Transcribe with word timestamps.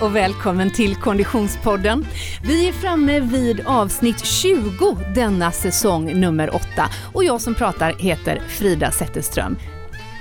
och 0.00 0.16
välkommen 0.16 0.70
till 0.70 0.96
Konditionspodden. 0.96 2.06
Vi 2.42 2.68
är 2.68 2.72
framme 2.72 3.20
vid 3.20 3.66
avsnitt 3.66 4.24
20 4.24 4.98
denna 5.14 5.52
säsong 5.52 6.20
nummer 6.20 6.54
8 6.54 6.66
och 7.14 7.24
jag 7.24 7.40
som 7.40 7.54
pratar 7.54 7.92
heter 7.92 8.42
Frida 8.48 8.90
Zetterström. 8.90 9.58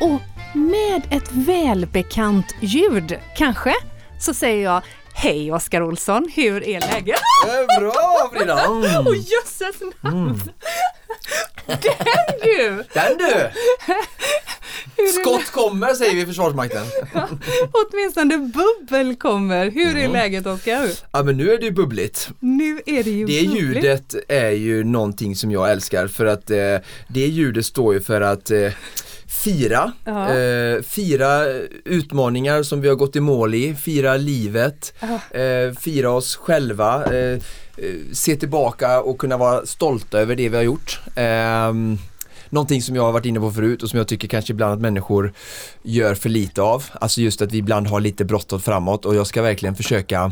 Och 0.02 0.22
med 0.58 1.02
ett 1.10 1.32
välbekant 1.32 2.56
ljud, 2.62 3.20
kanske, 3.38 3.74
så 4.20 4.34
säger 4.34 4.64
jag 4.64 4.82
Hej 5.14 5.52
Oskar 5.52 5.82
Olsson, 5.82 6.32
hur 6.36 6.68
är 6.68 6.80
läget? 6.80 7.20
Bra 7.80 8.30
Frida! 8.34 8.66
Mm. 8.66 9.08
Åh 9.08 9.16
jösses 9.16 9.82
namn! 10.02 10.28
Mm. 10.28 10.40
Den 11.68 12.40
du! 12.42 12.84
Den 12.94 13.18
du! 13.18 13.52
Skott 15.22 15.52
kommer 15.52 15.94
säger 15.94 16.16
vi 16.16 16.22
i 16.22 16.26
Försvarsmakten. 16.26 16.86
Ja, 17.14 17.28
åtminstone 17.72 18.38
bubbel 18.38 19.16
kommer. 19.16 19.72
Hur 19.72 19.88
är 19.88 20.00
mm. 20.00 20.12
läget 20.12 20.46
Oskar? 20.46 20.90
Ja 21.12 21.24
men 21.24 21.38
nu 21.38 21.52
är 21.52 21.58
det 21.58 21.66
ju 21.66 21.72
bubbligt. 21.72 22.30
Nu 22.40 22.82
är 22.86 23.04
det 23.04 23.10
ju 23.10 23.26
Det 23.26 23.46
bubbligt. 23.46 23.62
ljudet 23.62 24.16
är 24.28 24.52
ju 24.52 24.84
någonting 24.84 25.36
som 25.36 25.52
jag 25.52 25.72
älskar 25.72 26.08
för 26.08 26.26
att 26.26 26.50
eh, 26.52 26.58
det 27.08 27.28
ljudet 27.28 27.66
står 27.66 27.94
ju 27.94 28.02
för 28.02 28.22
att 28.22 28.52
eh, 28.52 28.72
fira, 29.44 29.92
eh, 30.06 30.82
fira 30.82 31.46
utmaningar 31.86 32.64
som 32.64 32.82
vi 32.82 32.88
har 32.88 32.96
gått 32.96 33.16
i 33.16 33.20
mål 33.20 33.56
i, 33.56 33.76
fira 33.76 34.18
livet, 34.18 34.94
eh, 35.32 35.78
fira 35.80 36.12
oss 36.12 36.36
själva, 36.36 37.06
eh, 37.06 37.40
Eh, 37.78 38.14
se 38.14 38.36
tillbaka 38.36 39.02
och 39.02 39.18
kunna 39.18 39.38
vara 39.38 39.66
stolta 39.66 40.20
över 40.20 40.36
det 40.36 40.50
vi 40.50 40.56
har 40.56 40.64
gjort. 40.64 41.00
Um, 41.70 41.98
någonting 42.50 42.82
som 42.82 42.96
jag 42.96 43.04
har 43.04 43.12
varit 43.12 43.26
inne 43.26 43.40
på 43.40 43.52
förut 43.52 43.84
och 43.84 43.90
som 43.90 43.98
jag 43.98 44.08
tycker 44.08 44.28
kanske 44.28 44.54
ibland 44.54 44.74
att 44.74 44.82
människor 44.82 45.34
gör 45.84 46.16
för 46.16 46.30
lite 46.30 46.62
av. 46.62 46.84
Alltså 46.94 47.22
just 47.22 47.42
att 47.42 47.52
vi 47.52 47.58
ibland 47.58 47.88
har 47.88 48.00
lite 48.00 48.26
bråttom 48.26 48.60
framåt 48.60 49.06
och 49.06 49.16
jag 49.16 49.28
ska 49.28 49.42
verkligen 49.42 49.76
försöka 49.76 50.32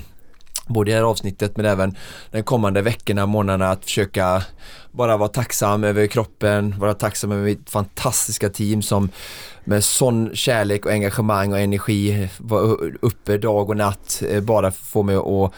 både 0.68 0.92
i 0.92 0.94
det 0.94 1.00
här 1.00 1.06
avsnittet 1.06 1.58
men 1.58 1.66
även 1.66 1.96
de 2.32 2.44
kommande 2.44 2.82
veckorna, 2.82 3.26
månaderna 3.26 3.70
att 3.72 3.84
försöka 3.84 4.44
bara 4.92 5.18
vara 5.18 5.30
tacksam 5.30 5.84
över 5.84 6.08
kroppen, 6.08 6.80
vara 6.80 6.94
tacksam 6.94 7.32
över 7.32 7.44
mitt 7.44 7.70
fantastiska 7.70 8.50
team 8.50 8.82
som 8.82 9.10
med 9.64 9.84
sån 9.84 10.36
kärlek 10.36 10.86
och 10.86 10.92
engagemang 10.92 11.52
och 11.52 11.60
energi 11.60 12.30
var 12.38 12.78
uppe 13.02 13.38
dag 13.38 13.70
och 13.70 13.78
natt 13.78 14.24
eh, 14.30 14.42
bara 14.42 14.72
få 14.72 15.04
mig 15.04 15.16
att 15.16 15.54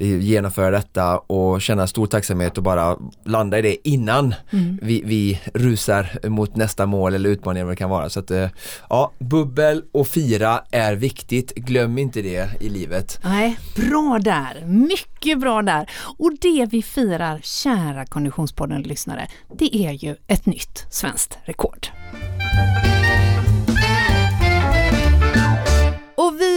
genomföra 0.00 0.70
detta 0.70 1.18
och 1.18 1.62
känna 1.62 1.86
stor 1.86 2.06
tacksamhet 2.06 2.58
och 2.58 2.64
bara 2.64 2.96
landa 3.24 3.58
i 3.58 3.62
det 3.62 3.88
innan 3.88 4.34
mm. 4.50 4.78
vi, 4.82 5.02
vi, 5.04 5.40
rusar 5.54 6.28
mot 6.28 6.56
nästa 6.56 6.86
mål 6.86 7.14
eller 7.14 7.30
utmaning 7.30 7.64
vad 7.64 7.72
det 7.72 7.76
kan 7.76 7.90
vara. 7.90 8.10
Så 8.10 8.20
att, 8.20 8.30
eh, 8.30 8.48
ja, 8.88 9.12
bubbel 9.18 9.82
och 9.92 10.08
fira 10.08 10.60
är 10.70 10.94
viktigt. 10.94 11.54
Glöm 11.54 11.98
inte 11.98 12.22
det 12.22 12.62
i 12.62 12.68
livet. 12.68 13.20
Nej, 13.24 13.58
bra 13.76 14.18
där. 14.22 14.66
Mycket 14.66 15.40
bra 15.40 15.62
där. 15.62 15.90
Och 16.18 16.32
det 16.40 16.68
vi 16.70 16.82
firar, 16.82 17.40
kära 17.42 18.06
Konditionspodden-lyssnare, 18.06 19.28
det 19.58 19.76
är 19.76 19.92
ju 19.92 20.16
ett 20.26 20.46
nytt 20.46 20.86
svenskt 20.90 21.38
rekord. 21.44 21.88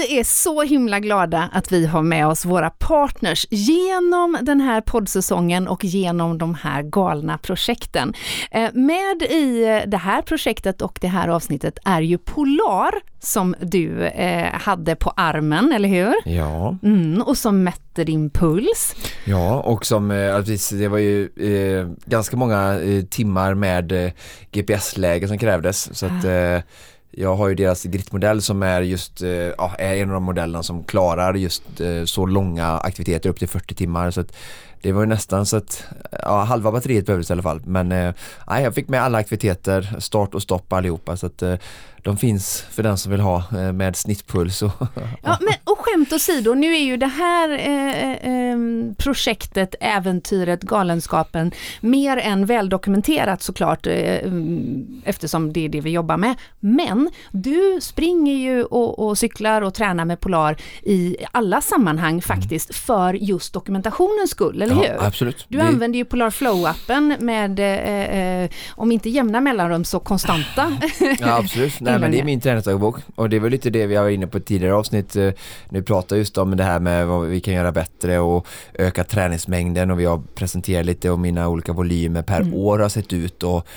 Vi 0.04 0.20
är 0.20 0.24
så 0.24 0.62
himla 0.62 1.00
glada 1.00 1.50
att 1.54 1.72
vi 1.72 1.86
har 1.86 2.02
med 2.02 2.28
oss 2.28 2.46
våra 2.46 2.70
partners 2.70 3.48
genom 3.50 4.38
den 4.42 4.62
här 4.62 4.82
poddsäsongen 4.82 5.68
och 5.68 5.86
genom 5.86 6.38
de 6.38 6.56
här 6.56 6.84
galna 6.84 7.38
projekten. 7.38 8.14
Eh, 8.52 8.74
med 8.74 9.22
i 9.22 9.82
det 9.88 9.98
här 9.98 10.22
projektet 10.22 10.82
och 10.82 10.98
det 11.02 11.08
här 11.08 11.28
avsnittet 11.28 11.80
är 11.86 12.02
ju 12.02 12.18
Polar 12.18 12.94
som 13.20 13.56
du 13.62 14.06
eh, 14.06 14.54
hade 14.54 14.96
på 14.96 15.14
armen, 15.16 15.72
eller 15.72 15.90
hur? 15.90 16.16
Ja. 16.26 16.78
Mm, 16.84 17.22
och 17.22 17.38
som 17.38 17.64
mätte 17.64 18.04
din 18.04 18.30
puls. 18.30 18.96
Ja, 19.26 19.62
och 19.62 19.86
som, 19.86 20.12
eh, 20.12 20.38
det 20.72 20.88
var 20.88 20.98
ju 20.98 21.30
ganska 22.06 22.38
många 22.38 22.80
timmar 23.10 23.54
med 23.54 24.12
GPS-läge 24.52 25.28
som 25.28 25.38
krävdes. 25.38 25.98
Så 25.98 26.06
att, 26.06 26.26
ah. 26.26 26.62
Jag 27.18 27.36
har 27.36 27.48
ju 27.48 27.56
deras 27.56 27.84
gridmodell 27.84 28.42
som 28.42 28.64
är 28.64 28.82
just 28.82 29.22
eh, 29.22 29.30
ja, 29.30 29.76
är 29.78 29.96
en 29.96 30.10
av 30.10 30.14
de 30.14 30.24
modellerna 30.24 30.64
som 30.64 30.84
klarar 30.84 31.34
just 31.34 31.82
eh, 31.82 32.04
så 32.06 32.26
långa 32.26 32.78
aktiviteter 32.78 33.30
upp 33.30 33.40
till 33.40 33.48
40 33.48 33.76
timmar. 33.76 34.12
Så 34.12 34.22
att 34.22 34.36
det 34.84 34.92
var 34.92 35.02
ju 35.02 35.08
nästan 35.08 35.46
så 35.46 35.58
att 35.58 35.84
ja, 36.22 36.44
halva 36.44 36.72
batteriet 36.72 37.06
behövdes 37.06 37.30
i 37.30 37.34
alla 37.34 37.42
fall. 37.42 37.62
Men 37.66 37.92
eh, 37.92 38.14
jag 38.48 38.76
fick 38.76 38.90
med 38.90 39.04
alla 39.04 39.18
aktiviteter, 39.18 39.96
start 40.00 40.36
och 40.36 40.42
stopp 40.42 40.74
allihopa. 40.74 41.18
Så 41.18 41.26
att, 41.26 41.42
eh, 41.42 41.56
de 42.04 42.18
finns 42.18 42.66
för 42.72 42.84
den 42.84 42.98
som 42.98 43.12
vill 43.12 43.22
ha 43.22 43.38
eh, 43.38 43.72
med 43.72 43.96
snittpuls. 43.96 44.62
Och, 44.62 44.72
ja, 45.24 45.38
men, 45.42 45.54
och 45.64 45.80
skämt 45.80 46.14
åsido, 46.14 46.54
nu 46.54 46.76
är 46.76 46.84
ju 46.84 46.98
det 46.98 47.08
här 47.08 47.50
eh, 47.50 48.12
eh, 48.12 48.58
projektet, 48.98 49.76
äventyret, 49.80 50.62
galenskapen 50.62 51.52
mer 51.82 52.18
än 52.18 52.46
väldokumenterat 52.46 53.42
såklart 53.42 53.88
eh, 53.88 53.94
mm, 53.94 55.02
eftersom 55.06 55.54
det 55.54 55.66
är 55.66 55.70
det 55.70 55.82
vi 55.82 55.90
jobbar 55.90 56.18
med. 56.18 56.36
Men 56.60 57.10
du 57.32 57.80
springer 57.82 58.34
ju 58.34 58.64
och, 58.64 59.08
och 59.08 59.18
cyklar 59.18 59.62
och 59.62 59.74
tränar 59.74 60.06
med 60.06 60.20
Polar 60.20 60.58
i 60.84 61.18
alla 61.32 61.62
sammanhang 61.62 62.22
faktiskt 62.22 62.70
mm. 62.70 62.76
för 62.76 63.14
just 63.14 63.54
dokumentationens 63.54 64.32
skull, 64.32 64.62
eller 64.74 64.90
hur? 64.90 64.96
Ja, 65.00 65.06
absolut. 65.06 65.46
Du 65.48 65.58
det... 65.58 65.64
använder 65.64 65.98
ju 65.98 66.06
Polar 66.06 66.30
Flow-appen 66.30 67.20
med, 67.20 67.60
eh, 67.60 68.44
eh, 68.44 68.50
om 68.70 68.92
inte 68.92 69.10
jämna 69.10 69.42
mellanrum 69.42 69.86
så 69.86 70.00
konstanta. 70.00 70.78
ja, 71.20 71.38
absolut. 71.38 71.80
Nej, 71.80 72.00
men 72.00 72.12
det 72.12 72.20
är 72.20 72.24
min 72.24 72.42
träningsdagbok 72.42 72.96
och 73.16 73.30
det 73.30 73.40
var 73.40 73.50
lite 73.50 73.70
det 73.70 73.86
vi 73.88 73.96
var 73.96 74.10
inne 74.10 74.28
på 74.28 74.40
tidigare 74.40 74.76
avsnitt. 74.76 75.16
Eh, 75.16 75.30
nu 75.70 75.84
pratar 75.84 76.16
just 76.16 76.38
om 76.38 76.58
det 76.58 76.64
här 76.64 76.80
med 76.80 77.08
vad 77.08 77.28
vi 77.28 77.40
kan 77.40 77.54
göra 77.54 77.72
bättre 77.72 78.20
och 78.20 78.48
öka 78.74 79.04
träningsmängden 79.04 79.92
och 79.92 80.00
vi 80.00 80.06
har 80.06 80.22
presenterat 80.36 80.86
lite 80.86 81.10
om 81.10 81.22
mina 81.22 81.50
olika 81.50 81.74
volymer 81.74 82.22
per 82.22 82.42
mm. 82.42 82.54
år 82.54 82.80
har 82.80 82.90
sett 82.90 83.14
ut 83.14 83.44
och 83.44 83.68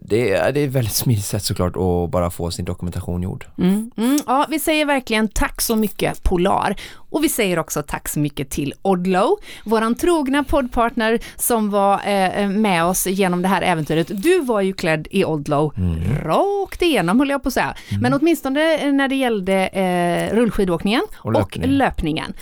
det 0.00 0.32
är, 0.32 0.52
det 0.52 0.60
är 0.60 0.66
ett 0.66 0.72
väldigt 0.72 0.94
smidigt 0.94 1.24
sätt 1.24 1.42
såklart 1.42 1.76
att 1.76 2.10
bara 2.10 2.30
få 2.30 2.50
sin 2.50 2.64
dokumentation 2.64 3.22
gjord. 3.22 3.46
Mm, 3.58 3.90
mm, 3.96 4.18
ja, 4.26 4.46
vi 4.50 4.58
säger 4.58 4.84
verkligen 4.84 5.28
tack 5.28 5.60
så 5.60 5.76
mycket 5.76 6.22
Polar 6.22 6.76
och 7.10 7.24
vi 7.24 7.28
säger 7.28 7.58
också 7.58 7.82
tack 7.82 8.08
så 8.08 8.20
mycket 8.20 8.50
till 8.50 8.74
Odlow, 8.82 9.38
våran 9.64 9.94
trogna 9.94 10.44
poddpartner 10.44 11.18
som 11.36 11.70
var 11.70 12.00
eh, 12.06 12.48
med 12.48 12.84
oss 12.84 13.06
genom 13.06 13.42
det 13.42 13.48
här 13.48 13.62
äventyret. 13.62 14.22
Du 14.22 14.40
var 14.40 14.60
ju 14.60 14.72
klädd 14.72 15.08
i 15.10 15.24
Odlow 15.24 15.72
mm. 15.76 16.18
rakt 16.24 16.82
igenom 16.82 17.18
höll 17.18 17.30
jag 17.30 17.42
på 17.42 17.48
att 17.48 17.54
säga, 17.54 17.74
mm. 17.88 18.02
men 18.02 18.14
åtminstone 18.14 18.92
när 18.92 19.08
det 19.08 19.16
gällde 19.16 19.66
eh, 19.66 20.34
rullskidåkningen 20.34 21.02
och 21.16 21.32
löpningen. 21.32 21.70
Och 21.70 21.76
löpningen. 21.76 22.34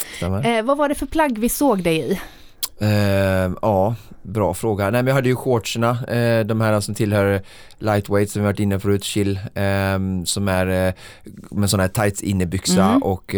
Eh, 0.45 0.63
vad 0.63 0.77
var 0.77 0.89
det 0.89 0.95
för 0.95 1.07
plagg 1.07 1.39
vi 1.39 1.49
såg 1.49 1.83
dig 1.83 2.13
i? 2.13 2.21
Uh, 2.83 3.57
ja, 3.63 3.95
bra 4.23 4.55
fråga. 4.55 4.85
Nej 4.91 5.03
men 5.03 5.07
jag 5.07 5.15
hade 5.15 5.29
ju 5.29 5.37
shortserna, 5.37 5.91
uh, 5.91 6.47
de 6.47 6.61
här 6.61 6.81
som 6.81 6.95
tillhör 6.95 7.43
lightweight 7.79 8.31
som 8.31 8.43
vi 8.43 8.47
varit 8.47 8.61
inne 8.61 8.81
förut, 8.81 9.05
chill, 9.05 9.41
um, 9.95 10.27
som 10.27 10.49
är 10.49 10.89
uh, 10.89 10.95
med 11.51 11.71
sådana 11.71 11.83
här 11.83 11.89
tights 11.89 12.23
innebyxa 12.23 12.85
mm. 12.85 13.03
och 13.03 13.35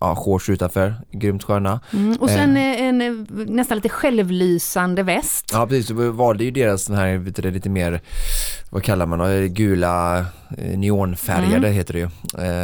ja, 0.00 0.16
shorts 0.16 0.48
utanför, 0.48 0.94
grymt 1.12 1.44
sköna. 1.44 1.80
Mm. 1.92 2.16
Och 2.20 2.30
sen 2.30 2.56
en, 2.56 3.00
en, 3.00 3.26
nästan 3.30 3.76
lite 3.76 3.88
självlysande 3.88 5.02
väst. 5.02 5.50
Ja 5.52 5.66
precis, 5.66 5.90
vi 5.90 6.08
valde 6.08 6.44
ju 6.44 6.50
deras 6.50 6.86
den 6.86 6.96
här 6.96 7.16
vet 7.16 7.36
du, 7.36 7.50
lite 7.50 7.68
mer, 7.68 8.00
vad 8.70 8.82
kallar 8.82 9.06
man 9.06 9.18
det, 9.18 9.48
gula 9.48 10.26
neonfärgade 10.76 11.56
mm. 11.56 11.72
heter 11.72 11.94
det 11.94 12.00
ju, 12.00 12.08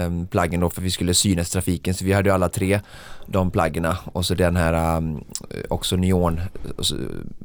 um, 0.06 0.26
plaggen 0.26 0.60
då 0.60 0.70
för 0.70 0.82
vi 0.82 0.90
skulle 0.90 1.14
synas 1.14 1.50
trafiken 1.50 1.94
så 1.94 2.04
vi 2.04 2.12
hade 2.12 2.28
ju 2.28 2.34
alla 2.34 2.48
tre 2.48 2.80
de 3.26 3.50
plaggerna 3.50 3.98
och 4.12 4.26
så 4.26 4.34
den 4.34 4.56
här 4.56 4.96
um, 4.96 5.24
också 5.68 5.96
neon 5.96 6.40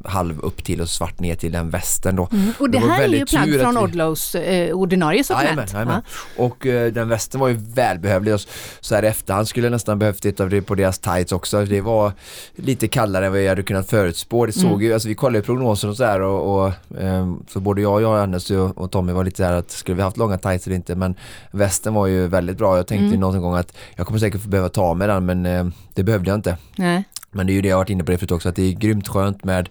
halv 0.05 0.39
upp 0.39 0.63
till 0.63 0.81
och 0.81 0.89
svart 0.89 1.19
ner 1.19 1.35
till 1.35 1.51
den 1.51 1.69
västen 1.69 2.15
då. 2.15 2.27
Mm. 2.31 2.53
Och 2.59 2.69
det, 2.69 2.79
det 2.79 2.85
här 2.85 3.03
är 3.03 3.07
ju 3.07 3.25
plagg 3.25 3.59
från. 3.59 3.77
Odlows 3.77 4.35
eh, 4.35 4.75
ordinarie 4.75 5.23
sortiment. 5.23 5.71
Ja. 5.73 6.01
Och 6.37 6.65
eh, 6.65 6.91
den 6.91 7.09
västen 7.09 7.39
var 7.39 7.47
ju 7.47 7.57
välbehövlig 7.73 8.33
och 8.33 8.41
så 8.79 8.95
här 8.95 9.03
i 9.03 9.07
efterhand 9.07 9.47
skulle 9.47 9.65
jag 9.65 9.71
nästan 9.71 9.99
behövt 9.99 10.25
ett 10.25 10.39
av 10.39 10.49
det 10.49 10.61
på 10.61 10.75
deras 10.75 10.99
tights 10.99 11.31
också. 11.31 11.65
Det 11.65 11.81
var 11.81 12.11
lite 12.55 12.87
kallare 12.87 13.25
än 13.25 13.31
vad 13.31 13.41
jag 13.41 13.49
hade 13.49 13.63
kunnat 13.63 13.89
förutspå. 13.89 14.45
Det 14.45 14.51
såg 14.51 14.71
mm. 14.71 14.81
ju, 14.81 14.93
alltså 14.93 15.07
vi 15.07 15.15
kollade 15.15 15.45
prognosen 15.45 15.89
och 15.89 15.97
så 15.97 16.03
här 16.03 16.21
och, 16.21 16.65
och 16.65 16.97
eh, 17.01 17.33
så 17.47 17.59
både 17.59 17.81
jag, 17.81 18.03
och 18.03 18.19
Anders 18.19 18.51
och, 18.51 18.77
och 18.77 18.91
Tommy 18.91 19.13
var 19.13 19.23
lite 19.23 19.37
så 19.37 19.43
här 19.43 19.53
att 19.53 19.71
skulle 19.71 19.95
vi 19.95 20.03
haft 20.03 20.17
långa 20.17 20.37
tights 20.37 20.67
eller 20.67 20.75
inte 20.75 20.95
men 20.95 21.15
västen 21.51 21.93
var 21.93 22.07
ju 22.07 22.27
väldigt 22.27 22.57
bra. 22.57 22.77
Jag 22.77 22.87
tänkte 22.87 23.05
mm. 23.05 23.19
någon 23.19 23.41
gång 23.41 23.55
att 23.55 23.77
jag 23.95 24.07
kommer 24.07 24.19
säkert 24.19 24.43
behöva 24.43 24.69
ta 24.69 24.93
med 24.93 25.09
den 25.09 25.25
men 25.25 25.45
eh, 25.45 25.65
det 25.93 26.03
behövde 26.03 26.29
jag 26.29 26.37
inte. 26.37 26.57
Nej. 26.75 27.03
Men 27.31 27.47
det 27.47 27.53
är 27.53 27.55
ju 27.55 27.61
det 27.61 27.67
jag 27.67 27.75
har 27.75 27.81
varit 27.81 27.89
inne 27.89 28.03
på 28.03 28.11
det 28.11 28.17
förut 28.17 28.31
också 28.31 28.49
att 28.49 28.55
det 28.55 28.63
är 28.63 28.71
grymt 28.71 29.07
skönt 29.07 29.43
med 29.43 29.69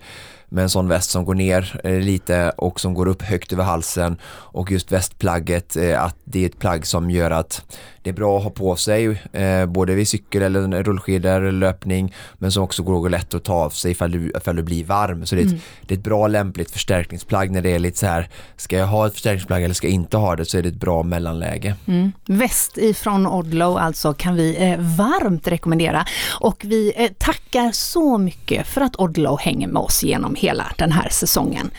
med 0.52 0.62
en 0.62 0.70
sån 0.70 0.88
väst 0.88 1.10
som 1.10 1.24
går 1.24 1.34
ner 1.34 1.80
eh, 1.84 2.00
lite 2.00 2.50
och 2.50 2.80
som 2.80 2.94
går 2.94 3.08
upp 3.08 3.22
högt 3.22 3.52
över 3.52 3.64
halsen 3.64 4.18
och 4.26 4.70
just 4.72 4.92
västplagget 4.92 5.76
eh, 5.76 6.02
att 6.02 6.16
det 6.24 6.42
är 6.42 6.46
ett 6.46 6.58
plagg 6.58 6.86
som 6.86 7.10
gör 7.10 7.30
att 7.30 7.76
det 8.02 8.10
är 8.10 8.14
bra 8.14 8.38
att 8.38 8.44
ha 8.44 8.50
på 8.50 8.76
sig 8.76 9.22
eh, 9.32 9.66
både 9.66 9.94
vid 9.94 10.08
cykel 10.08 10.42
eller 10.42 10.82
rullskidor 10.82 11.30
eller 11.30 11.52
löpning 11.52 12.14
men 12.38 12.52
som 12.52 12.62
också 12.62 12.82
går 12.82 13.08
lätt 13.08 13.34
att 13.34 13.44
ta 13.44 13.54
av 13.54 13.70
sig 13.70 13.90
ifall 13.90 14.10
du, 14.10 14.32
ifall 14.36 14.56
du 14.56 14.62
blir 14.62 14.84
varm. 14.84 15.26
Så 15.26 15.34
det 15.34 15.40
är, 15.40 15.44
ett, 15.44 15.50
mm. 15.50 15.62
det 15.86 15.94
är 15.94 15.98
ett 15.98 16.04
bra 16.04 16.26
lämpligt 16.26 16.70
förstärkningsplagg 16.70 17.50
när 17.50 17.62
det 17.62 17.70
är 17.70 17.78
lite 17.78 17.98
så 17.98 18.06
här 18.06 18.28
ska 18.56 18.76
jag 18.76 18.86
ha 18.86 19.06
ett 19.06 19.12
förstärkningsplagg 19.12 19.62
eller 19.64 19.74
ska 19.74 19.86
jag 19.86 19.94
inte 19.94 20.16
ha 20.16 20.36
det 20.36 20.44
så 20.44 20.58
är 20.58 20.62
det 20.62 20.68
ett 20.68 20.74
bra 20.74 21.02
mellanläge. 21.02 21.74
Mm. 21.86 22.12
Väst 22.26 22.78
ifrån 22.78 23.26
Odlow 23.26 23.78
alltså 23.78 24.14
kan 24.14 24.34
vi 24.34 24.56
eh, 24.70 24.78
varmt 24.78 25.48
rekommendera 25.48 26.06
och 26.40 26.64
vi 26.64 26.92
eh, 26.96 27.10
tackar 27.18 27.72
så 27.72 28.18
mycket 28.18 28.66
för 28.66 28.80
att 28.80 29.00
Odlow 29.00 29.38
hänger 29.38 29.68
med 29.68 29.82
oss 29.82 30.02
genom 30.02 30.34
hela 30.34 30.72
den 30.76 30.92
här 30.92 31.08
säsongen. 31.08 31.70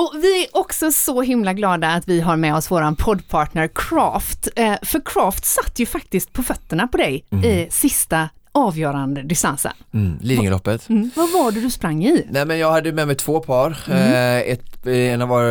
Och 0.00 0.14
vi 0.22 0.44
är 0.44 0.56
också 0.56 0.92
så 0.92 1.22
himla 1.22 1.52
glada 1.52 1.88
att 1.88 2.08
vi 2.08 2.20
har 2.20 2.36
med 2.36 2.54
oss 2.54 2.70
våran 2.70 2.96
poddpartner 2.96 3.70
Craft. 3.74 4.48
Eh, 4.56 4.74
för 4.82 5.00
Craft 5.04 5.44
satt 5.44 5.78
ju 5.78 5.86
faktiskt 5.86 6.32
på 6.32 6.42
fötterna 6.42 6.86
på 6.86 6.96
dig 6.96 7.24
mm. 7.30 7.44
i 7.44 7.68
sista 7.70 8.28
avgörande 8.52 9.22
distansen. 9.22 9.72
Mm, 9.94 10.18
Lidingöloppet. 10.20 10.88
Mm. 10.88 11.10
Vad 11.16 11.32
var 11.32 11.52
det 11.52 11.60
du 11.60 11.70
sprang 11.70 12.04
i? 12.04 12.26
Nej 12.30 12.46
men 12.46 12.58
jag 12.58 12.72
hade 12.72 12.92
med 12.92 13.06
mig 13.06 13.16
två 13.16 13.40
par. 13.40 13.78
Mm. 13.86 14.12
Eh, 14.12 14.52
ett, 14.52 14.86
ena 14.86 15.26
var 15.26 15.44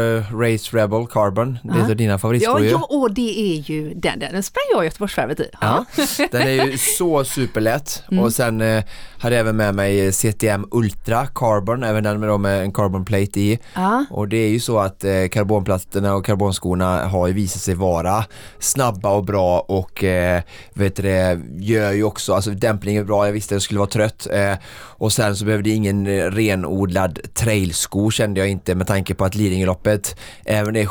Race 0.43 0.77
Rebel 0.77 1.07
Carbon, 1.07 1.59
det 1.63 1.91
är 1.91 1.95
dina 1.95 2.19
favoritskor 2.19 2.65
Ja, 2.65 2.71
ja, 2.71 2.87
och 2.89 3.13
det 3.13 3.39
är 3.39 3.71
ju 3.71 3.93
den, 3.93 4.19
den 4.19 4.43
sprang 4.43 4.63
jag 4.71 4.85
Göteborgsvarvet 4.85 5.39
i. 5.39 5.49
Ja. 5.61 5.85
den 6.31 6.41
är 6.41 6.65
ju 6.65 6.77
så 6.77 7.23
superlätt 7.23 8.03
mm. 8.11 8.23
och 8.23 8.33
sen 8.33 8.61
eh, 8.61 8.83
hade 9.19 9.35
jag 9.35 9.39
även 9.39 9.57
med 9.57 9.75
mig 9.75 10.11
CTM 10.11 10.65
Ultra 10.71 11.27
Carbon, 11.27 11.83
även 11.83 12.03
den 12.03 12.19
med, 12.19 12.39
med 12.39 12.61
en 12.61 12.73
carbon 12.73 13.05
plate 13.05 13.39
i. 13.39 13.59
Ja. 13.75 14.05
Och 14.09 14.27
det 14.27 14.37
är 14.37 14.49
ju 14.49 14.59
så 14.59 14.79
att 14.79 15.03
eh, 15.03 15.27
karbonplattorna 15.31 16.15
och 16.15 16.25
karbonskorna 16.25 17.07
har 17.07 17.27
ju 17.27 17.33
visat 17.33 17.61
sig 17.61 17.75
vara 17.75 18.25
snabba 18.59 19.09
och 19.09 19.25
bra 19.25 19.59
och 19.59 20.03
eh, 20.03 20.41
vet 20.73 20.95
det, 20.95 21.39
gör 21.57 21.91
ju 21.91 22.03
också, 22.03 22.33
alltså 22.33 22.51
dämpning 22.51 22.95
är 22.95 23.03
bra, 23.03 23.25
jag 23.25 23.33
visste 23.33 23.53
att 23.53 23.55
jag 23.55 23.61
skulle 23.61 23.79
vara 23.79 23.89
trött 23.89 24.27
eh, 24.31 24.53
och 24.73 25.13
sen 25.13 25.35
så 25.35 25.45
behövde 25.45 25.69
ingen 25.69 26.31
renodlad 26.31 27.19
trailsko 27.33 28.11
kände 28.11 28.39
jag 28.39 28.49
inte 28.49 28.75
med 28.75 28.87
tanke 28.87 29.15
på 29.15 29.25
att 29.25 29.35
Lidingöloppet 29.35 30.19
även 30.45 30.75
är 30.75 30.85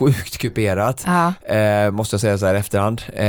sjukt 0.00 0.38
kuperat, 0.38 1.04
ja. 1.06 1.54
eh, 1.54 1.90
måste 1.90 2.14
jag 2.14 2.20
säga 2.20 2.38
så 2.38 2.46
här 2.46 2.54
i 2.54 2.58
efterhand. 2.58 3.02
Eh, 3.12 3.26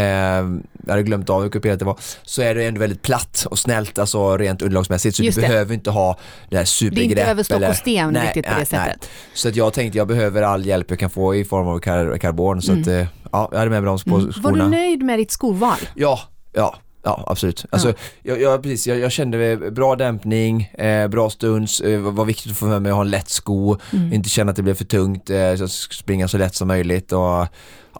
jag 0.86 0.90
hade 0.90 1.04
glömt 1.04 1.30
av 1.30 1.42
hur 1.42 1.50
kuperat 1.50 1.80
det 1.80 1.86
var. 1.86 2.00
Så 2.24 2.42
är 2.42 2.56
det 2.56 2.64
ändå 2.64 2.80
väldigt 2.80 3.02
platt 3.02 3.48
och 3.50 3.60
snällt, 3.60 4.00
alltså 4.00 4.38
rent 4.38 4.62
underlagsmässigt. 4.62 5.16
Så 5.16 5.24
Just 5.24 5.36
du 5.36 5.42
det. 5.42 5.48
behöver 5.48 5.74
inte 5.74 5.92
ha 5.92 6.18
det 6.50 6.58
här 6.58 6.66
supergrepp. 6.66 6.96
Det 6.96 7.02
är 7.02 7.20
inte 7.20 7.32
över 7.32 7.44
stock 7.44 7.70
och 7.70 7.76
sten 7.76 8.14
nej, 8.14 8.26
riktigt 8.26 8.46
på 8.46 8.60
det 8.60 8.66
sättet. 8.66 8.98
Nej. 9.02 9.10
Så 9.34 9.50
att 9.50 9.56
jag 9.56 9.74
tänkte 9.74 9.98
jag 9.98 10.08
behöver 10.08 10.42
all 10.42 10.66
hjälp 10.66 10.90
jag 10.90 11.00
kan 11.00 11.10
få 11.10 11.36
i 11.36 11.46
form 11.46 11.68
av 11.68 11.80
kar 11.80 12.18
karbon. 12.18 12.62
Så 12.62 12.72
mm. 12.72 12.82
att, 12.82 12.88
eh, 12.88 13.08
ja, 13.32 13.50
jag 13.52 13.60
hade 13.60 13.72
med 13.72 13.84
mig 13.84 13.98
de 14.06 14.12
på 14.12 14.18
mm. 14.18 14.32
Var 14.38 14.52
du 14.52 14.68
nöjd 14.70 15.04
med 15.04 15.20
ditt 15.20 15.32
skoval? 15.32 15.78
Ja, 15.96 16.20
ja. 16.54 16.76
Ja 17.04 17.24
absolut. 17.28 17.66
Alltså, 17.70 17.88
ja. 17.88 17.94
jag, 18.24 18.42
jag, 18.42 18.64
precis, 18.64 18.88
jag, 18.88 19.00
jag 19.00 19.12
kände 19.12 19.72
bra 19.72 19.96
dämpning, 19.96 20.72
eh, 20.74 21.08
bra 21.08 21.30
stunds, 21.30 21.82
eh, 21.82 22.00
var 22.00 22.26
viktigt 22.26 22.62
med 22.62 22.82
mig 22.82 22.90
att 22.90 22.96
ha 22.96 23.02
en 23.02 23.10
lätt 23.10 23.30
sko, 23.30 23.78
mm. 23.94 24.14
inte 24.14 24.30
känna 24.30 24.50
att 24.50 24.56
det 24.56 24.64
blev 24.64 24.76
för 24.76 24.86
tungt, 24.86 25.30
eh, 25.30 25.56
så 25.56 25.68
springa 25.68 26.28
så 26.28 26.38
lätt 26.38 26.56
som 26.56 26.68
möjligt 26.68 27.12
och 27.12 27.48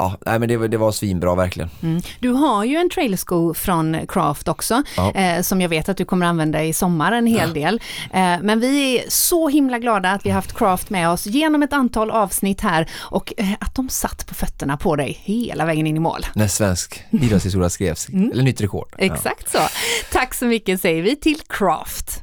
ja, 0.02 0.18
nej, 0.26 0.40
men 0.40 0.50
det, 0.50 0.68
det 0.68 0.78
var 0.78 0.92
svinbra 0.92 1.36
verkligen. 1.36 1.70
Mm. 1.84 2.02
Du 2.20 2.30
har 2.30 2.64
ju 2.64 2.76
en 2.76 2.90
trailersko 2.90 3.54
från 3.54 3.98
Craft 4.08 4.48
också, 4.48 4.84
ja. 4.98 5.12
eh, 5.12 5.42
som 5.42 5.62
jag 5.62 5.70
vet 5.70 5.90
att 5.90 5.98
du 5.98 6.06
kommer 6.06 6.26
använda 6.26 6.64
i 6.64 6.74
sommar 6.74 7.12
en 7.12 7.28
hel 7.28 7.50
ja. 7.50 7.54
del. 7.54 7.82
Eh, 8.14 8.42
men 8.42 8.60
vi 8.60 9.00
är 9.00 9.04
så 9.10 9.50
himla 9.50 9.80
glada 9.80 10.12
att 10.12 10.26
vi 10.26 10.30
har 10.30 10.36
haft 10.36 10.58
Craft 10.58 10.90
med 10.90 11.10
oss 11.10 11.26
genom 11.26 11.64
ett 11.64 11.74
antal 11.74 12.12
avsnitt 12.12 12.62
här 12.62 12.90
och 12.94 13.34
eh, 13.38 13.48
att 13.60 13.76
de 13.76 13.90
satt 13.90 14.28
på 14.28 14.34
fötterna 14.34 14.78
på 14.78 14.96
dig 14.96 15.20
hela 15.24 15.66
vägen 15.66 15.88
in 15.88 15.98
i 15.98 16.00
mål. 16.00 16.26
När 16.36 16.48
svensk 16.48 17.04
idrottshistoria 17.12 17.70
skrevs, 17.70 18.10
mm. 18.10 18.32
eller 18.32 18.44
nytt 18.44 18.62
rekord. 18.62 18.96
Exakt 18.98 19.52
så. 19.52 19.60
Tack 20.12 20.34
så 20.34 20.46
mycket 20.46 20.82
säger 20.82 21.04
vi 21.04 21.16
till 21.16 21.40
Craft. 21.50 22.22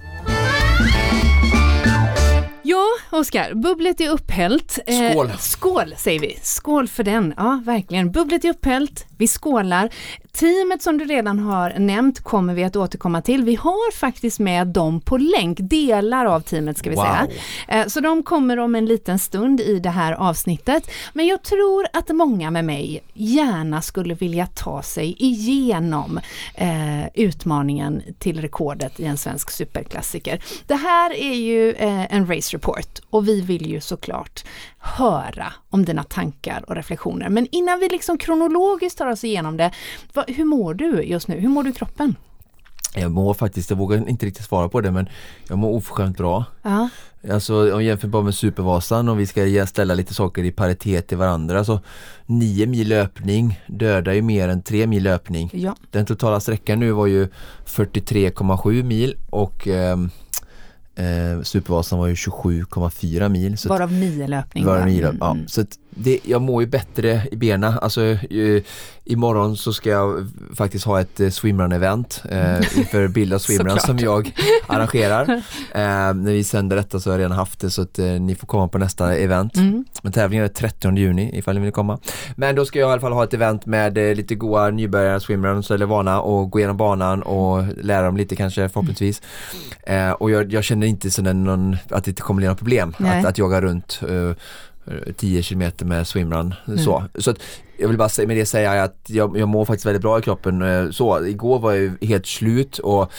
Oskar, 3.11 3.55
bubblet 3.55 4.01
är 4.01 4.11
upphällt. 4.11 4.79
Eh, 4.87 5.11
skål! 5.11 5.27
Eh, 5.27 5.37
skål 5.37 5.95
säger 5.97 6.21
vi. 6.21 6.39
Skål 6.43 6.89
för 6.89 7.05
den. 7.05 7.35
Ja, 7.37 7.63
verkligen. 7.65 8.13
Bubblet 8.13 8.45
är 8.45 8.51
upphällt. 8.51 9.07
Vi 9.19 9.27
skålar. 9.27 9.91
Teamet 10.33 10.83
som 10.83 10.99
du 10.99 11.05
redan 11.05 11.39
har 11.39 11.71
nämnt 11.79 12.21
kommer 12.21 12.55
vi 12.55 12.65
att 12.65 12.77
återkomma 12.77 13.23
till. 13.23 13.45
Vi 13.45 13.55
har 13.55 13.93
faktiskt 13.93 14.39
med 14.39 14.67
dem 14.67 15.01
på 15.01 15.17
länk, 15.17 15.59
delar 15.61 16.27
av 16.27 16.41
teamet 16.41 16.79
ska 16.79 16.91
vi 16.91 16.97
wow. 16.97 17.05
säga. 17.05 17.29
Eh, 17.69 17.87
så 17.87 18.01
de 18.01 18.23
kommer 18.23 18.59
om 18.59 18.75
en 18.75 18.87
liten 18.87 19.19
stund 19.19 19.61
i 19.61 19.79
det 19.79 19.91
här 19.91 20.13
avsnittet. 20.13 20.91
Men 21.13 21.27
jag 21.27 21.43
tror 21.43 21.87
att 21.93 22.09
många 22.09 22.51
med 22.51 22.65
mig 22.65 23.03
gärna 23.15 23.83
skulle 23.83 24.15
vilja 24.15 24.47
ta 24.47 24.83
sig 24.83 25.17
igenom 25.19 26.21
eh, 26.55 27.07
utmaningen 27.15 28.03
till 28.19 28.41
rekordet 28.41 29.01
i 29.01 29.05
en 29.05 29.17
svensk 29.17 29.51
superklassiker. 29.51 30.43
Det 30.67 30.75
här 30.75 31.13
är 31.13 31.35
ju 31.35 31.73
eh, 31.73 32.15
en 32.15 32.35
race 32.35 32.57
report 32.57 32.98
och 33.11 33.29
vi 33.29 33.41
vill 33.41 33.67
ju 33.67 33.81
såklart 33.81 34.45
höra 34.79 35.53
om 35.71 35.85
dina 35.85 36.03
tankar 36.03 36.65
och 36.69 36.77
reflektioner. 36.77 37.29
Men 37.29 37.47
innan 37.53 37.81
vi 37.81 37.89
liksom 37.89 38.19
kronologiskt 38.19 38.99
tar 38.99 39.07
oss 39.07 39.25
igenom 39.25 39.57
det, 39.57 39.71
vad, 40.13 40.31
hur 40.31 40.45
mår 40.45 40.75
du 40.75 41.03
just 41.03 41.29
nu? 41.29 41.41
Hur 41.41 41.49
mår 41.49 41.63
du 41.63 41.71
i 41.71 41.73
kroppen? 41.73 42.15
Jag 42.95 43.11
mår 43.11 43.35
faktiskt, 43.35 43.71
jag 43.71 43.77
vågar 43.77 44.09
inte 44.09 44.27
riktigt 44.27 44.47
svara 44.47 44.69
på 44.69 44.81
det 44.81 44.91
men 44.91 45.09
jag 45.49 45.59
mår 45.59 45.71
oförskämt 45.71 46.17
bra. 46.17 46.45
Ja. 46.63 46.89
Alltså 47.33 47.75
om 47.75 47.85
jämför 47.85 48.09
bara 48.09 48.23
med 48.23 48.35
Supervasan 48.35 49.09
och 49.09 49.21
vi 49.21 49.27
ska 49.27 49.67
ställa 49.67 49.95
lite 49.95 50.15
saker 50.15 50.45
i 50.45 50.53
paritet 50.53 51.09
till 51.09 51.17
varandra 51.17 51.65
så 51.65 51.81
9 52.27 52.67
mil 52.67 52.89
löpning 52.89 53.61
dödar 53.67 54.13
ju 54.13 54.23
mer 54.23 54.49
än 54.49 54.63
3 54.63 54.87
mil 54.87 55.03
löpning. 55.03 55.51
Ja. 55.53 55.77
Den 55.91 56.07
totala 56.07 56.41
sträckan 56.41 56.81
nu 56.81 56.91
var 56.91 57.07
ju 57.07 57.29
43,7 57.67 58.83
mil 58.83 59.17
och 59.31 59.69
eh, 59.69 59.97
Eh, 60.99 61.43
Supervasan 61.43 61.99
var 61.99 62.07
ju 62.07 62.15
27,4 62.15 63.29
mil. 63.29 63.59
Så 63.59 63.69
Varav 63.69 63.93
nio 63.93 64.27
löpning. 64.27 64.65
Varav 64.65 64.87
nio 64.87 65.01
löpning, 65.01 65.21
ja. 65.21 65.31
Mm. 65.31 65.49
Så 65.49 65.65
det, 65.99 66.21
jag 66.25 66.43
mår 66.43 66.63
ju 66.63 66.69
bättre 66.69 67.23
i 67.31 67.37
benen. 67.37 67.75
Alltså, 67.79 68.03
ju, 68.31 68.63
imorgon 69.09 69.57
så 69.57 69.73
ska 69.73 69.91
jag 69.91 70.27
faktiskt 70.57 70.85
ha 70.85 71.01
ett 71.01 71.21
eh, 71.21 71.27
swimrun-event 71.27 72.25
eh, 72.31 72.79
inför 72.79 73.09
Bilda 73.09 73.39
Swimrun 73.39 73.79
som 73.79 73.99
jag 73.99 74.33
arrangerar. 74.67 75.43
Eh, 75.73 76.15
när 76.15 76.33
vi 76.33 76.45
sänder 76.45 76.77
detta 76.77 77.01
så 77.01 77.11
har 77.11 77.15
jag 77.15 77.21
redan 77.21 77.37
haft 77.37 77.61
det 77.61 77.71
så 77.71 77.83
att 77.83 77.99
eh, 77.99 78.07
ni 78.07 78.35
får 78.35 78.47
komma 78.47 78.69
på 78.69 78.79
nästa 78.79 79.17
event. 79.17 79.57
Mm. 79.57 79.85
Men 80.03 80.13
tävlingen 80.13 80.45
är 80.45 80.49
30 80.49 80.97
juni 80.97 81.39
ifall 81.39 81.55
ni 81.55 81.61
vill 81.61 81.73
komma. 81.73 81.99
Men 82.37 82.55
då 82.55 82.65
ska 82.65 82.79
jag 82.79 82.89
i 82.89 82.93
alla 82.93 83.01
fall 83.01 83.13
ha 83.13 83.25
ett 83.25 83.35
event 83.35 83.67
med 83.67 83.95
lite 83.95 84.35
goa 84.35 84.71
nybörjare 84.71 85.21
swimruns 85.21 85.71
eller 85.71 85.87
vana 85.87 86.21
och 86.21 86.51
gå 86.51 86.59
igenom 86.59 86.77
banan 86.77 87.23
och 87.23 87.65
lära 87.83 88.07
dem 88.07 88.17
lite 88.17 88.37
kanske 88.37 88.69
förhoppningsvis. 88.69 89.23
Mm. 89.87 90.15
och 90.15 90.31
jag, 90.31 90.53
jag, 90.53 90.65
känner 90.65 90.87
inte 90.87 91.11
sådär 91.11 91.35
någon, 91.35 91.77
att 91.91 92.05
det 92.05 92.11
inte 92.11 92.23
kommer 92.23 92.37
bli 92.37 92.47
några 92.47 92.57
problem 92.57 92.95
att, 92.99 93.25
att 93.25 93.39
jaga 93.39 93.61
runt 93.61 94.01
10 95.17 95.43
km 95.43 95.73
med 95.83 96.07
swimrun. 96.07 96.55
Mm. 96.67 96.79
Så, 96.79 97.05
så 97.19 97.31
att 97.31 97.39
jag 97.79 97.89
vill 97.89 97.99
bara 97.99 98.27
med 98.27 98.37
det 98.37 98.47
säga 98.47 98.83
att 98.83 98.97
jag, 99.07 99.39
jag 99.39 99.49
mår 99.49 99.65
faktiskt 99.65 99.87
väldigt 99.87 100.03
bra 100.03 100.19
i 100.19 100.23
kroppen. 100.23 100.63
Eh, 100.63 100.91
så, 100.91 101.27
igår 101.27 101.59
var 101.59 101.73
jag 101.73 102.09
helt 102.09 102.27
slut 102.27 102.79
och 102.79 103.13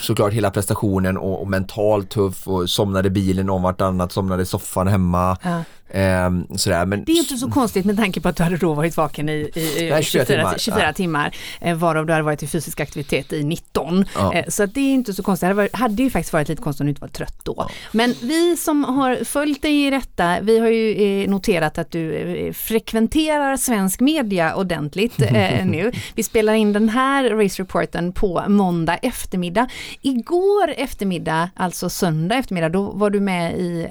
såklart 0.00 0.32
hela 0.32 0.50
prestationen 0.50 1.16
och, 1.16 1.40
och 1.40 1.48
mentalt 1.48 2.10
tuff 2.10 2.48
och 2.48 2.70
somnade 2.70 3.10
bilen 3.10 3.50
om 3.50 3.62
vartannat, 3.62 4.12
somnade 4.12 4.42
i 4.42 4.46
soffan 4.46 4.88
hemma. 4.88 5.36
Ja. 5.42 5.62
Ehm, 5.90 6.46
sådär, 6.56 6.86
men... 6.86 7.04
Det 7.04 7.12
är 7.12 7.18
inte 7.18 7.36
så 7.36 7.50
konstigt 7.50 7.84
med 7.84 7.96
tanke 7.96 8.20
på 8.20 8.28
att 8.28 8.36
du 8.36 8.42
hade 8.42 8.56
då 8.56 8.74
varit 8.74 8.96
vaken 8.96 9.28
i, 9.28 9.50
i, 9.54 9.60
i 9.98 10.02
24, 10.02 10.24
timmar, 10.24 10.54
24 10.58 10.82
ja. 10.82 10.92
timmar 10.92 11.36
eh, 11.60 11.76
varav 11.76 12.06
du 12.06 12.12
hade 12.12 12.24
varit 12.24 12.42
i 12.42 12.46
fysisk 12.46 12.80
aktivitet 12.80 13.32
i 13.32 13.44
19. 13.44 14.04
Ja. 14.14 14.34
Eh, 14.34 14.44
så 14.48 14.66
det 14.66 14.80
är 14.80 14.94
inte 14.94 15.14
så 15.14 15.22
konstigt. 15.22 15.40
Det 15.40 15.46
hade, 15.46 15.56
varit, 15.56 15.76
hade 15.76 16.02
ju 16.02 16.10
faktiskt 16.10 16.32
varit 16.32 16.48
lite 16.48 16.62
konstigt 16.62 16.80
om 16.80 16.86
du 16.86 16.90
inte 16.90 17.00
var 17.00 17.08
trött 17.08 17.40
då. 17.42 17.54
Ja. 17.56 17.70
Men 17.92 18.14
vi 18.22 18.56
som 18.56 18.84
har 18.84 19.24
följt 19.24 19.62
dig 19.62 19.86
i 19.86 19.90
detta, 19.90 20.40
vi 20.40 20.58
har 20.58 20.68
ju 20.68 21.22
eh, 21.22 21.30
noterat 21.30 21.78
att 21.78 21.90
du 21.90 22.14
eh, 22.14 22.52
frekventerar 22.52 23.56
svensk 23.56 24.00
media 24.00 24.54
ordentligt 24.54 25.22
eh, 25.22 25.32
nu. 25.66 25.92
Vi 26.14 26.22
spelar 26.22 26.54
in 26.54 26.72
den 26.72 26.88
här 26.88 27.30
race 27.30 27.62
reporten 27.62 28.12
på 28.12 28.44
måndag 28.48 28.96
eftermiddag. 28.96 29.68
Igår 30.02 30.74
eftermiddag, 30.76 31.50
alltså 31.56 31.90
söndag 31.90 32.36
eftermiddag, 32.36 32.68
då 32.68 32.82
var 32.82 33.10
du 33.10 33.20
med 33.20 33.58
i 33.58 33.88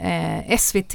eh, 0.49 0.57
SVT 0.57 0.93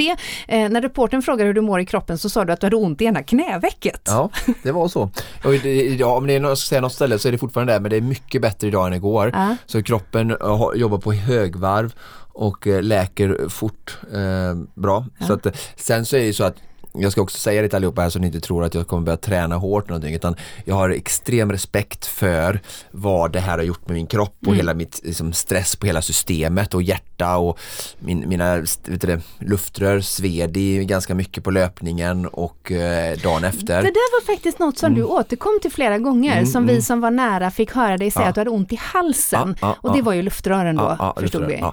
när 0.48 0.80
du 0.80 0.88
reporten 0.92 1.22
frågade 1.22 1.46
hur 1.46 1.54
du 1.54 1.60
mår 1.60 1.80
i 1.80 1.86
kroppen 1.86 2.18
så 2.18 2.28
sa 2.28 2.44
du 2.44 2.52
att 2.52 2.60
du 2.60 2.66
hade 2.66 2.76
ont 2.76 3.00
i 3.00 3.04
ena 3.04 3.22
knävecket. 3.22 4.02
Ja, 4.06 4.30
det 4.62 4.72
var 4.72 4.88
så. 4.88 5.02
Och 5.44 5.54
ja, 5.54 6.16
om 6.16 6.26
det 6.26 6.36
är 6.36 6.40
något, 6.40 6.58
säga 6.58 6.80
något 6.80 6.92
ställe 6.92 7.18
så 7.18 7.28
är 7.28 7.32
det 7.32 7.38
fortfarande 7.38 7.72
det, 7.72 7.80
men 7.80 7.90
det 7.90 7.96
är 7.96 8.00
mycket 8.00 8.42
bättre 8.42 8.66
idag 8.68 8.86
än 8.86 8.92
igår. 8.92 9.30
Ja. 9.34 9.56
Så 9.66 9.82
kroppen 9.82 10.30
uh, 10.30 10.70
jobbar 10.74 10.98
på 10.98 11.12
högvarv 11.12 11.94
och 12.34 12.66
uh, 12.66 12.82
läker 12.82 13.48
fort 13.48 13.98
uh, 14.14 14.54
bra. 14.74 15.06
Ja. 15.18 15.26
Så 15.26 15.32
att, 15.32 15.46
sen 15.76 16.06
så 16.06 16.16
är 16.16 16.26
det 16.26 16.32
så 16.32 16.44
att 16.44 16.56
jag 16.94 17.12
ska 17.12 17.22
också 17.22 17.38
säga 17.38 17.62
det 17.62 17.68
till 17.68 17.76
allihopa 17.76 18.02
här 18.02 18.10
så 18.10 18.18
ni 18.18 18.26
inte 18.26 18.40
tror 18.40 18.64
att 18.64 18.74
jag 18.74 18.86
kommer 18.86 19.02
börja 19.02 19.16
träna 19.16 19.56
hårt 19.56 19.88
någonting 19.88 20.14
utan 20.14 20.36
jag 20.64 20.74
har 20.74 20.90
extrem 20.90 21.52
respekt 21.52 22.06
för 22.06 22.60
vad 22.90 23.32
det 23.32 23.40
här 23.40 23.58
har 23.58 23.64
gjort 23.64 23.86
med 23.86 23.94
min 23.94 24.06
kropp 24.06 24.36
och 24.40 24.46
mm. 24.46 24.56
hela 24.56 24.74
mitt 24.74 25.00
liksom, 25.04 25.32
stress 25.32 25.76
på 25.76 25.86
hela 25.86 26.02
systemet 26.02 26.74
och 26.74 26.82
hjärta 26.82 27.36
och 27.36 27.58
min, 27.98 28.28
mina 28.28 28.56
vet 28.86 29.00
du, 29.00 29.20
luftrör 29.38 30.00
sved 30.00 30.56
ganska 30.86 31.14
mycket 31.14 31.44
på 31.44 31.50
löpningen 31.50 32.26
och 32.26 32.72
eh, 32.72 33.18
dagen 33.18 33.44
efter. 33.44 33.82
Det 33.82 33.90
där 33.90 34.20
var 34.20 34.34
faktiskt 34.34 34.58
något 34.58 34.78
som 34.78 34.86
mm. 34.86 34.98
du 34.98 35.04
återkom 35.04 35.58
till 35.62 35.72
flera 35.72 35.98
gånger 35.98 36.32
mm, 36.32 36.46
som 36.46 36.66
vi 36.66 36.72
mm. 36.72 36.82
som 36.82 37.00
var 37.00 37.10
nära 37.10 37.50
fick 37.50 37.72
höra 37.72 37.96
dig 37.96 38.10
säga 38.10 38.24
ja. 38.24 38.28
att 38.28 38.34
du 38.34 38.40
hade 38.40 38.50
ont 38.50 38.72
i 38.72 38.76
halsen 38.76 39.56
ja, 39.60 39.68
ja, 39.68 39.76
och 39.80 39.96
det 39.96 40.02
var 40.02 40.12
ju 40.12 40.22
luftrören 40.22 40.76
då 40.76 41.14
förstod 41.20 41.46
vi. 41.46 41.64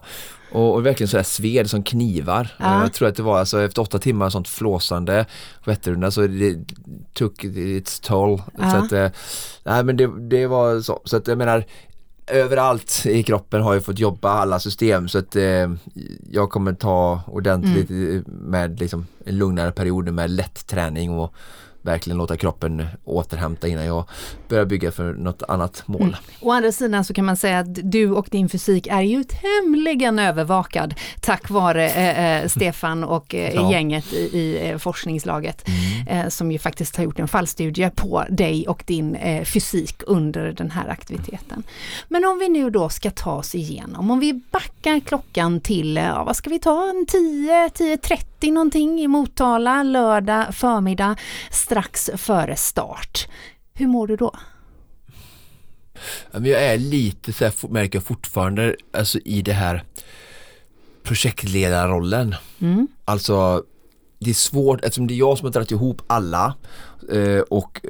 Och, 0.51 0.75
och 0.75 0.86
verkligen 0.86 1.08
sådär 1.08 1.24
sved 1.24 1.70
som 1.70 1.84
knivar. 1.84 2.56
Ja. 2.58 2.82
Jag 2.82 2.94
tror 2.94 3.08
att 3.08 3.15
det 3.15 3.24
var 3.24 3.39
alltså 3.39 3.62
efter 3.62 3.82
åtta 3.82 4.00
timmar 4.00 4.29
sånt 4.29 4.48
flåsande 4.48 5.25
Vätternrundan 5.65 6.12
så 6.12 6.27
det 6.27 6.58
took 7.13 7.44
its 7.44 8.00
toll. 8.00 8.41
Ja. 8.58 8.72
Så 8.72 8.77
att, 8.77 8.91
eh, 8.91 9.10
nej 9.63 9.84
men 9.84 9.98
det, 9.98 10.29
det 10.29 10.48
var 10.48 10.82
så. 10.82 11.01
Så 11.06 11.18
att 11.18 11.27
jag 11.27 11.38
menar 11.38 11.65
överallt 12.27 13.06
i 13.06 13.24
kroppen 13.24 13.62
har 13.62 13.74
jag 13.74 13.86
fått 13.86 14.00
jobba 14.00 14.29
alla 14.29 14.60
system 14.60 15.08
så 15.08 15.18
att 15.18 15.36
eh, 15.36 15.72
jag 16.32 16.50
kommer 16.50 16.74
ta 16.74 17.22
ordentligt 17.27 17.89
mm. 17.89 18.24
med 18.27 18.79
liksom 18.79 19.08
en 19.25 19.38
lugnare 19.38 19.72
period 19.72 20.13
med 20.13 20.32
lätt 20.32 20.68
träning 20.68 21.10
och 21.10 21.34
verkligen 21.81 22.17
låta 22.17 22.38
kroppen 22.38 22.88
återhämta 23.03 23.67
innan 23.67 23.86
jag 23.86 24.05
börjar 24.48 24.65
bygga 24.65 24.91
för 24.91 25.13
något 25.13 25.43
annat 25.43 25.83
mål. 25.86 26.01
Mm. 26.01 26.15
Å 26.41 26.51
andra 26.51 26.71
sidan 26.71 27.05
så 27.05 27.13
kan 27.13 27.25
man 27.25 27.38
säga 27.38 27.59
att 27.59 27.91
du 27.91 28.12
och 28.12 28.27
din 28.31 28.50
fysik 28.50 28.88
är 28.88 29.01
ju 29.01 29.24
tämligen 29.24 30.19
övervakad 30.19 30.93
tack 31.21 31.50
vare 31.50 31.89
eh, 31.89 32.41
eh 32.41 32.48
Stefan 32.48 33.03
och 33.03 33.36
eh, 33.36 33.55
ja. 33.55 33.71
gänget 33.71 34.13
i, 34.13 34.17
i 34.17 34.69
eh, 34.69 34.77
forskningslaget 34.77 35.67
mm. 35.67 36.25
eh, 36.25 36.29
som 36.29 36.51
ju 36.51 36.59
faktiskt 36.59 36.95
har 36.95 37.03
gjort 37.03 37.19
en 37.19 37.27
fallstudie 37.27 37.89
på 37.95 38.25
dig 38.29 38.67
och 38.67 38.83
din 38.86 39.15
eh, 39.15 39.43
fysik 39.43 40.01
under 40.07 40.51
den 40.51 40.71
här 40.71 40.88
aktiviteten. 40.88 41.63
Men 42.07 42.25
om 42.25 42.39
vi 42.39 42.50
nu 42.50 42.69
då 42.69 42.89
ska 42.89 43.12
ta 43.12 43.31
oss 43.31 43.55
igenom, 43.55 44.12
om 44.12 44.19
vi 44.19 44.33
backar 44.51 45.00
klockan 45.00 45.62
till, 45.62 45.95
ja, 45.95 46.24
vad 46.24 46.36
ska 46.36 46.50
vi 46.50 46.59
ta, 46.59 46.93
10, 47.07 47.67
10.30 47.67 48.38
någonting 48.48 49.00
i 49.00 49.08
Motala 49.08 49.84
lördag 49.84 50.55
förmiddag 50.55 51.15
strax 51.51 52.10
före 52.17 52.55
start. 52.55 53.27
Hur 53.74 53.88
mår 53.88 54.08
du 54.08 54.15
då? 54.15 54.36
Jag 56.31 56.48
är 56.48 56.77
lite 56.77 57.34
så 57.34 57.43
här, 57.43 57.67
märker 57.69 57.98
jag 57.98 58.03
fortfarande, 58.03 58.75
alltså 58.93 59.19
i 59.19 59.41
det 59.41 59.53
här 59.53 59.84
projektledarrollen. 61.03 62.36
Mm. 62.60 62.88
Alltså 63.05 63.63
det 64.19 64.29
är 64.29 64.34
svårt 64.34 64.84
eftersom 64.84 65.08
det 65.08 65.13
är 65.13 65.17
jag 65.17 65.38
som 65.38 65.46
har 65.46 65.51
dragit 65.51 65.72
ihop 65.72 66.01
alla 66.08 66.53
eh, 67.12 67.39
och 67.39 67.81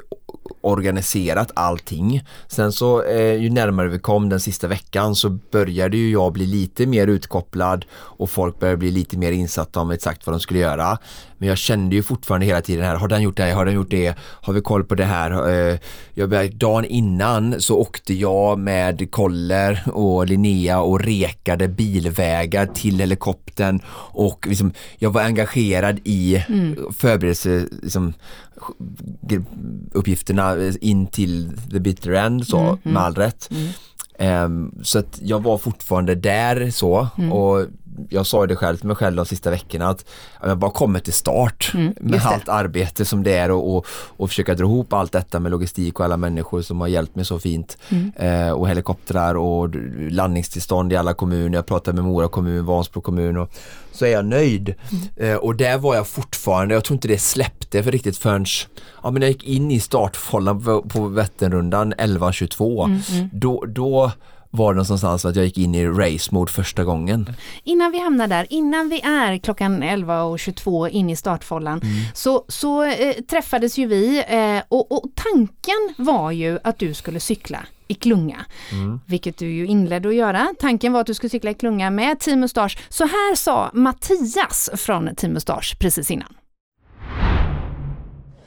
organiserat 0.60 1.50
allting. 1.54 2.24
Sen 2.48 2.72
så 2.72 3.02
eh, 3.02 3.34
ju 3.34 3.50
närmare 3.50 3.88
vi 3.88 3.98
kom 3.98 4.28
den 4.28 4.40
sista 4.40 4.68
veckan 4.68 5.14
så 5.14 5.30
började 5.30 5.96
ju 5.96 6.10
jag 6.12 6.32
bli 6.32 6.46
lite 6.46 6.86
mer 6.86 7.06
utkopplad 7.06 7.84
och 7.92 8.30
folk 8.30 8.60
började 8.60 8.76
bli 8.76 8.90
lite 8.90 9.18
mer 9.18 9.32
insatta 9.32 9.80
om 9.80 9.90
exakt 9.90 10.26
vad 10.26 10.34
de 10.34 10.40
skulle 10.40 10.60
göra. 10.60 10.98
Men 11.38 11.48
jag 11.48 11.58
kände 11.58 11.96
ju 11.96 12.02
fortfarande 12.02 12.46
hela 12.46 12.60
tiden 12.60 12.84
här, 12.84 12.96
har 12.96 13.08
den 13.08 13.22
gjort 13.22 13.36
det, 13.36 13.50
har 13.50 13.64
den 13.64 13.74
gjort 13.74 13.90
det, 13.90 14.14
har 14.18 14.52
vi 14.52 14.60
koll 14.60 14.84
på 14.84 14.94
det 14.94 15.04
här? 15.04 15.48
Eh, 15.50 15.78
jag, 16.14 16.54
dagen 16.54 16.84
innan 16.84 17.60
så 17.60 17.76
åkte 17.76 18.14
jag 18.14 18.58
med 18.58 19.10
Koller 19.10 19.82
och 19.92 20.26
Linnea 20.26 20.80
och 20.80 21.00
rekade 21.00 21.68
bilvägar 21.68 22.66
till 22.66 23.00
helikoptern 23.00 23.80
och 24.12 24.46
liksom, 24.46 24.72
jag 24.98 25.10
var 25.10 25.22
engagerad 25.22 26.00
i 26.04 26.44
mm. 26.48 26.76
förberedelse, 26.92 27.66
liksom, 27.82 28.14
uppgifterna 29.92 30.56
in 30.80 31.06
till 31.06 31.50
the 31.70 31.80
bitter 31.80 32.12
end 32.12 32.46
så, 32.46 32.58
mm, 32.58 32.78
med 32.82 33.02
all 33.02 33.14
rätt. 33.14 33.50
Mm. 33.50 33.72
Um, 34.18 34.74
så 34.82 34.98
att 34.98 35.18
jag 35.22 35.42
var 35.42 35.58
fortfarande 35.58 36.14
där 36.14 36.70
så 36.70 37.08
mm. 37.18 37.32
och 37.32 37.66
jag 38.08 38.26
sa 38.26 38.46
det 38.46 38.56
själv 38.56 38.76
till 38.76 38.86
mig 38.86 38.96
själv 38.96 39.16
de 39.16 39.26
sista 39.26 39.50
veckorna 39.50 39.88
att 39.88 40.04
jag 40.42 40.58
bara 40.58 40.70
kommer 40.70 41.00
till 41.00 41.12
start 41.12 41.70
mm, 41.74 41.94
med 42.00 42.20
allt 42.24 42.48
arbete 42.48 43.04
som 43.04 43.22
det 43.22 43.32
är 43.32 43.50
och, 43.50 43.76
och, 43.76 43.86
och, 43.90 44.28
försöka 44.28 44.54
dra 44.54 44.64
ihop 44.64 44.92
allt 44.92 45.12
detta 45.12 45.40
med 45.40 45.50
logistik 45.50 45.98
och 45.98 46.04
alla 46.04 46.16
människor 46.16 46.62
som 46.62 46.80
har 46.80 46.88
hjälpt 46.88 47.16
mig 47.16 47.24
så 47.24 47.38
fint 47.38 47.78
mm. 47.88 48.12
eh, 48.16 48.50
och 48.50 48.68
helikoptrar 48.68 49.34
och 49.34 49.68
landningstillstånd 50.10 50.92
i 50.92 50.96
alla 50.96 51.14
kommuner. 51.14 51.58
Jag 51.58 51.66
pratade 51.66 51.94
med 51.94 52.04
Mora 52.04 52.28
kommun, 52.28 52.64
Vansbro 52.66 53.00
kommun 53.00 53.36
och 53.36 53.50
så 53.92 54.04
är 54.04 54.10
jag 54.10 54.24
nöjd. 54.24 54.74
Mm. 54.90 55.32
Eh, 55.32 55.36
och 55.36 55.56
där 55.56 55.78
var 55.78 55.94
jag 55.94 56.06
fortfarande, 56.06 56.74
jag 56.74 56.84
tror 56.84 56.94
inte 56.94 57.08
det 57.08 57.18
släppte 57.18 57.82
för 57.82 57.92
riktigt 57.92 58.18
förrän 58.18 58.44
ja, 59.02 59.10
men 59.10 59.22
jag 59.22 59.30
gick 59.30 59.44
in 59.44 59.70
i 59.70 59.80
startfållan 59.80 60.64
på, 60.64 60.82
på 60.82 61.06
Vätternrundan 61.06 61.94
11.22 61.94 62.84
mm, 62.84 63.00
mm. 63.12 63.28
då, 63.32 63.64
då 63.68 64.12
var 64.50 64.74
det 64.74 64.76
någonstans 64.76 65.24
att 65.24 65.36
jag 65.36 65.44
gick 65.44 65.58
in 65.58 65.74
i 65.74 65.86
race 65.86 66.34
mode 66.34 66.52
första 66.52 66.84
gången. 66.84 67.34
Innan 67.64 67.92
vi 67.92 67.98
hamnar 67.98 68.28
där, 68.28 68.46
innan 68.50 68.88
vi 68.88 69.00
är 69.00 69.38
klockan 69.38 69.82
11.22 69.82 70.88
in 70.88 71.10
i 71.10 71.16
startfållan 71.16 71.80
mm. 71.82 71.94
så, 72.14 72.44
så 72.48 72.84
eh, 72.84 73.14
träffades 73.14 73.78
ju 73.78 73.86
vi 73.86 74.24
eh, 74.28 74.62
och, 74.68 74.92
och, 74.92 75.04
tanken 75.14 75.94
var 75.96 76.30
ju 76.30 76.58
att 76.64 76.78
du 76.78 76.94
skulle 76.94 77.20
cykla 77.20 77.66
i 77.88 77.94
klunga, 77.94 78.44
mm. 78.72 79.00
vilket 79.06 79.38
du 79.38 79.52
ju 79.52 79.66
inledde 79.66 80.08
att 80.08 80.14
göra. 80.14 80.48
Tanken 80.58 80.92
var 80.92 81.00
att 81.00 81.06
du 81.06 81.14
skulle 81.14 81.30
cykla 81.30 81.50
i 81.50 81.54
klunga 81.54 81.90
med 81.90 82.20
Team 82.20 82.40
Mustache. 82.40 82.78
Så 82.88 83.04
här 83.04 83.34
sa 83.34 83.70
Mattias 83.74 84.70
från 84.74 85.14
Team 85.14 85.32
Mustache 85.32 85.76
precis 85.78 86.10
innan. 86.10 86.34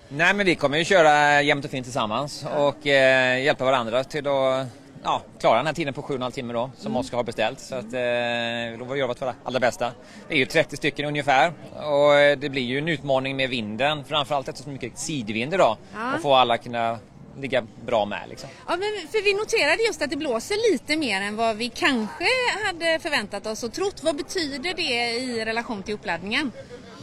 Nej 0.09 0.33
men 0.33 0.45
vi 0.45 0.55
kommer 0.55 0.77
ju 0.77 0.85
köra 0.85 1.41
jämnt 1.41 1.65
och 1.65 1.71
fint 1.71 1.85
tillsammans 1.85 2.45
och 2.57 2.87
eh, 2.87 3.43
hjälpa 3.43 3.65
varandra 3.65 4.03
till 4.03 4.27
att 4.27 4.82
ja, 5.03 5.21
klara 5.39 5.57
den 5.57 5.65
här 5.65 5.73
tiden 5.73 5.93
på 5.93 6.01
7,5 6.01 6.31
timmar 6.31 6.53
då 6.53 6.71
som 6.77 6.91
mm. 6.91 6.97
Oskar 6.97 7.17
har 7.17 7.23
beställt. 7.23 7.59
Så 7.59 7.75
att, 7.75 7.93
eh, 7.93 8.79
då 8.79 8.85
var 8.85 8.95
jag 8.95 9.07
vårt 9.07 9.21
allra 9.43 9.59
bästa. 9.59 9.91
Det 10.27 10.33
är 10.33 10.37
ju 10.37 10.45
30 10.45 10.77
stycken 10.77 11.05
ungefär 11.05 11.53
och 11.75 12.15
eh, 12.15 12.37
det 12.37 12.49
blir 12.49 12.61
ju 12.61 12.77
en 12.77 12.87
utmaning 12.87 13.35
med 13.35 13.49
vinden 13.49 14.03
framförallt 14.03 14.47
eftersom 14.47 14.73
det 14.73 14.79
är 14.79 14.81
mycket 14.81 14.99
sidvind 14.99 15.53
idag 15.53 15.77
ja. 15.93 16.15
och 16.15 16.21
få 16.21 16.33
alla 16.33 16.57
kunna 16.57 16.99
ligga 17.39 17.67
bra 17.85 18.05
med. 18.05 18.29
Liksom. 18.29 18.49
Ja, 18.67 18.71
men 18.71 19.07
för 19.11 19.23
vi 19.23 19.33
noterade 19.33 19.83
just 19.83 20.01
att 20.01 20.09
det 20.09 20.15
blåser 20.15 20.71
lite 20.71 20.97
mer 20.97 21.21
än 21.21 21.35
vad 21.35 21.57
vi 21.57 21.69
kanske 21.69 22.27
hade 22.65 22.99
förväntat 22.99 23.47
oss 23.47 23.63
och 23.63 23.73
trott. 23.73 24.03
Vad 24.03 24.15
betyder 24.15 24.73
det 24.73 25.11
i 25.11 25.45
relation 25.45 25.83
till 25.83 25.93
uppladdningen? 25.93 26.51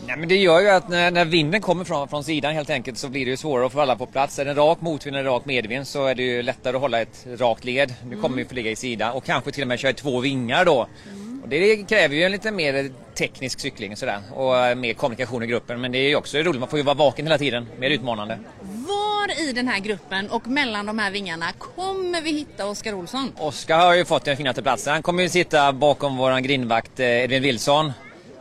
Nej, 0.07 0.16
men 0.16 0.28
det 0.28 0.37
gör 0.37 0.61
ju 0.61 0.69
att 0.69 0.88
när, 0.88 1.11
när, 1.11 1.25
vinden 1.25 1.61
kommer 1.61 1.85
från, 1.85 2.09
från 2.09 2.25
sidan 2.25 2.54
helt 2.54 2.71
enkelt 2.71 2.99
så 2.99 3.09
blir 3.09 3.25
det 3.25 3.30
ju 3.30 3.37
svårare 3.37 3.66
att 3.66 3.73
få 3.73 3.80
alla 3.80 3.97
på 3.97 4.07
plats. 4.07 4.38
Är 4.38 4.45
det 4.45 4.50
en 4.50 4.57
rak 4.57 4.80
motvind 4.80 5.16
eller 5.16 5.30
rak 5.30 5.45
medvind 5.45 5.87
så 5.87 6.07
är 6.07 6.14
det 6.14 6.23
ju 6.23 6.42
lättare 6.42 6.76
att 6.76 6.83
hålla 6.83 7.00
ett 7.00 7.26
rakt 7.38 7.64
led. 7.64 7.95
Nu 8.11 8.16
kommer 8.16 8.37
vi 8.37 8.45
få 8.45 8.54
ligga 8.54 8.71
i 8.71 8.76
sida 8.76 9.12
och 9.12 9.25
kanske 9.25 9.52
till 9.52 9.62
och 9.62 9.69
med 9.69 9.78
köra 9.78 9.92
två 9.92 10.21
vingar 10.21 10.64
då. 10.64 10.87
Mm. 11.07 11.42
Och 11.42 11.49
det 11.49 11.88
kräver 11.88 12.14
ju 12.14 12.23
en 12.23 12.33
lite 12.33 12.50
mer 12.50 12.90
teknisk 13.14 13.61
cykling 13.61 13.97
sådär 13.97 14.21
och 14.35 14.78
mer 14.78 14.95
kommunikation 14.95 15.42
i 15.42 15.47
gruppen. 15.47 15.80
Men 15.80 15.92
det 15.92 15.99
är 15.99 16.09
ju 16.09 16.16
också 16.16 16.38
roligt, 16.38 16.61
man 16.61 16.69
får 16.69 16.78
ju 16.78 16.85
vara 16.85 16.95
vaken 16.95 17.26
hela 17.26 17.38
tiden, 17.38 17.66
mer 17.78 17.90
utmanande. 17.90 18.38
Var 18.61 19.49
i 19.49 19.52
den 19.52 19.69
här 19.69 19.80
gruppen 19.80 20.30
och 20.30 20.47
mellan 20.47 20.87
de 20.87 20.99
här 20.99 21.11
vingarna 21.11 21.47
kommer 21.59 22.21
vi 22.21 22.30
hitta 22.30 22.66
Oskar 22.66 22.95
Olsson? 22.95 23.33
Oskar 23.38 23.78
har 23.78 23.95
ju 23.95 24.04
fått 24.04 24.25
den 24.25 24.37
finaste 24.37 24.62
platsen. 24.62 24.92
Han 24.92 25.02
kommer 25.02 25.23
ju 25.23 25.28
sitta 25.28 25.73
bakom 25.73 26.16
våran 26.16 26.42
grindvakt 26.42 27.00
eh, 27.00 27.07
Edvin 27.07 27.42
Wilson 27.42 27.92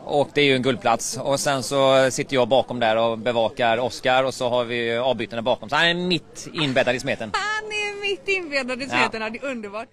och 0.06 0.30
det 0.34 0.42
är 0.42 0.46
ju 0.46 0.56
en 0.56 0.62
guldplats. 0.62 1.18
Och 1.18 1.40
sen 1.40 1.64
så 1.64 2.12
sitter 2.12 2.36
jag 2.36 2.48
bakom 2.48 2.80
där 2.80 2.98
och 2.98 3.18
bevakar 3.18 3.78
Oskar 3.78 4.24
och 4.24 4.34
så 4.34 4.50
har 4.50 4.66
vi 4.66 4.98
avbytarna 4.98 5.42
bakom. 5.42 5.70
Så 5.70 5.76
han 5.76 5.86
är 5.86 5.94
mitt 5.94 6.48
inbäddad 6.54 6.96
i 6.96 7.00
smeten. 7.00 7.32
Han 7.34 7.72
är 7.72 8.02
mitt 8.02 8.28
inbäddad 8.28 8.82
i 8.82 8.86
smeten, 8.86 9.22
ja. 9.22 9.30
det 9.30 9.40
är 9.40 9.52
underbart. 9.52 9.88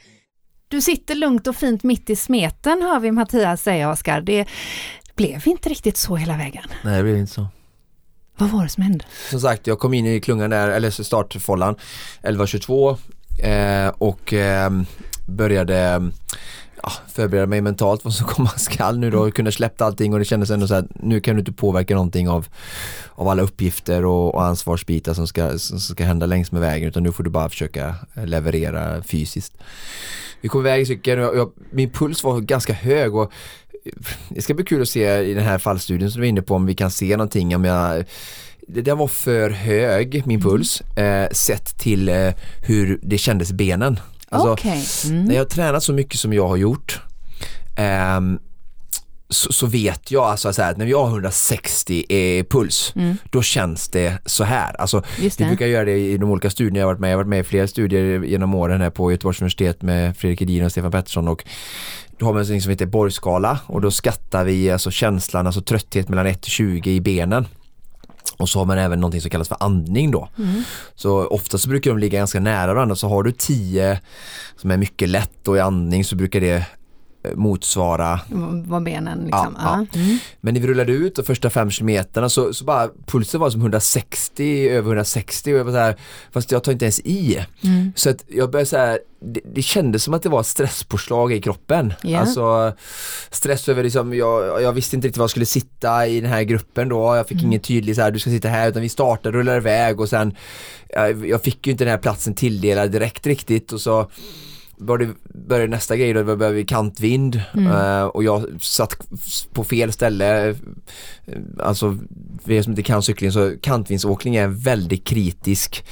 Du 0.69 0.81
sitter 0.81 1.15
lugnt 1.15 1.47
och 1.47 1.57
fint 1.57 1.83
mitt 1.83 2.11
i 2.11 2.17
smeten 2.17 2.83
hör 2.83 3.01
vi 3.01 3.11
Mattias 3.13 3.63
säga 3.63 3.91
Oskar. 3.91 4.21
Det 4.21 4.47
blev 5.15 5.49
inte 5.49 5.69
riktigt 5.69 5.97
så 5.97 6.17
hela 6.17 6.37
vägen. 6.37 6.65
Nej 6.85 6.97
det 6.97 7.03
blev 7.03 7.17
inte 7.17 7.33
så. 7.33 7.47
Vad 8.37 8.51
var 8.51 8.63
det 8.63 8.69
som 8.69 8.83
hände? 8.83 9.05
Som 9.31 9.41
sagt, 9.41 9.67
jag 9.67 9.79
kom 9.79 9.95
in 9.95 10.07
i 10.07 10.21
klungan 10.21 10.51
där, 10.51 10.69
eller 10.69 10.91
startfållan 10.91 11.77
11.22 12.23 12.99
eh, 13.43 13.95
och 13.99 14.33
eh, 14.33 14.71
började 15.27 16.11
ja, 16.83 16.93
förbereda 17.09 17.47
mig 17.47 17.61
mentalt 17.61 18.05
vad 18.05 18.15
som 18.15 18.27
komma 18.29 18.49
skall 18.49 18.99
nu 18.99 19.11
då 19.11 19.19
och 19.19 19.35
kunna 19.35 19.53
släppa 19.53 19.85
allting 19.85 20.13
och 20.13 20.19
det 20.19 20.25
kändes 20.25 20.51
ändå 20.51 20.69
så 20.69 20.75
att 20.75 20.87
nu 20.95 21.21
kan 21.21 21.35
du 21.35 21.41
inte 21.41 21.53
påverka 21.53 21.95
någonting 21.95 22.29
av, 22.29 22.47
av 23.15 23.29
alla 23.29 23.43
uppgifter 23.43 24.05
och, 24.05 24.35
och 24.35 24.45
ansvarsbitar 24.45 25.15
som 25.15 25.27
ska, 25.27 25.59
som 25.59 25.81
ska 25.81 26.05
hända 26.05 26.27
längs 26.27 26.53
med 26.53 26.61
vägen 26.61 26.89
utan 26.89 27.03
nu 27.03 27.13
får 27.13 27.25
du 27.25 27.31
bara 27.31 27.49
försöka 27.49 27.95
leverera 28.15 29.03
fysiskt. 29.03 29.53
Vi 30.41 30.49
kom 30.49 30.61
iväg 30.61 30.83
i 30.83 30.87
cykeln 30.87 31.23
och 31.23 31.37
jag, 31.37 31.53
min 31.71 31.91
puls 31.91 32.25
var 32.25 32.41
ganska 32.41 32.73
hög 32.73 33.15
och 33.15 33.33
det 34.29 34.43
ska 34.43 34.55
bli 34.55 34.65
kul 34.65 34.83
att 34.83 34.89
se 34.89 35.19
i 35.19 35.35
den 35.35 35.45
här 35.45 35.59
fallstudien 35.59 36.11
som 36.11 36.21
du 36.21 36.25
var 36.25 36.29
inne 36.29 36.43
på 36.43 36.55
om 36.55 36.67
vi 36.67 36.75
kan 36.75 36.91
se 36.91 37.17
någonting 37.17 37.57
om 37.57 37.65
jag 37.65 38.05
det 38.69 38.83
där 38.83 38.95
var 38.95 39.09
för 39.09 39.51
hög, 39.51 40.23
min 40.27 40.41
puls, 40.41 40.81
eh, 40.81 41.29
sett 41.33 41.79
till 41.79 42.09
eh, 42.09 42.33
hur 42.67 42.99
det 43.03 43.19
kändes 43.19 43.53
benen. 43.53 44.01
Alltså, 44.31 44.53
okay. 44.53 44.83
mm. 45.07 45.25
När 45.25 45.35
jag 45.35 45.41
har 45.41 45.49
tränat 45.49 45.83
så 45.83 45.93
mycket 45.93 46.21
som 46.21 46.33
jag 46.33 46.49
har 46.49 46.57
gjort 46.57 47.01
um, 48.17 48.39
så, 49.29 49.53
så 49.53 49.67
vet 49.67 50.11
jag 50.11 50.25
alltså 50.25 50.53
så 50.53 50.63
här, 50.63 50.71
att 50.71 50.77
när 50.77 50.87
vi 50.87 50.93
har 50.93 51.07
160 51.09 52.05
i 52.09 52.45
puls, 52.51 52.93
Mm. 52.97 53.17
då 53.31 53.43
känns 53.43 53.89
det 53.89 54.19
så 54.27 54.45
här. 54.45 54.81
Alltså, 54.81 55.03
Just 55.19 55.41
vi 55.41 55.45
det. 55.45 55.49
brukar 55.49 55.67
göra 55.67 55.85
det 55.85 55.99
i 55.99 56.19
de 56.19 56.31
olika 56.31 56.51
studierna 56.51 56.79
jag 56.79 56.87
har 56.87 56.93
varit 56.93 57.01
med. 57.01 57.11
Jag 57.11 57.15
har 57.15 57.25
varit 57.25 57.29
med 57.29 57.41
i 57.41 57.45
flera 57.45 57.69
studier 57.69 58.23
genom 58.25 58.55
åren 58.55 58.81
här 58.81 58.91
på 58.91 59.11
Göteborgs 59.11 59.41
universitet 59.41 59.83
med 59.83 60.17
Fredrik 60.17 60.43
Edin 60.43 60.65
och 60.65 60.71
Stefan 60.73 60.91
Pettersson 60.91 61.29
och 61.29 61.45
då 62.19 62.27
har 62.27 62.33
man 62.33 62.43
något 62.49 62.63
som 62.63 62.71
heter 62.71 62.87
borgskala 62.87 63.59
och 63.67 63.81
då 63.81 63.91
skattar 63.91 64.45
vi 64.45 64.71
alltså 64.71 64.91
känslan, 64.91 65.47
alltså 65.47 65.61
trötthet 65.61 66.09
mellan 66.09 66.27
1 66.27 66.43
till 66.43 66.51
20 66.53 66.91
i 66.91 67.01
benen. 67.01 67.47
Och 68.37 68.49
så 68.49 68.59
har 68.59 68.67
man 68.67 68.79
även 68.79 69.01
någonting 69.01 69.21
som 69.21 69.31
kallas 69.31 69.49
för 69.49 69.57
andning 69.61 70.11
då. 70.11 70.29
Mm. 70.39 70.63
Så 70.95 71.27
ofta 71.27 71.59
så 71.59 71.69
brukar 71.69 71.91
de 71.91 71.99
ligga 71.99 72.19
ganska 72.19 72.41
nära 72.41 72.75
varandra. 72.75 72.97
Så 72.97 73.09
har 73.09 73.23
du 73.23 73.33
10 73.33 74.01
som 74.57 74.71
är 74.71 74.77
mycket 74.77 75.09
lätt 75.09 75.49
och 75.49 75.57
i 75.57 75.61
andning 75.61 76.05
så 76.05 76.17
brukar 76.17 76.41
det 76.41 76.67
motsvara 77.35 78.21
Var 78.65 78.81
benen 78.81 79.19
liksom. 79.19 79.57
Ja, 79.59 79.87
Ja. 79.93 80.01
Mm. 80.01 80.19
men 80.41 80.55
när 80.55 80.61
vi 80.61 80.67
rullade 80.67 80.93
ut 80.93 81.17
de 81.17 81.23
första 81.23 81.51
fem 81.51 81.71
kilometerna 81.71 82.29
så, 82.29 82.55
så 82.55 82.65
bara 82.65 82.89
pulsen 83.07 83.41
var 83.41 83.51
som 83.51 83.61
160, 83.61 84.69
över 84.69 84.89
160 84.89 85.53
och 85.53 85.59
jag 85.59 85.65
var 85.65 85.73
så 85.73 85.79
här, 85.79 85.97
fast 86.33 86.53
jag 86.53 86.65
tar 86.65 86.73
inte 86.73 86.85
ens 86.85 87.01
i. 87.01 87.45
Mm. 87.65 87.93
Så 87.97 88.11
att 88.11 88.25
jag 88.29 88.51
började 88.51 88.67
så 88.67 88.77
här, 88.77 88.99
det, 89.21 89.41
det 89.55 89.63
kändes 89.63 90.03
som 90.03 90.15
att 90.15 90.23
det 90.23 90.29
var 90.29 90.41
ett 90.41 90.47
stresspåslag 90.47 91.33
i 91.33 91.41
kroppen. 91.41 91.93
Ja. 92.03 92.21
Alltså 92.21 92.73
stress 93.31 93.69
över 93.69 93.83
liksom, 93.83 94.15
jag, 94.15 94.63
jag 94.63 94.73
visste 94.73 94.97
inte 94.97 95.09
riktigt 95.09 95.19
var 95.19 95.25
jag 95.25 95.31
skulle 95.31 95.47
sitta 95.47 96.07
i 96.07 96.21
den 96.21 96.31
här 96.31 96.43
gruppen 96.43 96.89
då. 96.89 97.17
Jag 97.17 97.29
fick 97.29 97.43
ingen 97.43 97.61
tydlig 97.61 97.97
så 97.97 98.03
här, 98.03 98.11
du 98.11 98.19
ska 98.19 98.31
sitta 98.31 98.49
här 98.49 98.69
utan 98.69 98.83
vi 98.83 98.89
startade, 98.89 99.39
rullade 99.39 99.57
iväg 99.59 100.01
och 100.01 100.09
sen 100.09 100.35
jag, 100.89 101.27
jag 101.29 101.43
fick 101.43 101.67
ju 101.67 101.71
inte 101.73 101.85
den 101.85 101.91
här 101.91 101.99
platsen 101.99 102.35
tilldelad 102.35 102.91
direkt 102.91 103.27
riktigt 103.27 103.73
och 103.73 103.81
så 103.81 104.11
började, 104.79 105.15
började 105.49 105.71
nästa 105.71 105.97
grej 105.97 106.13
då, 106.13 106.23
det 106.23 106.37
började 106.37 106.57
vi 106.57 106.65
kantvind 106.65 107.43
eh, 107.55 108.03
och 108.03 108.25
jag 108.25 108.47
satt 108.61 108.97
på 109.53 109.65
fel 109.65 109.93
ställe. 109.93 110.49
Eh, 110.49 110.57
Alltså 111.61 111.99
för 112.45 112.53
er 112.53 112.63
som 112.63 112.73
inte 112.73 112.83
kan 112.83 113.03
cykling 113.03 113.33
så 113.33 113.55
kantvindsåkning 113.63 114.37
är 114.37 114.45
en 114.45 114.59
väldigt 114.59 115.05
kritisk 115.05 115.85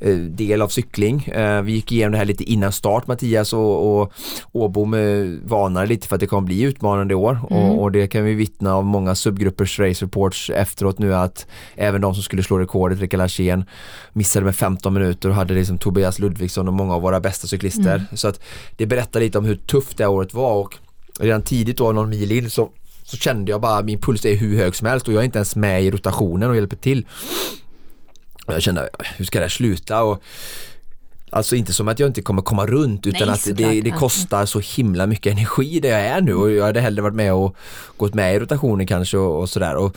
eh, 0.00 0.16
del 0.16 0.62
av 0.62 0.68
cykling. 0.68 1.32
Vi 1.64 1.72
gick 1.72 1.92
igenom 1.92 2.12
det 2.12 2.18
här 2.18 2.24
lite 2.24 2.44
innan 2.44 2.72
start 2.72 3.06
Mattias 3.06 3.52
och, 3.52 4.02
och 4.02 4.12
Åbom 4.52 4.90
varnade 5.44 5.86
lite 5.86 6.08
för 6.08 6.16
att 6.16 6.20
det 6.20 6.26
kommer 6.26 6.46
bli 6.46 6.62
utmanande 6.62 7.12
i 7.12 7.14
år 7.14 7.40
och, 7.50 7.82
och 7.82 7.92
det 7.92 8.06
kan 8.06 8.24
vi 8.24 8.34
vittna 8.34 8.74
av 8.74 8.84
många 8.84 9.14
subgruppers 9.14 9.78
race 9.78 10.04
reports 10.04 10.50
efteråt 10.50 10.98
nu 10.98 11.14
att 11.14 11.46
även 11.74 12.00
de 12.00 12.14
som 12.14 12.22
skulle 12.22 12.42
slå 12.42 12.58
rekordet, 12.58 13.00
Rickard 13.00 13.18
Larsén, 13.18 13.64
missade 14.12 14.44
med 14.44 14.56
15 14.56 14.94
minuter 14.94 15.28
och 15.28 15.34
hade 15.34 15.54
liksom 15.54 15.78
Tobias 15.78 16.18
Ludvigsson 16.18 16.68
och 16.68 16.74
många 16.74 16.94
av 16.94 17.02
våra 17.02 17.20
bästa 17.20 17.46
cyklister. 17.46 18.04
Så 18.12 18.31
att 18.34 18.42
det 18.76 18.86
berättar 18.86 19.20
lite 19.20 19.38
om 19.38 19.44
hur 19.44 19.56
tufft 19.56 19.96
det 19.96 20.04
här 20.04 20.10
året 20.10 20.34
var 20.34 20.54
och 20.54 20.78
redan 21.20 21.42
tidigt 21.42 21.76
då 21.76 21.92
någon 21.92 22.10
mil 22.10 22.32
in 22.32 22.50
så, 22.50 22.70
så 23.04 23.16
kände 23.16 23.50
jag 23.50 23.60
bara 23.60 23.82
min 23.82 24.00
puls 24.00 24.24
är 24.24 24.36
hur 24.36 24.56
hög 24.56 24.76
som 24.76 24.86
helst 24.86 25.08
och 25.08 25.14
jag 25.14 25.20
är 25.20 25.24
inte 25.24 25.38
ens 25.38 25.56
med 25.56 25.84
i 25.84 25.90
rotationen 25.90 26.50
och 26.50 26.56
hjälper 26.56 26.76
till. 26.76 27.06
Och 28.46 28.54
jag 28.54 28.62
kände, 28.62 28.88
hur 29.16 29.24
ska 29.24 29.38
det 29.38 29.44
här 29.44 29.50
sluta? 29.50 30.02
Och, 30.02 30.22
Alltså 31.34 31.56
inte 31.56 31.72
som 31.72 31.88
att 31.88 31.98
jag 31.98 32.08
inte 32.08 32.22
kommer 32.22 32.42
komma 32.42 32.66
runt 32.66 33.06
utan 33.06 33.28
Nej, 33.28 33.34
att 33.34 33.56
det, 33.56 33.80
det 33.80 33.90
kostar 33.90 34.46
så 34.46 34.60
himla 34.60 35.06
mycket 35.06 35.32
energi 35.32 35.80
där 35.80 35.88
jag 35.88 36.00
är 36.00 36.20
nu. 36.20 36.34
Och 36.34 36.50
jag 36.50 36.64
hade 36.64 36.80
hellre 36.80 37.02
varit 37.02 37.14
med 37.14 37.34
och 37.34 37.56
gått 37.96 38.14
med 38.14 38.34
i 38.34 38.38
rotationen 38.38 38.86
kanske 38.86 39.18
och, 39.18 39.40
och 39.40 39.48
sådär. 39.48 39.76
Och 39.76 39.96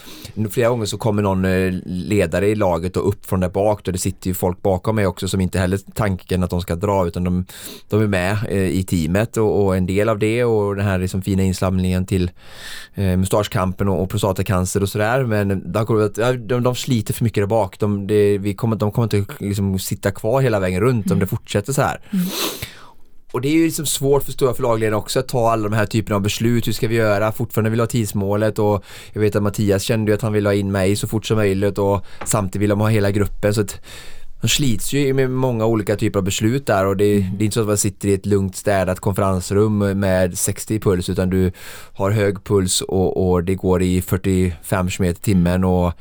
flera 0.50 0.70
gånger 0.70 0.86
så 0.86 0.98
kommer 0.98 1.22
någon 1.22 1.46
eh, 1.46 1.74
ledare 1.86 2.48
i 2.48 2.56
laget 2.56 2.98
och 2.98 3.08
upp 3.08 3.26
från 3.26 3.40
där 3.40 3.50
bak. 3.50 3.88
Och 3.88 3.94
det 3.94 4.00
sitter 4.00 4.28
ju 4.28 4.34
folk 4.34 4.62
bakom 4.62 4.96
mig 4.96 5.08
också 5.08 5.28
som 5.28 5.42
inte 5.42 5.60
heller 5.60 5.80
tanken 5.94 6.44
att 6.44 6.50
de 6.50 6.62
ska 6.62 6.76
dra 6.76 7.08
utan 7.08 7.24
de, 7.24 7.46
de 7.90 8.02
är 8.02 8.08
med 8.08 8.38
eh, 8.50 8.68
i 8.68 8.84
teamet 8.84 9.38
och, 9.38 9.66
och 9.66 9.78
en 9.78 9.86
del 9.86 10.10
av 10.10 10.20
det 10.20 10.44
och 10.44 10.76
den 10.76 10.86
här 10.86 10.98
liksom 10.98 11.22
fina 11.22 11.44
insamlingen 11.44 12.06
till 12.06 12.32
eh, 12.94 13.18
mustaschkampen 13.18 13.90
och, 13.90 14.02
och 14.02 14.10
prostatacancer 14.10 14.82
och 14.82 14.90
sådär. 14.90 15.24
Men 15.24 15.72
de, 15.72 16.12
de, 16.48 16.64
de 16.64 16.76
sliter 16.76 17.14
för 17.14 17.24
mycket 17.24 17.42
där 17.42 17.48
bak. 17.48 17.80
De, 17.80 18.08
det, 18.08 18.38
vi 18.38 18.54
kommer, 18.54 18.76
de 18.76 18.92
kommer 18.92 19.16
inte 19.16 19.34
liksom 19.40 19.80
sitta 19.80 20.12
kvar 20.12 20.42
hela 20.42 20.60
vägen 20.60 20.82
runt 20.82 21.12
om 21.12 21.25
det 21.26 21.30
fortsätter 21.30 21.74
så 21.74 21.82
här. 21.82 22.00
Och 23.32 23.42
det 23.42 23.48
är 23.48 23.54
ju 23.54 23.66
liksom 23.66 23.86
svårt 23.86 24.24
för 24.24 24.32
stora 24.32 24.54
förlagledare 24.54 24.96
också 24.96 25.20
att 25.20 25.28
ta 25.28 25.52
alla 25.52 25.64
de 25.64 25.76
här 25.76 25.86
typerna 25.86 26.16
av 26.16 26.22
beslut. 26.22 26.68
Hur 26.68 26.74
ska 26.74 26.88
vi 26.88 26.96
göra? 26.96 27.32
Fortfarande 27.32 27.70
vill 27.70 27.80
ha 27.80 27.88
tidsmålet 27.88 28.60
och 28.60 28.84
jag 29.14 29.22
vet 29.22 29.36
att 29.36 29.44
Mattias 29.44 29.84
kände 29.84 30.12
ju 30.12 30.16
att 30.16 30.22
han 30.22 30.34
ville 30.34 30.50
ha 30.50 30.54
in 30.54 30.72
mig 30.72 30.96
så 30.96 31.08
fort 31.08 31.26
som 31.26 31.38
möjligt 31.38 31.78
och 31.78 32.06
samtidigt 32.26 32.62
vill 32.62 32.70
de 32.70 32.80
ha 32.80 32.88
hela 32.88 33.12
gruppen. 33.12 33.54
Så 33.54 33.62
att 33.62 33.80
de 34.42 34.48
slits 34.50 34.94
ju 34.94 35.14
med 35.14 35.30
många 35.30 35.66
olika 35.66 35.96
typer 35.96 36.20
av 36.20 36.24
beslut 36.24 36.68
där 36.68 36.86
och 36.86 36.98
det, 36.98 37.06
det 37.06 37.44
är 37.44 37.46
inte 37.46 37.54
så 37.54 37.62
att 37.62 37.68
man 37.68 37.78
sitter 37.78 38.08
i 38.08 38.14
ett 38.14 38.26
lugnt 38.26 38.56
städat 38.56 39.00
konferensrum 39.00 40.00
med 40.00 40.38
60 40.38 40.76
i 40.76 40.80
puls 40.80 41.10
utan 41.10 41.30
du 41.30 41.52
har 41.94 42.12
hög 42.12 42.44
puls 42.44 42.82
och, 42.82 43.30
och 43.30 43.44
det 43.44 43.56
går 43.56 43.82
i 43.82 44.02
45 44.02 44.90
km 44.90 45.10
i 45.10 45.14
timmen 45.14 45.64
och 45.64 45.94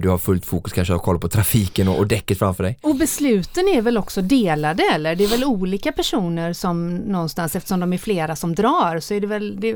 du 0.00 0.08
har 0.08 0.18
fullt 0.18 0.46
fokus 0.46 0.72
kanske 0.72 0.94
har 0.94 0.98
koll 0.98 1.18
på 1.18 1.28
trafiken 1.28 1.88
och, 1.88 1.98
och 1.98 2.06
däcket 2.06 2.38
framför 2.38 2.62
dig. 2.64 2.78
Och 2.82 2.96
besluten 2.96 3.68
är 3.68 3.82
väl 3.82 3.98
också 3.98 4.22
delade 4.22 4.82
eller? 4.94 5.16
Det 5.16 5.24
är 5.24 5.28
väl 5.28 5.44
olika 5.44 5.92
personer 5.92 6.52
som 6.52 6.96
någonstans, 6.96 7.56
eftersom 7.56 7.80
de 7.80 7.92
är 7.92 7.98
flera 7.98 8.36
som 8.36 8.54
drar, 8.54 9.00
så 9.00 9.14
är 9.14 9.20
det 9.20 9.26
väl, 9.26 9.60
det, 9.60 9.72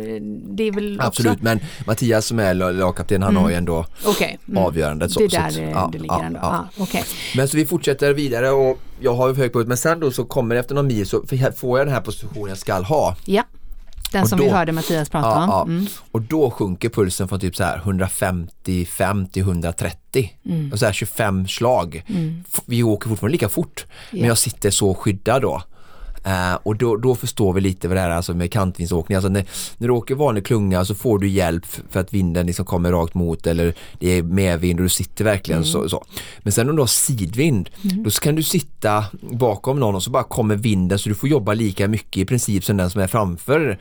det 0.57 0.63
är 0.65 0.73
väl 0.73 1.01
Absolut, 1.01 1.33
också... 1.33 1.45
men 1.45 1.61
Mattias 1.87 2.27
som 2.27 2.39
är 2.39 2.55
lag- 2.55 2.75
lagkapten 2.75 3.23
han 3.23 3.37
har 3.37 3.49
ju 3.51 3.55
ändå 3.55 3.87
Okej. 4.07 4.39
mm. 4.49 4.63
avgörandet. 4.65 5.13
Så, 5.13 5.19
Det 5.21 5.25
är 5.25 5.29
så 5.29 5.37
där 5.37 5.47
att- 5.47 5.55
det, 5.55 5.61
ja, 5.71 5.89
det 5.93 5.99
ligger 5.99 6.15
ja, 6.15 6.25
ändå. 6.25 6.39
ja. 6.43 6.67
Ja, 6.77 6.83
okej. 6.83 7.05
Men 7.37 7.49
så 7.49 7.57
vi 7.57 7.67
fortsätter 7.67 8.13
vidare 8.13 8.51
och 8.51 8.79
jag 9.01 9.15
har 9.15 9.29
ju 9.29 9.35
hög 9.35 9.53
puls 9.53 9.67
men 9.69 9.77
sen 9.77 10.01
då 10.01 10.11
så 10.11 10.25
kommer 10.25 10.57
efter 10.57 10.75
någon 10.75 10.87
mil 10.87 11.07
så 11.07 11.23
får 11.57 11.79
jag 11.79 11.87
den 11.87 11.95
här 11.95 12.01
positionen 12.01 12.49
jag 12.49 12.59
ska 12.59 12.75
ha. 12.81 13.17
Ja, 13.25 13.43
den 14.13 14.23
Och 14.23 14.29
som 14.29 14.39
vi 14.39 14.47
då- 14.47 14.53
hörde 14.55 14.73
Mattias 14.73 15.09
prata 15.09 15.29
Ja, 15.29 15.43
om. 15.45 15.49
ja. 15.51 15.63
Mm. 15.63 15.87
Och 16.13 16.23
då 16.23 16.51
sjunker 16.51 16.89
pulsen 16.89 17.29
från 17.29 17.41
typ 17.41 17.57
så 17.57 17.65
här 17.65 17.79
155 17.79 19.27
till 19.27 19.43
130. 19.43 20.33
Mm. 20.45 20.73
Och 20.73 20.79
så 20.79 20.87
här 20.87 20.93
25 20.93 21.49
slag. 21.49 22.05
F- 22.55 22.61
Vi 22.67 22.83
åker 22.83 23.09
fortfarande 23.09 23.33
lika 23.33 23.49
fort 23.49 23.87
men 24.11 24.21
Ja. 24.21 24.27
jag 24.27 24.39
sitter 24.39 24.71
så 24.71 24.95
skyddad 24.95 25.43
då. 25.43 25.63
Eh, 26.29 26.59
och 26.63 26.77
då, 26.77 26.97
då 26.97 27.15
förstår 27.15 27.53
vi 27.53 27.61
lite 27.61 27.89
vad 27.89 27.97
det 27.97 28.01
här 28.01 28.11
är 28.11 28.15
alltså 28.15 28.35
med 28.35 28.53
kantvindsåkning. 28.53 29.17
Alltså 29.17 29.29
när, 29.29 29.45
när 29.79 29.89
du 29.89 29.95
åker 29.95 30.15
vanlig 30.15 30.47
klunga 30.47 30.85
så 30.85 30.95
får 30.95 31.19
du 31.19 31.29
hjälp 31.29 31.67
för 31.91 32.01
att 32.01 32.15
vinden 32.15 32.47
liksom 32.47 32.65
kommer 32.65 32.93
rakt 32.93 33.15
mot 33.15 33.47
eller 33.47 33.75
det 33.99 34.09
är 34.09 34.23
medvind 34.23 34.81
och 34.81 34.85
du 34.85 34.89
sitter 34.89 35.25
verkligen 35.25 35.65
så, 35.65 35.89
så. 35.89 36.05
Men 36.39 36.53
sen 36.53 36.71
om 36.71 36.77
du 36.77 36.83
har 36.83 36.87
sidvind 36.87 37.71
då 38.05 38.11
kan 38.11 38.35
du 38.35 38.43
sitta 38.43 39.05
bakom 39.21 39.81
någon 39.81 39.95
och 39.95 40.03
så 40.03 40.11
bara 40.11 40.23
kommer 40.23 40.57
vinden 40.57 40.99
så 40.99 41.09
du 41.09 41.15
får 41.15 41.29
jobba 41.29 41.55
lika 41.55 41.89
mycket 41.89 42.17
i 42.17 42.25
princip 42.25 42.65
som 42.65 42.77
den 42.77 42.91
som 42.91 43.01
är 43.01 43.07
framför. 43.07 43.79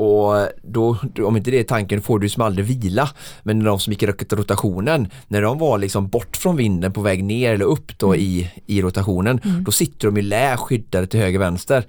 Och 0.00 0.48
då, 0.62 0.96
om 1.24 1.36
inte 1.36 1.50
det 1.50 1.60
är 1.60 1.64
tanken, 1.64 2.02
får 2.02 2.18
du 2.18 2.28
som 2.28 2.42
aldrig 2.42 2.66
vila. 2.66 3.08
Men 3.42 3.64
de 3.64 3.78
som 3.80 3.92
gick 3.92 4.02
i 4.02 4.06
rot- 4.06 4.32
rotationen, 4.32 5.08
när 5.28 5.42
de 5.42 5.58
var 5.58 5.78
liksom 5.78 6.08
bort 6.08 6.36
från 6.36 6.56
vinden 6.56 6.92
på 6.92 7.00
väg 7.00 7.24
ner 7.24 7.54
eller 7.54 7.64
upp 7.64 7.98
då 7.98 8.16
i, 8.16 8.50
i 8.66 8.82
rotationen, 8.82 9.40
då 9.64 9.72
sitter 9.72 10.08
de 10.08 10.16
i 10.16 10.22
lä 10.22 10.56
skyddade 10.56 11.06
till 11.06 11.20
höger 11.20 11.38
vänster. 11.38 11.84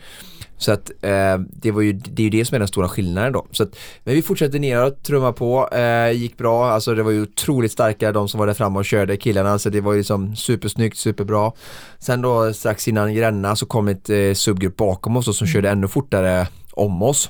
Så 0.58 0.71
att 0.71 0.91
eh, 1.02 1.38
det, 1.54 1.71
var 1.71 1.82
ju, 1.82 1.93
det 1.93 2.21
är 2.21 2.24
ju 2.24 2.30
det 2.30 2.45
som 2.45 2.56
är 2.56 2.60
den 2.60 2.67
stora 2.67 2.89
skillnaden 2.89 3.34
då. 3.34 3.45
Så 3.52 3.63
att, 3.63 3.76
men 4.04 4.15
vi 4.15 4.21
fortsätter 4.21 4.60
neråt, 4.60 5.04
trumma 5.04 5.34
på, 5.34 5.69
eh, 5.71 6.12
gick 6.12 6.38
bra, 6.38 6.71
alltså 6.71 6.95
det 6.95 7.04
var 7.04 7.12
ju 7.12 7.21
otroligt 7.21 7.71
starka 7.71 8.12
de 8.12 8.28
som 8.30 8.39
var 8.39 8.47
där 8.47 8.54
framme 8.54 8.80
och 8.80 8.86
körde 8.86 9.17
killarna, 9.17 9.60
så 9.60 9.69
det 9.69 9.82
var 9.82 9.91
ju 9.93 9.97
liksom 9.97 10.36
supersnyggt, 10.36 10.97
superbra. 10.97 11.52
Sen 12.00 12.21
då 12.21 12.54
strax 12.54 12.88
innan 12.88 13.13
Gränna 13.13 13.56
så 13.56 13.65
kom 13.65 13.88
ett 13.88 14.10
eh, 14.10 14.34
subgrupp 14.34 14.78
bakom 14.78 15.17
oss 15.17 15.28
och 15.28 15.36
som 15.36 15.47
körde 15.47 15.69
ännu 15.69 15.88
fortare 15.88 16.47
om 16.71 17.02
oss. 17.02 17.30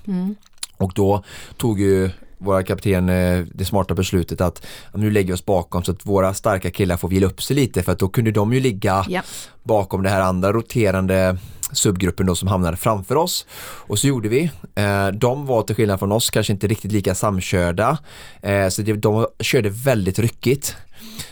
Och 0.81 0.91
då 0.95 1.23
tog 1.57 1.79
ju 1.79 2.09
våra 2.37 2.63
kapten 2.63 3.09
eh, 3.09 3.45
det 3.53 3.65
smarta 3.65 3.93
beslutet 3.93 4.41
att 4.41 4.65
nu 4.93 5.11
lägger 5.11 5.27
vi 5.27 5.33
oss 5.33 5.45
bakom 5.45 5.83
så 5.83 5.91
att 5.91 6.05
våra 6.05 6.33
starka 6.33 6.71
killar 6.71 6.97
får 6.97 7.07
vila 7.09 7.27
upp 7.27 7.41
sig 7.43 7.55
lite 7.55 7.83
för 7.83 7.91
att 7.91 7.99
då 7.99 8.09
kunde 8.09 8.31
de 8.31 8.53
ju 8.53 8.59
ligga 8.59 9.05
Ja. 9.09 9.21
bakom 9.63 10.03
det 10.03 10.09
här 10.09 10.21
andra 10.21 10.51
roterande 10.53 11.37
subgruppen 11.71 12.25
då 12.25 12.35
som 12.35 12.47
hamnade 12.47 12.77
framför 12.77 13.15
oss. 13.15 13.45
Och 13.61 13.99
så 13.99 14.07
gjorde 14.07 14.29
vi. 14.29 14.51
Eh, 14.75 15.07
de 15.07 15.45
var 15.45 15.61
till 15.63 15.75
skillnad 15.75 15.99
från 15.99 16.11
oss 16.11 16.29
kanske 16.29 16.53
inte 16.53 16.67
riktigt 16.67 16.91
lika 16.91 17.15
samkörda. 17.15 17.97
Eh, 18.41 18.67
så 18.67 18.81
de 18.81 19.27
körde 19.39 19.69
väldigt 19.69 20.19
ryckigt. 20.19 20.75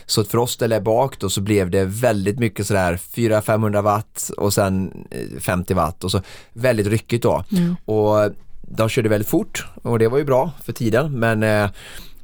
Så 0.06 0.20
att 0.20 0.28
för 0.28 0.38
oss 0.38 0.56
där 0.56 0.80
bak 0.80 1.20
då 1.20 1.30
så 1.30 1.40
blev 1.40 1.70
det 1.70 1.84
väldigt 1.84 2.38
mycket 2.38 2.66
sådär 2.66 2.96
400-500 3.14 3.82
watt 3.82 4.30
och 4.36 4.52
sen 4.52 4.92
eh, 5.10 5.40
50 5.40 5.74
watt 5.74 6.04
och 6.04 6.10
så 6.10 6.22
väldigt 6.52 6.86
ryckigt 6.86 7.22
då. 7.22 7.44
Och 7.84 8.30
de 8.70 8.88
körde 8.88 9.08
väldigt 9.08 9.28
fort 9.28 9.66
och 9.82 9.98
det 9.98 10.08
var 10.08 10.18
ju 10.18 10.24
bra 10.24 10.50
för 10.64 10.72
tiden 10.72 11.18
men 11.18 11.42
eh, 11.42 11.70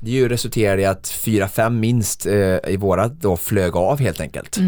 det 0.01 0.11
ju 0.11 0.29
resulterade 0.29 0.83
i 0.83 0.85
att 0.85 1.05
4-5 1.05 1.71
minst 1.71 2.27
eh, 2.27 2.59
i 2.73 2.77
vårat 2.77 3.13
då 3.13 3.37
flög 3.37 3.77
av 3.77 3.99
helt 4.01 4.21
enkelt. 4.21 4.59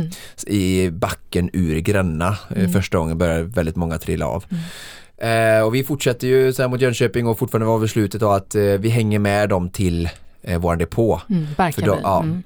I 0.46 0.90
backen 0.90 1.50
ur 1.52 1.78
Gränna. 1.78 2.36
Eh, 2.56 2.70
första 2.70 2.98
gången 2.98 3.18
började 3.18 3.42
väldigt 3.42 3.76
många 3.76 3.98
trilla 3.98 4.26
av. 4.26 4.44
Eh, 5.16 5.62
och 5.62 5.74
vi 5.74 5.84
fortsätter 5.84 6.26
ju 6.26 6.52
så 6.52 6.62
här 6.62 6.68
mot 6.68 6.80
Jönköping 6.80 7.26
och 7.26 7.38
fortfarande 7.38 7.66
var 7.66 7.78
beslutet 7.78 8.20
då 8.20 8.30
att 8.30 8.54
eh, 8.54 8.62
vi 8.62 8.88
hänger 8.88 9.18
med 9.18 9.48
dem 9.48 9.70
till 9.70 10.08
eh, 10.42 10.58
våran 10.58 10.78
depå. 10.78 11.20
Mm, 11.30 11.46
För 11.72 11.82
då, 11.82 11.98
ja. 12.02 12.22
Mm. 12.22 12.42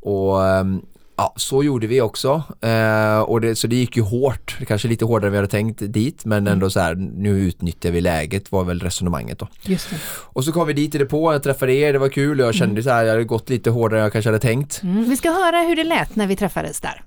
Och 0.00 0.46
ehm, 0.46 0.82
Ja, 1.20 1.32
så 1.36 1.64
gjorde 1.64 1.86
vi 1.86 2.00
också. 2.00 2.42
Eh, 2.60 3.20
och 3.20 3.40
det, 3.40 3.56
så 3.56 3.66
det 3.66 3.76
gick 3.76 3.96
ju 3.96 4.02
hårt, 4.02 4.58
kanske 4.66 4.88
lite 4.88 5.04
hårdare 5.04 5.28
än 5.28 5.32
vi 5.32 5.38
hade 5.38 5.48
tänkt 5.48 5.82
dit 5.86 6.24
men 6.24 6.46
ändå 6.46 6.64
mm. 6.64 6.70
så 6.70 6.80
här, 6.80 6.94
nu 6.94 7.40
utnyttjar 7.40 7.90
vi 7.90 8.00
läget 8.00 8.52
var 8.52 8.64
väl 8.64 8.80
resonemanget 8.80 9.38
då. 9.38 9.48
Just 9.62 9.90
det. 9.90 9.96
Och 10.08 10.44
så 10.44 10.52
kom 10.52 10.66
vi 10.66 10.72
dit 10.72 10.94
i 10.94 10.98
depå, 10.98 11.32
jag 11.32 11.42
träffade 11.42 11.72
er, 11.72 11.92
det 11.92 11.98
var 11.98 12.08
kul 12.08 12.40
och 12.40 12.46
jag 12.46 12.54
kände 12.54 12.72
mm. 12.72 12.82
så 12.82 12.90
här, 12.90 13.04
jag 13.04 13.12
hade 13.12 13.24
gått 13.24 13.50
lite 13.50 13.70
hårdare 13.70 13.98
än 14.00 14.02
jag 14.02 14.12
kanske 14.12 14.28
hade 14.28 14.38
tänkt. 14.38 14.82
Mm. 14.82 15.08
Vi 15.08 15.16
ska 15.16 15.30
höra 15.30 15.60
hur 15.60 15.76
det 15.76 15.84
lät 15.84 16.16
när 16.16 16.26
vi 16.26 16.36
träffades 16.36 16.80
där. 16.80 17.02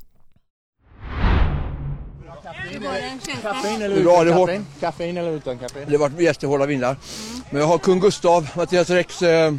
Kaffe 3.41 3.73
in 3.73 3.81
eller 3.81 3.95
utan 3.95 4.25
kaffe? 4.25 4.61
Kaffe 4.79 5.07
in 5.07 5.17
eller 5.17 5.31
utan 5.31 5.57
kaffe? 5.57 5.85
Det 5.87 5.91
har 5.91 6.09
varit 6.09 6.19
jättehårda 6.19 6.65
vindar. 6.65 6.89
Mm. 6.89 7.43
Men 7.49 7.61
jag 7.61 7.67
har 7.67 7.77
kung 7.77 7.99
Gustav, 7.99 8.49
Mattias 8.55 8.89
Rex 8.89 9.21
eh, 9.21 9.53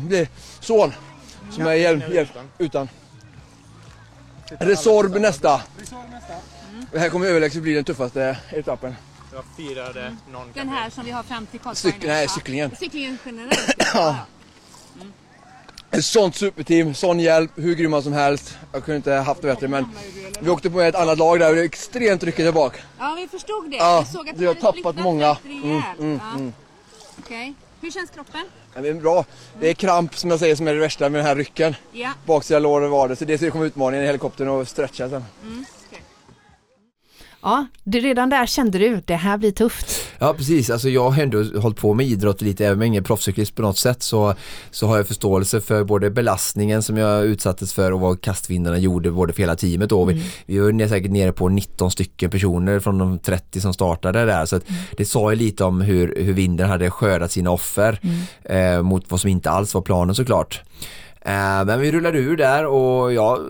son, 0.61 0.93
som 1.51 1.67
är 1.67 1.75
hjälp, 1.75 2.15
hjälp 2.15 2.31
utan. 2.59 2.89
Resorb 4.61 5.21
nästa. 5.21 5.55
Mm. 5.55 6.87
Det 6.93 6.99
här 6.99 7.09
kommer 7.09 7.27
överlägset 7.27 7.63
bli 7.63 7.75
den 7.75 7.85
tuffaste 7.85 8.37
etappen. 8.51 8.95
Jag 9.33 9.45
firade 9.57 10.17
någon 10.33 10.53
Den 10.55 10.69
här 10.69 10.91
som 10.91 11.05
vi 11.05 11.11
har 11.11 11.23
fram 11.23 11.47
till 11.47 11.61
Karlsborg? 11.61 11.93
Cyk 11.93 12.03
nej, 12.07 12.29
cyklingen. 12.29 12.77
Cyklingen 12.79 13.19
generellt? 13.25 13.75
ja. 13.95 14.17
Mm. 14.97 15.13
Ett 15.91 16.05
sånt 16.05 16.37
superteam, 16.37 16.95
sån 16.95 17.21
hjälp, 17.21 17.51
hur 17.55 17.75
grymma 17.75 18.03
som 18.03 18.13
helst. 18.13 18.59
Jag 18.73 18.85
kunde 18.85 18.97
inte 18.97 19.13
haft 19.13 19.43
det 19.43 19.47
bättre 19.49 19.69
men 19.69 19.89
vi 20.41 20.51
åkte 20.51 20.71
på 20.71 20.81
ett 20.81 20.95
annat 20.95 21.19
lag 21.19 21.39
där 21.39 21.49
och 21.49 21.55
det 21.55 21.61
är 21.61 21.65
extremt 21.65 22.23
ryckigt 22.23 22.47
där 22.47 22.53
bak. 22.53 22.83
Ja, 22.99 23.15
vi 23.17 23.29
förstod 23.29 23.71
det. 23.71 23.77
Ja, 23.77 24.05
vi 24.07 24.13
såg 24.13 24.29
att 24.29 24.39
vi 24.39 24.47
har 24.47 24.55
tappat 24.55 24.97
många. 24.97 25.37
Mm, 25.45 25.63
mm, 25.63 25.83
ja. 25.99 26.35
mm. 26.35 26.53
Okej. 27.19 27.51
Okay. 27.51 27.64
Hur 27.85 27.91
känns 27.91 28.11
kroppen? 28.11 28.41
Ja, 28.75 28.81
det 28.81 28.89
är 28.89 28.95
bra. 28.95 29.25
Det 29.61 29.71
är 29.71 29.75
kramp 29.75 30.17
som 30.17 30.31
jag 30.31 30.39
säger 30.39 30.57
som 30.57 30.69
är 30.69 30.75
det 30.75 30.81
värsta 30.81 31.09
med 31.09 31.19
den 31.19 31.27
här 31.27 31.37
rycken. 31.37 31.75
Ja. 31.93 32.11
Baksida 32.27 32.59
lår 32.59 32.81
och 32.81 32.91
vader. 32.91 33.15
Så 33.15 33.25
det 33.25 33.39
ska 33.39 33.51
komma 33.51 33.65
utmaningen 33.65 34.05
i 34.05 34.07
helikoptern 34.07 34.49
och 34.49 34.69
stretcha 34.69 35.09
sen. 35.09 35.25
Mm. 35.43 35.65
Ja, 37.45 37.67
det 37.85 38.01
redan 38.01 38.31
där 38.31 38.47
kände 38.47 38.79
du, 38.79 39.03
det 39.05 39.15
här 39.15 39.39
blir 39.39 39.51
tufft. 39.51 39.87
Ja 40.19 40.35
precis, 40.35 40.71
alltså 40.71 40.89
jag 40.89 41.11
har 41.11 41.23
ändå 41.23 41.43
hållit 41.61 41.79
på 41.79 41.95
med 41.95 42.07
idrott 42.07 42.43
lite, 42.43 42.67
även 42.67 42.75
om 42.75 42.81
jag 42.81 42.85
är 42.85 42.89
ingen 42.89 43.05
proffscyklist 43.05 43.55
på 43.55 43.63
något 43.63 43.79
sätt 43.79 44.03
så, 44.03 44.35
så 44.71 44.87
har 44.87 44.97
jag 44.97 45.09
förståelse 45.09 45.61
för 45.61 45.85
både 45.85 46.11
belastningen 46.11 46.83
som 46.83 46.97
jag 46.97 47.25
utsattes 47.25 47.73
för 47.73 47.93
och 47.93 48.01
vad 48.01 48.21
kastvindarna 48.21 48.79
gjorde 48.79 49.11
både 49.11 49.33
för 49.33 49.41
hela 49.41 49.57
teamet 49.57 49.91
då. 49.91 50.03
Mm. 50.03 50.15
Vi, 50.15 50.25
vi 50.47 50.59
var 50.59 50.89
säkert 50.89 51.11
nere 51.11 51.33
på 51.33 51.49
19 51.49 51.91
stycken 51.91 52.31
personer 52.31 52.81
från 52.81 52.99
de 52.99 53.19
30 53.19 53.61
som 53.61 53.75
startade 53.75 54.25
där 54.25 54.47
så 54.47 54.57
mm. 54.57 54.67
det 54.97 55.05
sa 55.05 55.31
ju 55.31 55.37
lite 55.37 55.65
om 55.65 55.81
hur, 55.81 56.15
hur 56.17 56.33
vinden 56.33 56.69
hade 56.69 56.91
skördat 56.91 57.33
sina 57.33 57.51
offer 57.51 58.01
mm. 58.03 58.77
eh, 58.77 58.83
mot 58.83 59.11
vad 59.11 59.21
som 59.21 59.31
inte 59.31 59.51
alls 59.51 59.75
var 59.75 59.83
planen 59.83 60.15
såklart. 60.15 60.63
Eh, 61.25 61.65
men 61.65 61.81
vi 61.81 61.93
rullade 61.93 62.19
ur 62.19 62.37
där 62.37 62.67
och 62.67 63.13
ja, 63.13 63.41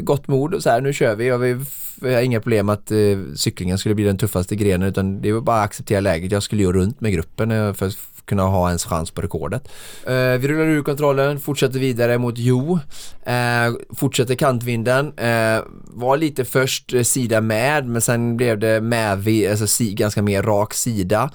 gott 0.00 0.28
mod 0.28 0.54
och 0.54 0.62
så 0.62 0.70
här, 0.70 0.80
nu 0.80 0.92
kör 0.92 1.14
vi 1.14 1.32
och 1.32 1.44
vi 1.44 1.56
jag 2.00 2.12
har 2.12 2.22
inga 2.22 2.40
problem 2.40 2.68
att 2.68 2.90
eh, 2.90 2.98
cyklingen 3.34 3.78
skulle 3.78 3.94
bli 3.94 4.04
den 4.04 4.18
tuffaste 4.18 4.56
grenen 4.56 4.88
utan 4.88 5.20
det 5.20 5.32
var 5.32 5.40
bara 5.40 5.58
att 5.58 5.64
acceptera 5.64 6.00
läget. 6.00 6.32
Jag 6.32 6.42
skulle 6.42 6.62
ju 6.62 6.72
runt 6.72 7.00
med 7.00 7.12
gruppen 7.12 7.50
eh, 7.50 7.72
för 7.72 7.86
att 7.86 7.96
kunna 8.24 8.42
ha 8.42 8.68
ens 8.68 8.84
chans 8.84 9.10
på 9.10 9.22
rekordet. 9.22 9.68
Vi 10.06 10.48
rullar 10.48 10.66
ur 10.66 10.82
kontrollen, 10.82 11.40
fortsätter 11.40 11.78
vidare 11.78 12.18
mot 12.18 12.34
Jo. 12.38 12.78
Fortsätter 13.96 14.34
kantvinden. 14.34 15.12
Var 15.84 16.16
lite 16.16 16.44
först 16.44 17.06
sida 17.06 17.40
med 17.40 17.86
men 17.86 18.02
sen 18.02 18.36
blev 18.36 18.58
det 18.58 18.80
med, 18.80 19.28
alltså 19.50 19.84
ganska 19.84 20.22
mer 20.22 20.42
rak 20.42 20.74
sida. 20.74 21.30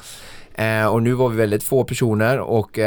Och 0.91 1.03
nu 1.03 1.13
var 1.13 1.29
vi 1.29 1.38
väldigt 1.38 1.63
få 1.63 1.84
personer 1.84 2.39
och 2.39 2.79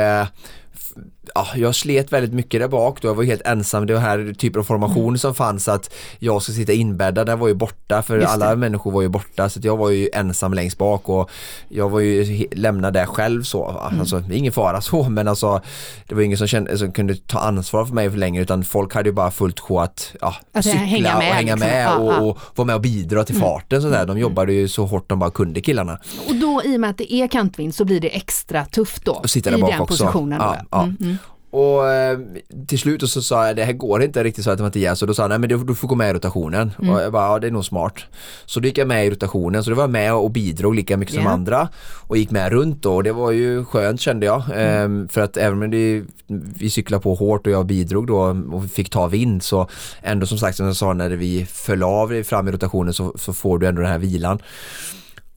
ja, 1.34 1.46
jag 1.56 1.74
slet 1.74 2.12
väldigt 2.12 2.32
mycket 2.32 2.60
där 2.60 2.68
bak 2.68 3.02
då, 3.02 3.08
jag 3.08 3.14
var 3.14 3.24
helt 3.24 3.42
ensam, 3.46 3.86
det 3.86 3.94
var 3.94 4.00
här 4.00 4.34
typen 4.38 4.60
av 4.60 4.64
formation 4.64 5.08
mm. 5.08 5.18
som 5.18 5.34
fanns 5.34 5.68
att 5.68 5.94
jag 6.18 6.42
ska 6.42 6.52
sitta 6.52 6.72
inbäddad, 6.72 7.26
den 7.26 7.38
var 7.38 7.48
ju 7.48 7.54
borta 7.54 8.02
för 8.02 8.20
alla 8.20 8.56
människor 8.56 8.90
var 8.90 9.02
ju 9.02 9.08
borta 9.08 9.48
så 9.48 9.60
jag 9.62 9.76
var 9.76 9.90
ju 9.90 10.08
ensam 10.12 10.54
längst 10.54 10.78
bak 10.78 11.08
och 11.08 11.30
jag 11.68 11.90
var 11.90 12.00
ju 12.00 12.46
lämnad 12.52 12.92
där 12.92 13.06
själv 13.06 13.42
så, 13.42 13.86
mm. 13.88 14.00
alltså 14.00 14.22
ingen 14.32 14.52
fara 14.52 14.80
så 14.80 15.02
men 15.08 15.28
alltså 15.28 15.60
det 16.08 16.14
var 16.14 16.22
ingen 16.22 16.38
som, 16.38 16.46
kände, 16.46 16.78
som 16.78 16.92
kunde 16.92 17.14
ta 17.14 17.38
ansvar 17.38 17.84
för 17.84 17.94
mig 17.94 18.10
för 18.10 18.18
länge 18.18 18.40
utan 18.40 18.64
folk 18.64 18.94
hade 18.94 19.08
ju 19.08 19.12
bara 19.12 19.30
fullt 19.30 19.60
sjå 19.60 19.80
att 19.80 20.14
ja, 20.20 20.34
alltså, 20.52 20.70
cykla 20.70 20.86
hänga 20.86 21.18
med, 21.18 21.28
och 21.28 21.34
hänga 21.34 21.54
liksom. 21.54 21.70
med 21.70 21.96
och, 21.96 22.22
och, 22.22 22.28
och 22.28 22.38
vara 22.54 22.66
med 22.66 22.74
och 22.74 22.82
bidra 22.82 23.24
till 23.24 23.36
mm. 23.36 23.48
farten 23.48 23.82
sådär. 23.82 23.98
de 23.98 24.10
mm. 24.10 24.18
jobbade 24.18 24.52
ju 24.52 24.68
så 24.68 24.86
hårt 24.86 25.08
de 25.08 25.18
bara 25.18 25.30
kunde 25.30 25.60
killarna. 25.60 25.98
Och 26.28 26.34
då 26.34 26.62
i 26.64 26.76
och 26.76 26.80
med 26.80 26.90
att 26.90 26.98
det 26.98 27.12
är 27.12 27.26
kantvind 27.28 27.74
så 27.74 27.84
blir 27.84 28.00
det 28.00 28.16
extra 28.16 28.64
tufft 28.64 29.04
då? 29.04 29.12
Och 29.12 29.30
sitta 29.30 29.50
där 29.50 29.58
bak 29.58 29.70
den 29.70 29.80
också. 29.80 30.04
positionen. 30.04 30.40
Ja, 30.40 30.56
ja. 30.70 30.82
Mm, 30.82 30.96
mm. 31.00 31.16
Och 31.54 31.88
eh, 31.88 32.18
till 32.66 32.78
slut 32.78 33.10
så 33.10 33.22
sa 33.22 33.46
jag 33.46 33.56
det 33.56 33.64
här 33.64 33.72
går 33.72 34.02
inte 34.02 34.24
riktigt 34.24 34.44
så 34.44 34.50
att 34.50 34.60
Mattias 34.60 35.02
och 35.02 35.08
då 35.08 35.14
sa 35.14 35.22
han 35.22 35.30
nej 35.30 35.38
men 35.38 35.48
du, 35.48 35.64
du 35.64 35.74
får 35.74 35.88
gå 35.88 35.94
med 35.94 36.10
i 36.10 36.12
rotationen. 36.12 36.72
Mm. 36.78 36.94
Och 36.94 37.00
jag 37.00 37.12
bara 37.12 37.26
ja 37.26 37.38
det 37.38 37.46
är 37.46 37.50
nog 37.50 37.64
smart. 37.64 37.94
Så 38.46 38.60
då 38.60 38.66
gick 38.66 38.78
jag 38.78 38.88
med 38.88 39.06
i 39.06 39.10
rotationen 39.10 39.64
så 39.64 39.70
det 39.70 39.76
var 39.76 39.88
med 39.88 40.14
och 40.14 40.30
bidrog 40.30 40.74
lika 40.74 40.96
mycket 40.96 41.14
yeah. 41.14 41.24
som 41.24 41.32
andra 41.32 41.68
och 42.06 42.16
gick 42.16 42.30
med 42.30 42.52
runt 42.52 42.82
då 42.82 42.94
och 42.94 43.02
det 43.02 43.12
var 43.12 43.30
ju 43.30 43.64
skönt 43.64 44.00
kände 44.00 44.26
jag. 44.26 44.42
Mm. 44.52 44.58
Ehm, 44.58 45.08
för 45.08 45.20
att 45.20 45.36
även 45.36 45.62
om 45.62 45.70
det, 45.70 46.02
vi 46.58 46.70
cyklade 46.70 47.02
på 47.02 47.14
hårt 47.14 47.46
och 47.46 47.52
jag 47.52 47.66
bidrog 47.66 48.06
då 48.06 48.18
och 48.52 48.70
fick 48.70 48.90
ta 48.90 49.06
vind 49.06 49.42
så 49.42 49.68
ändå 50.02 50.26
som 50.26 50.38
sagt 50.38 50.56
som 50.56 50.66
jag 50.66 50.76
sa 50.76 50.92
när 50.92 51.10
vi 51.10 51.46
föll 51.46 51.82
av 51.82 52.22
fram 52.22 52.48
i 52.48 52.52
rotationen 52.52 52.94
så, 52.94 53.12
så 53.18 53.32
får 53.32 53.58
du 53.58 53.66
ändå 53.66 53.82
den 53.82 53.90
här 53.90 53.98
vilan. 53.98 54.38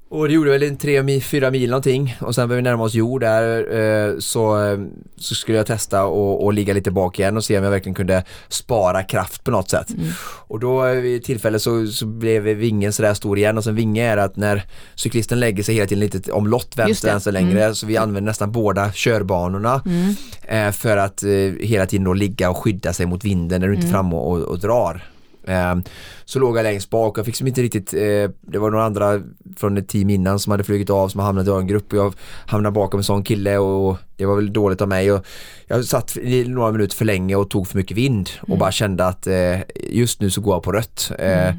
Och 0.09 0.27
det 0.27 0.33
gjorde 0.33 0.51
väl 0.51 0.63
en 0.63 0.77
tre, 0.77 1.21
fyra 1.21 1.51
mil 1.51 1.69
någonting 1.69 2.17
och 2.19 2.35
sen 2.35 2.47
började 2.47 2.61
vi 2.61 2.69
närma 2.69 2.83
oss 2.83 2.93
jord 2.93 3.21
där 3.21 3.75
eh, 3.77 4.19
så, 4.19 4.65
eh, 4.65 4.79
så 5.17 5.35
skulle 5.35 5.57
jag 5.57 5.67
testa 5.67 6.05
och, 6.05 6.45
och 6.45 6.53
ligga 6.53 6.73
lite 6.73 6.91
bak 6.91 7.19
igen 7.19 7.37
och 7.37 7.43
se 7.43 7.57
om 7.57 7.63
jag 7.63 7.71
verkligen 7.71 7.95
kunde 7.95 8.23
spara 8.47 9.03
kraft 9.03 9.43
på 9.43 9.51
något 9.51 9.69
sätt. 9.69 9.89
Mm. 9.89 10.07
Och 10.47 10.59
då 10.59 10.85
eh, 10.85 11.01
vid 11.01 11.23
tillfälle 11.23 11.59
så, 11.59 11.87
så 11.87 12.05
blev 12.05 12.43
vingen 12.43 12.93
sådär 12.93 13.13
stor 13.13 13.37
igen 13.37 13.57
och 13.57 13.63
sen 13.63 13.75
vinge 13.75 14.03
är 14.03 14.17
att 14.17 14.35
när 14.35 14.63
cyklisten 14.95 15.39
lägger 15.39 15.63
sig 15.63 15.75
hela 15.75 15.87
tiden 15.87 15.99
lite 15.99 16.31
omlott 16.31 16.77
vänster, 16.77 17.07
vänster 17.07 17.31
längre 17.31 17.63
mm. 17.63 17.75
så 17.75 17.85
vi 17.85 17.97
använder 17.97 18.29
nästan 18.29 18.51
båda 18.51 18.91
körbanorna 18.93 19.81
mm. 19.85 20.73
för 20.73 20.97
att 20.97 21.23
hela 21.59 21.85
tiden 21.85 22.03
då 22.03 22.13
ligga 22.13 22.49
och 22.49 22.57
skydda 22.57 22.93
sig 22.93 23.05
mot 23.05 23.25
vinden 23.25 23.61
när 23.61 23.67
du 23.67 23.73
inte 23.73 23.87
är 23.87 23.89
mm. 23.89 23.93
framme 23.93 24.15
och, 24.15 24.37
och 24.37 24.59
drar. 24.59 25.03
Ehm, 25.47 25.83
så 26.25 26.39
låg 26.39 26.57
jag 26.57 26.63
längst 26.63 26.89
bak, 26.89 27.17
jag 27.17 27.25
fick 27.25 27.35
som 27.35 27.47
inte 27.47 27.61
riktigt, 27.61 27.93
eh, 27.93 28.29
det 28.41 28.57
var 28.59 28.71
några 28.71 28.85
andra 28.85 29.21
från 29.57 29.77
ett 29.77 29.87
team 29.87 30.09
innan 30.09 30.39
som 30.39 30.51
hade 30.51 30.63
flugit 30.63 30.89
av 30.89 31.09
som 31.09 31.21
hamnat 31.21 31.47
i 31.47 31.49
en 31.49 31.67
grupp 31.67 31.93
och 31.93 31.99
jag 31.99 32.13
hamnade 32.45 32.73
bakom 32.73 32.97
en 32.97 33.03
sån 33.03 33.23
kille 33.23 33.57
och 33.57 33.97
det 34.15 34.25
var 34.25 34.35
väl 34.35 34.53
dåligt 34.53 34.81
av 34.81 34.87
mig 34.87 35.11
och 35.11 35.25
jag 35.67 35.85
satt 35.85 36.17
i 36.17 36.47
några 36.47 36.71
minuter 36.71 36.95
för 36.95 37.05
länge 37.05 37.35
och 37.35 37.49
tog 37.49 37.67
för 37.67 37.77
mycket 37.77 37.97
vind 37.97 38.29
och 38.41 38.47
mm. 38.47 38.59
bara 38.59 38.71
kände 38.71 39.05
att 39.05 39.27
eh, 39.27 39.59
just 39.89 40.21
nu 40.21 40.29
så 40.29 40.41
går 40.41 40.55
jag 40.55 40.63
på 40.63 40.71
rött. 40.71 41.11
Eh, 41.19 41.47
mm. 41.47 41.57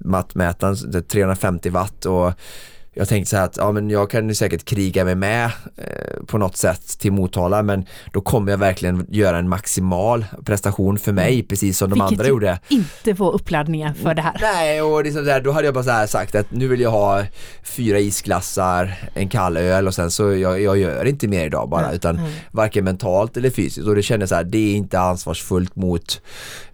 Mattmätaren 0.00 1.02
350 1.02 1.70
watt 1.70 2.06
och 2.06 2.32
jag 2.98 3.08
tänkte 3.08 3.30
så 3.30 3.36
här 3.36 3.44
att 3.44 3.56
ja, 3.56 3.72
men 3.72 3.90
jag 3.90 4.10
kan 4.10 4.34
säkert 4.34 4.64
kriga 4.64 5.04
mig 5.04 5.14
med 5.14 5.44
eh, 5.76 6.24
på 6.26 6.38
något 6.38 6.56
sätt 6.56 6.98
till 6.98 7.12
Motala 7.12 7.62
men 7.62 7.86
då 8.12 8.20
kommer 8.20 8.50
jag 8.50 8.58
verkligen 8.58 9.06
göra 9.08 9.38
en 9.38 9.48
maximal 9.48 10.24
prestation 10.44 10.98
för 10.98 11.12
mig 11.12 11.34
mm. 11.34 11.46
precis 11.46 11.78
som 11.78 11.90
de 11.90 11.94
Vilket 11.94 12.18
andra 12.18 12.28
gjorde. 12.28 12.58
inte 12.68 13.14
få 13.14 13.30
uppladdningar 13.30 13.92
för 13.92 14.14
det 14.14 14.22
här. 14.22 14.38
Nej 14.40 14.82
och 14.82 15.04
liksom 15.04 15.24
där, 15.24 15.40
då 15.40 15.52
hade 15.52 15.66
jag 15.66 15.74
bara 15.74 15.84
så 15.84 15.90
här 15.90 16.06
sagt 16.06 16.34
att 16.34 16.50
nu 16.50 16.68
vill 16.68 16.80
jag 16.80 16.90
ha 16.90 17.24
fyra 17.62 17.98
isglassar, 17.98 18.94
en 19.14 19.28
kall 19.28 19.56
öl 19.56 19.86
och 19.86 19.94
sen 19.94 20.10
så 20.10 20.34
jag, 20.34 20.60
jag 20.60 20.78
gör 20.78 21.04
inte 21.04 21.28
mer 21.28 21.46
idag 21.46 21.68
bara 21.68 21.84
mm. 21.84 21.94
utan 21.94 22.18
mm. 22.18 22.30
varken 22.50 22.84
mentalt 22.84 23.36
eller 23.36 23.50
fysiskt 23.50 23.86
och 23.86 23.94
det 23.94 24.02
kändes 24.02 24.30
så 24.30 24.36
här 24.36 24.44
det 24.44 24.58
är 24.58 24.76
inte 24.76 25.00
ansvarsfullt 25.00 25.76
mot 25.76 26.20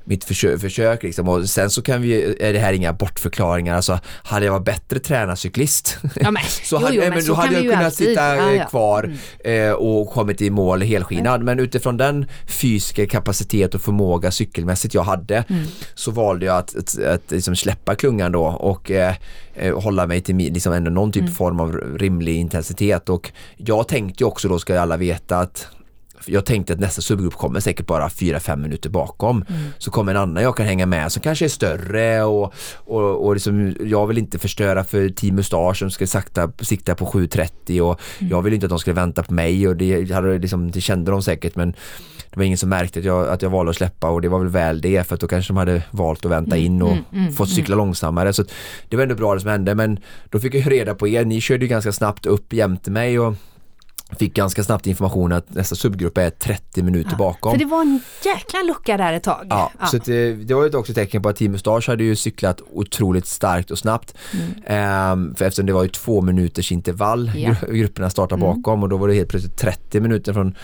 mitt 0.04 0.24
försök, 0.24 0.60
försök 0.60 1.02
liksom. 1.02 1.28
och 1.28 1.48
sen 1.48 1.70
så 1.70 1.82
kan 1.82 2.02
vi, 2.02 2.36
är 2.40 2.52
det 2.52 2.58
här 2.58 2.72
inga 2.72 2.92
bortförklaringar, 2.92 3.76
alltså 3.76 3.98
hade 4.22 4.46
jag 4.46 4.52
varit 4.52 4.64
bättre 4.64 4.98
tränarcyklist 4.98 5.98
ja, 6.14 6.30
men, 6.30 6.42
så 6.64 6.76
hade, 6.76 6.94
jo, 6.94 7.02
jo, 7.04 7.10
men 7.14 7.26
då 7.26 7.34
hade 7.34 7.54
jag 7.54 7.62
kunnat 7.62 7.84
alltid. 7.84 8.08
sitta 8.08 8.36
ja, 8.36 8.52
ja. 8.52 8.64
kvar 8.64 9.04
mm. 9.44 9.68
eh, 9.68 9.72
och 9.72 10.10
kommit 10.10 10.42
i 10.42 10.50
mål 10.50 10.82
helskinnad 10.82 11.34
mm. 11.34 11.44
men 11.44 11.58
utifrån 11.58 11.96
den 11.96 12.26
fysiska 12.46 13.06
kapacitet 13.06 13.74
och 13.74 13.80
förmåga 13.80 14.30
cykelmässigt 14.30 14.94
jag 14.94 15.02
hade 15.02 15.44
mm. 15.48 15.64
så 15.94 16.10
valde 16.10 16.46
jag 16.46 16.56
att, 16.56 16.76
att, 16.76 17.02
att 17.02 17.30
liksom 17.30 17.56
släppa 17.56 17.94
klungan 17.94 18.32
då 18.32 18.44
och 18.44 18.90
eh, 18.90 19.14
eh 19.54 19.80
hålla 19.80 20.06
mig 20.06 20.20
till 20.20 20.36
liksom 20.36 20.72
ändå 20.72 20.90
någon 20.90 21.12
typ 21.12 21.22
mm. 21.22 21.34
form 21.34 21.60
av 21.60 21.72
rimlig 21.98 22.36
intensitet 22.36 23.08
och 23.08 23.32
jag 23.56 23.88
tänkte 23.88 24.24
ju 24.24 24.28
också 24.28 24.48
då 24.48 24.58
ska 24.58 24.80
alla 24.80 24.96
veta 24.96 25.38
att 25.38 25.68
jag 26.26 26.44
tänkte 26.44 26.72
att 26.72 26.80
nästa 26.80 27.02
subgrupp 27.02 27.34
kommer 27.34 27.60
säkert 27.60 27.86
bara 27.86 28.08
4-5 28.08 28.56
minuter 28.56 28.90
bakom. 28.90 29.44
Mm. 29.48 29.62
Så 29.78 29.90
kommer 29.90 30.14
en 30.14 30.20
annan 30.20 30.42
jag 30.42 30.56
kan 30.56 30.66
hänga 30.66 30.86
med 30.86 31.12
som 31.12 31.22
kanske 31.22 31.44
är 31.44 31.48
större 31.48 32.22
och, 32.22 32.54
och, 32.76 33.26
och 33.26 33.34
liksom, 33.34 33.76
jag 33.80 34.06
vill 34.06 34.18
inte 34.18 34.38
förstöra 34.38 34.84
för 34.84 35.08
Team 35.08 35.34
Mustache 35.34 35.74
som 35.74 35.90
ska 35.90 36.06
sakta, 36.06 36.52
sikta 36.60 36.94
på 36.94 37.06
7.30 37.06 37.80
och 37.80 38.00
mm. 38.18 38.30
jag 38.30 38.42
vill 38.42 38.52
inte 38.52 38.66
att 38.66 38.70
de 38.70 38.78
skulle 38.78 38.94
vänta 38.94 39.22
på 39.22 39.34
mig 39.34 39.68
och 39.68 39.76
det, 39.76 40.10
hade 40.10 40.38
liksom, 40.38 40.70
det 40.70 40.80
kände 40.80 41.10
de 41.10 41.22
säkert 41.22 41.56
men 41.56 41.74
det 42.30 42.36
var 42.36 42.44
ingen 42.44 42.58
som 42.58 42.68
märkte 42.68 42.98
att 42.98 43.04
jag, 43.04 43.28
att 43.28 43.42
jag 43.42 43.50
valde 43.50 43.70
att 43.70 43.76
släppa 43.76 44.10
och 44.10 44.20
det 44.22 44.28
var 44.28 44.38
väl 44.38 44.48
väl 44.48 44.80
det 44.80 45.06
för 45.06 45.14
att 45.14 45.20
då 45.20 45.28
kanske 45.28 45.52
de 45.52 45.56
hade 45.56 45.82
valt 45.90 46.24
att 46.24 46.30
vänta 46.30 46.56
in 46.56 46.82
och 46.82 46.92
mm, 46.92 47.04
mm, 47.12 47.32
fått 47.32 47.48
cykla 47.48 47.74
mm. 47.74 47.86
långsammare 47.86 48.32
så 48.32 48.44
det 48.88 48.96
var 48.96 49.02
ändå 49.02 49.14
bra 49.14 49.34
det 49.34 49.40
som 49.40 49.50
hände 49.50 49.74
men 49.74 49.98
då 50.30 50.38
fick 50.38 50.54
jag 50.54 50.72
reda 50.72 50.94
på 50.94 51.08
er, 51.08 51.24
ni 51.24 51.40
körde 51.40 51.64
ju 51.64 51.68
ganska 51.68 51.92
snabbt 51.92 52.26
upp 52.26 52.52
jämte 52.52 52.90
mig 52.90 53.18
och 53.18 53.34
fick 54.14 54.34
ganska 54.34 54.64
snabbt 54.64 54.86
information 54.86 55.32
att 55.32 55.54
nästa 55.54 55.74
subgrupp 55.74 56.18
är 56.18 56.30
30 56.30 56.82
minuter 56.82 57.10
Ja, 57.12 57.16
bakom. 57.18 57.52
För 57.52 57.58
det 57.58 57.64
var 57.64 57.80
en 57.80 58.00
jäkla 58.24 58.62
lucka 58.62 58.96
där 58.96 59.12
ett 59.12 59.22
tag. 59.22 59.46
Ja, 59.50 59.72
så 59.90 59.96
att 59.96 60.04
det, 60.04 60.32
det 60.34 60.54
var 60.54 60.64
ju 60.64 60.76
också 60.76 60.92
ett 60.92 60.96
tecken 60.96 61.22
på 61.22 61.28
att 61.28 61.36
Team 61.36 61.52
Mustache 61.52 61.82
hade 61.86 62.04
ju 62.04 62.16
cyklat 62.16 62.60
otroligt 62.72 63.26
starkt 63.26 63.70
och 63.70 63.78
snabbt. 63.78 64.14
Ehm, 64.66 65.34
för 65.34 65.44
eftersom 65.44 65.66
det 65.66 65.72
var 65.72 65.82
ju 65.82 65.88
två 65.88 66.20
minuters 66.20 66.72
intervall 66.72 67.30
Ja. 67.36 67.50
gru- 67.50 67.72
grupperna 67.72 68.10
startade 68.10 68.40
bakom 68.40 68.82
och 68.82 68.88
då 68.88 68.96
var 68.96 69.08
det 69.08 69.14
helt 69.14 69.28
plötsligt 69.28 69.56
30 69.58 70.00
minuter 70.00 70.32
från 70.32 70.54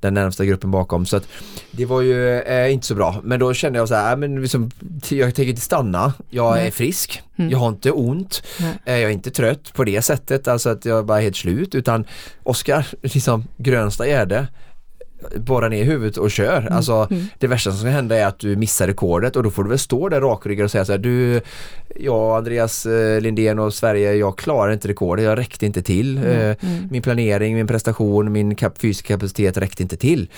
den 0.00 0.14
närmsta 0.14 0.44
gruppen 0.44 0.70
bakom. 0.70 1.06
Så 1.06 1.16
att 1.16 1.28
det 1.70 1.86
var 1.86 2.00
ju 2.00 2.38
eh, 2.38 2.72
inte 2.72 2.86
så 2.86 2.94
bra. 2.94 3.20
Men 3.22 3.40
då 3.40 3.54
kände 3.54 3.78
jag 3.78 3.88
så 3.88 3.94
här, 3.94 4.12
äh, 4.12 4.18
men 4.18 4.42
liksom, 4.42 4.70
jag 5.08 5.34
tänker 5.34 5.50
inte 5.50 5.60
stanna. 5.62 6.12
Jag 6.30 6.66
är 6.66 6.70
frisk, 6.70 7.22
jag 7.36 7.58
har 7.58 7.68
inte 7.68 7.90
ont, 7.90 8.42
eh, 8.84 8.98
jag 8.98 9.10
är 9.10 9.14
inte 9.14 9.30
trött 9.30 9.72
på 9.74 9.84
det 9.84 10.02
sättet, 10.02 10.48
alltså 10.48 10.70
att 10.70 10.84
jag 10.84 11.06
bara 11.06 11.18
är 11.18 11.22
helt 11.22 11.36
slut. 11.36 11.74
Utan 11.74 12.04
Oskar, 12.42 12.86
liksom 13.02 13.44
Grönsta 13.56 14.06
Gärde, 14.06 14.46
borra 15.36 15.68
ner 15.68 15.84
huvudet 15.84 16.16
och 16.16 16.30
kör. 16.30 16.68
Alltså 16.70 17.08
det 17.38 17.46
värsta 17.46 17.70
som 17.70 17.80
ska 17.80 17.88
hända 17.88 18.16
är 18.16 18.26
att 18.26 18.38
du 18.38 18.56
missar 18.56 18.86
rekordet 18.86 19.36
och 19.36 19.42
då 19.42 19.50
får 19.50 19.62
du 19.64 19.68
väl 19.70 19.78
stå 19.78 20.08
där 20.08 20.20
rakryggad 20.20 20.64
och 20.64 20.70
säga 20.70 20.84
så 20.84 20.92
här, 20.92 20.98
du, 20.98 21.40
jag 21.96 22.36
Andreas 22.36 22.86
eh, 22.86 23.20
Lindén 23.20 23.58
och 23.58 23.74
Sverige, 23.74 24.14
jag 24.14 24.38
klarar 24.38 24.72
inte 24.72 24.88
rekordet, 24.88 25.24
jag 25.24 25.38
räckte 25.38 25.66
inte 25.66 25.82
till. 25.82 26.16
Eh, 26.24 26.56
Min 26.90 27.02
planering, 27.02 27.54
min 27.54 27.66
prestation, 27.66 28.32
min 28.32 28.56
fysiska 28.78 29.14
kapacitet 29.14 29.56
räckte 29.56 29.82
inte 29.82 29.96
till. 29.96 30.28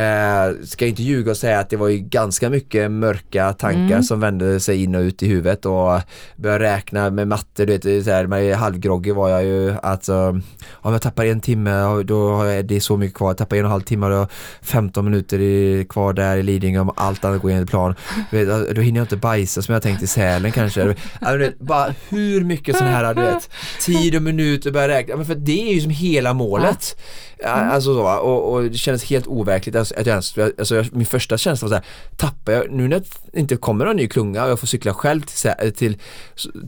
Eh, 0.00 0.64
ska 0.64 0.86
inte 0.86 1.02
ljuga 1.02 1.30
och 1.30 1.36
säga 1.36 1.58
att 1.58 1.70
det 1.70 1.76
var 1.76 1.88
ju 1.88 1.98
ganska 1.98 2.50
mycket 2.50 2.90
mörka 2.90 3.52
tankar 3.52 4.02
som 4.02 4.20
vände 4.20 4.60
sig 4.60 4.82
in 4.82 4.94
och 4.94 5.00
ut 5.00 5.22
i 5.22 5.28
huvudet 5.28 5.66
och 5.66 6.00
började 6.36 6.64
räkna 6.64 7.10
med 7.10 7.28
matte, 7.28 7.66
du 7.66 7.78
vet, 7.78 8.04
så 8.04 8.10
här, 8.10 8.26
med 8.26 8.56
halvgroggig 8.56 9.14
var 9.14 9.28
jag 9.28 9.44
ju 9.44 9.74
alltså 9.82 10.40
om 10.72 10.92
jag 10.92 11.02
tappar 11.02 11.24
en 11.24 11.40
timme 11.40 12.02
då 12.02 12.30
har 12.30 12.44
jag, 12.44 12.64
det 12.64 12.76
är 12.76 12.80
så 12.80 12.96
mycket 12.96 13.16
kvar, 13.16 13.28
jag 13.28 13.36
tappar 13.36 13.56
en 13.56 13.64
och 13.64 13.68
en 13.68 13.72
halv 13.72 13.82
timme 13.82 14.06
och 14.06 14.10
då 14.10 14.16
har 14.16 14.22
jag 14.22 14.30
15 14.62 15.04
minuter 15.04 15.84
kvar 15.84 16.12
där 16.12 16.36
i 16.36 16.42
Lidingö 16.42 16.80
om 16.80 16.90
allt 16.96 17.24
annat 17.24 17.42
går 17.42 17.50
enligt 17.50 17.70
plan. 17.70 17.94
Vet, 18.30 18.74
då 18.74 18.80
hinner 18.80 19.00
jag 19.00 19.04
inte 19.04 19.16
bajsa 19.16 19.62
som 19.62 19.72
jag 19.72 19.82
tänkt 19.82 20.02
i 20.02 20.06
Sälen 20.06 20.52
kanske. 20.52 20.94
Alltså, 21.20 21.36
vet, 21.36 21.58
bara 21.58 21.94
hur 22.08 22.44
mycket 22.44 22.76
sån 22.76 22.86
här, 22.86 23.14
du 23.14 23.20
vet, 23.20 23.50
tid 23.80 24.16
och 24.16 24.22
minuter 24.22 24.70
börja 24.70 24.88
räkna, 24.88 25.24
för 25.24 25.34
det 25.34 25.70
är 25.70 25.74
ju 25.74 25.80
som 25.80 25.90
hela 25.90 26.34
målet. 26.34 26.96
Ja, 26.98 27.04
Alltså 27.44 27.94
så, 27.94 28.18
och, 28.18 28.52
och 28.52 28.62
det 28.62 28.76
kändes 28.78 29.04
helt 29.04 29.26
overkligt 29.26 29.76
alltså, 29.76 29.94
att 29.98 30.06
jag 30.06 30.16
alltså, 30.16 30.74
jag- 30.76 30.86
min 30.96 31.06
första 31.06 31.38
känsla 31.38 31.68
var 31.68 31.70
så 31.70 31.74
här, 31.74 31.84
tappar 32.16 32.52
jag, 32.52 32.70
nu 32.70 32.88
när 32.88 32.98
det 33.32 33.38
inte 33.40 33.56
kommer 33.56 33.84
någon 33.84 33.96
ny 33.96 34.08
klunga 34.08 34.44
och 34.44 34.50
jag 34.50 34.60
får 34.60 34.66
cykla 34.66 34.94
själv 34.94 35.20
till, 35.20 35.72
till, 35.72 35.96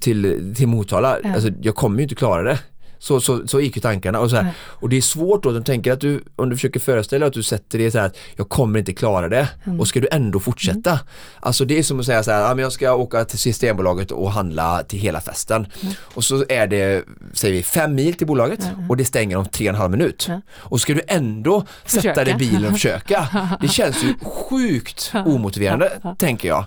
till, 0.00 0.54
till 0.56 0.66
Motala, 0.68 1.18
Ja. 1.24 1.34
alltså 1.34 1.48
jag 1.62 1.74
kommer 1.74 1.96
ju 1.96 2.02
inte 2.02 2.14
klara 2.14 2.42
det. 2.42 2.58
Så, 3.02 3.20
så, 3.20 3.46
så 3.48 3.60
gick 3.60 3.76
ju 3.76 3.82
tankarna 3.82 4.20
och, 4.20 4.30
så 4.30 4.36
här, 4.36 4.54
och 4.58 4.88
det 4.88 4.96
är 4.96 5.00
svårt 5.00 5.42
då, 5.42 5.56
att 5.56 5.66
tänker 5.66 5.92
att 5.92 6.00
du, 6.00 6.24
om 6.36 6.50
du 6.50 6.56
försöker 6.56 6.80
föreställa 6.80 7.26
att 7.26 7.32
du 7.32 7.42
sätter 7.42 7.78
det 7.78 7.90
så 7.90 7.98
här 7.98 8.06
att 8.06 8.16
jag 8.36 8.48
kommer 8.48 8.78
inte 8.78 8.92
klara 8.92 9.28
det 9.28 9.48
och 9.78 9.88
ska 9.88 10.00
du 10.00 10.08
ändå 10.12 10.40
fortsätta. 10.40 11.00
Alltså 11.40 11.64
det 11.64 11.78
är 11.78 11.82
som 11.82 12.00
att 12.00 12.06
säga 12.06 12.22
så 12.22 12.30
här, 12.30 12.40
ja, 12.40 12.48
men 12.54 12.62
jag 12.62 12.72
ska 12.72 12.94
åka 12.94 13.24
till 13.24 13.38
Systembolaget 13.38 14.10
och 14.10 14.32
handla 14.32 14.82
till 14.82 14.98
hela 14.98 15.20
festen. 15.20 15.66
Och 16.00 16.24
så 16.24 16.44
är 16.48 16.66
det, 16.66 17.04
säger 17.32 17.54
vi, 17.54 17.62
fem 17.62 17.94
mil 17.94 18.14
till 18.14 18.26
bolaget 18.26 18.60
och 18.88 18.96
det 18.96 19.04
stänger 19.04 19.36
om 19.36 19.46
tre 19.46 19.68
och 19.68 19.74
en 19.74 19.80
halv 19.80 19.90
minut. 19.90 20.28
Och 20.56 20.80
ska 20.80 20.94
du 20.94 21.02
ändå 21.08 21.66
sätta 21.84 22.00
Försöka. 22.00 22.24
dig 22.24 22.34
i 22.34 22.36
bilen 22.36 22.64
och 22.64 22.72
försöka. 22.72 23.28
Det 23.60 23.68
känns 23.68 24.04
ju 24.04 24.14
sjukt 24.22 25.12
omotiverande, 25.26 25.90
tänker 26.18 26.48
jag. 26.48 26.64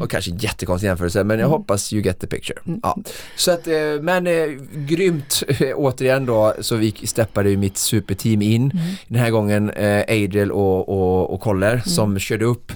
Och 0.00 0.10
kanske 0.10 0.30
jättekonstig 0.30 0.88
jämförelse, 0.88 1.24
men 1.24 1.38
jag 1.38 1.48
hoppas 1.48 1.92
you 1.92 2.02
get 2.02 2.20
the 2.20 2.26
picture. 2.26 2.58
Ja. 2.82 2.98
Så 3.36 3.50
att, 3.50 3.66
eh, 3.66 3.74
men 4.00 4.26
eh, 4.26 4.46
grymt 4.74 5.42
återigen 5.74 6.26
då, 6.26 6.54
så 6.60 6.76
vi 6.76 6.94
steppade 7.04 7.50
ju 7.50 7.56
mitt 7.56 7.76
superteam 7.76 8.42
in. 8.42 8.72
Den 9.08 9.18
här 9.18 9.30
gången 9.30 9.70
eh, 9.70 10.00
Adriel 10.00 10.52
och, 10.52 10.88
och, 10.88 11.34
och 11.34 11.40
Koller 11.40 11.82
som 11.86 12.18
körde 12.18 12.44
upp, 12.44 12.72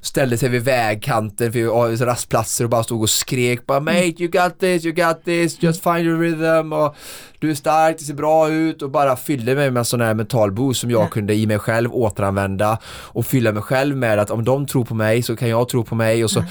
ställde 0.00 0.38
sig 0.38 0.48
vid 0.48 0.62
vägkanten 0.62 1.52
ja, 1.54 1.82
vid 1.84 2.02
rastplatser 2.02 2.64
och 2.64 2.70
bara 2.70 2.82
stod 2.84 3.02
och 3.02 3.10
skrek 3.10 3.66
bara 3.66 3.80
Mate 3.80 4.14
you 4.18 4.28
got 4.28 4.58
this, 4.60 4.84
you 4.84 4.94
got 4.94 5.24
this, 5.24 5.62
just 5.62 5.82
find 5.82 6.00
your 6.00 6.20
rhythm 6.20 6.72
och 6.72 6.96
du 7.38 7.50
är 7.50 7.54
stark, 7.54 7.98
det 7.98 8.04
ser 8.04 8.14
bra 8.14 8.48
ut. 8.50 8.82
Och 8.82 8.90
bara 8.90 9.16
fyllde 9.16 9.54
mig 9.54 9.70
med 9.70 9.80
en 9.80 9.84
sån 9.84 10.00
här 10.00 10.14
mental 10.14 10.52
boost 10.52 10.80
som 10.80 10.90
jag 10.90 11.02
Ja. 11.02 11.08
kunde 11.08 11.34
i 11.34 11.46
mig 11.46 11.58
själv 11.58 11.94
återanvända 11.94 12.78
och 12.86 13.26
fylla 13.26 13.52
mig 13.52 13.62
själv 13.62 13.96
med 13.96 14.18
att 14.18 14.30
om 14.30 14.44
de 14.44 14.66
tror 14.66 14.84
på 14.84 14.94
mig 14.94 15.22
så 15.22 15.36
kan 15.36 15.48
jag 15.48 15.68
tro 15.68 15.84
på 15.84 15.94
mig 15.94 16.24
och 16.24 16.30
så 16.30 16.44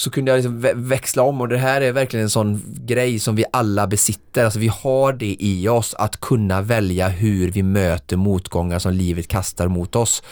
så 0.00 0.10
kunde 0.10 0.30
jag 0.30 0.36
liksom 0.38 0.60
vä- 0.60 0.72
växla 0.88 1.22
om 1.22 1.40
och 1.40 1.48
det 1.48 1.58
här 1.58 1.80
är 1.80 1.92
verkligen 1.92 2.24
en 2.24 2.30
sån 2.30 2.62
grej 2.86 3.18
som 3.18 3.36
vi 3.36 3.44
alla 3.52 3.86
besitter. 3.86 4.44
Alltså 4.44 4.58
vi 4.58 4.68
har 4.68 5.12
det 5.12 5.36
i 5.38 5.68
oss 5.68 5.94
att 5.94 6.20
kunna 6.20 6.62
välja 6.62 7.08
hur 7.08 7.50
vi 7.50 7.62
möter 7.62 8.16
motgångar 8.16 8.78
som 8.78 8.92
livet 8.92 9.28
kastar 9.28 9.68
mot 9.68 9.96
oss. 9.96 10.22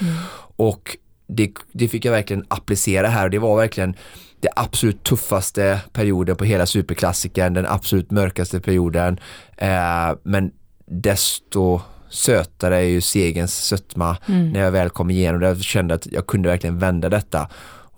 Och 0.57 0.96
det, 1.28 1.50
det 1.72 1.88
fick 1.88 2.04
jag 2.04 2.12
verkligen 2.12 2.44
applicera 2.48 3.09
här 3.09 3.24
och 3.24 3.31
det 3.31 3.38
var 3.38 3.57
verkligen 3.57 3.94
det 4.40 4.48
absolut 4.57 5.02
tuffaste 5.04 5.81
perioden 5.92 6.37
på 6.37 6.44
hela 6.44 6.66
superklassikern, 6.66 7.54
den 7.54 7.66
absolut 7.66 8.11
mörkaste 8.11 8.61
perioden. 8.61 9.20
Eh, 9.57 10.16
men 10.22 10.50
desto 10.87 11.81
sötare 12.09 12.76
är 12.76 12.88
ju 12.88 13.00
segens 13.00 13.54
sötma 13.64 14.16
när 14.26 14.61
jag 14.61 14.70
väl 14.70 14.90
kom 14.90 15.11
igenom 15.11 15.40
det. 15.40 15.46
Jag 15.46 15.61
kände 15.61 15.94
att 15.94 16.07
jag 16.07 16.26
kunde 16.26 16.48
verkligen 16.48 16.78
vända 16.78 17.09
detta. 17.09 17.48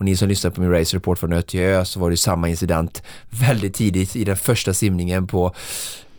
Och 0.00 0.06
ni 0.06 0.16
som 0.16 0.28
lyssnade 0.28 0.54
på 0.56 0.60
min 0.60 0.70
race 0.70 0.96
report 0.96 1.18
från 1.18 1.32
Ö 1.32 1.42
till 1.42 1.60
Ö 1.60 1.84
så 1.84 2.00
var 2.00 2.10
det 2.10 2.16
samma 2.16 2.48
incident 2.48 3.02
väldigt 3.30 3.74
tidigt 3.74 4.16
i 4.16 4.24
den 4.24 4.36
första 4.36 4.74
simningen 4.74 5.26
på 5.26 5.54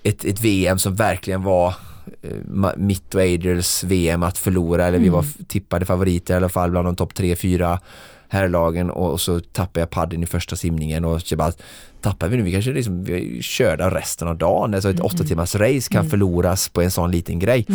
ett, 0.03 0.25
ett 0.25 0.41
VM 0.41 0.79
som 0.79 0.95
verkligen 0.95 1.43
var 1.43 1.75
eh, 2.21 2.69
mitt 2.77 3.15
och 3.15 3.21
Adriels 3.21 3.83
VM 3.83 4.23
att 4.23 4.37
förlora. 4.37 4.85
Eller 4.85 4.99
vi 4.99 5.09
var 5.09 5.21
f- 5.21 5.35
tippade 5.47 5.85
favoriter 5.85 6.33
i 6.33 6.37
alla 6.37 6.49
fall 6.49 6.71
bland 6.71 6.87
de 6.87 6.95
topp 6.95 7.13
3-4 7.13 7.79
herrlagen. 8.29 8.89
Och, 8.91 9.11
och 9.11 9.21
så 9.21 9.39
tappade 9.39 9.79
jag 9.79 9.89
padden 9.89 10.23
i 10.23 10.25
första 10.25 10.55
simningen 10.55 11.05
och 11.05 11.21
så 11.21 11.35
bara 11.35 11.51
tappar 12.01 12.27
vi 12.27 12.37
nu, 12.37 12.43
vi 12.43 12.51
kanske 12.51 12.71
liksom, 12.71 13.03
vi 13.03 13.37
är 13.37 13.41
körda 13.41 13.89
resten 13.95 14.27
av 14.27 14.37
dagen, 14.37 14.73
alltså 14.73 14.89
ett 14.89 14.99
åtta 14.99 15.23
timmars 15.23 15.55
race 15.55 15.89
kan 15.91 16.09
förloras 16.09 16.69
på 16.69 16.81
en 16.81 16.91
sån 16.91 17.11
liten 17.11 17.39
grej. 17.39 17.65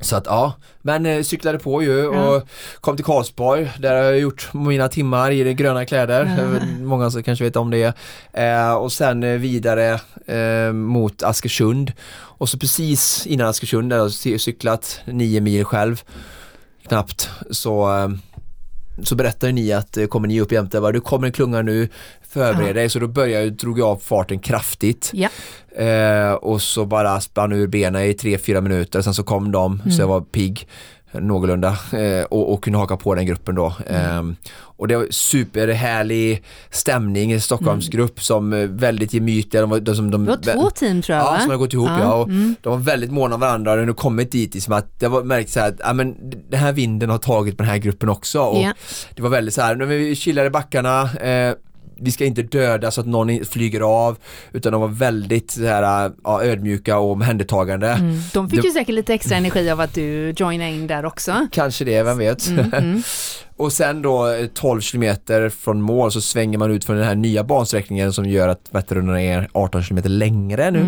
Så 0.00 0.16
att 0.16 0.26
ja, 0.26 0.52
men 0.82 1.06
eh, 1.06 1.22
cyklade 1.22 1.58
på 1.58 1.82
ju 1.82 2.06
och 2.06 2.48
kom 2.80 2.96
till 2.96 3.04
Karlsborg 3.04 3.70
där 3.78 3.96
har 3.96 4.02
jag 4.02 4.18
gjort 4.18 4.48
mina 4.54 4.88
timmar 4.88 5.30
i 5.30 5.54
gröna 5.54 5.84
kläder. 5.84 6.24
Eh, 6.24 6.62
Många 6.82 7.10
som 7.10 7.22
kanske 7.22 7.44
vet 7.44 7.56
om 7.56 7.70
det. 7.70 7.96
Eh, 8.32 8.72
och 8.72 8.92
sen 8.92 9.22
eh, 9.22 9.38
vidare 9.38 10.00
eh, 10.26 10.72
mot 10.72 11.22
Askersund. 11.22 11.92
Och 12.12 12.48
så 12.48 12.58
precis 12.58 13.26
innan 13.26 13.48
Askersund 13.48 13.90
där 13.90 13.96
jag 13.96 14.40
cyklat 14.40 15.00
nio 15.04 15.40
mil 15.40 15.64
själv 15.64 16.02
knappt 16.88 17.30
så 17.50 17.96
eh, 17.98 18.08
så 19.04 19.14
berättar 19.14 19.52
ni 19.52 19.72
att 19.72 19.96
eh, 19.96 20.06
kommer 20.06 20.28
ni 20.28 20.40
upp 20.40 20.52
jämte, 20.52 20.80
du 20.92 21.00
kommer 21.00 21.26
en 21.26 21.32
klunga 21.32 21.62
nu, 21.62 21.88
förbered 22.28 22.68
Ja. 22.68 22.72
dig. 22.72 22.88
Så 22.88 22.98
då 22.98 23.06
började 23.06 23.50
drog 23.50 23.78
jag 23.78 23.88
av 23.88 23.96
farten 23.96 24.38
kraftigt. 24.38 25.10
Ja. 25.14 25.28
Eh, 25.84 26.32
och 26.32 26.62
så 26.62 26.84
bara 26.86 27.20
spann 27.20 27.52
ur 27.52 27.66
benen 27.66 28.02
i 28.02 28.12
3-4 28.12 28.60
minuter, 28.60 29.02
sen 29.02 29.14
så 29.14 29.22
kom 29.22 29.52
de, 29.52 29.82
så 29.96 30.02
jag 30.02 30.08
var 30.08 30.20
pigg 30.20 30.68
någorlunda 31.12 31.68
eh, 31.92 32.24
och, 32.24 32.52
och 32.52 32.64
kunde 32.64 32.78
haka 32.78 32.96
på 32.96 33.14
den 33.14 33.26
gruppen 33.26 33.54
då. 33.54 33.66
Eh, 33.86 34.22
och 34.80 34.88
det 34.88 34.96
var 34.96 35.06
superhärlig 35.10 36.42
stämning, 36.70 37.32
en 37.32 37.40
Stockholmsgrupp 37.40 38.22
som 38.22 38.52
eh, 38.52 38.58
väldigt 38.68 39.12
gemytliga. 39.14 39.60
De 39.60 39.70
var, 39.70 39.80
de, 39.80 40.10
de, 40.10 40.24
Det 40.24 40.30
var 40.30 40.52
två 40.54 40.70
team 40.70 41.02
tror 41.02 41.18
jag 41.18 41.26
Ja, 41.26 41.30
va? 41.30 41.40
som 41.40 41.50
har 41.50 41.56
gått 41.56 41.72
ihop 41.72 41.88
Ja, 41.88 42.00
ja. 42.00 42.14
och 42.14 42.28
mm. 42.28 42.54
De 42.62 42.70
var 42.72 42.78
väldigt 42.78 43.10
måna 43.10 43.34
om 43.34 43.40
varandra 43.40 43.72
och 43.72 43.86
nu 43.86 43.94
kommit 43.94 44.32
dit 44.32 44.56
i 44.56 44.60
som 44.60 44.74
att 44.74 45.00
det 45.00 45.08
var 45.08 45.22
märkt 45.22 45.50
så 45.50 45.60
här 45.60 45.68
att 45.68 45.76
ja, 45.78 45.92
men 45.92 46.16
den 46.50 46.60
här 46.60 46.72
vinden 46.72 47.10
har 47.10 47.18
tagit 47.18 47.56
på 47.56 47.62
den 47.62 47.70
här 47.70 47.78
gruppen 47.78 48.08
också 48.08 48.40
och 48.40 48.62
Ja. 48.62 48.72
det 49.14 49.22
var 49.22 49.30
väldigt 49.30 49.54
så 49.54 49.62
här, 49.62 49.74
när 49.74 49.86
vi 49.86 50.16
chillar 50.16 50.44
i 50.44 50.50
backarna 50.50 51.02
eh, 51.12 51.54
vi 52.00 52.10
ska 52.10 52.24
inte 52.24 52.42
döda 52.42 52.90
så 52.90 53.00
att 53.00 53.06
någon 53.06 53.44
flyger 53.44 53.80
av 53.80 54.18
utan 54.52 54.72
de 54.72 54.80
var 54.80 54.88
väldigt 54.88 55.50
så 55.50 55.66
här, 55.66 56.12
ja, 56.24 56.42
ödmjuka 56.42 56.98
och 56.98 57.10
omhändertagande. 57.10 57.88
Mm. 57.88 58.20
De 58.32 58.50
fick 58.50 58.64
ju 58.64 58.70
säkert 58.70 58.94
lite 58.94 59.14
extra 59.14 59.36
energi 59.36 59.70
av 59.70 59.80
att 59.80 59.94
du 59.94 60.34
joinade 60.36 60.70
in 60.70 60.86
där 60.86 61.04
också. 61.04 61.46
Kanske 61.52 61.84
det, 61.84 62.02
vem 62.02 62.18
vet. 62.18 62.48
Mm, 62.48 62.72
mm. 62.74 63.02
och 63.60 63.72
sen 63.72 64.02
då 64.02 64.28
eh, 64.28 64.46
12 64.46 64.80
kilometer 64.80 65.48
från 65.48 65.82
mål 65.82 66.12
så 66.12 66.20
svänger 66.20 66.58
man 66.58 66.70
ut 66.70 66.84
från 66.84 66.96
den 66.96 67.04
här 67.04 67.14
nya 67.14 67.44
bansträckningen 67.44 68.12
som 68.12 68.24
gör 68.24 68.48
att 68.48 68.68
Vätternrundan 68.70 69.18
är 69.18 69.48
18 69.52 69.82
kilometer 69.82 70.08
längre 70.08 70.70
nu. 70.70 70.80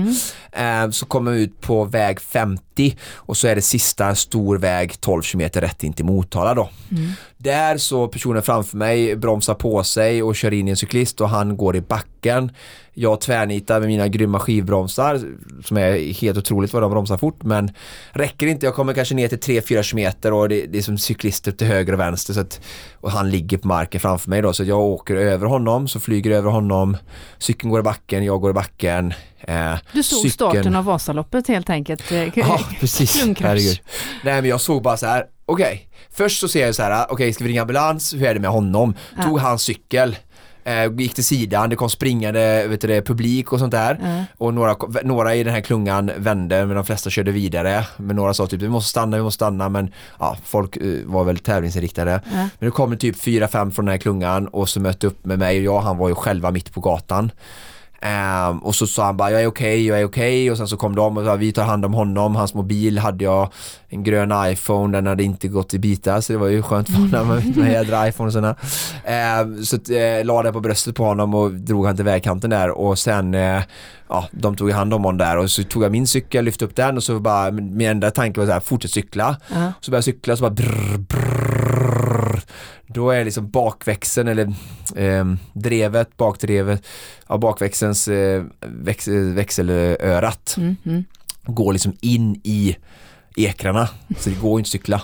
Mm. 0.52 0.86
Eh, 0.86 0.90
så 0.90 1.06
kommer 1.06 1.30
vi 1.30 1.42
ut 1.42 1.60
på 1.60 1.84
väg 1.84 2.20
50 2.20 2.96
och 3.14 3.36
så 3.36 3.48
är 3.48 3.54
det 3.54 3.62
sista 3.62 4.14
stor 4.14 4.58
väg 4.58 5.00
12 5.00 5.22
kilometer 5.22 5.60
rätt 5.60 5.84
in 5.84 5.92
till 5.92 6.04
Motala 6.04 6.54
då. 6.54 6.68
Där 7.36 7.76
så 7.76 8.08
personen 8.08 8.42
framför 8.42 8.76
mig 8.76 9.16
bromsar 9.16 9.54
på 9.54 9.84
sig 9.84 10.22
och 10.22 10.36
kör 10.36 10.52
in 10.52 10.68
i 10.68 10.70
en 10.70 10.76
cyklist 10.76 11.20
och 11.20 11.28
han 11.28 11.56
går 11.56 11.76
i 11.76 11.80
backen. 11.80 12.50
Jag 12.94 13.20
tvärnitar 13.20 13.80
med 13.80 13.88
mina 13.88 14.08
grymma 14.08 14.40
skivbromsar 14.40 15.20
som 15.64 15.76
är 15.76 16.12
helt 16.12 16.38
otroligt 16.38 16.72
vad 16.72 16.82
de 16.82 16.90
bromsar 16.90 17.16
fort 17.16 17.42
men 17.42 17.70
räcker 18.10 18.46
inte. 18.46 18.66
Jag 18.66 18.74
kommer 18.74 18.92
kanske 18.92 19.14
ner 19.14 19.28
till 19.28 19.38
3-4 19.38 19.94
meter 19.94 20.32
och 20.32 20.48
det, 20.48 20.66
det, 20.66 20.78
är 20.78 20.82
som 20.82 20.98
cyklister 20.98 21.52
till 21.52 21.66
höger 21.66 21.92
och 21.92 22.00
vänster 22.00 22.34
så 22.34 22.40
att, 22.40 22.60
och 23.00 23.10
han 23.10 23.30
ligger 23.30 23.58
på 23.58 23.68
marken 23.68 24.00
framför 24.00 24.30
mig 24.30 24.42
då 24.42 24.52
så 24.52 24.64
jag 24.64 24.80
åker 24.80 25.16
över 25.16 25.46
honom 25.46 25.88
så 25.88 26.00
flyger 26.00 26.30
över 26.30 26.50
honom. 26.50 26.96
Cykeln 27.38 27.70
går 27.70 27.80
i 27.80 27.82
backen, 27.82 28.24
jag 28.24 28.40
går 28.40 28.50
i 28.50 28.54
backen. 28.54 29.14
Eh, 29.40 29.74
du 29.92 30.02
såg 30.02 30.16
cykeln... 30.16 30.32
starten 30.32 30.76
av 30.76 30.84
Vasaloppet 30.84 31.48
helt 31.48 31.70
enkelt? 31.70 32.10
Ja 32.34 32.60
precis, 32.80 33.24
herregud. 33.40 33.80
Nej 34.24 34.40
men 34.40 34.50
jag 34.50 34.60
såg 34.60 34.82
bara 34.82 34.96
så 34.96 35.06
här, 35.06 35.26
okej, 35.46 35.64
okay. 35.64 35.78
först 36.10 36.40
så 36.40 36.48
ser 36.48 36.66
jag 36.66 36.74
så 36.74 36.82
här, 36.82 37.04
okej 37.04 37.14
okay, 37.14 37.32
ska 37.32 37.44
vi 37.44 37.50
ringa 37.50 37.62
ambulans, 37.62 38.14
hur 38.14 38.24
är 38.24 38.34
det 38.34 38.40
med 38.40 38.50
honom? 38.50 38.94
Ja. 39.16 39.22
Tog 39.22 39.38
hans 39.38 39.62
cykel 39.62 40.16
eh, 40.64 40.92
gick 40.92 41.14
till 41.14 41.24
sidan, 41.24 41.70
det 41.70 41.76
kom 41.76 41.90
springande 41.90 42.66
vet 42.68 42.80
du, 42.80 43.02
publik 43.02 43.52
och 43.52 43.58
sånt 43.58 43.70
där. 43.70 43.94
Mm. 43.94 44.24
Och 44.38 44.54
några, 44.54 44.76
några 45.02 45.34
i 45.34 45.44
den 45.44 45.54
här 45.54 45.60
klungan 45.60 46.10
vände 46.16 46.66
men 46.66 46.76
de 46.76 46.84
flesta 46.84 47.10
körde 47.10 47.32
vidare. 47.32 47.86
Men 47.96 48.16
några 48.16 48.34
sa 48.34 48.46
typ 48.46 48.62
vi 48.62 48.68
måste 48.68 48.90
stanna, 48.90 49.16
vi 49.16 49.22
måste 49.22 49.34
stanna 49.34 49.68
men 49.68 49.92
ja, 50.18 50.36
folk 50.44 50.76
uh, 50.76 51.06
var 51.06 51.24
väl 51.24 51.38
tävlingsinriktade. 51.38 52.10
Mm. 52.10 52.38
Men 52.38 52.50
det 52.58 52.70
kom 52.70 52.96
typ 52.96 53.20
fyra, 53.20 53.48
fem 53.48 53.70
från 53.70 53.84
den 53.84 53.92
här 53.92 53.98
klungan 53.98 54.48
och 54.48 54.68
så 54.68 54.80
mötte 54.80 55.06
upp 55.06 55.24
med 55.24 55.38
mig 55.38 55.58
och 55.58 55.64
jag, 55.64 55.80
han 55.80 55.98
var 55.98 56.08
ju 56.08 56.14
själva 56.14 56.50
mitt 56.50 56.74
på 56.74 56.80
gatan. 56.80 57.30
Um, 58.02 58.58
och 58.58 58.74
så 58.74 58.86
sa 58.86 59.04
han 59.04 59.16
bara 59.16 59.30
jag 59.30 59.42
är 59.42 59.46
okej, 59.46 59.74
okay, 59.74 59.86
jag 59.86 60.00
är 60.00 60.04
okej 60.04 60.42
okay. 60.42 60.50
och 60.50 60.56
sen 60.56 60.68
så 60.68 60.76
kom 60.76 60.94
de 60.94 61.16
och 61.16 61.24
sa 61.24 61.36
vi 61.36 61.52
tar 61.52 61.64
hand 61.64 61.84
om 61.84 61.94
honom, 61.94 62.36
hans 62.36 62.54
mobil 62.54 62.98
hade 62.98 63.24
jag 63.24 63.52
en 63.88 64.02
grön 64.02 64.32
iPhone, 64.52 64.98
den 64.98 65.06
hade 65.06 65.22
inte 65.22 65.48
gått 65.48 65.74
i 65.74 65.78
bitar 65.78 66.20
så 66.20 66.32
det 66.32 66.38
var 66.38 66.48
ju 66.48 66.62
skönt 66.62 66.86
för 66.90 66.94
honom 66.94 67.28
med, 67.28 67.56
med 67.56 67.72
jädra 67.72 68.08
iPhone 68.08 68.26
och 68.26 68.32
sådana. 68.32 68.56
Um, 69.42 69.64
så 69.64 69.76
uh, 69.76 70.24
la 70.24 70.42
det 70.42 70.52
på 70.52 70.60
bröstet 70.60 70.94
på 70.94 71.04
honom 71.04 71.34
och 71.34 71.52
drog 71.52 71.86
han 71.86 71.96
till 71.96 72.04
vägkanten 72.04 72.50
där 72.50 72.70
och 72.70 72.98
sen 72.98 73.34
uh, 73.34 73.62
ja, 74.08 74.28
de 74.30 74.56
tog 74.56 74.70
hand 74.70 74.94
om 74.94 75.04
honom 75.04 75.18
där 75.18 75.38
och 75.38 75.50
så 75.50 75.62
tog 75.62 75.84
jag 75.84 75.92
min 75.92 76.06
cykel, 76.06 76.44
lyfte 76.44 76.64
upp 76.64 76.76
den 76.76 76.96
och 76.96 77.02
så 77.02 77.20
bara 77.20 77.50
min 77.50 77.88
enda 77.88 78.10
tanke 78.10 78.40
var 78.40 78.46
så 78.46 78.52
här, 78.52 78.60
fortsätt 78.60 78.90
cykla. 78.90 79.30
Uh 79.30 79.36
-huh. 79.48 79.72
Så 79.80 79.90
började 79.90 79.98
jag 79.98 80.04
cykla 80.04 80.36
så 80.36 80.42
bara 80.42 80.50
brrr, 80.50 80.98
brrr, 80.98 81.31
då 82.94 83.10
är 83.10 83.24
liksom 83.24 83.50
bakväxeln 83.50 84.28
eller 84.28 84.54
eh, 84.96 85.24
drevet, 85.52 86.16
bakdrevet, 86.16 86.86
ja, 87.28 87.38
bakväxelns 87.38 88.08
eh, 88.08 88.44
väx, 88.60 89.08
växelörat 89.08 90.54
mm, 90.58 90.76
mm. 90.84 91.04
går 91.44 91.72
liksom 91.72 91.96
in 92.00 92.40
i 92.44 92.76
ekrarna 93.36 93.88
så 94.18 94.30
det 94.30 94.40
går 94.40 94.58
inte 94.58 94.66
att 94.68 94.72
cykla. 94.72 95.02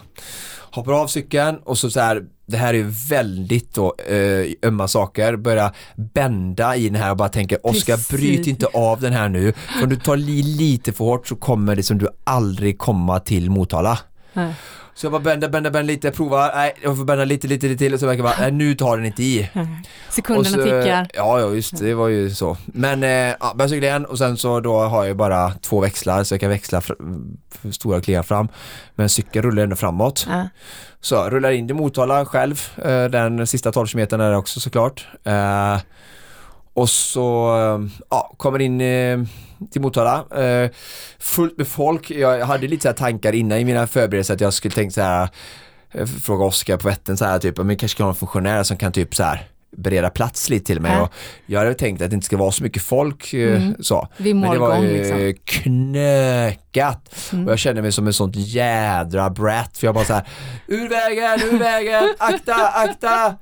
Hoppar 0.71 0.93
av 0.93 1.07
cykeln 1.07 1.59
och 1.65 1.79
så, 1.79 1.91
så 1.91 2.01
här, 2.01 2.25
det 2.47 2.57
här 2.57 2.75
är 2.75 3.09
väldigt 3.09 3.75
då, 3.75 3.95
eh, 4.09 4.69
ömma 4.69 4.89
saker, 4.89 5.37
börja 5.37 5.73
bända 5.97 6.77
i 6.77 6.89
den 6.89 7.03
här 7.03 7.11
och 7.11 7.17
bara 7.17 7.29
tänker 7.29 7.67
Oskar 7.67 8.17
bryt 8.17 8.47
inte 8.47 8.67
av 8.67 9.01
den 9.01 9.13
här 9.13 9.29
nu, 9.29 9.53
för 9.53 9.83
om 9.83 9.89
du 9.89 9.97
tar 9.97 10.17
li 10.17 10.43
lite 10.43 10.93
för 10.93 11.05
hårt 11.05 11.27
så 11.27 11.37
kommer 11.37 11.77
det 11.77 11.83
som 11.83 11.99
du 11.99 12.09
aldrig 12.25 12.79
komma 12.79 13.21
till 13.21 13.51
Motala. 13.51 13.99
Nej. 14.33 14.55
Så 14.99 15.07
jag 15.07 15.13
bara 15.13 15.23
bänder, 15.23 15.49
bänder, 15.49 15.71
bänder 15.71 15.95
lite, 15.95 16.11
provar, 16.11 16.53
nej 16.55 16.75
jag 16.83 16.97
får 16.97 17.05
bända 17.05 17.25
lite, 17.25 17.49
lite, 17.49 17.67
lite 17.67 17.79
till 17.79 17.95
och 17.95 18.01
så 18.01 18.07
verkar 18.07 18.23
bara, 18.23 18.35
nej 18.41 18.53
nu 18.53 18.75
tar 18.75 18.97
den 18.97 19.07
inte 19.07 19.23
i. 19.23 19.51
Sekunderna 20.09 20.57
så, 20.57 20.63
tickar. 20.63 21.09
Ja, 21.15 21.41
ja 21.41 21.51
just 21.51 21.79
det 21.79 21.95
var 21.95 22.09
ju 22.09 22.31
så. 22.31 22.57
Men 22.67 23.03
eh, 23.03 23.09
ja, 23.11 23.55
börjar 23.55 23.69
cykla 23.69 23.87
igen 23.87 24.05
och 24.05 24.19
sen 24.19 24.37
så 24.37 24.61
då 24.61 24.79
har 24.79 25.05
jag 25.05 25.17
bara 25.17 25.51
två 25.51 25.81
växlar 25.81 26.25
så 26.25 26.35
jag 26.35 26.41
kan 26.41 26.51
växla 26.51 26.83
stora 27.73 28.01
kliar 28.01 28.23
fram. 28.23 28.49
Men 28.95 29.09
cykeln 29.09 29.43
rullar 29.43 29.63
ändå 29.63 29.77
framåt. 29.77 30.27
Ja. 30.29 30.49
Så 31.01 31.15
jag 31.15 31.33
rullar 31.33 31.51
in 31.51 31.67
till 31.67 31.77
Motala 31.77 32.25
själv, 32.25 32.61
eh, 32.85 33.05
den 33.05 33.47
sista 33.47 33.73
12 33.73 33.87
km 33.87 34.07
där 34.09 34.37
också 34.37 34.61
såklart. 34.61 35.07
Eh, 35.25 35.79
och 36.79 36.91
så 36.91 37.57
eh, 37.57 37.91
ja, 38.11 38.35
kommer 38.37 38.59
in 38.59 38.81
eh, 38.81 39.19
till 39.71 39.81
Motala. 39.81 40.43
Eh, 40.45 40.71
fullt 41.19 41.59
med 41.59 41.69
folk. 41.69 42.11
Jag 42.11 42.47
hade 42.47 42.69
lite 42.69 42.89
så 42.89 42.95
tankar 42.95 43.33
innan 43.33 43.59
i 43.59 43.65
mina 43.65 43.87
förberedelser 43.87 44.35
att 44.35 44.41
jag 44.41 44.53
skulle 44.53 44.75
tänka 44.75 44.91
så 44.91 45.01
här 45.01 45.29
fråga 46.21 46.45
Oskar 46.45 46.77
på 46.77 46.89
Vättern 46.89 47.17
så 47.17 47.25
här 47.25 47.39
typ, 47.39 47.59
men 47.59 47.77
kanske 47.77 47.97
kan 47.97 48.05
ha 48.05 48.11
en 48.11 48.17
funktionär 48.17 48.63
som 48.63 48.77
kan 48.77 48.93
typ 48.93 49.15
så 49.15 49.23
här 49.23 49.47
bereda 49.77 50.11
plats 50.11 50.51
lite 50.51 50.67
till 50.67 50.81
mig. 50.81 50.93
Äh. 50.93 51.03
Och 51.03 51.13
jag 51.47 51.59
hade 51.59 51.75
tänkt 51.75 52.03
att 52.03 52.11
det 52.11 52.15
inte 52.15 52.27
ska 52.27 52.37
vara 52.37 52.53
så 52.53 52.63
mycket 52.63 52.83
folk. 52.83 53.33
Mm. 53.33 53.75
Så. 53.81 54.09
Men 54.17 54.41
det 54.41 54.59
var 54.59 54.83
ju 54.83 54.93
liksom. 54.93 55.35
Knökat. 56.79 57.33
Mm. 57.33 57.47
Och 57.47 57.53
jag 57.53 57.59
kände 57.59 57.83
mig 57.83 57.93
som 57.93 58.07
en 58.07 58.13
sånt 58.13 58.37
jädra 58.37 59.31
brat 59.31 59.79
för 59.79 59.87
jag 59.87 59.95
bara 59.95 60.05
så 60.05 60.13
här, 60.13 60.29
ur 60.67 60.89
vägen, 60.89 61.55
ur 61.55 61.59
vägen, 61.59 62.15
akta, 62.19 62.69
akta. 62.69 63.35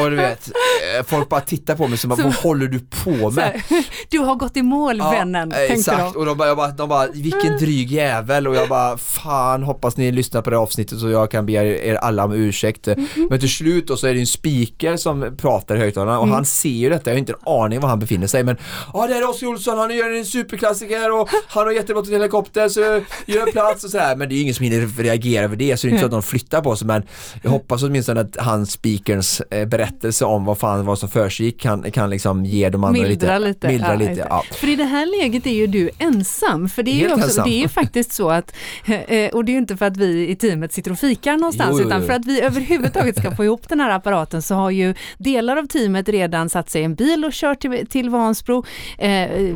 Och 0.00 0.10
du 0.10 0.16
vet, 0.16 0.48
eh, 0.48 1.04
folk 1.06 1.28
bara 1.28 1.40
tittar 1.40 1.76
på 1.76 1.88
mig 1.88 1.98
som 1.98 2.10
vad 2.10 2.34
håller 2.34 2.66
du 2.66 2.80
på 2.80 3.30
med? 3.30 3.62
du 4.10 4.18
har 4.18 4.34
gått 4.34 4.56
i 4.56 4.62
mål 4.62 4.98
ja, 4.98 5.10
vännen, 5.10 5.52
Exakt, 5.52 6.14
de. 6.14 6.18
och 6.18 6.26
de 6.26 6.38
bara, 6.38 6.48
jag 6.48 6.56
bara, 6.56 6.68
de 6.68 6.88
bara, 6.88 7.06
vilken 7.06 7.56
dryg 7.60 7.92
jävel 7.92 8.48
och 8.48 8.56
jag 8.56 8.68
bara, 8.68 8.98
fan 8.98 9.62
hoppas 9.62 9.96
ni 9.96 10.12
lyssnar 10.12 10.42
på 10.42 10.50
det 10.50 10.58
avsnittet 10.58 10.98
så 11.00 11.10
jag 11.10 11.30
kan 11.30 11.46
be 11.46 11.52
er 11.52 11.94
alla 11.94 12.24
om 12.24 12.32
ursäkt. 12.32 12.88
Mm 12.88 13.06
-hmm. 13.06 13.26
Men 13.30 13.40
till 13.40 13.50
slut 13.50 13.88
då 13.88 13.96
så 13.96 14.06
är 14.06 14.14
det 14.14 14.20
en 14.20 14.26
speaker 14.26 14.96
som 14.96 15.36
pratar 15.36 15.76
i 15.76 15.78
högtalarna 15.78 16.18
och 16.18 16.24
mm. 16.24 16.34
han 16.34 16.44
ser 16.44 16.68
ju 16.68 16.88
detta, 16.88 17.10
jag 17.10 17.14
har 17.14 17.18
inte 17.18 17.32
en 17.32 17.48
aning 17.52 17.80
var 17.80 17.88
han 17.88 17.98
befinner 17.98 18.26
sig 18.26 18.44
men 18.44 18.56
ja 18.92 19.06
det 19.06 19.14
är 19.14 19.30
Oskar 19.30 19.46
Olsson, 19.46 19.78
han 19.78 19.96
gör 19.96 20.10
en 20.10 20.24
superklassiker 20.24 21.12
och 21.12 21.28
han 21.48 21.66
har 21.66 21.72
jättebra 21.72 22.02
till 22.02 22.12
helikopter 22.12 22.53
så 22.54 22.80
gör 23.26 23.52
plats 23.52 23.84
och 23.84 23.90
sådär 23.90 24.16
men 24.16 24.28
det 24.28 24.34
är 24.34 24.36
ju 24.36 24.42
ingen 24.42 24.54
som 24.54 24.64
hinner 24.64 25.02
reagera 25.02 25.44
över 25.44 25.56
det 25.56 25.76
så 25.76 25.86
det 25.86 25.90
är 25.90 25.92
inte 25.92 26.00
så 26.00 26.06
att 26.06 26.12
de 26.12 26.22
flyttar 26.22 26.60
på 26.62 26.76
sig. 26.76 26.86
Men 26.86 27.02
jag 27.42 27.50
hoppas 27.50 27.82
åtminstone 27.82 28.20
att 28.20 28.36
han 28.36 28.66
speakerns 28.66 29.40
eh, 29.40 29.68
berättelse 29.68 30.24
om 30.24 30.44
vad 30.44 30.58
fan 30.58 30.86
vad 30.86 30.98
som 30.98 31.08
försiggick 31.08 31.60
kan, 31.60 31.90
kan 31.90 32.10
liksom 32.10 32.44
ge 32.44 32.68
de 32.68 32.84
andra 32.84 33.02
mildra 33.02 33.38
lite, 33.38 33.48
lite 33.48 33.68
mildra 33.68 33.88
ja, 33.92 33.94
lite 33.94 34.26
ja. 34.30 34.44
För 34.52 34.68
i 34.68 34.76
det 34.76 34.84
här 34.84 35.22
läget 35.22 35.46
är 35.46 35.54
ju 35.54 35.66
du 35.66 35.90
ensam. 35.98 36.68
För 36.68 36.82
det 36.82 36.90
är 36.90 37.08
ju 37.08 37.14
också, 37.14 37.42
det 37.42 37.64
är 37.64 37.68
faktiskt 37.68 38.12
så 38.12 38.30
att 38.30 38.54
eh, 38.86 39.30
och 39.30 39.44
det 39.44 39.50
är 39.50 39.54
ju 39.54 39.58
inte 39.58 39.76
för 39.76 39.86
att 39.86 39.96
vi 39.96 40.28
i 40.28 40.36
teamet 40.36 40.72
sitter 40.72 40.90
och 40.90 40.98
fikar 40.98 41.36
någonstans 41.36 41.70
jo, 41.70 41.78
jo, 41.78 41.82
jo. 41.82 41.88
utan 41.88 42.06
för 42.06 42.12
att 42.12 42.26
vi 42.26 42.40
överhuvudtaget 42.40 43.18
ska 43.18 43.36
få 43.36 43.44
ihop 43.44 43.68
den 43.68 43.80
här 43.80 43.90
apparaten 43.90 44.42
så 44.42 44.54
har 44.54 44.70
ju 44.70 44.94
delar 45.18 45.56
av 45.56 45.66
teamet 45.66 46.08
redan 46.08 46.48
satt 46.48 46.70
sig 46.70 46.80
i 46.80 46.84
en 46.84 46.94
bil 46.94 47.24
och 47.24 47.32
kört 47.32 47.60
till, 47.60 47.86
till 47.86 48.10
Vansbro. 48.10 48.64
Eh, 48.98 49.10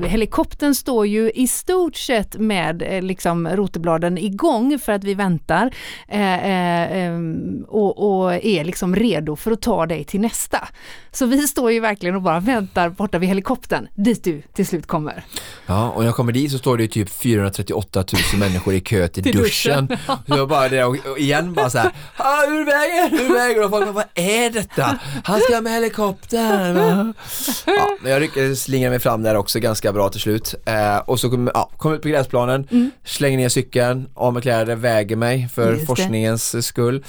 helikoptern 0.07 0.75
står 0.75 1.07
ju 1.07 1.31
i 1.31 1.47
stort 1.47 1.97
sett 1.97 2.37
med 2.39 2.78
eh, 2.83 3.03
liksom 3.03 3.49
rotebladen 3.49 4.19
igång 4.19 4.79
för 4.79 4.93
att 4.93 5.05
vi 5.05 5.15
väntar 5.15 5.71
eh, 6.09 6.35
eh 6.35 6.97
ehm, 6.99 7.65
och, 7.69 8.23
och, 8.23 8.35
är 8.35 8.65
liksom 8.65 8.97
redo 8.97 9.37
för 9.37 9.51
att 9.51 9.63
ta 9.63 9.87
dig 9.87 10.05
till 10.05 10.21
nästa. 10.21 10.69
Så 11.13 11.27
vi 11.27 11.49
står 11.49 11.73
ju 11.73 11.81
verkligen 11.81 12.15
och 12.15 12.23
bara 12.23 12.41
väntar 12.41 12.89
borta 12.89 13.19
vid 13.19 13.29
helikoptern 13.29 13.89
dit 13.95 14.25
du 14.25 14.43
till 14.53 14.67
slut 14.67 14.87
kommer. 14.87 15.25
Ja, 15.67 15.91
och 15.91 16.01
när 16.01 16.07
jag 16.07 16.15
kommer 16.15 16.33
dit 16.33 16.53
så 16.53 16.59
står 16.59 16.79
det 16.79 16.89
typ 16.89 17.11
438 17.11 18.05
000 18.33 18.41
människor 18.41 18.75
i 18.75 18.81
kö 18.81 19.09
till, 19.09 19.23
till 19.23 19.37
duschen. 19.37 19.87
duschen. 19.87 19.99
så 20.27 20.37
jag 20.37 20.49
bara 20.49 20.69
det 20.69 20.85
och 20.85 21.19
igen 21.19 21.55
bara 21.55 21.71
så 21.71 21.79
här, 21.79 21.91
ah, 22.17 22.45
ur 22.45 22.65
vägen, 22.65 23.27
ur 23.27 23.35
vägen 23.35 23.65
och 23.65 23.71
folk 23.71 23.85
bara, 23.85 23.93
vad 23.93 24.05
är 24.15 24.51
detta? 24.51 24.99
Han 25.25 25.41
ska 25.41 25.61
med 25.61 25.73
helikoptern. 25.73 27.15
Ja, 27.67 27.97
men 28.01 28.13
jag 28.13 28.21
lyckades 28.21 28.63
slingra 28.63 28.91
mig 28.91 28.99
fram 28.99 29.23
där 29.23 29.37
också 29.37 29.61
ganska 29.61 29.93
bra 29.93 30.09
till 30.09 30.21
slut. 30.21 30.55
Eh, 30.65 30.99
och 30.99 31.21
så 31.21 31.31
kom, 31.31 31.51
ja, 31.55 31.71
kom 31.77 31.95
ut 31.95 32.03
på 32.03 32.09
gräsplanen, 32.09 32.68
mm. 32.71 32.91
slänger 33.05 33.39
ner 33.39 33.49
cykeln, 33.49 34.09
av 34.15 34.33
med 34.33 34.43
kläder, 34.43 34.77
väger 34.77 35.17
mig 35.17 35.49
för 35.55 35.73
Just 35.73 35.87
forskningens 35.87 36.53
det. 36.53 36.63
skull. 36.63 37.05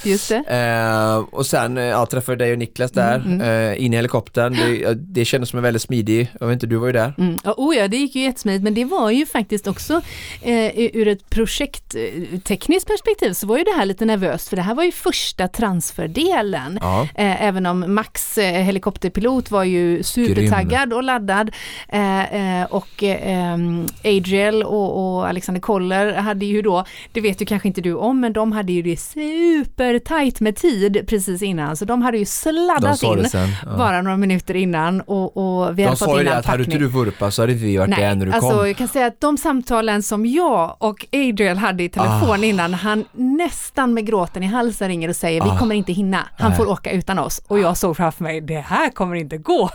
Eh, 0.46 1.16
och 1.32 1.46
sen 1.46 1.78
eh, 1.78 1.84
ja, 1.84 2.06
träffade 2.06 2.36
dig 2.36 2.52
och 2.52 2.58
Niklas 2.58 2.92
där. 2.92 3.16
Mm, 3.16 3.40
mm. 3.40 3.72
Eh, 3.72 3.84
in 3.84 3.92
i 3.92 3.96
helikoptern. 3.96 4.52
Det, 4.52 4.94
det 4.94 5.24
kändes 5.24 5.50
som 5.50 5.56
en 5.56 5.62
väldigt 5.62 5.82
smidig, 5.82 6.28
jag 6.40 6.46
vet 6.46 6.54
inte, 6.54 6.66
du 6.66 6.76
var 6.76 6.86
ju 6.86 6.92
där. 6.92 7.14
Mm. 7.18 7.38
Oh 7.44 7.76
ja, 7.76 7.88
det 7.88 7.96
gick 7.96 8.14
ju 8.14 8.22
jättesmidigt 8.22 8.64
men 8.64 8.74
det 8.74 8.84
var 8.84 9.10
ju 9.10 9.26
faktiskt 9.26 9.66
också 9.66 10.00
eh, 10.42 10.70
ur 10.76 11.08
ett 11.08 11.30
projekttekniskt 11.30 12.88
perspektiv 12.88 13.32
så 13.32 13.46
var 13.46 13.58
ju 13.58 13.64
det 13.64 13.72
här 13.76 13.86
lite 13.86 14.04
nervöst 14.04 14.48
för 14.48 14.56
det 14.56 14.62
här 14.62 14.74
var 14.74 14.84
ju 14.84 14.92
första 14.92 15.48
transferdelen. 15.48 16.78
Ja. 16.82 17.02
Eh, 17.02 17.42
även 17.44 17.66
om 17.66 17.94
Max 17.94 18.38
eh, 18.38 18.62
helikopterpilot 18.62 19.50
var 19.50 19.64
ju 19.64 20.02
supertaggad 20.02 20.88
Grym. 20.88 20.96
och 20.96 21.02
laddad 21.02 21.50
eh, 21.88 22.60
eh, 22.60 22.66
och 22.70 23.02
ehm, 23.02 23.86
Adriel 24.04 24.62
och, 24.62 25.16
och, 25.16 25.28
Alexander 25.28 25.49
Koller 25.58 26.14
hade 26.14 26.46
ju 26.46 26.62
då, 26.62 26.84
det 27.12 27.20
vet 27.20 27.42
ju 27.42 27.46
kanske 27.46 27.68
inte 27.68 27.80
du 27.80 27.94
om, 27.94 28.20
men 28.20 28.32
de 28.32 28.52
hade 28.52 28.72
ju 28.72 28.82
det 28.82 28.96
supertajt 28.96 30.40
med 30.40 30.56
tid 30.56 31.04
precis 31.06 31.42
innan 31.42 31.76
så 31.76 31.84
de 31.84 32.02
hade 32.02 32.18
ju 32.18 32.24
sladdat 32.24 33.02
in 33.02 33.26
ja. 33.32 33.48
bara 33.76 34.02
några 34.02 34.16
minuter 34.16 34.56
innan 34.56 35.00
och, 35.00 35.36
och 35.36 35.78
vi 35.78 35.82
de 35.82 35.88
hade 35.88 35.96
fått 35.96 36.08
in 36.08 36.14
De 36.14 36.24
sa 36.24 36.32
ju 36.32 36.38
att 36.38 36.46
hade 36.46 36.64
inte 36.64 36.78
du 36.78 36.86
vurpat 36.86 37.34
så 37.34 37.42
hade 37.42 37.52
vi 37.52 37.76
varit 37.76 37.90
Nej, 37.90 38.00
där 38.00 38.14
när 38.14 38.26
du 38.26 38.32
alltså, 38.32 38.50
kom. 38.50 38.66
Jag 38.66 38.76
kan 38.76 38.88
säga 38.88 39.06
att 39.06 39.20
de 39.20 39.38
samtalen 39.38 40.02
som 40.02 40.26
jag 40.26 40.76
och 40.78 41.06
Adriel 41.12 41.56
hade 41.56 41.82
i 41.82 41.88
telefon 41.88 42.40
ah. 42.40 42.44
innan, 42.44 42.74
han 42.74 43.04
nästan 43.12 43.94
med 43.94 44.06
gråten 44.06 44.42
i 44.42 44.46
halsen 44.46 44.88
ringer 44.88 45.08
och 45.08 45.16
säger 45.16 45.42
ah. 45.42 45.52
vi 45.52 45.58
kommer 45.58 45.74
inte 45.74 45.92
hinna, 45.92 46.28
han 46.38 46.50
Nej. 46.50 46.58
får 46.58 46.68
åka 46.68 46.90
utan 46.90 47.18
oss. 47.18 47.42
Och 47.46 47.58
jag 47.58 47.76
såg 47.76 47.96
framför 47.96 48.24
mig, 48.24 48.40
det 48.40 48.60
här 48.60 48.90
kommer 48.90 49.16
inte 49.16 49.38
gå. 49.38 49.70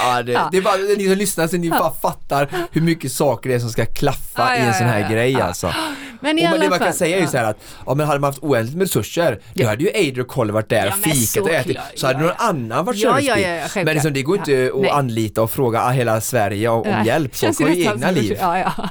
ja, 0.00 0.22
det, 0.22 0.32
ja. 0.32 0.48
det 0.52 0.58
är 0.58 0.62
bara, 0.62 0.76
ni 0.98 1.08
som 1.08 1.18
lyssnar 1.18 1.46
så 1.46 1.56
ni 1.56 1.70
bara 1.70 1.90
fattar 1.90 2.48
hur 2.70 2.80
mycket 2.80 3.12
saker 3.12 3.50
det 3.50 3.54
är 3.56 3.58
som 3.58 3.70
ska 3.70 3.86
klaffa 3.86 4.55
ja, 4.58 4.64
i 4.64 4.68
en 4.68 4.74
sån 4.74 4.86
här 4.86 5.10
grej 5.12 5.40
alltså. 5.40 5.72
Men, 6.20 6.38
i 6.38 6.46
och, 6.46 6.50
men 6.50 6.60
det 6.60 6.68
man 6.68 6.78
kan 6.78 6.92
säga 6.92 7.16
är 7.16 7.20
ju 7.20 7.26
så 7.26 7.36
här 7.36 7.44
att, 7.44 7.56
ja 7.86 7.94
men 7.94 8.06
hade 8.06 8.20
man 8.20 8.28
haft 8.28 8.42
oändligt 8.42 8.76
med 8.76 8.82
resurser, 8.82 9.40
då 9.54 9.66
hade 9.66 9.84
ju 9.84 9.88
Adriel 9.88 10.20
och 10.20 10.28
Kolle 10.28 10.52
varit 10.52 10.68
där 10.68 10.86
och 10.88 10.94
fikat 10.94 11.42
och 11.42 11.50
ätit. 11.50 11.78
så 11.94 12.06
hade 12.06 12.18
ja, 12.18 12.22
någon 12.22 12.34
ja. 12.38 12.44
annan 12.44 12.84
varit 12.84 12.98
Ja, 12.98 13.20
ja, 13.20 13.38
ja, 13.38 13.60
självklart. 13.60 13.84
Men 13.84 13.94
liksom, 13.94 14.12
det 14.12 14.22
går 14.22 14.36
inte 14.36 14.52
Ja, 14.52 14.86
att 14.90 14.98
anlita 14.98 15.42
och 15.42 15.50
fråga 15.50 15.88
hela 15.88 16.20
Sverige 16.20 16.68
om, 16.68 16.82
om 16.82 17.04
hjälp. 17.04 17.36
Folk 17.36 17.60
har 17.60 17.68
ju 17.68 17.84
egna 17.84 18.10
liv. 18.10 18.38
Ja, 18.40 18.58
ja. 18.58 18.72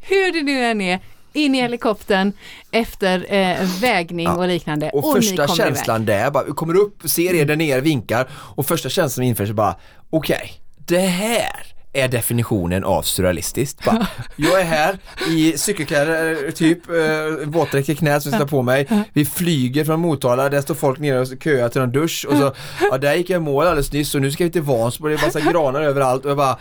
Hur 0.00 0.32
det 0.32 0.42
nu 0.42 0.64
än 0.64 0.80
är, 0.80 1.00
in 1.32 1.54
i 1.54 1.60
helikoptern 1.60 2.32
efter 2.70 3.34
eh, 3.34 3.68
vägning 3.80 4.26
Ja. 4.26 4.36
och 4.36 4.48
liknande. 4.48 4.90
Och 4.90 5.14
ni 5.14 5.22
första 5.22 5.48
känslan 5.48 6.04
där, 6.06 6.30
bara, 6.30 6.44
vi 6.44 6.52
kommer 6.52 6.76
upp, 6.76 7.10
ser 7.10 7.34
er 7.34 7.44
där 7.44 7.56
nere, 7.56 7.80
vinkar 7.80 8.28
och 8.32 8.66
första 8.66 8.88
känslan 8.88 9.26
inför 9.26 9.46
sig 9.46 9.54
bara, 9.54 9.76
okej, 10.10 10.52
det 10.76 10.98
här 10.98 11.75
är 11.96 12.08
definitionen 12.08 12.84
av 12.84 13.02
surrealistiskt. 13.02 13.84
Bara, 13.84 14.06
jag 14.36 14.60
är 14.60 14.64
här 14.64 14.98
i 15.30 15.58
cykelkläder, 15.58 16.44
eh, 16.46 16.50
typ, 16.50 16.90
eh, 16.90 17.46
våtdräkt 17.48 17.88
i 17.88 17.96
knät 17.96 18.22
som 18.22 18.32
jag 18.32 18.40
ska 18.40 18.48
på 18.48 18.62
mig. 18.62 18.88
Vi 19.12 19.24
flyger 19.24 19.84
från 19.84 20.00
Motala, 20.00 20.48
där 20.48 20.60
står 20.60 20.74
folk 20.74 20.98
nere 20.98 21.20
och 21.20 21.26
köar 21.44 21.68
till 21.68 21.80
en 21.80 21.92
dusch 21.92 22.26
och 22.28 22.36
så, 22.36 22.54
ja 22.90 22.98
där 22.98 23.14
gick 23.14 23.30
jag 23.30 23.36
i 23.36 23.44
mål 23.44 23.66
alldeles 23.66 23.92
nyss 23.92 24.14
och 24.14 24.20
nu 24.20 24.30
ska 24.30 24.44
vi 24.44 24.50
till 24.50 24.62
Vansbro, 24.62 25.08
det 25.08 25.14
är 25.14 25.26
massa 25.26 25.40
granar 25.40 25.82
överallt 25.82 26.24
och 26.24 26.30
jag 26.30 26.36
bara, 26.36 26.58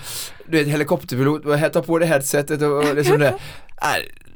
du 0.50 0.58
vet 0.58 0.68
helikopterpilot 0.68 1.46
och 1.46 1.74
tar 1.74 1.82
på 1.82 2.00
det 2.00 2.06
headsetet 2.06 2.62
och, 2.62 2.78
och 2.78 2.96
liksom 2.96 3.20
det. 3.20 3.34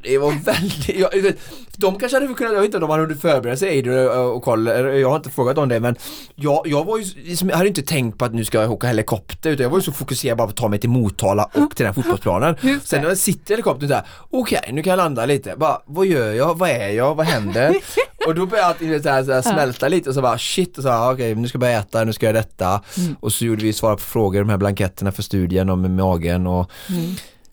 Det 0.03 0.18
var 0.18 0.32
väldigt, 0.32 0.89
jag, 0.99 1.22
vet, 1.22 1.38
de 1.78 1.99
kanske 1.99 2.16
hade 2.20 2.34
kunnat, 2.34 2.53
jag 2.53 2.60
vet 2.62 2.66
inte 2.66 2.78
om 2.78 2.82
de 2.82 2.89
hade 2.89 3.03
hunnit 3.03 3.22
förbereda 3.22 3.57
sig 3.57 3.70
Eidur 3.70 4.18
och- 4.20 4.43
Karl, 4.43 4.68
jag 4.99 5.10
har 5.10 5.16
inte 5.16 5.30
frågat 5.30 5.57
om 5.57 5.70
det 5.70 5.80
men 5.80 5.95
jag, 6.36 6.68
jag 6.68 6.86
var 6.86 6.97
ju, 6.97 7.03
liksom, 7.24 7.49
jag 7.49 7.57
hade 7.57 7.70
inte 7.70 7.82
tänkt 7.82 8.18
på 8.18 8.26
att 8.26 8.34
nu 8.34 8.45
ska 8.45 8.62
jag 8.62 8.72
åka 8.72 8.88
helikopter 8.88 9.49
utan 9.49 9.64
jag 9.64 9.70
var 9.70 9.78
ju 9.78 9.82
så 9.82 9.91
fokuserad 9.91 10.38
bara 10.38 10.47
på 10.47 10.51
att 10.51 10.57
ta 10.57 10.68
mig 10.68 10.80
till 10.80 10.89
Motala 10.89 11.49
och 11.53 11.76
till 11.76 11.86
den 11.86 11.93
fotbollsplanen. 11.93 12.55
Just 12.62 12.88
Sen 12.88 13.01
när 13.01 13.10
jag 13.10 13.18
sitter 13.18 13.51
i 13.51 13.53
helikoptern 13.53 13.89
där, 13.89 14.01
okej 14.30 14.70
nu 14.74 14.84
kan 14.84 14.89
jag 14.91 14.97
landa 14.97 15.26
lite, 15.26 15.53
bara, 15.57 15.82
vad 15.86 16.05
gör 16.05 16.34
jag, 16.34 16.57
vad 16.57 16.70
är 16.70 16.89
jag, 16.89 17.16
vad 17.16 17.26
händer? 17.26 17.76
och 18.28 18.36
då 18.36 18.45
började 18.45 18.67
allting 18.67 19.03
så 19.03 19.09
här, 19.09 19.24
så 19.24 19.32
här, 19.32 19.41
smälta 19.41 19.88
lite 19.88 20.09
och 20.09 20.15
så 20.15 20.22
bara 20.22 20.38
shit 20.38 20.78
och 20.78 20.84
så 20.84 20.89
här, 20.89 21.13
okej 21.13 21.36
nu 21.36 21.47
ska 21.47 21.55
jag 21.55 21.59
börja 21.59 21.80
äta, 21.80 22.03
nu 22.03 22.13
ska 22.13 22.26
jag 22.26 22.34
göra 22.34 22.43
detta. 22.43 22.82
Och 23.20 23.34
så 23.34 23.45
gjorde 23.45 23.63
vi 23.63 23.74
svara 23.74 23.95
på 23.95 24.01
frågor, 24.01 24.39
de 24.39 24.49
här 24.49 24.57
blanketterna 24.57 25.11
för 25.11 25.24
studien 25.24 25.70
om 25.70 25.95
magen 25.95 26.47
och 26.47 26.72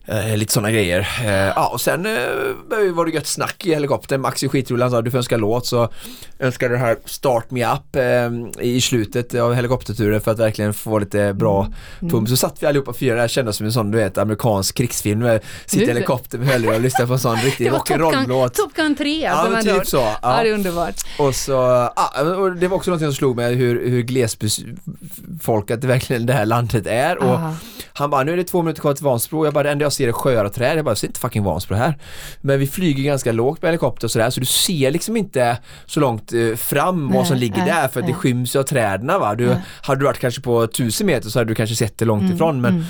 Eh, 0.07 0.37
lite 0.37 0.53
sådana 0.53 0.71
grejer. 0.71 0.99
Eh, 1.23 1.31
ja, 1.31 1.67
och 1.73 1.81
sen 1.81 2.05
eh, 2.05 2.11
var 2.93 3.05
det 3.05 3.11
gött 3.11 3.27
snack 3.27 3.65
i 3.65 3.73
helikoptern. 3.73 4.21
Max 4.21 4.43
i 4.43 4.47
skitrolig, 4.49 4.81
han 4.83 4.91
sa 4.91 5.01
du 5.01 5.11
får 5.11 5.17
önska 5.17 5.37
låt 5.37 5.65
så 5.65 5.89
önskade 6.39 6.73
det 6.73 6.79
här 6.79 6.97
Start 7.05 7.51
Me 7.51 7.65
Up 7.73 7.95
eh, 7.95 8.63
i 8.65 8.81
slutet 8.81 9.35
av 9.35 9.53
helikopterturen 9.53 10.21
för 10.21 10.31
att 10.31 10.39
verkligen 10.39 10.73
få 10.73 10.99
lite 10.99 11.33
bra 11.33 11.67
pump. 11.99 12.29
Så 12.29 12.37
satt 12.37 12.63
vi 12.63 12.67
allihopa 12.67 12.93
fyra 12.93 13.15
där, 13.15 13.27
kändes 13.27 13.55
som 13.55 13.65
en 13.65 13.71
sån 13.71 13.91
du 13.91 13.97
vet 13.97 14.17
amerikansk 14.17 14.75
krigsfilm. 14.77 15.19
med- 15.19 15.41
Sitter 15.65 15.77
i 15.77 15.79
Just 15.87 15.89
helikopter 15.95 16.37
med 16.37 16.47
hörlurar 16.47 16.75
och 16.75 16.81
lyssnar 16.81 17.05
på 17.05 17.13
en 17.13 17.19
sån 17.19 17.35
riktig 17.43 17.71
rock'n'roll-låt. 17.71 18.53
Top 18.53 18.73
Gun 18.73 18.95
3 18.95 19.21
Ja, 19.23 19.29
alltså. 19.31 19.69
hör. 19.71 19.79
typ 19.79 19.87
så. 19.87 19.97
Ja. 19.97 20.17
Ja. 20.21 20.43
det 20.43 20.49
är 20.49 20.53
underbart. 20.53 20.95
Och 21.19 21.35
så, 21.35 21.51
ja, 21.95 22.21
och 22.37 22.55
det 22.55 22.67
var 22.67 22.77
också 22.77 22.91
något 22.91 22.99
som 22.99 23.13
slog 23.13 23.35
mig 23.35 23.55
hur, 23.55 23.89
hur 23.89 24.01
glesbygdsfolkat 24.01 25.81
det 25.81 25.87
verkligen 25.87 26.25
det 26.25 26.33
här 26.33 26.45
landet 26.45 26.87
är. 26.87 27.17
Och 27.17 27.29
Aha. 27.33 27.53
han 27.93 28.09
bara, 28.09 28.23
nu 28.23 28.33
är 28.33 28.37
det 28.37 28.43
två 28.43 28.61
minuter 28.61 28.81
kvar 28.81 28.93
till 28.93 29.05
Vansbro. 29.05 29.45
Jag 29.45 29.53
bara, 29.53 29.63
det 29.63 29.71
enda 29.71 29.85
jag 29.85 29.93
ser 29.97 30.11
sjöar 30.11 30.45
och 30.45 30.53
träd. 30.53 30.77
Jag 30.77 30.85
bara, 30.85 30.91
jag 30.91 30.97
ser 30.97 31.07
inte 31.07 31.19
fucking 31.19 31.43
Vansbro 31.43 31.75
här. 31.75 31.97
Men 32.41 32.59
vi 32.59 32.67
flyger 32.67 33.03
ganska 33.03 33.31
lågt 33.31 33.61
med 33.61 33.69
helikopter 33.69 34.07
och 34.07 34.11
sådär, 34.11 34.29
så 34.29 34.39
du 34.39 34.45
ser 34.45 34.91
liksom 34.91 35.17
inte 35.17 35.57
så 35.85 35.99
långt 35.99 36.33
eh, 36.33 36.55
fram 36.55 37.11
vad 37.13 37.27
som 37.27 37.37
ligger 37.37 37.65
där, 37.65 37.87
för 37.87 38.01
det 38.01 38.13
skyms 38.13 38.55
ju 38.55 38.59
av 38.59 38.63
träden 38.63 39.07
va. 39.07 39.35
Du, 39.35 39.55
hade 39.81 39.99
du 40.01 40.05
varit 40.05 40.19
kanske 40.19 40.41
på 40.41 40.67
tusen 40.67 41.07
meter 41.07 41.29
så 41.29 41.39
hade 41.39 41.51
du 41.51 41.55
kanske 41.55 41.75
sett 41.75 41.97
det 41.97 42.05
långt 42.05 42.21
Mm, 42.21 42.35
ifrån, 42.35 42.61
men 42.61 42.85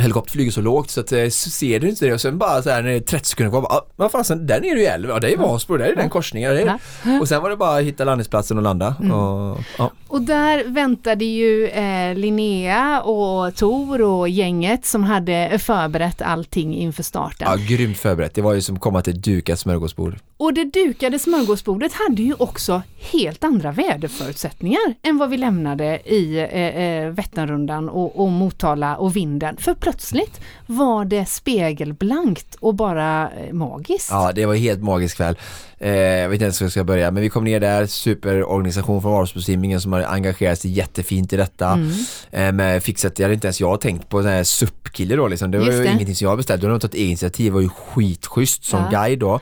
Helikopter 0.00 0.32
flyger 0.32 0.50
så 0.50 0.60
lågt 0.60 0.90
så 0.90 1.00
att 1.00 1.12
eh, 1.12 1.28
ser 1.28 1.80
du 1.80 1.88
inte 1.88 2.06
det 2.06 2.12
och 2.12 2.20
sen 2.20 2.38
bara 2.38 2.62
så 2.62 2.70
här 2.70 2.82
när 2.82 2.90
det 2.90 2.96
är 2.96 3.00
30 3.00 3.28
sekunder 3.28 3.50
kvar, 3.50 3.62
ah, 3.62 3.86
vad 3.96 4.12
fasen, 4.12 4.46
där 4.46 4.60
nere 4.60 4.70
är 4.70 4.76
ju 4.76 4.84
älv, 4.84 5.08
ja 5.08 5.20
det 5.20 5.32
är 5.32 5.36
Vansbro, 5.36 5.76
där 5.76 5.84
är 5.84 5.96
den 5.96 6.10
korsningen. 6.10 6.52
Är. 6.52 6.78
Och 7.20 7.28
sen 7.28 7.42
var 7.42 7.50
det 7.50 7.56
bara 7.56 7.78
att 7.78 7.84
hitta 7.84 8.04
landningsplatsen 8.04 8.56
och 8.56 8.62
landa. 8.62 8.94
Mm. 9.00 9.12
Och, 9.12 9.58
ja. 9.78 9.90
Och 10.08 10.22
där 10.22 10.64
väntade 10.64 11.24
ju 11.24 11.68
eh, 11.68 12.14
Linnea 12.14 13.00
och 13.00 13.54
Tor 13.54 14.02
och 14.02 14.28
gänget 14.28 14.86
som 14.86 15.04
hade 15.04 15.58
förberett 15.58 16.22
allting 16.22 16.74
inför 16.74 17.02
starten. 17.02 17.48
ja, 17.50 17.56
grymt 17.68 17.98
förberett. 17.98 18.34
Det 18.34 18.42
var 18.42 18.54
ju 18.54 18.60
som 18.60 18.74
att 18.74 18.80
komma 18.80 19.02
till 19.02 19.16
ett 19.16 19.24
dukat 19.24 19.60
smörgåsbord. 19.60 20.18
Och 20.36 20.54
det 20.54 20.64
dukade 20.64 21.18
smörgåsbordet 21.18 21.92
hade 21.92 22.22
ju 22.22 22.34
också 22.38 22.82
helt 23.12 23.44
andra 23.44 23.72
väderförutsättningar 23.72 24.94
än 25.02 25.18
vad 25.18 25.30
vi 25.30 25.36
lämnade 25.36 26.00
i 26.04 26.38
eh, 26.38 26.82
eh, 26.82 27.10
Vätternrundan 27.10 27.88
och, 27.88 28.20
och 28.20 28.28
Motala 28.32 28.96
och 28.96 29.16
vinden. 29.16 29.56
För 29.56 29.74
plötsligt 29.92 30.40
var 30.66 31.04
det 31.04 31.24
spegelblankt 31.28 32.54
och 32.60 32.74
bara 32.74 33.30
eh, 33.30 33.52
magiskt. 33.52 34.08
Ja, 34.10 34.32
det 34.34 34.46
var 34.46 34.54
en 34.54 34.60
helt 34.60 34.82
magisk 34.82 35.16
kväll. 35.16 35.36
Eh, 35.78 35.92
jag 35.92 36.28
vet 36.28 36.34
inte 36.34 36.44
ens 36.44 36.60
hur 36.60 36.64
jag 36.66 36.70
ska 36.72 36.84
börja, 36.84 37.10
men 37.10 37.22
vi 37.22 37.28
kom 37.28 37.44
ner 37.44 37.60
där, 37.60 37.86
superorganisation 37.86 39.02
från 39.02 39.12
Varuhussimningen 39.12 39.80
som 39.80 39.92
har 39.92 40.02
engagerat 40.02 40.58
sig 40.58 40.70
jättefint 40.70 41.32
i 41.32 41.36
detta. 41.36 41.68
Mm. 41.72 41.92
Eh, 42.30 42.52
med 42.52 42.82
fixat, 42.82 43.16
det 43.16 43.22
hade 43.22 43.34
inte 43.34 43.46
ens 43.46 43.60
jag 43.60 43.80
tänkt 43.80 44.08
på, 44.08 44.22
sån 44.22 44.30
här 44.30 44.44
SUP-kille 44.44 45.16
då 45.16 45.28
liksom. 45.28 45.50
Det 45.50 45.58
var 45.58 45.66
Just 45.66 45.78
ju 45.78 45.82
det. 45.84 45.88
ingenting 45.92 46.14
som 46.14 46.24
jag 46.28 46.36
beställt, 46.36 46.62
de 46.62 46.70
har 46.70 46.78
tagit 46.78 46.94
initiativ, 46.94 47.44
det 47.46 47.50
var 47.54 47.60
ju 47.60 47.68
skitschysst 47.68 48.64
som 48.64 48.80
Ja. 48.92 49.00
guide 49.02 49.18
då. 49.18 49.40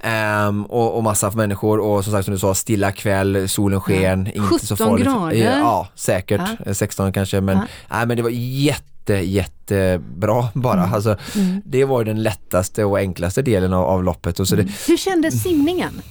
Ehm, 0.00 0.64
och, 0.64 0.96
och 0.96 1.02
massa 1.02 1.30
människor 1.30 1.78
och 1.80 2.04
som 2.04 2.12
sagt 2.12 2.24
som 2.24 2.34
du 2.34 2.38
sa, 2.40 2.54
stilla 2.54 2.92
kväll, 2.92 3.48
solen 3.48 3.80
sken, 3.80 4.26
inte 4.26 4.66
så 4.66 4.76
17 4.76 4.88
farligt. 4.88 5.06
grader. 5.06 5.32
Eh, 5.36 5.58
Ja, 5.58 5.88
säkert. 5.94 6.40
Ja. 6.58 6.66
Eh, 6.66 6.72
16 6.72 7.12
kanske, 7.12 7.40
men, 7.40 7.56
Ja. 7.56 7.64
nej, 7.90 8.06
men 8.06 8.16
det 8.16 8.22
var 8.22 8.30
jätte, 8.34 8.82
jättebra 9.14 10.48
bara. 10.54 10.80
Mm. 10.82 10.94
Alltså, 10.94 11.16
Det 11.64 11.84
var 11.84 12.00
ju 12.00 12.04
den 12.04 12.22
lättaste 12.22 12.84
och 12.84 12.98
enklaste 12.98 13.42
delen 13.42 13.72
av, 13.72 13.84
av 13.84 14.04
loppet. 14.04 14.40
Och 14.40 14.48
så 14.48 14.56
det, 14.56 14.66
Hur 14.88 14.96
kändes 14.96 15.42
simningen? 15.42 16.02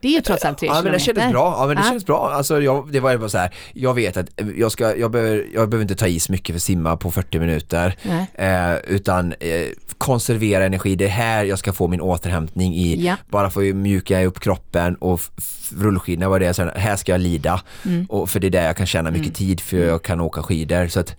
Det 0.00 0.08
är 0.08 0.12
ju 0.12 0.20
trots 0.20 0.44
allt 0.44 0.58
tre 0.58 0.68
Ja 0.68 0.80
men 0.82 0.92
det 0.92 0.98
kändes 0.98 1.30
bra, 1.30 1.56
ja 1.58 1.66
men 1.66 1.76
det 1.76 1.82
Ja. 1.82 1.86
kändes 1.86 2.06
bra. 2.06 2.30
Alltså 2.32 2.62
jag, 2.62 2.92
det 2.92 3.00
var 3.00 3.16
bara 3.16 3.28
så 3.28 3.38
här, 3.38 3.54
jag 3.74 3.94
vet 3.94 4.16
att 4.16 4.26
jag 4.56 4.72
ska, 4.72 4.96
jag 4.96 5.10
behöver, 5.10 5.46
jag 5.54 5.68
behöver 5.68 5.82
inte 5.82 5.94
ta 5.94 6.06
i 6.06 6.20
så 6.20 6.32
mycket 6.32 6.46
för 6.52 6.56
att 6.58 6.62
simma 6.62 6.96
på 6.96 7.10
40 7.10 7.38
minuter. 7.38 7.96
Eh, 8.34 8.74
utan 8.94 9.32
eh, 9.40 9.66
konservera 9.98 10.64
energi, 10.64 10.96
det 10.96 11.04
är 11.04 11.08
här 11.08 11.44
jag 11.44 11.58
ska 11.58 11.72
få 11.72 11.88
min 11.88 12.00
återhämtning 12.00 12.74
i. 12.74 13.06
Ja. 13.06 13.16
Bara 13.30 13.50
få 13.50 13.60
mjuka 13.60 14.24
upp 14.24 14.40
kroppen 14.40 14.94
och 14.94 15.20
rullskidorna 15.76 16.28
var 16.28 16.40
det, 16.40 16.54
så 16.54 16.70
här, 16.76 16.96
ska 16.96 17.12
jag 17.12 17.20
lida. 17.20 17.60
Mm. 17.84 18.06
Och 18.08 18.30
för 18.30 18.40
det 18.40 18.46
är 18.46 18.50
där 18.50 18.66
jag 18.66 18.76
kan 18.76 18.86
tjäna 18.86 19.10
mycket 19.10 19.34
tid 19.34 19.60
för 19.60 19.76
jag 19.76 20.02
kan 20.02 20.20
åka 20.20 20.42
skidor. 20.42 20.88
Så 20.88 21.00
att 21.00 21.16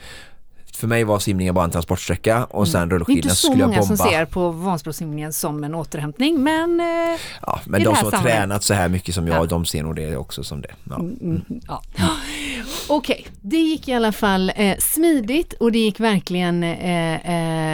för 0.75 0.87
mig 0.87 1.03
var 1.03 1.19
simningen 1.19 1.53
bara 1.55 1.65
en 1.65 1.71
transportsträcka 1.71 2.45
och 2.45 2.67
sen 2.67 2.75
Mm. 2.83 2.89
Det 2.89 2.93
är 2.95 2.97
rullskidorna 2.99 3.17
inte 3.23 3.35
så 3.35 3.47
skulle 3.47 3.61
jag 3.61 3.67
många 3.69 3.79
bomba. 3.81 3.95
som 3.97 4.07
ser 4.09 4.25
på 4.25 4.49
Vansbrosimningen 4.49 5.33
som 5.33 5.63
en 5.63 5.75
återhämtning, 5.75 6.43
men 6.43 6.79
eh, 6.79 7.19
Ja, 7.41 7.59
men 7.65 7.83
de 7.83 7.95
som 7.95 8.11
har 8.13 8.21
tränat 8.21 8.63
så 8.63 8.73
här 8.73 8.89
mycket 8.89 9.15
som 9.15 9.27
jag, 9.27 9.37
Ja. 9.37 9.45
de 9.45 9.65
ser 9.65 9.83
nog 9.83 9.95
det 9.95 10.17
också 10.17 10.43
som 10.43 10.61
det. 10.61 10.71
Ja. 10.89 10.95
Mm, 10.95 11.41
ja. 11.67 11.81
Okej, 12.87 13.27
det 13.41 13.57
gick 13.57 13.87
i 13.87 13.93
alla 13.93 14.11
fall 14.11 14.51
eh, 14.55 14.77
smidigt 14.79 15.53
och 15.53 15.71
det 15.71 15.79
gick 15.79 15.99
verkligen, 15.99 16.63
eh, 16.63 17.13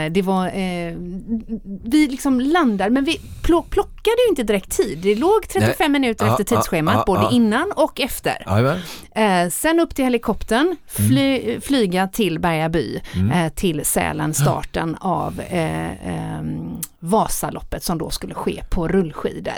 eh, 0.05 0.11
det 0.11 0.21
var, 0.21 0.45
eh, 0.47 0.93
vi 1.83 2.07
liksom 2.07 2.39
landade, 2.39 2.89
men 2.89 3.03
vi 3.05 3.21
plo- 3.43 3.69
plockade 3.69 4.15
ju 4.25 4.29
inte 4.29 4.43
direkt 4.43 4.71
tid. 4.77 4.99
Det 5.03 5.15
låg 5.15 5.47
35 5.49 5.91
minuter 5.91 6.25
Ja, 6.25 6.31
efter 6.31 6.43
tidsschemat, 6.55 6.93
ja, 6.95 7.03
både 7.07 7.21
ja. 7.21 7.31
innan 7.31 7.71
och 7.75 7.99
efter. 8.01 8.43
Eh, 9.15 9.49
sen 9.49 9.79
upp 9.79 9.95
till 9.95 10.05
helikoptern, 10.05 10.75
fly, 10.87 11.59
flyga 11.61 12.07
till 12.07 12.39
Berga 12.39 12.69
by, 12.89 13.01
eh, 13.33 13.49
till 13.49 13.85
Sälen, 13.85 14.33
starten 14.33 14.95
av 14.95 15.39
eh, 15.39 16.07
ehm, 16.09 16.77
Vasaloppet 16.99 17.83
som 17.83 17.97
då 17.97 18.09
skulle 18.09 18.33
ske 18.33 18.63
på 18.69 18.87
rullskidor. 18.87 19.53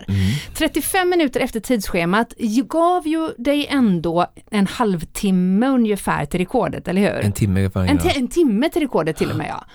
35 0.54 1.10
minuter 1.10 1.40
efter 1.40 1.60
tidsschemat 1.60 2.34
gav 2.68 3.08
ju 3.08 3.30
dig 3.38 3.68
ändå 3.70 4.26
en 4.52 4.68
halvtimme 4.68 5.68
ungefär 5.68 6.26
till 6.26 6.40
rekordet, 6.40 6.88
eller 6.88 7.02
hur? 7.02 7.26
En 7.26 7.32
timme 7.32 7.70
på 7.70 7.80
En, 7.80 8.00
en 8.16 8.28
timme 8.28 8.70
till 8.70 8.82
rekordet 8.82 9.18
till 9.18 9.32
och 9.32 9.38
med 9.38 9.48
ja. 9.50 9.66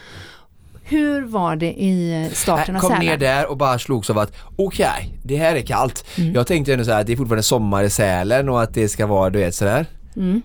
Hur 0.88 1.22
var 1.22 1.56
det 1.56 1.72
i 1.82 2.30
starten 2.32 2.74
Jag 2.74 2.84
av 2.84 2.88
kom 2.88 2.98
ner 2.98 3.06
Sälen? 3.06 3.20
där 3.20 3.50
och 3.50 3.56
bara 3.56 3.78
slogs 3.78 4.10
av 4.10 4.18
att 4.18 4.32
okej, 4.56 5.14
det 5.22 5.36
här 5.36 5.56
är 5.56 5.60
kallt. 5.60 6.06
Mm. 6.18 6.34
Jag 6.34 6.46
tänkte 6.46 6.72
ändå 6.72 6.84
så 6.84 6.90
här 6.90 7.00
att 7.00 7.06
det 7.06 7.12
är 7.12 7.16
fortfarande 7.16 7.42
sommar 7.42 7.82
i 7.82 7.90
Sälen 7.90 8.48
och 8.48 8.62
att 8.62 8.74
det 8.74 8.88
ska 8.88 9.06
vara 9.06 9.30
du 9.30 9.38
vet 9.38 9.54
sådär. 9.54 9.86
Mm. 10.16 10.42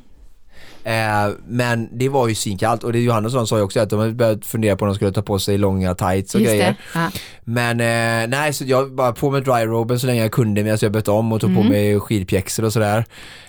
Eh, 0.83 1.29
men 1.47 1.89
det 1.97 2.09
var 2.09 2.27
ju 2.27 2.35
svinkallt 2.35 2.83
och 2.83 2.93
det 2.93 2.99
Johannesson 2.99 3.47
sa 3.47 3.57
ju 3.57 3.63
också 3.63 3.79
att 3.79 3.89
de 3.89 3.99
hade 3.99 4.13
börjat 4.13 4.45
fundera 4.45 4.75
på 4.75 4.85
om 4.85 4.89
de 4.89 4.95
skulle 4.95 5.11
ta 5.11 5.21
på 5.21 5.39
sig 5.39 5.57
långa 5.57 5.95
tights 5.95 6.35
och 6.35 6.41
Just 6.41 6.51
grejer. 6.53 6.75
Ja. 6.95 7.09
Men 7.43 7.79
eh, 7.79 8.29
nej, 8.37 8.53
så 8.53 8.63
jag 8.67 8.95
bara 8.95 9.11
på 9.13 9.31
med 9.31 9.43
dryroben 9.43 9.99
så 9.99 10.07
länge 10.07 10.21
jag 10.21 10.31
kunde 10.31 10.63
medan 10.63 10.77
jag 10.81 10.91
bytte 10.91 11.11
om 11.11 11.31
och 11.31 11.41
tog 11.41 11.49
Mm. 11.49 11.63
på 11.63 11.69
mig 11.69 11.99
skidpjäxor 11.99 12.65
och 12.65 12.73
sådär. 12.73 13.05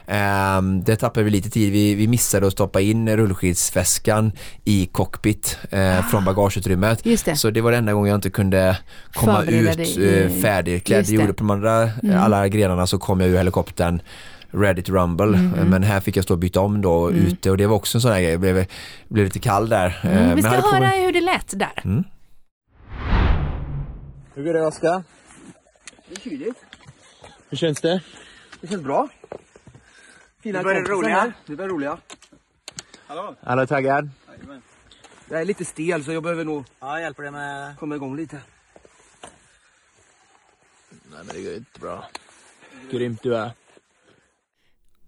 Ehm, 0.06 0.84
det 0.84 0.96
tappade 0.96 1.24
vi 1.24 1.30
lite 1.30 1.50
tid. 1.50 1.72
Vi, 1.72 1.94
vi 1.94 2.08
missade 2.08 2.46
att 2.46 2.52
stoppa 2.52 2.80
in 2.80 3.16
rullskidsväskan 3.16 4.32
i 4.64 4.86
cockpit 4.92 5.58
eh, 5.70 6.06
från 6.10 6.24
bagageutrymmet. 6.24 6.98
Ah. 7.06 7.16
Det. 7.24 7.36
Så 7.36 7.50
det 7.50 7.60
var 7.60 7.70
den 7.70 7.78
enda 7.78 7.92
gången 7.92 8.08
jag 8.10 8.16
inte 8.18 8.30
kunde 8.30 8.76
komma 9.14 9.40
Förbereda 9.42 9.70
ut 9.70 9.76
dig 9.76 10.04
i- 10.04 10.22
eh, 10.24 10.42
färdigklädd. 10.42 11.04
Det 11.08 11.12
gjorde 11.12 11.32
på 11.32 11.38
de 11.44 11.50
andra, 11.50 11.82
Mm. 12.02 12.18
alla 12.22 12.48
grenarna 12.48 12.86
så 12.86 12.98
kom 12.98 13.20
jag 13.20 13.30
ur 13.30 13.36
helikoptern 13.36 14.00
ready 14.52 14.82
to 14.82 14.92
rumble. 14.92 15.26
Mm-hmm. 15.26 15.64
Men 15.64 15.82
här 15.82 16.00
fick 16.00 16.16
jag 16.16 16.24
stå 16.24 16.34
och 16.34 16.38
byta 16.38 16.60
om 16.60 16.80
då 16.82 17.10
ute 17.12 17.50
och 17.50 17.56
det 17.56 17.66
var 17.66 17.76
också 17.76 17.98
en 17.98 18.02
sån 18.02 18.12
här 18.12 18.20
grej. 18.20 18.30
Jag 18.30 18.40
blev, 18.40 18.66
blev 19.08 19.24
lite 19.24 19.38
kall 19.38 19.68
där. 19.68 20.00
Eh, 20.04 20.10
Mm, 20.12 20.26
men 20.26 20.36
vi 20.36 20.42
ska 20.42 20.50
höra 20.50 20.80
mig- 20.80 21.04
hur 21.04 21.12
det 21.12 21.20
lät 21.20 21.58
där. 21.58 22.04
Hur 24.34 24.44
går 24.44 24.52
det 24.54 24.66
Oskar? 24.66 25.04
Det 26.08 26.14
är 26.16 26.20
kyligt. 26.20 26.64
Hur 27.48 27.56
känns 27.56 27.80
det? 27.80 28.02
Det 28.60 28.66
känns 28.68 28.82
bra. 28.82 29.08
fina 30.42 30.58
vi 30.58 30.64
börjar 30.64 30.82
roliga. 30.82 31.32
Vi 31.46 31.56
börjar 31.56 31.70
roliga. 31.70 31.98
Hallå? 33.06 33.34
Alla 33.42 33.66
taggad? 33.66 34.10
Jag 35.30 35.40
är 35.40 35.44
lite 35.44 35.64
stel 35.64 36.04
så 36.04 36.12
jag 36.12 36.22
behöver 36.22 36.44
nog 36.44 36.64
ja, 36.80 37.00
hjälper 37.00 37.22
dig 37.22 37.32
med... 37.32 37.76
komma 37.78 37.94
igång 37.94 38.16
lite. 38.16 38.36
Nej 40.90 41.20
men 41.26 41.36
det 41.36 41.42
går 41.42 41.54
inte 41.54 41.80
bra. 41.80 42.04
Grymt 42.90 43.22
du 43.22 43.36
är. 43.36 43.50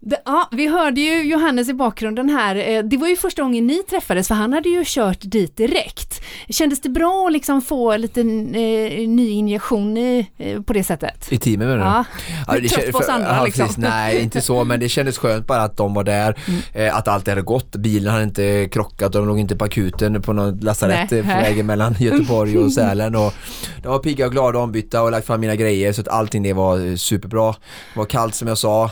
Det, 0.07 0.21
ja, 0.25 0.49
vi 0.51 0.67
hörde 0.67 1.01
ju 1.01 1.23
Johannes 1.23 1.69
i 1.69 1.73
bakgrunden 1.73 2.29
här. 2.29 2.55
Eh, 2.55 2.83
det 2.83 2.97
var 2.97 3.07
ju 3.07 3.15
första 3.15 3.41
gången 3.41 3.67
ni 3.67 3.83
träffades 3.83 4.27
för 4.27 4.35
han 4.35 4.53
hade 4.53 4.69
ju 4.69 4.83
kört 4.85 5.17
dit 5.21 5.57
direkt. 5.57 6.21
Kändes 6.49 6.81
det 6.81 6.89
bra 6.89 7.25
att 7.27 7.33
liksom 7.33 7.61
få 7.61 7.97
lite 7.97 8.21
eh, 8.21 9.07
ny 9.09 9.29
injektion 9.29 9.97
i, 9.97 10.27
eh, 10.37 10.61
på 10.61 10.73
det 10.73 10.83
sättet? 10.83 11.31
I 11.31 11.37
teamet 11.37 11.67
menar 11.67 11.77
du? 11.77 11.83
Ja, 11.83 12.05
Ja, 12.47 12.59
det 12.59 12.69
trött 12.69 12.91
på 12.91 12.97
oss 12.97 13.09
andra 13.09 13.35
ja, 13.35 13.45
liksom. 13.45 13.65
precis. 13.65 13.77
Nej, 13.77 14.21
inte 14.21 14.41
så, 14.41 14.63
men 14.63 14.79
det 14.79 14.89
kändes 14.89 15.17
skönt 15.17 15.47
bara 15.47 15.61
att 15.61 15.77
de 15.77 15.93
var 15.93 16.03
där, 16.03 16.35
Mm. 16.47 16.61
eh, 16.73 16.97
att 16.97 17.07
allt 17.07 17.27
hade 17.27 17.41
gått. 17.41 17.75
Bilen 17.75 18.11
hade 18.13 18.23
inte 18.23 18.69
krockat 18.71 19.15
och 19.15 19.21
de 19.21 19.27
låg 19.27 19.39
inte 19.39 19.55
på 19.55 19.65
akuten 19.65 20.21
på 20.21 20.33
något 20.33 20.63
lasarett 20.63 21.11
Nej. 21.11 21.21
på 21.21 21.27
vägen 21.27 21.65
mellan 21.65 21.95
Göteborg 21.99 22.57
och 22.57 22.73
Sälen. 22.73 23.15
Och 23.15 23.33
de 23.81 23.87
var 23.87 23.99
pigga 23.99 24.25
och 24.25 24.31
glada 24.31 24.57
och 24.57 24.63
ombytta 24.63 25.01
och 25.03 25.11
lagt 25.11 25.27
fram 25.27 25.41
mina 25.41 25.55
grejer 25.55 25.93
så 25.93 26.01
att 26.01 26.07
allting 26.07 26.43
det 26.43 26.53
var 26.53 26.95
superbra. 26.97 27.51
Det 27.93 27.99
var 27.99 28.05
kallt 28.05 28.35
som 28.35 28.47
jag 28.47 28.57
sa, 28.57 28.89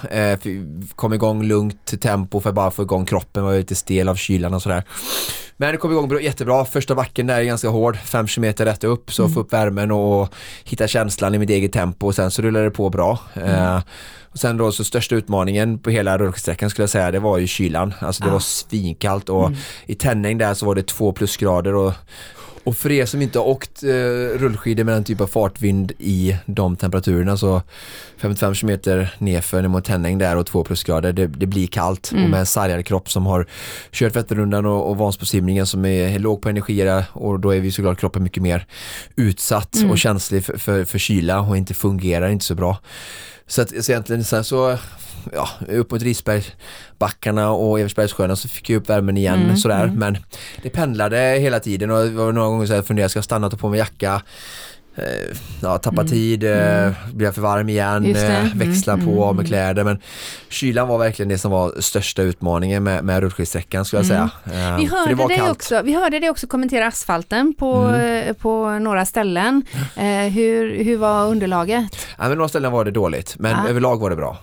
kom 1.03 1.13
igång 1.13 1.43
lugnt 1.43 2.01
tempo 2.01 2.39
för 2.39 2.49
att 2.49 2.55
bara 2.55 2.71
få 2.71 2.81
igång 2.81 3.05
kroppen, 3.05 3.43
var 3.43 3.53
lite 3.53 3.75
stel 3.75 4.09
av 4.09 4.15
kylan 4.15 4.53
och 4.53 4.61
sådär. 4.61 4.83
Men 5.57 5.71
det 5.71 5.77
kom 5.77 5.91
igång 5.91 6.07
bra, 6.09 6.21
jättebra. 6.21 6.65
Första 6.65 6.95
backen 6.95 7.27
där 7.27 7.39
är 7.39 7.43
ganska 7.43 7.69
hård, 7.69 7.97
5 7.97 8.27
km 8.27 8.53
rätt 8.57 8.83
upp 8.83 9.13
så 9.13 9.29
få 9.29 9.39
upp 9.39 9.53
värmen 9.53 9.91
och 9.91 10.33
hitta 10.63 10.87
känslan 10.87 11.35
i 11.35 11.37
mitt 11.39 11.49
eget 11.49 11.73
tempo 11.73 12.07
och 12.07 12.15
sen 12.15 12.31
så 12.31 12.41
rullade 12.41 12.65
det 12.65 12.71
på 12.71 12.89
bra. 12.89 13.19
Eh, 13.33 13.79
och 14.31 14.39
sen 14.39 14.57
då 14.57 14.71
så 14.71 14.83
största 14.83 15.15
utmaningen 15.15 15.79
på 15.79 15.89
hela 15.89 16.17
rullsträckan 16.17 16.69
skulle 16.69 16.83
jag 16.83 16.89
säga 16.89 17.11
det 17.11 17.19
var 17.19 17.37
ju 17.37 17.47
kylan. 17.47 17.93
Alltså 17.99 18.23
det 18.23 18.29
Ja. 18.29 18.33
var 18.33 18.39
svinkallt 18.39 19.29
och 19.29 19.51
i 19.85 19.95
tändning 19.95 20.37
där 20.37 20.53
så 20.53 20.65
var 20.65 20.75
det 20.75 20.87
två 20.87 21.11
plusgrader 21.11 21.75
och 21.75 21.93
och 22.63 22.77
för 22.77 22.91
er 22.91 23.05
som 23.05 23.21
inte 23.21 23.39
har 23.39 23.45
åkt 23.45 23.83
eh, 23.83 23.89
rullskidor 24.39 24.83
med 24.83 24.93
den 24.93 25.03
typ 25.03 25.21
av 25.21 25.27
fartvind 25.27 25.91
i 25.99 26.37
de 26.45 26.75
temperaturerna 26.75 27.37
så 27.37 27.61
55 28.17 28.55
km 28.55 28.79
nerför 29.17 29.61
ner 29.61 29.69
mot 29.69 29.85
tändning 29.85 30.17
där 30.17 30.35
och 30.35 30.45
2 30.45 30.63
plusgrader, 30.63 31.13
det, 31.13 31.27
det 31.27 31.45
blir 31.45 31.67
kallt. 31.67 32.11
Och 32.13 32.29
med 32.29 32.39
en 32.39 32.45
sargad 32.45 32.85
kropp 32.85 33.11
som 33.11 33.25
har 33.25 33.47
kört 33.91 34.15
Vätternrundan 34.15 34.65
och, 34.65 34.89
och 34.89 34.97
Vansbrosimningen 34.97 35.65
som 35.65 35.85
är 35.85 36.19
låg 36.19 36.41
på 36.41 36.49
energi 36.49 37.03
och 37.11 37.39
då 37.39 37.55
är 37.55 37.59
vi 37.59 37.71
såklart 37.71 37.99
kroppen 37.99 38.23
mycket 38.23 38.43
mer 38.43 38.65
utsatt 39.15 39.75
och 39.89 39.97
känslig 39.97 40.45
för, 40.45 40.57
för, 40.57 40.85
för 40.85 40.99
kyla 40.99 41.41
och 41.41 41.57
inte 41.57 41.73
fungerar 41.73 42.29
inte 42.29 42.45
så 42.45 42.55
bra. 42.55 42.77
Så 43.47 43.61
att 43.61 43.69
så 43.85 43.91
egentligen 43.91 44.23
sen 44.23 44.43
så 44.43 44.77
ja, 45.33 45.49
upp 45.67 45.91
mot 45.91 46.01
Risbergbackarna 46.01 47.51
och 47.51 47.79
Eversbergssjöarna 47.79 48.35
så 48.35 48.47
fick 48.47 48.69
jag 48.69 48.77
upp 48.77 48.89
värmen 48.89 49.17
igen 49.17 49.57
sådär 49.57 49.91
men 49.95 50.17
det 50.63 50.69
pendlade 50.69 51.17
hela 51.17 51.59
tiden 51.59 51.91
och 51.91 52.03
det 52.03 52.09
var 52.09 52.31
några 52.31 52.47
gånger 52.47 52.65
så 52.65 52.73
jag 52.73 52.87
funderade, 52.87 53.09
ska 53.09 53.17
jag 53.17 53.23
stanna 53.23 53.47
och 53.47 53.51
ta 53.51 53.57
på 53.57 53.69
mig 53.69 53.79
jacka? 53.79 54.21
Eh, 54.95 55.37
ja, 55.61 55.77
tappa 55.77 56.03
tid, 56.03 56.43
eh, 56.43 56.91
blir 57.13 57.25
jag 57.27 57.35
för 57.35 57.41
varm 57.41 57.69
igen, 57.69 57.97
Mm. 57.97 58.13
Det. 58.13 58.27
eh, 58.27 58.45
Mm, 58.45 58.57
växla 58.59 58.93
mm, 58.93 59.05
på 59.05 59.33
med 59.33 59.47
kläder 59.47 59.83
men 59.83 59.99
kylan 60.49 60.87
var 60.87 60.97
verkligen 60.97 61.29
det 61.29 61.37
som 61.37 61.51
var 61.51 61.81
största 61.81 62.21
utmaningen 62.21 62.83
med, 62.83 63.03
med 63.03 63.19
rullskidsträckan 63.19 63.85
skulle 63.85 63.99
jag 63.99 64.07
säga. 64.07 64.29
Mm. 64.53 64.75
Vi 64.81 64.87
för 64.87 64.95
det 64.95 65.15
hörde, 65.15 65.27
dig 65.27 65.37
kallt. 65.37 65.51
också, 65.51 65.81
vi 65.81 65.93
hörde 65.93 66.19
dig 66.19 66.29
också 66.29 66.47
kommentera 66.47 66.87
asfalten 66.87 67.53
på, 67.59 67.73
Mm. 67.75 68.35
på 68.35 68.69
några 68.79 69.05
ställen. 69.05 69.63
Hur, 70.31 70.83
hur 70.83 70.97
var 70.97 71.27
underlaget? 71.27 72.07
Ja, 72.17 72.27
men 72.29 72.37
några 72.37 72.49
ställen 72.49 72.71
var 72.71 72.85
det 72.85 72.91
dåligt 72.91 73.35
men 73.39 73.51
Ja. 73.51 73.69
överlag 73.69 73.99
var 73.99 74.09
det 74.09 74.15
bra. 74.15 74.37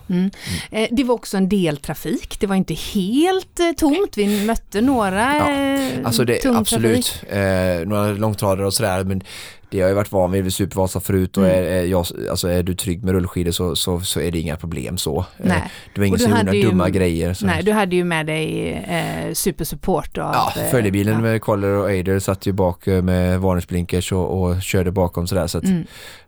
Eh, 0.71 0.87
det 0.91 1.03
var 1.03 1.15
också 1.15 1.37
en 1.37 1.49
del 1.49 1.77
trafik, 1.77 2.37
det 2.39 2.47
var 2.47 2.55
inte 2.55 2.73
helt 2.73 3.59
tomt. 3.77 4.17
Vi 4.17 4.45
mötte 4.45 4.81
några 4.81 5.35
Ja, 5.37 6.01
Alltså 6.03 6.23
det, 6.25 6.45
absolut, 6.45 7.05
trafik. 7.21 7.33
eh, 7.33 7.87
några 7.87 8.11
långtradare 8.11 8.65
och 8.65 8.73
sådär 8.73 9.03
men 9.03 9.23
det 9.71 9.77
har 9.77 9.81
jag 9.81 9.89
ju 9.89 9.95
varit 9.95 10.11
van 10.11 10.31
vid 10.31 10.43
vid 10.43 10.53
Supervasa 10.53 10.99
förut 10.99 11.37
och 11.37 11.45
Mm. 11.45 11.57
är, 11.57 11.61
är, 11.63 11.85
jag, 11.85 12.05
alltså 12.29 12.47
är 12.47 12.63
du 12.63 12.75
trygg 12.75 13.03
med 13.03 13.13
rullskidor 13.13 13.51
så, 13.51 13.75
så, 13.75 13.99
så 14.01 14.19
är 14.19 14.31
det 14.31 14.39
inga 14.39 14.55
problem 14.55 14.97
så. 14.97 15.19
Eh, 15.19 15.25
Nej. 15.37 15.71
Det 15.95 16.01
var 16.01 16.05
ingen 16.05 16.29
några 16.29 16.53
ju- 16.53 16.61
dumma 16.69 16.89
grejer. 16.89 17.33
Så. 17.33 17.45
Nej, 17.45 17.63
du 17.63 17.71
hade 17.71 17.95
ju 17.95 18.03
med 18.03 18.25
dig 18.25 18.71
eh, 18.71 19.33
supersupport 19.33 20.17
av... 20.17 20.33
Ja, 20.33 20.53
följebilen 20.71 21.13
ja. 21.13 21.19
med 21.21 21.41
Koller 21.41 21.67
och 21.69 21.91
Eider 21.91 22.19
satt 22.19 22.45
ju 22.45 22.51
bak 22.51 22.87
eh, 22.87 23.01
med 23.01 23.39
varningsblinkers 23.39 24.11
och, 24.11 24.41
och 24.43 24.61
körde 24.61 24.91
bakom 24.91 25.27
sådär 25.27 25.47
så 25.47 25.57
att 25.57 25.63
Mm. 25.63 25.83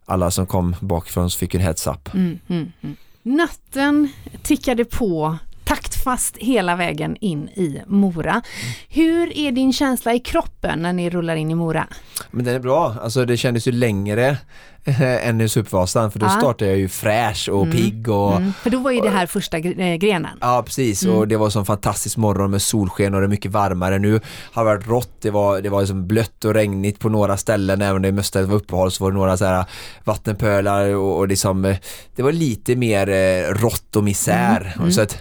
alla 0.05 0.31
som 0.31 0.45
kom 0.45 0.75
bakifrån 0.79 1.29
fick 1.29 1.55
en 1.55 1.61
heads 1.61 1.87
up. 1.87 2.13
Mm, 2.13 2.39
mm, 2.49 2.71
mm. 2.81 2.95
Natten 3.23 4.09
tickade 4.43 4.85
på 4.85 5.37
taktfast 5.63 6.37
hela 6.37 6.75
vägen 6.75 7.17
in 7.19 7.49
i 7.49 7.81
Mora. 7.87 8.41
Hur 8.89 9.37
är 9.37 9.51
din 9.51 9.73
känsla 9.73 10.13
i 10.13 10.19
kroppen 10.19 10.79
när 10.79 10.93
ni 10.93 11.09
rullar 11.09 11.35
in 11.35 11.51
i 11.51 11.55
Mora? 11.55 11.87
Men 12.31 12.45
den 12.45 12.55
är 12.55 12.59
bra, 12.59 12.95
alltså 13.01 13.25
det 13.25 13.37
kändes 13.37 13.67
ju 13.67 13.71
längre 13.71 14.37
än 14.99 15.41
i 15.41 15.49
Supervasan 15.49 16.11
för 16.11 16.19
då 16.19 16.25
Ja. 16.25 16.29
startade 16.29 16.71
jag 16.71 16.79
ju 16.79 16.89
fräsch 16.89 17.49
och 17.51 17.71
pigg 17.71 18.09
och 18.09 18.35
Mm, 18.37 18.53
för 18.63 18.69
då 18.69 18.77
var 18.79 18.91
ju 18.91 19.01
det 19.01 19.09
här 19.09 19.25
första 19.25 19.57
eh, 19.57 19.95
grenen. 19.95 20.37
Ja 20.41 20.63
precis. 20.65 21.03
Mm. 21.03 21.15
och 21.15 21.27
det 21.27 21.37
var 21.37 21.49
som 21.49 21.65
fantastisk 21.65 22.17
morgon 22.17 22.51
med 22.51 22.61
solsken 22.61 23.13
och 23.13 23.21
det 23.21 23.25
är 23.27 23.29
mycket 23.29 23.51
varmare 23.51 23.99
nu. 23.99 24.19
Har 24.51 24.65
det 24.65 24.69
varit 24.75 24.87
rått, 24.87 25.21
det 25.21 25.31
var, 25.31 25.61
det 25.61 25.69
var 25.69 25.79
liksom 25.81 26.07
blött 26.07 26.45
och 26.45 26.53
regnigt 26.53 26.99
på 26.99 27.09
några 27.09 27.37
ställen. 27.37 27.81
Även 27.81 27.95
om 27.95 28.01
det 28.01 28.11
mesta 28.11 28.41
var 28.41 28.55
uppehåll 28.55 28.91
så 28.91 29.03
var 29.03 29.11
det 29.11 29.17
några 29.17 29.37
så 29.37 29.45
här 29.45 29.65
vattenpölar 30.03 30.95
och, 30.95 31.17
och 31.17 31.27
liksom 31.27 31.65
eh, 31.65 31.77
det 32.15 32.23
var 32.23 32.31
lite 32.31 32.75
mer 32.75 33.09
eh, 33.09 33.53
rått 33.53 33.95
och 33.95 34.03
misär. 34.03 34.73
Mm. 34.77 34.91
så 34.91 35.01
att 35.01 35.17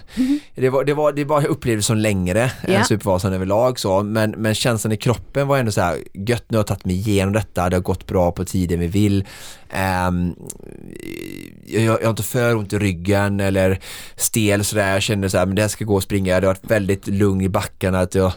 det 0.55 0.69
var, 0.69 0.83
det 0.83 0.93
var, 0.93 1.11
det 1.11 1.23
var 1.25 1.65
det 1.75 1.81
som 1.81 1.97
längre 1.97 2.51
Ja. 2.67 2.73
än 2.73 2.85
Supervasan 2.85 3.33
överlag 3.33 3.79
så. 3.79 4.03
Men, 4.03 4.31
men 4.31 4.55
känslan 4.55 4.91
i 4.91 4.97
kroppen 4.97 5.47
var 5.47 5.57
ändå 5.57 5.71
så 5.71 5.81
här 5.81 5.97
gött 6.13 6.45
nu 6.47 6.57
har 6.57 6.59
jag 6.59 6.67
tagit 6.67 6.85
mig 6.85 6.95
igenom 6.95 7.33
detta, 7.33 7.69
det 7.69 7.75
har 7.75 7.81
gått 7.81 8.07
bra 8.07 8.31
på 8.31 8.45
tiden 8.45 8.79
vi 8.79 8.87
vill 8.87 9.25
Ehm, 9.69 10.35
jag, 11.65 11.83
jag 11.83 12.03
har 12.03 12.09
inte 12.09 12.23
för 12.23 12.55
ont 12.55 12.73
i 12.73 12.79
ryggen 12.79 13.39
eller 13.39 13.79
stel 14.15 14.63
sådär. 14.63 14.93
Jag 14.93 15.01
kände 15.01 15.29
så 15.29 15.37
här, 15.37 15.45
men 15.45 15.55
det 15.55 15.61
här 15.61 15.69
ska 15.69 15.85
gå 15.85 15.97
att 15.97 16.03
springa. 16.03 16.39
Det 16.39 16.47
har 16.47 16.53
varit 16.53 16.71
väldigt 16.71 17.07
lugn 17.07 17.41
i 17.41 17.49
backarna. 17.49 17.99
Att 17.99 18.15
jag 18.15 18.31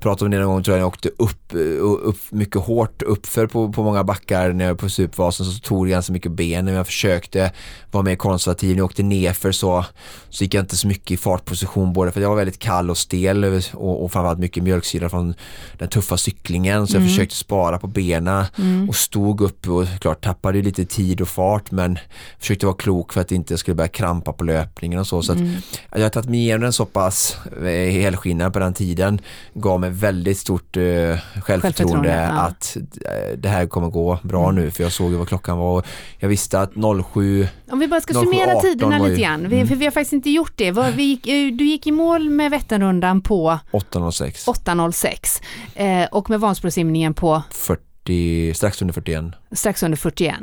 pratade 0.00 0.24
om 0.24 0.30
det 0.30 0.38
någon 0.38 0.48
gång 0.48 0.62
tror 0.62 0.76
jag, 0.76 0.82
jag 0.82 0.88
åkte 0.88 1.08
upp, 1.08 1.54
eh, 1.54 2.08
upp 2.08 2.18
mycket 2.30 2.62
hårt 2.62 3.02
uppför 3.02 3.46
på, 3.46 3.72
på 3.72 3.82
många 3.82 4.04
backar 4.04 4.52
när 4.52 4.64
jag 4.64 4.72
var 4.72 4.78
på 4.78 4.88
Supervasen 4.88 5.46
så 5.46 5.60
tog 5.60 5.86
det 5.86 5.90
ganska 5.90 6.12
mycket 6.12 6.32
ben 6.32 6.64
när 6.64 6.72
jag 6.72 6.86
försökte 6.86 7.52
vara 7.90 8.04
mer 8.04 8.16
konservativ. 8.16 8.70
När 8.70 8.76
jag 8.76 8.84
åkte 8.84 9.02
nerför 9.02 9.52
så, 9.52 9.84
så 10.28 10.44
gick 10.44 10.54
jag 10.54 10.62
inte 10.62 10.76
så 10.76 10.86
mycket 10.86 11.10
i 11.10 11.16
fartposition 11.16 11.92
både 11.92 12.12
för 12.12 12.20
jag 12.20 12.28
var 12.28 12.36
väldigt 12.36 12.58
kall 12.58 12.90
och 12.90 12.98
stel 12.98 13.44
och, 13.44 14.04
och 14.04 14.12
framförallt 14.12 14.38
mycket 14.38 14.62
mjölksyra 14.62 15.08
från 15.08 15.34
den 15.78 15.88
tuffa 15.88 16.16
cyklingen 16.16 16.86
så 16.86 16.96
jag 16.96 17.04
försökte 17.04 17.36
spara 17.36 17.78
på 17.78 17.86
benen 17.86 18.44
och 18.88 18.96
stod 18.96 19.40
upp 19.40 19.68
och 19.68 19.86
klart 20.00 20.24
tappade 20.24 20.62
lite 20.62 20.84
tid 20.84 21.20
och 21.20 21.28
fart 21.28 21.70
men 21.70 21.98
försökte 22.38 22.66
vara 22.66 22.76
klok 22.76 23.12
för 23.12 23.20
att 23.20 23.32
inte 23.32 23.58
skulle 23.58 23.74
börja 23.74 23.88
krampa 23.88 24.32
på 24.32 24.44
löpningen 24.44 24.98
och 24.98 25.06
så. 25.06 25.22
så 25.22 25.32
att 25.32 25.38
jag 25.92 26.02
har 26.02 26.08
tagit 26.08 26.30
mig 26.30 26.40
igenom 26.40 26.60
den 26.60 26.72
så 26.72 26.84
pass 26.84 27.36
eh, 27.62 27.92
helskinnad 27.92 28.52
på 28.52 28.58
den 28.58 28.74
tiden 28.74 29.20
gav 29.54 29.80
mig 29.80 29.85
väldigt 29.90 30.38
stort 30.38 30.76
eh, 30.76 30.82
självförtroende, 30.82 31.40
Självförtroende, 31.42 32.08
ja. 32.10 32.40
att 32.40 32.76
eh, 33.04 33.38
det 33.38 33.48
här 33.48 33.66
kommer 33.66 33.88
gå 33.88 34.18
bra 34.22 34.50
nu 34.50 34.70
för 34.70 34.82
jag 34.82 34.92
såg 34.92 35.10
ju 35.10 35.16
vad 35.16 35.28
klockan 35.28 35.58
var 35.58 35.78
och 35.78 35.86
jag 36.18 36.28
visste 36.28 36.60
att 36.60 36.72
07 37.12 37.48
Om 37.70 37.78
vi 37.78 37.88
bara 37.88 38.00
ska 38.00 38.14
07, 38.14 38.20
summera 38.20 38.50
18 38.50 38.62
tiderna 38.62 38.98
ju- 38.98 39.08
lite 39.08 39.22
grann, 39.22 39.48
vi, 39.48 39.56
Mm. 39.56 39.68
för 39.68 39.74
vi 39.76 39.84
har 39.84 39.92
faktiskt 39.92 40.12
inte 40.12 40.30
gjort 40.30 40.52
det. 40.56 40.70
Vi 40.96 41.02
gick, 41.02 41.26
eh, 41.26 41.52
du 41.52 41.64
gick 41.64 41.86
i 41.86 41.92
mål 41.92 42.30
med 42.30 42.50
Vätternrundan 42.50 43.20
på 43.20 43.58
806 43.70 44.46
8.06 44.48 45.42
eh, 45.74 46.04
och 46.12 46.30
med 46.30 46.40
Vansbrosimningen 46.40 47.14
på 47.14 47.42
40, 47.50 48.54
strax 48.54 48.82
under 48.82 48.94
41 48.94 49.24
strax 49.52 49.82
under 49.82 49.96
41 49.98 50.34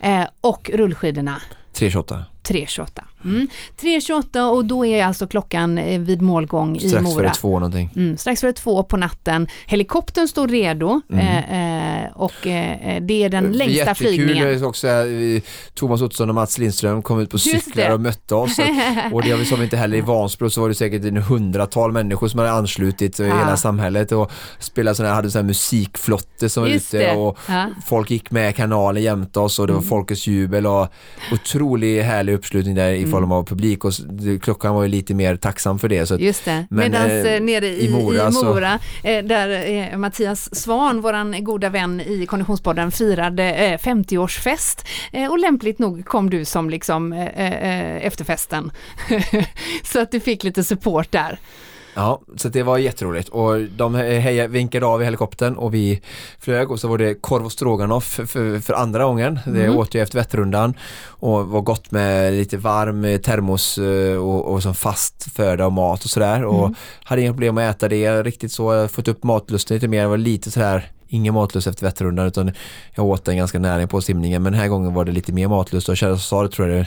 eh, 0.00 0.22
och 0.40 0.70
rullskidorna. 0.74 1.40
328 1.72 2.24
3.28. 2.44 2.86
Mm. 3.24 3.48
3.28 3.80 4.50
och 4.50 4.64
då 4.64 4.86
är 4.86 5.04
alltså 5.04 5.26
klockan 5.26 5.78
eh, 5.78 6.00
vid 6.00 6.22
målgång 6.22 6.76
i 6.76 6.88
strax 6.88 7.04
Mora. 7.04 7.14
före 7.14 7.34
två 7.34 7.50
någonting 7.58 7.90
Mm, 7.96 8.16
strax 8.16 8.40
före 8.40 8.52
två 8.52 8.82
på 8.82 8.96
natten. 8.96 9.46
Helikoptern 9.66 10.28
står 10.28 10.48
redo 10.48 11.00
Mm. 11.12 11.26
eh, 11.26 12.04
eh, 12.04 12.10
och 12.14 12.46
eh, 12.46 13.02
det 13.02 13.24
är 13.24 13.28
den 13.28 13.52
längsta 13.52 13.76
Jättekul 13.86 14.14
flygningen. 14.14 14.64
också, 14.64 14.88
eh, 14.88 15.42
Thomas 15.74 16.02
Ottosson 16.02 16.28
och 16.28 16.34
Mats 16.34 16.58
Lindström 16.58 17.02
kom 17.02 17.20
ut 17.20 17.30
på 17.30 17.36
Just 17.36 17.64
cyklar 17.64 17.88
det. 17.88 17.94
och 17.94 18.00
mötte 18.00 18.34
oss. 18.34 18.58
Och 19.12 19.22
det 19.22 19.30
har 19.30 19.38
vi 19.38 19.44
som 19.44 19.62
inte 19.62 19.76
heller 19.76 19.96
i 19.96 20.00
Vansbro 20.00 20.50
så 20.50 20.60
var 20.60 20.68
det 20.68 20.74
säkert 20.74 21.04
en 21.04 21.16
hundratal 21.16 21.92
människor 21.92 22.28
som 22.28 22.38
hade 22.40 22.52
anslutit 22.52 23.20
i 23.20 23.22
Ah. 23.30 23.38
hela 23.38 23.56
samhället 23.56 24.12
och 24.12 24.30
spelade 24.58 24.94
sådana 24.94 25.08
här, 25.08 25.16
hade 25.16 25.30
sån 25.30 25.40
här 25.40 25.46
musikflotte 25.46 26.48
som 26.48 26.62
var 26.62 26.70
Just 26.70 26.94
ute 26.94 27.04
det. 27.04 27.16
och 27.16 27.38
Ja. 27.48 27.66
folk 27.86 28.10
gick 28.10 28.30
med 28.30 28.56
kanalen 28.56 29.02
jämte 29.02 29.40
oss 29.40 29.58
och 29.58 29.66
det 29.66 29.72
var 29.72 29.80
Mm. 29.80 29.88
folkets 29.88 30.26
jubel 30.26 30.66
och 30.66 30.88
otroligt 31.32 32.04
härlig 32.04 32.29
härlig 32.30 32.38
uppslutning 32.38 32.74
där 32.74 32.92
i 32.92 33.06
form 33.06 33.32
av 33.32 33.44
publik 33.44 33.84
och 33.84 33.92
klockan 34.42 34.74
var 34.74 34.82
ju 34.82 34.88
lite 34.88 35.14
mer 35.14 35.36
tacksam 35.36 35.78
för 35.78 35.88
det. 35.88 36.06
Så 36.06 36.14
att, 36.14 36.20
Just 36.20 36.44
det, 36.44 36.66
medan 36.70 37.10
eh, 37.10 37.40
nere 37.40 37.66
i, 37.66 37.86
i 37.86 37.90
Mora, 37.90 38.28
i 38.28 38.32
Mora 38.32 38.78
eh, 39.04 39.24
där 39.24 39.48
eh, 39.70 39.98
Mattias 39.98 40.54
Svan, 40.54 41.00
våran 41.00 41.44
goda 41.44 41.68
vän 41.68 42.00
i 42.00 42.26
Konditionspodden, 42.26 42.90
firade 42.90 43.78
50-årsfest 43.82 44.86
och 45.30 45.38
lämpligt 45.38 45.78
nog 45.78 46.04
kom 46.04 46.30
du 46.30 46.44
som 46.44 46.70
liksom 46.70 47.12
efterfesten. 48.02 48.70
så 49.84 50.00
att 50.00 50.10
du 50.10 50.20
fick 50.20 50.44
lite 50.44 50.64
support 50.64 51.12
där. 51.12 51.38
Ja, 51.94 52.20
så 52.36 52.48
det 52.48 52.62
var 52.62 52.78
jätteroligt 52.78 53.28
och 53.28 53.60
de 53.60 53.94
heja, 53.94 54.46
vinkade 54.46 54.86
av 54.86 55.02
i 55.02 55.04
helikoptern 55.04 55.56
och 55.56 55.74
vi 55.74 56.00
flög 56.38 56.70
och 56.70 56.80
så 56.80 56.88
var 56.88 56.98
det 56.98 57.14
korv 57.14 57.44
och 57.44 57.52
stroganoff 57.52 58.20
för, 58.26 58.60
för, 58.60 58.74
andra 58.74 59.04
gången. 59.04 59.38
Det 59.46 59.64
mm. 59.64 59.76
åt 59.76 59.94
jag 59.94 60.02
efter 60.02 60.18
Vätternrundan 60.18 60.74
och 61.06 61.46
var 61.46 61.60
gott 61.60 61.90
med 61.90 62.32
lite 62.32 62.56
varm 62.56 63.02
termos 63.22 63.78
eh, 63.78 64.16
och, 64.16 64.52
och 64.52 64.62
som 64.62 64.74
fast 64.74 65.32
föda 65.32 65.66
och 65.66 65.72
mat 65.72 66.04
och 66.04 66.10
sådär 66.10 66.44
och 66.44 66.64
mm. 66.64 66.74
hade 67.04 67.22
inga 67.22 67.32
problem 67.32 67.58
att 67.58 67.76
äta 67.76 67.88
det 67.88 68.22
riktigt 68.22 68.52
så, 68.52 68.88
fått 68.88 69.08
upp 69.08 69.22
matlusten 69.22 69.74
lite 69.74 69.88
mer, 69.88 70.02
det 70.02 70.08
var 70.08 70.16
lite 70.16 70.50
sådär 70.50 70.90
ingen 71.10 71.34
matlust 71.34 71.66
efter 71.66 71.86
Vätternrundan 71.86 72.26
utan 72.26 72.50
jag 72.94 73.06
åt 73.06 73.24
den 73.24 73.36
ganska 73.36 73.58
nära 73.58 73.86
på 73.86 74.00
simningen 74.00 74.42
men 74.42 74.52
den 74.52 74.60
här 74.60 74.68
gången 74.68 74.94
var 74.94 75.04
det 75.04 75.12
lite 75.12 75.32
mer 75.32 75.48
matlust 75.48 75.88
och 75.88 76.02
jag 76.02 76.20
sa 76.20 76.42
det 76.42 76.48
tror 76.48 76.68
jag 76.68 76.86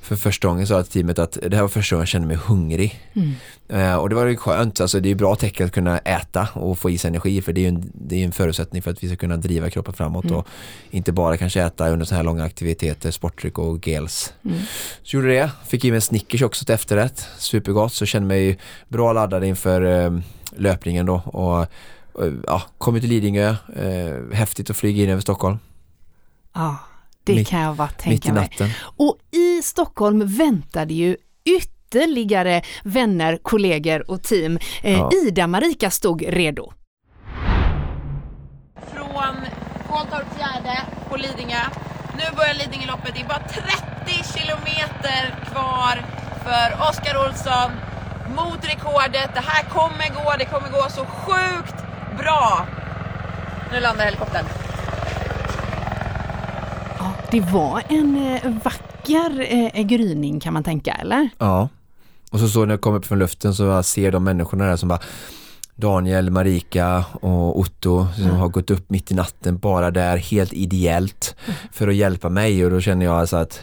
för 0.00 0.16
första 0.16 0.48
gången 0.48 0.66
sa 0.66 0.82
till 0.82 0.92
teamet 0.92 1.18
att 1.18 1.38
det 1.42 1.56
här 1.56 1.62
var 1.62 1.68
första 1.68 1.96
gången 1.96 2.02
jag 2.02 2.08
kände 2.08 2.28
mig 2.28 2.36
hungrig. 2.36 3.00
Mm. 3.12 3.32
Uh, 3.72 3.94
och 3.94 4.08
det 4.08 4.14
var 4.14 4.26
ju 4.26 4.36
skönt, 4.36 4.80
alltså 4.80 5.00
det 5.00 5.10
är 5.10 5.14
bra 5.14 5.36
tecken 5.36 5.66
att 5.66 5.72
kunna 5.72 5.98
äta 5.98 6.48
och 6.52 6.78
få 6.78 6.90
i 6.90 6.98
sig 6.98 7.08
energi 7.08 7.42
för 7.42 7.52
det 7.52 7.60
är 7.60 7.62
ju 7.62 7.68
en, 7.68 7.90
det 7.94 8.16
är 8.16 8.24
en 8.24 8.32
förutsättning 8.32 8.82
för 8.82 8.90
att 8.90 9.02
vi 9.02 9.08
ska 9.08 9.16
kunna 9.16 9.36
driva 9.36 9.70
kroppen 9.70 9.94
framåt 9.94 10.24
mm. 10.24 10.36
och 10.36 10.46
inte 10.90 11.12
bara 11.12 11.36
kanske 11.36 11.62
äta 11.62 11.88
under 11.88 12.06
så 12.06 12.14
här 12.14 12.22
långa 12.22 12.44
aktiviteter, 12.44 13.10
sporttryck 13.10 13.58
och 13.58 13.86
gels. 13.86 14.34
Mm. 14.44 14.58
Så 15.02 15.16
gjorde 15.16 15.28
det, 15.28 15.50
fick 15.66 15.84
i 15.84 15.90
mig 15.90 15.96
en 15.96 16.02
Snickers 16.02 16.42
också 16.42 16.64
till 16.64 16.74
efterrätt, 16.74 17.28
supergott 17.38 17.92
så 17.92 18.06
kände 18.06 18.28
mig 18.28 18.58
bra 18.88 19.12
laddad 19.12 19.44
inför 19.44 19.82
uh, 19.82 20.20
löpningen 20.56 21.06
då 21.06 21.14
och 21.14 21.66
ja, 22.46 22.62
kommit 22.78 23.02
till 23.02 23.10
Lidingö, 23.10 23.56
eh, 23.76 24.36
häftigt 24.36 24.70
att 24.70 24.76
flyga 24.76 25.04
in 25.04 25.10
över 25.10 25.20
Stockholm. 25.20 25.58
Ja, 26.54 26.76
det 27.24 27.34
mitt, 27.34 27.48
kan 27.48 27.60
jag 27.60 27.76
bara 27.76 27.88
tänka 27.88 28.32
mig. 28.32 28.50
Och 28.80 29.18
i 29.30 29.62
Stockholm 29.62 30.26
väntade 30.26 30.94
ju 30.94 31.16
ytterligare 31.44 32.62
vänner, 32.84 33.38
kollegor 33.42 34.10
och 34.10 34.22
team. 34.22 34.58
Eh, 34.82 34.92
ja. 34.92 35.10
Ida 35.26 35.46
Marika 35.46 35.90
stod 35.90 36.22
redo. 36.28 36.72
Från 38.92 39.36
Koltorp 39.88 40.38
fjärde 40.38 40.80
på 41.08 41.16
Lidingö. 41.16 41.62
Nu 42.16 42.36
börjar 42.36 42.54
Lidingöloppet. 42.54 43.14
Det 43.14 43.20
är 43.20 43.28
bara 43.28 43.48
30 43.48 44.38
kilometer 44.38 45.34
kvar 45.52 46.04
för 46.44 46.88
Oskar 46.90 47.26
Olsson 47.26 47.70
mot 48.36 48.64
rekordet. 48.64 49.30
Det 49.34 49.44
här 49.46 49.62
kommer 49.62 50.08
gå, 50.14 50.34
det 50.38 50.44
kommer 50.44 50.70
gå 50.70 50.86
så 50.88 51.04
sjukt 51.04 51.85
Bra! 52.18 52.66
Nu 53.72 53.80
landar 53.80 54.04
helikoptern. 54.04 54.44
Ja, 56.98 57.12
det 57.30 57.40
var 57.40 57.82
en 57.88 58.16
eh, 58.16 58.52
vacker 58.64 59.46
eh, 59.48 59.82
gryning 59.82 60.40
kan 60.40 60.52
man 60.52 60.64
tänka, 60.64 60.92
eller? 60.92 61.28
Ja. 61.38 61.68
Och 62.30 62.40
så, 62.40 62.48
så 62.48 62.64
när 62.64 62.72
jag 62.72 62.80
kom 62.80 62.94
upp 62.94 63.06
från 63.06 63.18
luften 63.18 63.54
så 63.54 63.64
jag 63.64 63.84
ser 63.84 64.12
de 64.12 64.24
människorna 64.24 64.64
där 64.64 64.76
som 64.76 64.88
bara 64.88 65.00
Daniel, 65.74 66.30
Marika 66.30 67.04
och 67.12 67.58
Otto 67.58 68.06
som 68.14 68.24
mm. 68.24 68.36
har 68.36 68.48
gått 68.48 68.70
upp 68.70 68.90
mitt 68.90 69.12
i 69.12 69.14
natten 69.14 69.58
bara 69.58 69.90
där 69.90 70.16
helt 70.16 70.52
ideellt 70.52 71.36
mm. 71.46 71.56
för 71.72 71.88
att 71.88 71.94
hjälpa 71.94 72.28
mig 72.28 72.64
och 72.64 72.70
då 72.70 72.80
känner 72.80 73.06
jag 73.06 73.14
alltså 73.14 73.36
att 73.36 73.60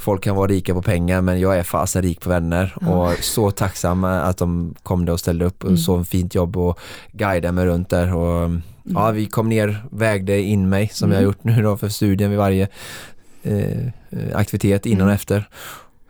folk 0.00 0.24
kan 0.24 0.36
vara 0.36 0.46
rika 0.46 0.74
på 0.74 0.82
pengar 0.82 1.20
men 1.20 1.40
jag 1.40 1.58
är 1.58 1.62
fasen 1.62 2.02
rik 2.02 2.20
på 2.20 2.28
vänner 2.28 2.76
mm. 2.80 2.94
och 2.94 3.12
så 3.18 3.50
tacksam 3.50 4.04
att 4.04 4.38
de 4.38 4.74
kom 4.82 5.04
där 5.04 5.12
och 5.12 5.20
ställde 5.20 5.44
upp 5.44 5.64
och 5.64 5.70
mm. 5.70 5.78
så 5.78 6.04
fint 6.04 6.34
jobb 6.34 6.56
och 6.56 6.78
guidade 7.12 7.52
mig 7.52 7.66
runt 7.66 7.88
där 7.88 8.14
och 8.14 8.44
mm. 8.44 8.62
ja 8.84 9.10
vi 9.10 9.26
kom 9.26 9.48
ner, 9.48 9.84
vägde 9.90 10.40
in 10.40 10.68
mig 10.68 10.90
som 10.92 11.10
jag 11.10 11.18
har 11.18 11.24
gjort 11.24 11.44
nu 11.44 11.62
då 11.62 11.76
för 11.76 11.88
studien 11.88 12.30
vid 12.30 12.38
varje 12.38 12.68
eh, 13.42 13.88
aktivitet 14.34 14.86
innan 14.86 15.06
och 15.06 15.14
efter 15.14 15.48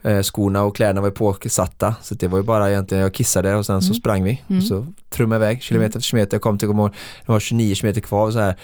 Eh, 0.03 0.23
skorna 0.23 0.63
och 0.63 0.77
kläderna 0.77 1.01
var 1.01 1.11
påsatta 1.11 1.95
så 2.03 2.15
det 2.15 2.29
var 2.29 2.39
ju 2.39 2.45
bara 2.45 2.71
egentligen, 2.71 3.03
jag 3.03 3.15
kissade 3.15 3.55
och 3.55 3.67
sen 3.67 3.75
mm. 3.75 3.83
så 3.83 3.95
sprang 3.95 4.25
vi. 4.25 4.43
Mm. 4.49 4.63
Så 4.63 4.87
trummade 5.11 5.45
iväg 5.45 5.63
kilometer 5.63 5.99
efter 5.99 6.01
kilometer, 6.01 6.35
jag 6.35 6.43
kom 6.43 6.59
till, 6.59 6.69
det 6.69 7.33
var 7.33 7.41
29 7.41 7.75
kilometer 7.75 8.01
kvar 8.01 8.31
så 8.31 8.39
här 8.39 8.57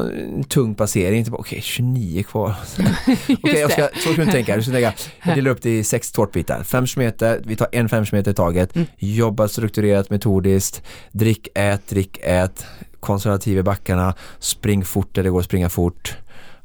en 0.00 0.44
tung 0.44 0.74
passering, 0.74 1.22
okej 1.22 1.38
okay, 1.38 1.60
29 1.60 2.22
kvar. 2.22 2.54
Okej, 2.78 3.36
okay, 3.42 3.60
jag 3.60 3.72
ska, 3.72 3.88
så 3.94 4.14
kan 4.14 4.26
du 4.26 4.32
tänka, 4.32 4.56
du 4.56 4.62
ska 4.62 4.72
tänka, 4.72 4.92
jag 5.24 5.36
delar 5.36 5.50
upp 5.50 5.62
det 5.62 5.78
i 5.78 5.84
sex 5.84 6.12
tårtbitar. 6.12 6.62
5 6.62 6.86
km, 6.86 7.12
vi 7.44 7.56
tar 7.56 7.68
en 7.72 7.88
5 7.88 8.06
km 8.06 8.22
i 8.26 8.34
taget, 8.34 8.76
mm. 8.76 8.86
jobba 8.98 9.48
strukturerat 9.48 10.10
metodiskt, 10.10 10.82
drick, 11.12 11.48
ät, 11.54 11.88
drick, 11.88 12.18
ät, 12.22 12.66
konservativ 13.00 13.58
i 13.58 13.62
backarna, 13.62 14.14
spring 14.38 14.84
fort 14.84 15.14
där 15.14 15.22
det 15.22 15.30
går 15.30 15.40
att 15.40 15.44
springa 15.44 15.68
fort, 15.68 16.16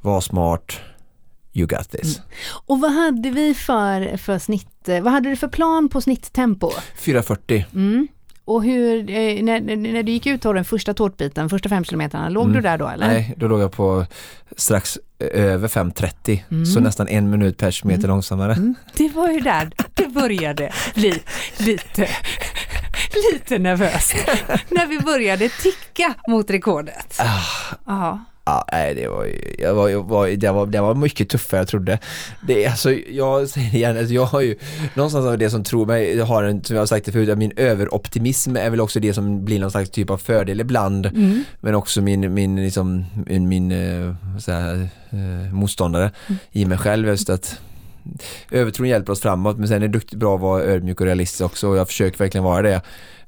var 0.01 0.21
smart, 0.21 0.79
you 1.53 1.67
got 1.67 1.89
this. 1.89 2.17
Mm. 2.17 2.29
Och 2.65 2.79
vad 2.79 2.91
hade 2.91 3.29
vi 3.29 3.53
för, 3.53 4.17
för 4.17 4.39
snitt, 4.39 4.69
vad 4.85 5.07
hade 5.07 5.29
du 5.29 5.35
för 5.35 5.47
plan 5.47 5.89
på 5.89 6.01
snitttempo? 6.01 6.71
4.40. 6.99 7.63
Mm. 7.73 8.07
Och 8.47 8.63
hur, 8.63 9.09
eh, 9.09 9.43
när, 9.43 9.75
när 9.75 10.03
du 10.03 10.11
gick 10.11 10.25
ut 10.25 10.41
den 10.41 10.65
första 10.65 10.93
tårtbiten, 10.93 11.49
första 11.49 11.69
fem 11.69 11.83
kilometerna, 11.83 12.29
låg 12.29 12.43
mm. 12.43 12.55
du 12.55 12.61
där 12.61 12.77
då 12.77 12.87
eller? 12.87 13.07
Nej, 13.07 13.33
då 13.37 13.47
låg 13.47 13.61
jag 13.61 13.71
på 13.71 14.05
strax 14.57 14.97
över 15.19 15.67
5.30, 15.67 16.39
mm. 16.51 16.65
så 16.65 16.79
nästan 16.79 17.07
en 17.07 17.29
minut 17.29 17.57
per 17.57 17.71
kilometer 17.71 18.03
mm. 18.03 18.09
långsammare. 18.09 18.53
Mm. 18.53 18.75
Det 18.93 19.09
var 19.09 19.29
ju 19.29 19.39
där 19.39 19.71
det 19.93 20.07
började 20.07 20.73
bli 20.95 21.21
lite, 21.57 22.09
lite 23.33 23.59
nervöst. 23.59 24.15
när 24.69 24.87
vi 24.87 24.99
började 24.99 25.49
ticka 25.49 26.13
mot 26.27 26.49
rekordet. 26.49 27.19
Ah. 27.85 28.19
Ja, 28.47 28.65
nej, 28.71 28.95
det 28.95 29.07
var, 29.07 29.27
jag 29.59 29.73
var, 29.73 29.89
jag 29.89 30.03
var, 30.03 30.27
det, 30.27 30.51
var, 30.51 30.65
det 30.65 30.81
var 30.81 30.95
mycket 30.95 31.29
tuffare 31.29 31.59
jag 31.59 31.67
trodde. 31.67 31.99
Det, 32.47 32.67
alltså, 32.67 32.91
jag 32.93 33.49
säger 33.49 33.71
det 33.71 33.77
igen, 33.77 33.97
alltså, 33.97 34.13
jag 34.13 34.25
har 34.25 34.41
ju 34.41 34.55
någonstans 34.93 35.25
av 35.25 35.37
det 35.37 35.49
som 35.49 35.63
tror 35.63 35.85
mig, 35.85 36.17
jag 36.17 36.25
har 36.25 36.43
en, 36.43 36.63
som 36.63 36.75
jag 36.75 36.81
har 36.81 36.87
sagt 36.87 37.05
det 37.05 37.11
förut, 37.11 37.37
min 37.37 37.51
överoptimism 37.55 38.55
är 38.55 38.69
väl 38.69 38.81
också 38.81 38.99
det 38.99 39.13
som 39.13 39.45
blir 39.45 39.59
någon 39.59 39.71
slags 39.71 39.89
typ 39.89 40.09
av 40.09 40.17
fördel 40.17 40.59
ibland. 40.59 41.05
Mm. 41.05 41.43
Men 41.59 41.75
också 41.75 42.01
min, 42.01 42.33
min, 42.33 42.55
liksom, 42.55 43.05
min, 43.25 43.47
min 43.47 43.71
äh, 43.71 44.13
här, 44.47 44.89
äh, 45.09 45.53
motståndare 45.53 46.11
mm. 46.27 46.39
i 46.51 46.65
mig 46.65 46.77
själv. 46.77 47.07
Just 47.07 47.29
att 47.29 47.59
övertron 48.51 48.87
hjälper 48.87 49.13
oss 49.13 49.21
framåt 49.21 49.57
men 49.57 49.67
sen 49.67 49.77
är 49.77 49.79
det 49.79 49.87
duktigt 49.87 50.19
bra 50.19 50.35
att 50.35 50.41
vara 50.41 50.63
ödmjuk 50.63 51.01
och 51.01 51.05
realistisk 51.05 51.41
också 51.41 51.67
och 51.67 51.77
jag 51.77 51.87
försöker 51.87 52.17
verkligen 52.17 52.43
vara 52.43 52.61
det. 52.61 52.81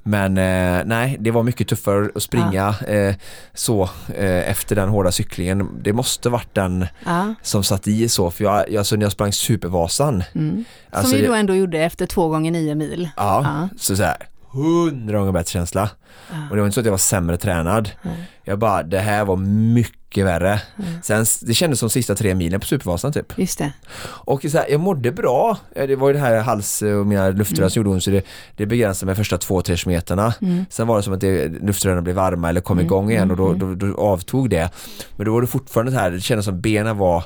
Men 0.09 0.37
eh, 0.37 0.85
nej, 0.85 1.17
det 1.19 1.31
var 1.31 1.43
mycket 1.43 1.67
tuffare 1.67 2.09
att 2.15 2.23
springa 2.23 2.75
ja. 2.81 2.93
eh, 2.93 3.15
så 3.53 3.89
eh, 4.15 4.49
efter 4.49 4.75
den 4.75 4.89
hårda 4.89 5.11
cyklingen. 5.11 5.69
Det 5.81 5.93
måste 5.93 6.29
varit 6.29 6.55
den 6.55 6.85
ja. 7.05 7.33
som 7.41 7.63
satt 7.63 7.87
i 7.87 8.09
så, 8.09 8.31
för 8.31 8.43
jag, 8.43 8.75
alltså 8.75 8.95
när 8.95 9.05
jag 9.05 9.11
sprang 9.11 9.33
Supervasan. 9.33 10.23
Mm. 10.35 10.65
Alltså, 10.89 11.11
som 11.11 11.19
vi 11.19 11.27
då 11.27 11.33
ändå 11.33 11.55
gjorde 11.55 11.79
efter 11.79 12.05
två 12.05 12.27
gånger 12.27 12.51
nio 12.51 12.75
mil. 12.75 13.09
Ja, 13.17 13.41
ja. 13.43 13.77
så 13.77 13.95
så 13.95 14.03
här, 14.03 14.17
hundra 14.51 15.19
gånger 15.19 15.31
bättre 15.31 15.51
känsla. 15.51 15.89
Och 16.49 16.55
det 16.55 16.61
var 16.61 16.67
inte 16.67 16.73
så 16.73 16.79
att 16.79 16.85
jag 16.85 16.91
var 16.91 16.97
sämre 16.97 17.37
tränad. 17.37 17.89
Jag 18.43 18.59
bara, 18.59 18.83
det 18.83 18.99
här 18.99 19.25
var 19.25 19.35
mycket 19.73 20.25
värre. 20.25 20.61
Mm. 20.77 21.01
Sen, 21.03 21.25
det 21.41 21.53
kändes 21.53 21.79
som 21.79 21.89
sista 21.89 22.15
tre 22.15 22.35
milen 22.35 22.59
på 22.59 22.65
Supervasan 22.65 23.13
typ. 23.13 23.33
Just 23.37 23.57
det. 23.57 23.73
Och 24.01 24.41
så 24.41 24.57
här, 24.57 24.65
jag 24.69 24.79
mådde 24.79 25.11
bra. 25.11 25.57
Det 25.73 25.95
var 25.95 26.07
ju 26.07 26.13
det 26.13 26.19
här 26.19 26.39
hals 26.41 26.81
och 26.81 27.07
mina 27.07 27.29
luftrör 27.29 27.59
mm. 27.59 27.69
som 27.69 27.79
gjorde 27.79 27.89
ont 27.89 28.03
så 28.03 28.11
det, 28.11 28.25
det 28.55 28.65
begränsade 28.65 29.05
mig 29.05 29.15
första 29.15 29.37
två, 29.37 29.61
tre 29.61 29.77
kilometerna. 29.77 30.33
Mm. 30.41 30.65
Sen 30.69 30.87
var 30.87 30.97
det 30.97 31.03
som 31.03 31.13
att 31.13 31.23
luftrören 31.63 32.03
blev 32.03 32.15
varma 32.15 32.49
eller 32.49 32.61
kom 32.61 32.77
mm. 32.77 32.85
igång 32.85 33.11
igen 33.11 33.31
och 33.31 33.37
då, 33.37 33.47
mm. 33.47 33.59
då, 33.59 33.87
då, 33.87 34.01
avtog 34.01 34.49
det. 34.49 34.69
Men 35.15 35.25
då 35.25 35.33
var 35.33 35.41
det 35.41 35.47
fortfarande 35.47 35.91
så 35.91 35.97
här, 35.97 36.11
det 36.11 36.21
kändes 36.21 36.45
som 36.45 36.61
benen 36.61 36.97
var 36.97 37.23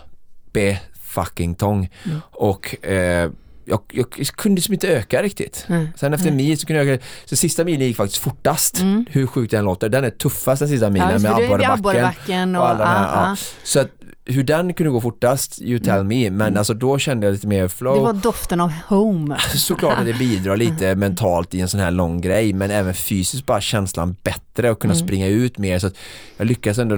be 0.54 0.80
fucking 1.04 1.56
tång. 1.56 1.90
Mm. 2.06 2.22
Och 2.32 2.86
eh, 2.86 3.32
jag, 3.66 3.82
jag, 3.92 4.12
kunde 4.28 4.56
liksom 4.56 4.74
inte 4.74 4.88
öka 4.88 5.24
riktigt. 5.24 5.66
Mm. 5.70 5.88
Sen 5.96 6.14
efter 6.14 6.30
en 6.30 6.36
mil 6.36 6.58
så 6.60 6.68
kunde 6.68 6.84
jag 6.84 6.94
öka, 6.94 7.06
så 7.26 7.36
sista 7.36 7.64
milen 7.64 7.88
gick 7.88 7.98
faktiskt 7.98 8.24
fortast, 8.24 8.80
mm. 8.80 9.06
hur 9.10 9.28
sjukt 9.28 9.52
den 9.52 9.66
låter. 9.66 9.90
Den 9.90 10.04
är 10.04 10.10
tuffast 10.10 10.60
den 10.60 10.70
sista 10.70 10.90
milen 10.90 11.24
ja, 11.24 11.40
med 11.50 11.70
abborrebacken 11.70 12.56
och, 12.56 12.62
och 12.62 12.70
alla 12.70 12.86
här, 12.86 13.30
ja. 13.30 13.36
Så 13.64 13.80
att 13.80 13.90
hur 14.26 14.44
den 14.44 14.74
kunde 14.74 14.92
gå 14.92 15.02
fortast, 15.02 15.62
you 15.62 15.80
tell 15.80 16.00
mm. 16.00 16.08
me, 16.08 16.30
men 16.30 16.48
mm. 16.48 16.58
alltså 16.58 16.74
då 16.74 16.98
kände 16.98 17.26
jag 17.28 17.34
lite 17.34 17.48
mer 17.48 17.68
flow. 17.68 17.96
Det 17.96 18.02
var 18.02 18.14
doften 18.14 18.62
av 18.62 18.72
home. 18.88 19.38
Såklart 19.56 20.00
att 20.00 20.06
det 20.06 20.14
bidrar 20.14 20.58
lite 20.58 20.96
mentalt 20.96 21.54
i 21.54 21.62
en 21.62 21.68
sån 21.68 21.80
här 21.80 21.92
lång 21.92 22.22
grej, 22.22 22.54
men 22.54 22.72
även 22.72 22.94
fysiskt 22.94 23.46
bara 23.46 23.62
känslan 23.62 24.16
bättre 24.24 24.72
och 24.72 24.80
kunna 24.80 24.94
mm. 24.94 25.06
springa 25.06 25.28
ut 25.28 25.58
mer 25.58 25.80
så 25.80 25.88
att 25.88 25.96
jag 26.38 26.48
lyckas 26.48 26.78
ändå 26.78 26.96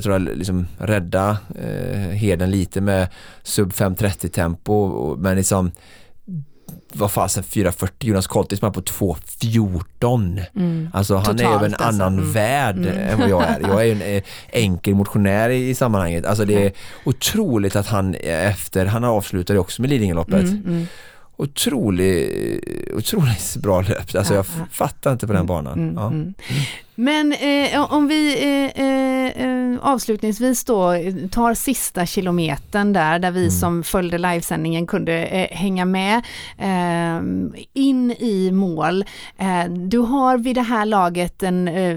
tror 0.00 0.12
jag, 0.12 0.22
liksom 0.22 0.66
rädda 0.78 1.38
eh, 1.58 2.10
heden 2.10 2.50
lite 2.50 2.80
med 2.80 3.08
sub 3.42 3.72
530 3.72 4.28
tempo, 4.28 5.16
men 5.16 5.36
liksom 5.36 5.70
vad 6.94 7.12
fasen 7.12 7.44
4.40, 7.44 7.88
Jonas 8.00 8.26
Kollti 8.26 8.56
sprang 8.56 8.72
på 8.72 8.80
2.14. 8.80 10.42
Mm. 10.56 10.88
Alltså 10.92 11.14
han 11.16 11.34
är 11.40 11.44
Totalt 11.44 11.62
ju 11.62 11.66
en 11.66 11.74
alltså. 11.74 11.84
annan 12.02 12.18
Mm. 12.18 12.32
värld 12.32 12.86
än 12.86 13.18
vad 13.20 13.28
jag 13.28 13.42
är. 13.42 13.60
Jag 13.60 13.80
är 13.80 13.84
ju 13.84 13.92
en 13.92 14.02
eh, 14.16 14.22
enkel 14.52 14.94
motionär 14.94 15.50
i, 15.50 15.68
i 15.68 15.74
sammanhanget. 15.74 16.24
Alltså 16.26 16.44
det 16.44 16.66
är 16.66 16.72
otroligt 17.04 17.76
att 17.76 17.86
han 17.86 18.14
eh, 18.14 18.50
efter, 18.50 18.86
han 18.86 19.04
avslutade 19.04 19.58
också 19.58 19.82
med 19.82 19.90
Lidingöloppet. 19.90 20.42
Mm, 20.42 20.86
Otroligt, 21.36 22.64
otroligt 22.96 23.56
bra 23.56 23.80
löp. 23.80 24.14
Alltså 24.14 24.34
Ja, 24.34 24.38
jag 24.38 24.46
ja. 24.58 24.66
fattar 24.70 25.12
inte 25.12 25.26
på 25.26 25.32
den 25.32 25.46
banan. 25.46 25.72
Mm, 25.78 25.94
ja. 25.96 26.34
Men 26.94 27.32
eh, 27.32 27.92
om 27.92 28.08
vi 28.08 28.42
eh, 28.42 28.84
eh, 28.84 29.46
eh, 29.46 29.78
avslutningsvis 29.82 30.64
då 30.64 30.92
tar 31.30 31.54
sista 31.54 32.06
kilometern 32.06 32.92
där, 32.92 33.18
där 33.18 33.30
vi 33.30 33.40
Mm. 33.40 33.50
som 33.50 33.82
följde 33.82 34.18
livesändningen 34.18 34.86
kunde 34.86 35.12
eh, 35.26 35.56
hänga 35.56 35.84
med 35.84 36.16
eh, 36.58 37.22
in 37.72 38.10
i 38.10 38.50
mål. 38.52 39.04
Eh, 39.38 39.64
du 39.64 39.98
har 39.98 40.38
vid 40.38 40.54
det 40.56 40.62
här 40.62 40.86
laget 40.86 41.42
en 41.42 41.68
eh, 41.68 41.96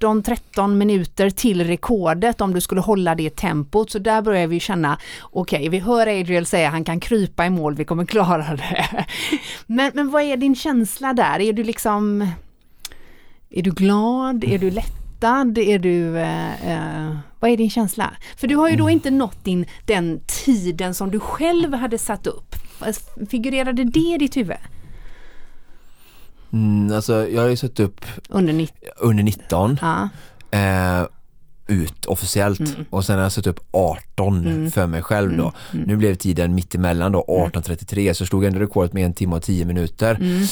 14-13 0.00 0.74
minuter 0.74 1.30
till 1.30 1.64
rekordet 1.64 2.40
om 2.40 2.54
du 2.54 2.60
skulle 2.60 2.80
hålla 2.80 3.14
det 3.14 3.36
tempot. 3.36 3.90
Så 3.90 3.98
där 3.98 4.22
börjar 4.22 4.46
vi 4.46 4.60
känna, 4.60 4.98
okej, 5.22 5.68
vi 5.68 5.78
hör 5.78 6.06
Adriel 6.06 6.46
säga 6.46 6.68
han 6.68 6.84
kan 6.84 7.00
krypa 7.00 7.46
i 7.46 7.50
mål, 7.50 7.74
vi 7.74 7.84
kommer 7.84 8.04
klara 8.04 8.56
det. 8.56 9.06
Men, 9.66 9.92
men 9.94 10.10
vad 10.10 10.22
är 10.22 10.36
din 10.36 10.54
känsla 10.54 11.12
där? 11.12 11.40
Är 11.40 11.52
du 11.52 11.64
liksom 11.64 12.28
är 13.50 13.62
du 13.62 13.70
glad? 13.70 14.44
Är 14.44 14.58
du 14.58 14.70
lättad? 14.70 15.58
Är 15.58 15.78
du... 15.78 16.18
Eh, 16.18 16.70
eh, 17.06 17.16
vad 17.40 17.50
är 17.50 17.56
din 17.56 17.70
känsla? 17.70 18.10
För 18.36 18.46
du 18.46 18.56
har 18.56 18.68
ju 18.68 18.76
då 18.76 18.90
inte 18.90 19.10
nått 19.10 19.44
din, 19.44 19.66
den 19.86 20.20
tiden 20.44 20.94
som 20.94 21.10
du 21.10 21.20
själv 21.20 21.74
hade 21.74 21.98
satt 21.98 22.26
upp. 22.26 22.54
Figurerade 23.30 23.84
det 23.84 24.00
i 24.14 24.16
ditt 24.18 24.36
huvud? 24.36 24.56
Mm, 26.52 26.96
alltså 26.96 27.28
jag 27.28 27.42
har 27.42 27.48
ju 27.48 27.56
satt 27.56 27.80
upp 27.80 28.04
Under 28.28 28.52
90? 28.52 28.74
under 28.96 29.24
19 29.24 29.78
Ja. 29.80 30.08
eh, 30.50 31.06
ut 31.66 32.06
officiellt 32.06 32.60
Mm. 32.60 32.84
och 32.90 33.04
sen 33.04 33.16
har 33.16 33.22
jag 33.22 33.32
satt 33.32 33.46
upp 33.46 33.60
18 33.70 34.70
för 34.70 34.86
mig 34.86 35.02
själv 35.02 35.36
då. 35.36 35.52
Mm. 35.72 35.84
Nu 35.86 35.96
blev 35.96 36.14
tiden 36.14 36.54
mittemellan 36.54 37.12
då 37.12 37.24
18.33 37.28 38.12
så 38.14 38.26
slog 38.26 38.44
jag 38.44 38.48
ändå 38.48 38.60
rekordet 38.60 38.92
med 38.92 39.04
en 39.04 39.12
timme 39.14 39.36
och 39.36 39.42
10 39.42 39.64
minuter 39.64 40.14
Mm. 40.14 40.42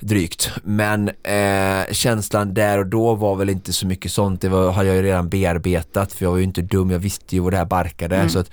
Drygt. 0.00 0.50
Men 0.64 1.08
eh, 1.08 1.92
känslan 1.92 2.54
där 2.54 2.78
och 2.78 2.86
då 2.86 3.14
var 3.14 3.36
väl 3.36 3.50
inte 3.50 3.72
så 3.72 3.86
mycket 3.86 4.12
sånt. 4.12 4.40
Det 4.40 4.48
var, 4.48 4.70
hade 4.72 4.88
jag 4.88 4.96
ju 4.96 5.02
redan 5.02 5.28
bearbetat 5.28 6.12
för 6.12 6.24
jag 6.24 6.30
var 6.30 6.38
ju 6.38 6.44
inte 6.44 6.62
dum. 6.62 6.90
Jag 6.90 6.98
visste 6.98 7.34
ju 7.36 7.40
vad 7.42 7.52
det 7.52 7.56
här 7.56 7.64
barkade. 7.64 8.16
Mm. 8.16 8.28
Så 8.28 8.38
att 8.38 8.50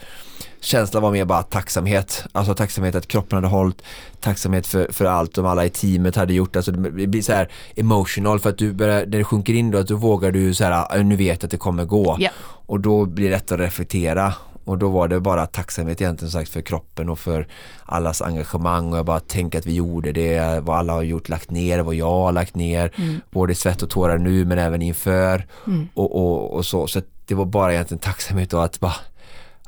känslan 0.59 1.03
var 1.03 1.11
mer 1.11 1.25
bara 1.25 1.43
tacksamhet. 1.43 2.25
Alltså 2.31 2.53
tacksamhet 2.55 2.95
att 2.95 3.07
kroppen 3.07 3.35
hade 3.35 3.47
hållit. 3.47 3.81
Tacksamhet 4.21 4.67
för, 4.67 4.91
för 4.91 5.05
allt 5.05 5.35
som 5.35 5.45
alla 5.45 5.65
i 5.65 5.69
teamet 5.69 6.15
hade 6.15 6.33
gjort. 6.33 6.55
Alltså 6.55 6.71
det 6.71 7.07
blir 7.07 7.21
så 7.21 7.33
här 7.33 7.49
emotional 7.75 8.39
för 8.39 8.49
att 8.49 8.57
du 8.57 8.73
börjar, 8.73 8.99
när 8.99 9.17
det 9.17 9.23
sjunker 9.23 9.53
in 9.53 9.71
då 9.71 9.77
att 9.77 9.87
då 9.87 9.95
vågar 9.95 10.31
du 10.31 10.53
så 10.53 10.63
här, 10.63 10.71
"Ah, 10.71 11.03
nu 11.03 11.15
vet 11.15 11.41
jag 11.41 11.47
att 11.47 11.51
det 11.51 11.57
kommer 11.57 11.85
gå. 11.85 12.17
Ja. 12.19 12.29
Och 12.65 12.79
då 12.79 13.05
blir 13.05 13.25
det 13.25 13.31
lätt 13.35 13.51
att 13.51 13.59
reflektera. 13.59 14.33
Och 14.65 14.77
då 14.77 14.89
var 14.89 15.07
det 15.07 15.19
bara 15.19 15.45
tacksamhet 15.45 16.01
egentligen 16.01 16.31
sagt 16.31 16.49
för 16.49 16.61
kroppen 16.61 17.09
och 17.09 17.19
för 17.19 17.47
allas 17.85 18.21
engagemang 18.21 18.91
och 18.91 18.97
jag 18.97 19.05
bara 19.05 19.19
tänker 19.19 19.59
att 19.59 19.65
vi 19.65 19.73
gjorde 19.73 20.11
det, 20.11 20.59
vad 20.63 20.77
alla 20.77 20.93
har 20.93 21.01
gjort, 21.03 21.29
lagt 21.29 21.51
ner, 21.51 21.79
vad 21.79 21.95
jag 21.95 22.09
har 22.11 22.31
lagt 22.31 22.55
ner, 22.55 22.91
både 23.31 23.51
i 23.51 23.55
svett 23.55 23.81
och 23.81 23.89
tårar 23.89 24.17
nu 24.17 24.45
men 24.45 24.57
även 24.59 24.81
inför 24.81 25.47
och, 25.93 26.15
och, 26.15 26.53
och 26.53 26.65
så. 26.65 26.87
Så 26.87 27.01
det 27.25 27.35
var 27.35 27.45
bara 27.45 27.73
egentligen 27.73 27.99
tacksamhet 27.99 28.53
och 28.53 28.63
att 28.63 28.79
bara, 28.79 28.95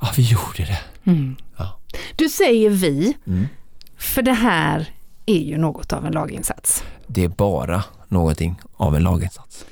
ja 0.02 0.08
vi 0.18 0.24
gjorde 0.24 0.58
det. 0.66 0.80
Ja. 1.58 1.80
Du 2.16 2.30
säger 2.30 2.70
vi, 2.70 3.14
Mm. 3.28 3.48
för 3.98 4.22
det 4.22 4.34
här 4.34 4.90
är 5.26 5.40
ju 5.40 5.58
något 5.58 5.94
av 5.94 6.06
en 6.06 6.12
laginsats. 6.14 6.84
Det 7.08 7.24
är 7.24 7.28
bara 7.30 7.84
någonting 8.08 8.62
av 8.78 8.96
en 8.96 9.04
laginsats. 9.04 9.66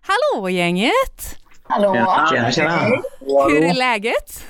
Hallå 0.00 0.48
gänget! 0.48 1.36
Hallå! 1.70 1.94
Tjena, 2.30 2.50
tjena. 2.52 2.78
Hur 3.48 3.64
är 3.64 3.74
läget? 3.74 4.44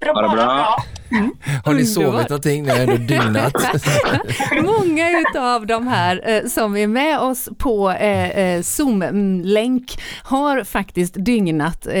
Bra, 0.00 0.12
Var 0.14 0.22
det 0.22 0.28
bra? 0.28 0.36
bra. 0.36 0.76
Har 1.64 1.74
ni 1.74 1.84
sovit 1.84 2.28
någonting? 2.28 2.62
Ni 2.62 2.70
har 2.70 2.76
ändå 2.78 2.96
dygnat. 2.96 3.52
Många 4.62 5.20
utav 5.20 5.66
de 5.66 5.86
här 5.86 6.30
eh, 6.30 6.44
som 6.48 6.76
är 6.76 6.86
med 6.86 7.18
oss 7.18 7.48
på 7.58 7.90
eh, 7.90 8.30
eh, 8.30 8.60
Zoom-länk 8.62 9.98
har 10.24 10.64
faktiskt 10.64 11.14
dygnat 11.16 11.86
eh, 11.86 11.94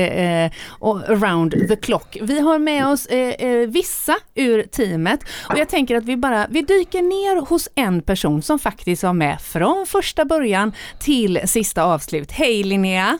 eh, 0.44 0.50
och 0.68 1.08
around 1.08 1.68
the 1.68 1.76
clock. 1.76 2.16
Vi 2.22 2.40
har 2.40 2.58
med 2.58 2.86
oss 2.86 3.06
eh, 3.06 3.28
eh, 3.28 3.68
vissa 3.68 4.16
ur 4.34 4.62
teamet 4.62 5.20
och 5.50 5.58
jag 5.58 5.68
tänker 5.68 5.96
att 5.96 6.04
vi 6.04 6.16
bara 6.16 6.46
vi 6.50 6.62
dyker 6.62 7.02
ner 7.02 7.46
hos 7.46 7.68
en 7.74 8.02
person 8.02 8.42
som 8.42 8.58
faktiskt 8.58 9.02
var 9.02 9.12
med 9.12 9.40
från 9.40 9.86
första 9.86 10.24
början 10.24 10.72
till 10.98 11.40
sista 11.44 11.82
avslut. 11.84 12.32
Hej 12.32 12.62
Linnea! 12.64 13.18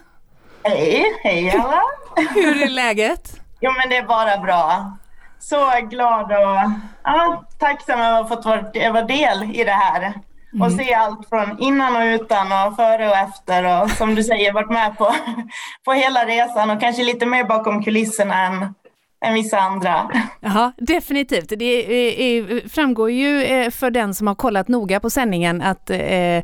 Hej, 0.66 1.20
hej 1.22 1.50
alla! 1.50 1.82
Hur 2.34 2.62
är 2.62 2.68
läget? 2.68 3.40
Jo 3.60 3.72
men 3.72 3.88
det 3.88 3.96
är 3.96 4.02
bara 4.02 4.38
bra. 4.38 4.92
Så 5.38 5.70
glad 5.90 6.32
och 6.32 6.70
ja, 7.04 7.44
tacksam 7.58 8.00
över 8.00 8.20
att 8.20 8.28
ha 8.28 8.36
fått 8.36 8.44
vara, 8.44 8.92
vara 8.92 9.04
del 9.04 9.42
i 9.54 9.64
det 9.64 9.72
här. 9.72 10.14
Och 10.60 10.72
se 10.72 10.94
allt 10.94 11.28
från 11.28 11.58
innan 11.62 11.96
och 11.96 12.02
utan 12.02 12.46
och 12.52 12.76
före 12.76 13.08
och 13.08 13.16
efter 13.16 13.82
och 13.82 13.90
som 13.90 14.14
du 14.14 14.24
säger 14.24 14.52
varit 14.52 14.70
med 14.70 14.98
på, 14.98 15.14
på 15.84 15.92
hela 15.92 16.26
resan 16.26 16.70
och 16.70 16.80
kanske 16.80 17.04
lite 17.04 17.26
mer 17.26 17.44
bakom 17.44 17.82
kulisserna 17.84 18.46
än, 18.46 18.74
än 19.24 19.34
vissa 19.34 19.58
andra. 19.58 20.10
Ja, 20.40 20.72
definitivt. 20.78 21.52
Det 21.58 22.62
framgår 22.72 23.10
ju 23.10 23.42
eh, 23.42 23.70
för 23.70 23.90
den 23.90 24.14
som 24.14 24.26
har 24.26 24.34
kollat 24.34 24.68
noga 24.68 25.00
på 25.00 25.10
sändningen 25.10 25.62
att 25.62 25.90
eh, 25.90 25.98
eh, 26.00 26.42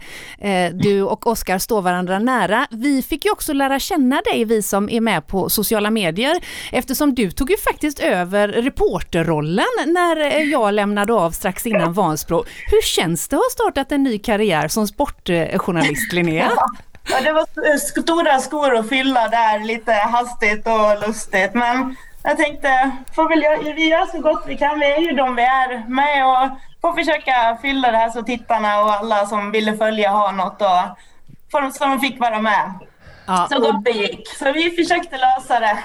du 0.72 1.02
och 1.02 1.26
Oskar 1.26 1.58
står 1.58 1.82
varandra 1.82 2.18
nära. 2.18 2.66
Vi 2.70 3.02
fick 3.02 3.24
ju 3.24 3.30
också 3.30 3.52
lära 3.52 3.78
känna 3.78 4.20
dig, 4.32 4.44
vi 4.44 4.62
som 4.62 4.88
är 4.90 5.00
med 5.00 5.26
på 5.26 5.48
sociala 5.48 5.90
medier, 5.90 6.36
eftersom 6.72 7.14
du 7.14 7.30
tog 7.30 7.50
ju 7.50 7.56
faktiskt 7.56 7.98
över 8.00 8.48
reporterrollen 8.48 9.64
när 9.86 10.40
jag 10.50 10.74
lämnade 10.74 11.12
av 11.12 11.30
strax 11.30 11.66
innan 11.66 11.92
Vansbro. 11.92 12.44
Hur 12.66 12.82
känns 12.82 13.28
det 13.28 13.36
att 13.36 13.42
ha 13.42 13.50
startat 13.52 13.92
en 13.92 14.02
ny 14.02 14.18
karriär 14.18 14.68
som 14.68 14.86
sportjournalist, 14.88 16.12
Linnea? 16.12 16.50
Ja, 17.10 17.20
det 17.20 17.32
var 17.32 17.46
st- 17.74 18.02
stora 18.02 18.38
skor 18.38 18.76
att 18.76 18.88
fylla 18.88 19.28
där 19.28 19.64
lite 19.66 19.92
hastigt 19.92 20.66
och 20.66 21.08
lustigt. 21.08 21.54
Men 21.54 21.96
jag 22.22 22.36
tänkte, 22.36 22.90
får 23.14 23.28
väl 23.28 23.42
göra, 23.42 23.74
vi 23.74 23.88
gör 23.88 24.06
så 24.06 24.20
gott 24.20 24.44
vi 24.46 24.56
kan. 24.56 24.78
Vi 24.80 24.86
är 24.92 24.98
ju 24.98 25.12
de 25.12 25.36
vi 25.36 25.42
är 25.42 25.88
med 25.88 26.26
och 26.26 26.58
får 26.80 26.92
försöka 26.92 27.58
fylla 27.62 27.90
det 27.90 27.96
här 27.96 28.10
så 28.10 28.22
tittarna 28.22 28.82
och 28.82 28.92
alla 28.92 29.26
som 29.26 29.50
ville 29.50 29.76
följa 29.76 30.10
har 30.10 30.32
något 30.32 30.62
och 30.62 31.74
så 31.74 31.84
de 31.84 32.00
fick 32.00 32.20
vara 32.20 32.40
med. 32.40 32.72
Ja, 33.26 33.48
Så 33.50 33.60
gott 33.60 33.84
det 33.84 33.90
gick. 33.90 34.28
Så 34.28 34.52
vi 34.52 34.70
försökte 34.70 35.16
lösa 35.18 35.60
det 35.60 35.78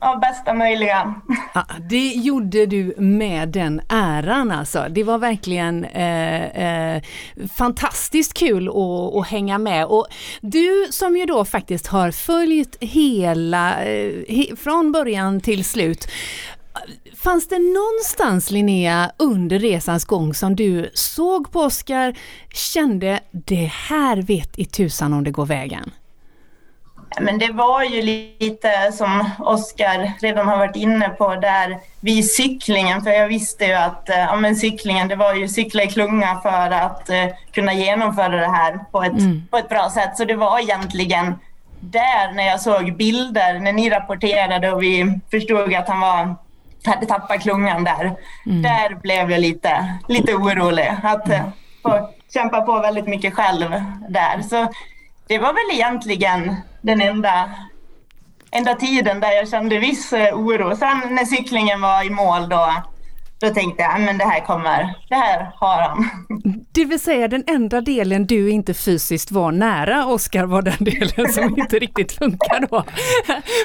av 0.00 0.20
bästa 0.20 0.54
möjliga. 0.54 1.14
Ja, 1.54 1.66
det 1.80 2.08
gjorde 2.08 2.66
du 2.66 2.94
med 2.98 3.48
den 3.48 3.80
äran 3.88 4.50
alltså. 4.50 4.86
Det 4.90 5.04
var 5.04 5.18
verkligen 5.18 5.84
eh, 5.84 6.44
eh, 6.44 7.02
fantastiskt 7.56 8.34
kul 8.34 8.68
att, 8.68 9.16
att 9.16 9.28
hänga 9.28 9.58
med. 9.58 9.86
Och 9.86 10.06
du 10.40 10.86
som 10.90 11.16
ju 11.16 11.26
då 11.26 11.44
faktiskt 11.44 11.86
har 11.86 12.10
följt 12.10 12.76
hela, 12.80 13.84
eh, 13.84 14.12
he, 14.28 14.56
från 14.56 14.92
början 14.92 15.40
till 15.40 15.64
slut. 15.64 16.08
Fanns 17.16 17.48
det 17.48 17.58
någonstans 17.58 18.50
Linnea 18.50 19.10
under 19.16 19.58
resans 19.58 20.04
gång 20.04 20.34
som 20.34 20.56
du 20.56 20.90
såg 20.94 21.52
på 21.52 21.60
Oskar, 21.60 22.18
kände 22.54 23.20
det 23.30 23.70
här 23.74 24.16
vet 24.22 24.58
i 24.58 24.64
tusan 24.64 25.12
om 25.12 25.24
det 25.24 25.30
går 25.30 25.46
vägen? 25.46 25.90
Men 27.20 27.38
det 27.38 27.52
var 27.52 27.82
ju 27.82 28.02
lite 28.02 28.92
som 28.92 29.30
Oskar 29.38 30.12
redan 30.20 30.48
har 30.48 30.58
varit 30.58 30.76
inne 30.76 31.08
på 31.08 31.34
där 31.34 31.78
vid 32.00 32.30
cyklingen. 32.30 33.02
För 33.02 33.10
jag 33.10 33.28
visste 33.28 33.64
ju 33.64 33.72
att 33.72 34.08
eh, 34.08 34.18
ja, 34.18 34.36
men 34.36 34.56
cyklingen, 34.56 35.08
det 35.08 35.16
var 35.16 35.34
ju 35.34 35.48
cykla 35.48 35.82
i 35.82 35.86
klunga 35.86 36.40
för 36.42 36.70
att 36.70 37.10
eh, 37.10 37.26
kunna 37.52 37.74
genomföra 37.74 38.36
det 38.36 38.52
här 38.52 38.78
på 38.92 39.02
ett, 39.02 39.50
på 39.50 39.56
ett 39.56 39.68
bra 39.68 39.90
sätt. 39.90 40.16
Så 40.16 40.24
det 40.24 40.36
var 40.36 40.60
egentligen 40.60 41.34
där 41.80 42.32
när 42.32 42.46
jag 42.46 42.60
såg 42.60 42.96
bilder, 42.96 43.58
när 43.58 43.72
ni 43.72 43.90
rapporterade 43.90 44.72
och 44.72 44.82
vi 44.82 45.20
förstod 45.30 45.74
att 45.74 45.88
han 45.88 46.00
var, 46.00 46.36
hade 46.84 47.06
tappat 47.06 47.42
klungan 47.42 47.84
där. 47.84 48.12
Där 48.44 48.94
blev 48.94 49.30
jag 49.30 49.40
lite, 49.40 49.98
lite 50.08 50.34
orolig. 50.34 50.94
Att 51.02 51.28
eh, 51.28 51.42
få 51.82 52.10
kämpa 52.34 52.60
på 52.60 52.80
väldigt 52.80 53.06
mycket 53.06 53.34
själv 53.34 53.82
där. 54.08 54.42
Så 54.42 54.68
det 55.28 55.38
var 55.38 55.52
väl 55.52 55.76
egentligen 55.76 56.56
den 56.80 57.00
enda, 57.00 57.50
enda 58.50 58.74
tiden 58.74 59.20
där 59.20 59.32
jag 59.32 59.48
kände 59.48 59.78
viss 59.78 60.12
eh, 60.12 60.34
oro. 60.38 60.76
Sen 60.76 61.14
när 61.14 61.24
cyklingen 61.24 61.80
var 61.80 62.06
i 62.06 62.10
mål 62.10 62.48
då, 62.48 62.82
då 63.40 63.50
tänkte 63.54 63.82
jag, 63.82 64.00
men 64.00 64.18
det 64.18 64.24
här 64.24 64.46
kommer, 64.46 64.94
det 65.08 65.14
här 65.14 65.52
har 65.54 65.82
han. 65.82 66.08
Det 66.72 66.84
vill 66.84 67.00
säga 67.00 67.28
den 67.28 67.44
enda 67.46 67.80
delen 67.80 68.26
du 68.26 68.50
inte 68.50 68.74
fysiskt 68.74 69.30
var 69.30 69.52
nära 69.52 70.06
Oskar 70.06 70.44
var 70.44 70.62
den 70.62 70.76
delen 70.78 71.32
som 71.32 71.58
inte 71.58 71.78
riktigt 71.78 72.12
funkar 72.12 72.66
då. 72.70 72.84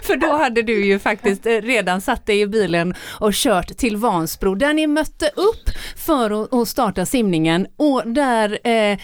För 0.03 0.15
då 0.15 0.37
hade 0.37 0.61
du 0.61 0.85
ju 0.85 0.99
faktiskt 0.99 1.45
eh, 1.45 1.51
redan 1.51 2.01
satt 2.01 2.25
dig 2.25 2.41
i 2.41 2.47
bilen 2.47 2.93
och 3.19 3.33
kört 3.33 3.77
till 3.77 3.97
Vansbro 3.97 4.55
där 4.55 4.73
ni 4.73 4.87
mötte 4.87 5.27
upp 5.27 5.69
för 5.95 6.61
att 6.61 6.67
starta 6.67 7.05
simningen 7.05 7.67
och 7.77 8.03
där 8.05 8.59
eh, 8.63 8.97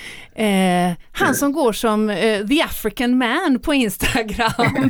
eh, 0.46 0.94
han 1.12 1.36
som 1.36 1.52
går 1.52 1.74
som 1.74 2.10
eh, 2.10 2.48
the 2.48 2.62
African 2.62 3.18
man 3.18 3.60
på 3.64 3.74
Instagram, 3.74 4.90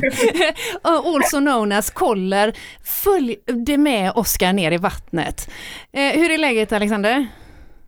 also 0.82 1.38
known 1.38 1.72
as 1.72 1.90
Koller, 1.90 2.52
följde 2.84 3.76
med 3.76 4.12
Oskar 4.14 4.52
ner 4.52 4.72
i 4.72 4.76
vattnet. 4.76 5.50
Eh, 5.92 6.20
hur 6.20 6.30
är 6.30 6.38
läget 6.38 6.72
Alexander? 6.72 7.26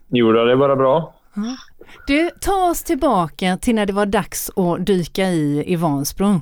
Jo, 0.09 0.33
det 0.33 0.53
är 0.53 0.57
bara 0.57 0.77
bra. 0.77 1.15
Du, 2.07 2.31
ta 2.41 2.71
oss 2.71 2.83
tillbaka 2.85 3.57
till 3.57 3.75
när 3.75 3.87
det 3.87 3.93
var 3.93 4.07
dags 4.07 4.51
att 4.57 4.87
dyka 4.87 5.23
i 5.23 5.65
i 5.67 5.77
Vansbro. 5.77 6.41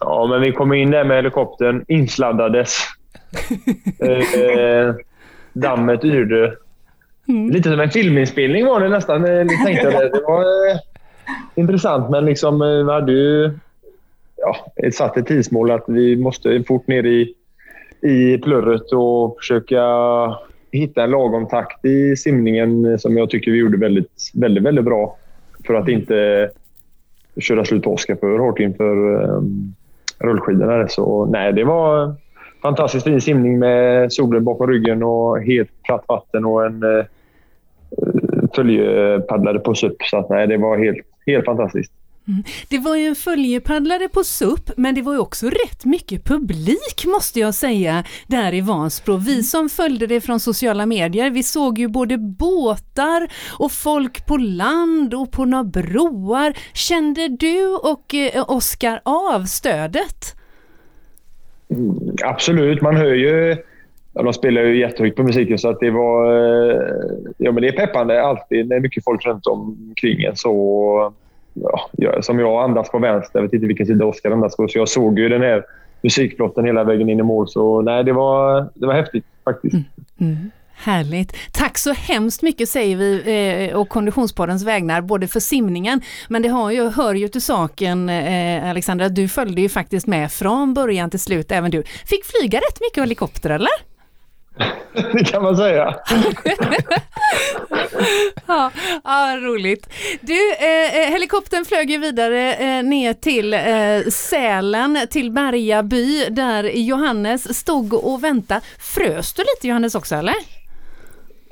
Ja, 0.00 0.26
men 0.26 0.40
vi 0.40 0.52
kom 0.52 0.72
in 0.72 0.90
där 0.90 1.04
med 1.04 1.16
helikoptern, 1.16 1.84
insladdades. 1.88 2.78
eh, 3.98 4.94
dammet 5.52 6.04
yrde. 6.04 6.56
Mm. 7.28 7.50
Lite 7.50 7.70
som 7.70 7.80
en 7.80 7.90
filminspelning 7.90 8.66
var 8.66 8.80
det 8.80 8.88
nästan, 8.88 9.24
eh, 9.24 9.46
tänkte 9.64 9.90
jag. 9.90 10.12
Det 10.12 10.22
var 10.26 10.40
eh, 10.40 10.78
intressant, 11.54 12.10
men 12.10 12.24
liksom, 12.24 12.62
eh, 12.62 12.68
vi 12.68 12.92
hade 12.92 13.12
ju 13.12 13.58
ja, 14.36 14.56
satt 14.92 15.16
ett 15.16 15.26
tidsmål 15.26 15.70
att 15.70 15.84
vi 15.86 16.16
måste 16.16 16.62
fort 16.62 16.86
ner 16.86 17.06
i, 17.06 17.34
i 18.00 18.38
plurret 18.38 18.92
och 18.92 19.36
försöka 19.38 19.82
hitta 20.78 21.04
en 21.04 21.10
lagom 21.10 21.48
takt 21.48 21.84
i 21.84 22.16
simningen 22.16 22.98
som 22.98 23.16
jag 23.16 23.30
tycker 23.30 23.50
vi 23.50 23.58
gjorde 23.58 23.78
väldigt, 23.78 24.30
väldigt, 24.34 24.64
väldigt 24.64 24.84
bra. 24.84 25.16
För 25.66 25.74
att 25.74 25.88
inte 25.88 26.50
köra 27.40 27.64
slut 27.64 27.86
Oskar 27.86 28.16
för 28.16 28.38
hårt 28.38 28.60
inför 28.60 29.22
um, 29.22 29.74
rullskidorna. 30.18 30.88
Så 30.88 31.26
nej, 31.26 31.52
det 31.52 31.64
var 31.64 32.14
fantastiskt 32.62 33.04
fin 33.04 33.20
simning 33.20 33.58
med 33.58 34.12
solen 34.12 34.44
bakom 34.44 34.66
ryggen 34.66 35.02
och 35.02 35.42
helt 35.42 35.82
platt 35.82 36.04
vatten 36.08 36.44
och 36.44 36.66
en 36.66 36.82
eh, 36.82 36.88
uh, 36.88 38.44
följepaddlare 38.54 39.58
på 39.58 39.74
SUP. 39.74 40.02
Så 40.02 40.16
att, 40.16 40.30
nej, 40.30 40.46
det 40.46 40.56
var 40.56 40.78
helt, 40.78 40.98
helt 41.26 41.44
fantastiskt. 41.44 41.92
Mm. 42.28 42.44
Det 42.68 42.78
var 42.78 42.96
ju 42.96 43.06
en 43.06 43.14
följepaddlare 43.14 44.08
på 44.08 44.24
SUP, 44.24 44.70
men 44.76 44.94
det 44.94 45.02
var 45.02 45.12
ju 45.12 45.18
också 45.18 45.46
rätt 45.46 45.84
mycket 45.84 46.24
publik 46.24 47.04
måste 47.06 47.40
jag 47.40 47.54
säga, 47.54 48.04
där 48.26 48.54
i 48.54 48.60
Vansbro. 48.60 49.16
Vi 49.16 49.42
som 49.42 49.68
följde 49.68 50.06
det 50.06 50.20
från 50.20 50.40
sociala 50.40 50.86
medier, 50.86 51.30
vi 51.30 51.42
såg 51.42 51.78
ju 51.78 51.88
både 51.88 52.18
båtar 52.18 53.28
och 53.58 53.72
folk 53.72 54.26
på 54.26 54.36
land 54.36 55.14
och 55.14 55.32
på 55.32 55.44
några 55.44 55.64
broar. 55.64 56.52
Kände 56.72 57.28
du 57.28 57.66
och 57.66 58.14
eh, 58.14 58.50
Oskar 58.50 59.00
av 59.04 59.44
stödet? 59.44 60.36
Mm, 61.70 62.16
absolut, 62.24 62.82
man 62.82 62.96
hör 62.96 63.14
ju 63.14 63.56
Ja, 64.16 64.22
de 64.22 64.32
spelar 64.32 64.62
ju 64.62 64.80
jättehögt 64.80 65.16
på 65.16 65.22
musiken 65.22 65.58
så 65.58 65.68
att 65.68 65.80
det 65.80 65.90
var... 65.90 66.36
Eh, 66.70 66.80
ja, 67.38 67.52
men 67.52 67.62
det 67.62 67.68
är 67.68 67.72
peppande 67.72 68.22
alltid 68.22 68.68
när 68.68 68.80
mycket 68.80 69.04
folk 69.04 69.26
runt 69.26 69.46
omkring 69.46 70.22
en. 70.22 70.36
Så 70.36 71.14
ja, 71.92 72.22
som 72.22 72.38
jag 72.38 72.64
andas 72.64 72.90
på 72.90 72.98
vänster. 72.98 73.38
Jag 73.38 73.42
vet 73.42 73.52
inte 73.52 73.66
vilken 73.66 73.86
sida 73.86 74.06
Oskar 74.06 74.30
andas 74.30 74.56
på. 74.56 74.68
Så 74.68 74.78
jag 74.78 74.88
såg 74.88 75.18
ju 75.18 75.28
den 75.28 75.42
här 75.42 75.64
musikplotten 76.02 76.64
hela 76.64 76.84
vägen 76.84 77.08
in 77.08 77.20
i 77.20 77.22
mål. 77.22 77.48
Så 77.48 77.82
nej, 77.82 78.04
det 78.04 78.12
var, 78.12 78.68
det 78.74 78.86
var 78.86 78.94
häftigt 78.94 79.24
faktiskt. 79.44 79.74
Mm. 79.74 79.84
Mm. 80.20 80.50
Härligt. 80.76 81.36
Tack 81.52 81.78
så 81.78 81.92
hemskt 81.92 82.42
mycket 82.42 82.68
säger 82.68 82.96
vi 82.96 83.68
eh, 83.70 83.76
och 83.76 83.88
Konditionspoddens 83.88 84.64
vägnar, 84.64 85.00
både 85.00 85.28
för 85.28 85.40
simningen, 85.40 86.00
men 86.28 86.42
det 86.42 86.48
har 86.48 86.70
ju, 86.70 86.90
hör 86.90 87.14
ju 87.14 87.28
till 87.28 87.42
saken 87.42 88.08
eh, 88.08 88.70
Alexandra, 88.70 89.08
du 89.08 89.28
följde 89.28 89.60
ju 89.60 89.68
faktiskt 89.68 90.06
med 90.06 90.32
från 90.32 90.74
början 90.74 91.10
till 91.10 91.20
slut, 91.20 91.52
även 91.52 91.70
du. 91.70 91.82
Fick 91.82 92.24
flyga 92.24 92.58
rätt 92.58 92.80
mycket 92.80 93.02
helikopter 93.02 93.50
eller? 93.50 93.93
Det 95.12 95.24
kan 95.24 95.42
man 95.42 95.56
säga. 95.56 95.94
ja, 98.46 98.70
ja, 99.04 99.36
roligt. 99.40 99.88
Du, 100.20 100.52
eh, 100.52 100.96
eh, 100.96 101.10
helikoptern 101.10 101.64
flög 101.64 101.90
ju 101.90 101.98
vidare 101.98 102.54
eh, 102.54 102.82
ner 102.82 103.12
till 103.12 103.54
eh, 103.54 104.10
Sälen, 104.10 104.98
till 105.10 105.30
Berga 105.30 105.82
by, 105.82 106.24
där 106.30 106.64
Johannes 106.64 107.58
stod 107.58 107.94
och 107.94 108.24
väntade. 108.24 108.60
Frös 108.78 109.32
du 109.32 109.42
lite 109.42 109.68
Johannes 109.68 109.94
också 109.94 110.14
eller? 110.14 110.34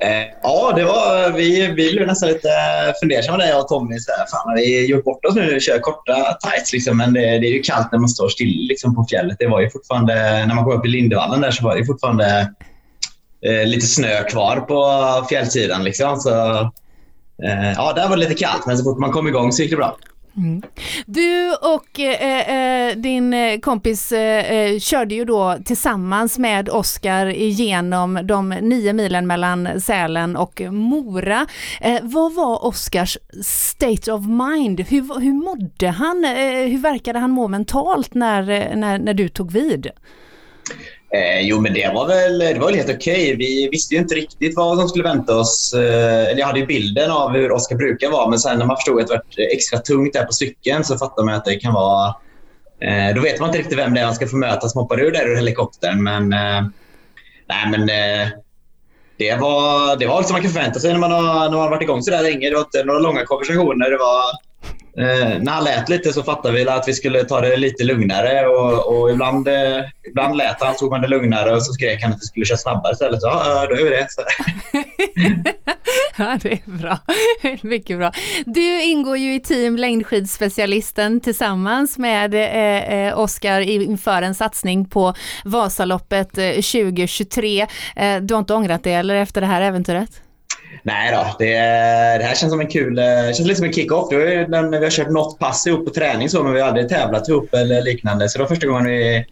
Eh, 0.02 0.26
ja, 0.42 0.72
det 0.76 0.84
var, 0.84 1.32
vi, 1.32 1.66
vi 1.66 1.92
blev 1.92 2.06
nästan 2.06 2.28
lite 2.28 2.48
fundersamma 3.00 3.38
där 3.38 3.48
jag 3.48 3.60
och 3.60 3.68
Tommy. 3.68 3.98
Så 3.98 4.12
här, 4.12 4.26
fan, 4.26 4.48
har 4.48 4.56
vi 4.56 4.86
gjort 4.86 5.04
bort 5.04 5.24
oss 5.24 5.34
nu 5.34 5.54
och 5.54 5.60
kör 5.60 5.78
korta 5.78 6.38
tights? 6.40 6.72
Liksom, 6.72 6.96
men 6.96 7.12
det, 7.12 7.20
det, 7.20 7.46
är 7.46 7.52
ju 7.52 7.62
kallt 7.62 7.92
när 7.92 7.98
man 7.98 8.08
står 8.08 8.28
still 8.28 8.66
liksom, 8.68 8.94
på 8.94 9.06
fjället. 9.10 9.36
Det 9.38 9.46
var 9.46 9.60
ju 9.60 9.70
fortfarande, 9.70 10.14
när 10.46 10.54
man 10.54 10.64
går 10.64 10.74
upp 10.74 10.86
i 10.86 10.88
Lindevallen 10.88 11.40
där 11.40 11.50
så 11.50 11.64
var 11.64 11.76
det 11.76 11.86
fortfarande 11.86 12.54
eh, 13.46 13.66
lite 13.66 13.86
snö 13.86 14.24
kvar 14.24 14.60
på 14.60 15.26
fjällsidan. 15.28 15.84
Liksom. 15.84 16.16
Så, 16.16 16.30
eh, 17.44 17.72
ja, 17.76 17.92
där 17.92 18.08
var 18.08 18.16
det 18.16 18.28
lite 18.28 18.44
kallt, 18.44 18.66
men 18.66 18.78
så 18.78 18.84
fort 18.84 18.98
man 18.98 19.12
kom 19.12 19.28
igång 19.28 19.52
så 19.52 19.62
gick 19.62 19.70
det 19.70 19.76
bra. 19.76 19.96
Mm. 20.36 20.62
Du 21.06 21.52
och 21.52 22.00
eh, 22.00 22.50
eh 22.50 22.96
din 22.96 23.34
eh, 23.34 23.58
kompis 23.58 24.12
eh, 24.12 24.52
eh, 24.52 24.78
körde 24.78 25.14
ju 25.14 25.24
då 25.24 25.58
tillsammans 25.64 26.38
med 26.38 26.68
Oskar 26.68 27.26
igenom 27.26 28.20
de 28.24 28.48
nio 28.48 28.92
milen 28.92 29.26
mellan 29.26 29.80
Sälen 29.80 30.36
och 30.36 30.60
Mora. 30.70 31.46
Eh, 31.80 31.98
vad 32.02 32.34
var 32.34 32.64
Oskars 32.64 33.18
state 33.44 34.12
of 34.12 34.26
mind? 34.26 34.80
Hur, 34.80 35.20
hur 35.20 35.32
mådde 35.32 35.88
han? 35.88 36.24
Eh, 36.24 36.70
hur 36.70 36.78
verkade 36.78 37.18
han 37.18 37.30
må 37.30 37.48
mentalt 37.48 38.14
när, 38.14 38.50
eh, 38.50 38.76
när, 38.76 38.98
när 38.98 39.14
du 39.14 39.28
tog 39.28 39.52
vid? 39.52 39.90
Eh, 41.14 41.40
jo, 41.40 41.60
men 41.60 41.74
det 41.74 41.92
var 41.94 42.06
väl, 42.06 42.38
det 42.38 42.58
var 42.58 42.66
väl 42.66 42.76
helt 42.76 42.90
okej. 42.90 43.24
Okay. 43.24 43.36
Vi 43.36 43.68
visste 43.72 43.94
ju 43.94 44.00
inte 44.00 44.14
riktigt 44.14 44.56
vad 44.56 44.78
som 44.78 44.88
skulle 44.88 45.04
vänta 45.04 45.36
oss. 45.36 45.74
Eh, 45.74 46.38
jag 46.38 46.46
hade 46.46 46.58
ju 46.58 46.66
bilden 46.66 47.10
av 47.10 47.30
hur 47.30 47.52
Oskar 47.52 47.76
brukar 47.76 48.10
vara, 48.10 48.28
men 48.28 48.38
sen 48.38 48.58
när 48.58 48.66
man 48.66 48.76
förstod 48.76 49.00
att 49.00 49.06
det 49.06 49.14
var 49.14 49.22
extra 49.52 49.78
tungt 49.78 50.12
där 50.12 50.24
på 50.24 50.32
cykeln 50.32 50.84
så 50.84 50.98
fattade 50.98 51.26
man 51.26 51.34
att 51.34 51.44
det 51.44 51.56
kan 51.56 51.74
vara... 51.74 52.14
Eh, 52.80 53.14
då 53.14 53.20
vet 53.20 53.40
man 53.40 53.48
inte 53.48 53.58
riktigt 53.58 53.78
vem 53.78 53.94
det 53.94 54.00
är 54.00 54.04
man 54.04 54.14
ska 54.14 54.26
få 54.26 54.36
möta 54.36 54.68
som 54.68 54.80
hoppar 54.80 55.00
ur 55.00 55.10
där 55.10 55.28
ur 55.28 55.36
helikoptern. 55.36 56.02
Men, 56.02 56.32
eh, 56.32 56.62
nej, 57.48 57.70
men 57.70 57.80
eh, 57.80 58.28
det 59.18 59.36
var, 59.36 59.96
det 59.96 60.06
var 60.06 60.16
allt 60.16 60.26
som 60.26 60.34
man 60.34 60.42
kan 60.42 60.50
förvänta 60.50 60.80
sig 60.80 60.92
när 60.92 61.00
man 61.00 61.12
har, 61.12 61.22
när 61.22 61.50
man 61.50 61.60
har 61.60 61.70
varit 61.70 61.82
igång 61.82 62.02
så 62.02 62.10
där 62.10 62.22
länge. 62.22 62.48
Det 62.48 62.54
var 62.54 62.62
inte 62.62 62.84
några 62.84 62.98
långa 62.98 63.24
konversationer. 63.24 63.90
Det 63.90 63.98
var 63.98 64.22
Eh, 64.98 65.38
när 65.40 65.52
han 65.52 65.64
lät 65.64 65.88
lite 65.88 66.12
så 66.12 66.22
fattade 66.22 66.54
vi 66.54 66.68
att 66.68 66.88
vi 66.88 66.92
skulle 66.92 67.24
ta 67.24 67.40
det 67.40 67.56
lite 67.56 67.84
lugnare 67.84 68.46
och, 68.46 68.96
och 68.96 69.10
ibland, 69.10 69.48
eh, 69.48 69.78
ibland 70.08 70.36
lät 70.36 70.62
han, 70.62 70.76
tog 70.76 70.90
man 70.90 71.00
det 71.00 71.08
lugnare 71.08 71.54
och 71.54 71.62
så 71.62 71.72
skrek 71.72 72.02
han 72.02 72.12
att 72.12 72.18
vi 72.20 72.26
skulle 72.26 72.46
köra 72.46 72.58
snabbare 72.58 72.92
istället. 72.92 73.20
Så 73.20 73.26
ja, 73.26 73.66
då 73.68 73.76
gör 73.76 73.84
vi 73.84 73.90
det. 73.90 74.06
ja, 76.16 76.38
det 76.42 76.52
är 76.52 76.60
bra. 76.64 76.98
Mycket 77.62 77.98
bra. 77.98 78.12
Du 78.46 78.82
ingår 78.82 79.16
ju 79.16 79.34
i 79.34 79.40
team 79.40 79.76
Längdskidspecialisten 79.76 81.20
tillsammans 81.20 81.98
med 81.98 82.34
eh, 82.34 82.92
eh 82.92 83.18
Oskar 83.18 83.60
inför 83.60 84.22
en 84.22 84.34
satsning 84.34 84.84
på 84.88 85.14
Vasaloppet 85.44 86.38
eh, 86.38 86.50
2023. 86.50 87.66
Eh, 87.96 88.16
du 88.20 88.34
har 88.34 88.38
inte 88.38 88.54
ångrat 88.54 88.84
det 88.84 88.92
eller 88.92 89.14
efter 89.14 89.40
det 89.40 89.46
här 89.46 89.60
äventyret? 89.60 90.22
Nej 90.82 91.12
då, 91.12 91.36
det, 91.38 91.50
det, 92.18 92.24
här 92.24 92.34
känns 92.34 92.52
som 92.52 92.60
en 92.60 92.66
kul... 92.66 92.98
Eh, 92.98 93.04
känns 93.24 93.40
lite 93.40 93.54
som 93.54 93.66
en 93.66 93.72
kick-off. 93.72 94.12
Vi 94.12 94.16
har 94.16 94.90
kört 94.90 95.10
något 95.10 95.38
pass 95.38 95.66
ihop 95.66 95.84
på 95.86 95.94
träning 95.94 96.28
så, 96.28 96.42
men 96.42 96.52
vi 96.52 96.60
har 96.60 96.68
aldrig 96.68 96.88
tävlat 96.88 97.28
ihop 97.28 97.54
eller 97.54 97.82
liknande. 97.82 98.28
Så 98.28 98.38
det 98.38 98.44
var 98.44 98.48
första 98.48 98.66
gången 98.66 98.86
vi, 98.86 99.24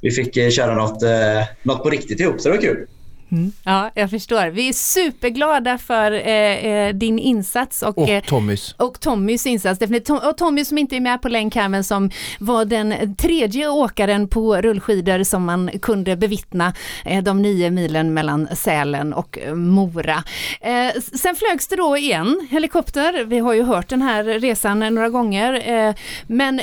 vi 0.00 0.10
fick 0.10 0.36
eh, 0.36 0.50
köra 0.50 0.74
något, 0.74 1.02
eh, 1.02 1.42
något 1.62 1.82
på 1.82 1.90
riktigt 1.90 2.20
ihop, 2.20 2.40
så 2.40 2.48
det 2.48 2.54
var 2.54 2.62
kul. 2.62 2.86
Mm. 3.34 3.52
Ja, 3.64 3.90
jag 3.94 4.10
förstår. 4.10 4.46
Vi 4.46 4.68
är 4.68 4.72
superglada 4.72 5.78
för 5.78 6.12
eh, 6.12 6.66
eh 6.66 6.94
din 6.94 7.18
insats 7.18 7.82
och, 7.82 7.98
och 7.98 8.08
eh, 8.08 8.22
Tommys. 8.22 8.74
och 8.78 9.00
Tommys 9.00 9.46
insats. 9.46 9.80
Och 10.08 10.36
Tommy 10.36 10.64
som 10.64 10.78
inte 10.78 10.96
är 10.96 11.00
med 11.00 11.22
på 11.22 11.28
länk 11.28 11.54
här 11.54 11.68
men 11.68 11.84
som 11.84 12.10
var 12.38 12.64
den 12.64 13.16
tredje 13.16 13.68
åkaren 13.68 14.28
på 14.28 14.56
rullskidor 14.56 15.24
som 15.24 15.44
man 15.44 15.70
kunde 15.82 16.16
bevittna 16.16 16.72
eh, 17.04 17.22
de 17.22 17.42
nio 17.42 17.70
milen 17.70 18.14
mellan 18.14 18.48
Sälen 18.56 19.12
och 19.12 19.38
Mora. 19.54 20.24
Eh, 20.60 21.00
sen 21.00 21.34
flögs 21.36 21.68
det 21.68 21.76
då 21.76 21.96
igen 21.96 22.48
helikopter. 22.50 23.24
Vi 23.24 23.38
har 23.38 23.52
ju 23.52 23.62
hört 23.62 23.88
den 23.88 24.02
här 24.02 24.24
resan 24.24 24.78
några 24.78 25.08
gånger. 25.08 25.72
Eh, 25.72 25.94
men 26.26 26.60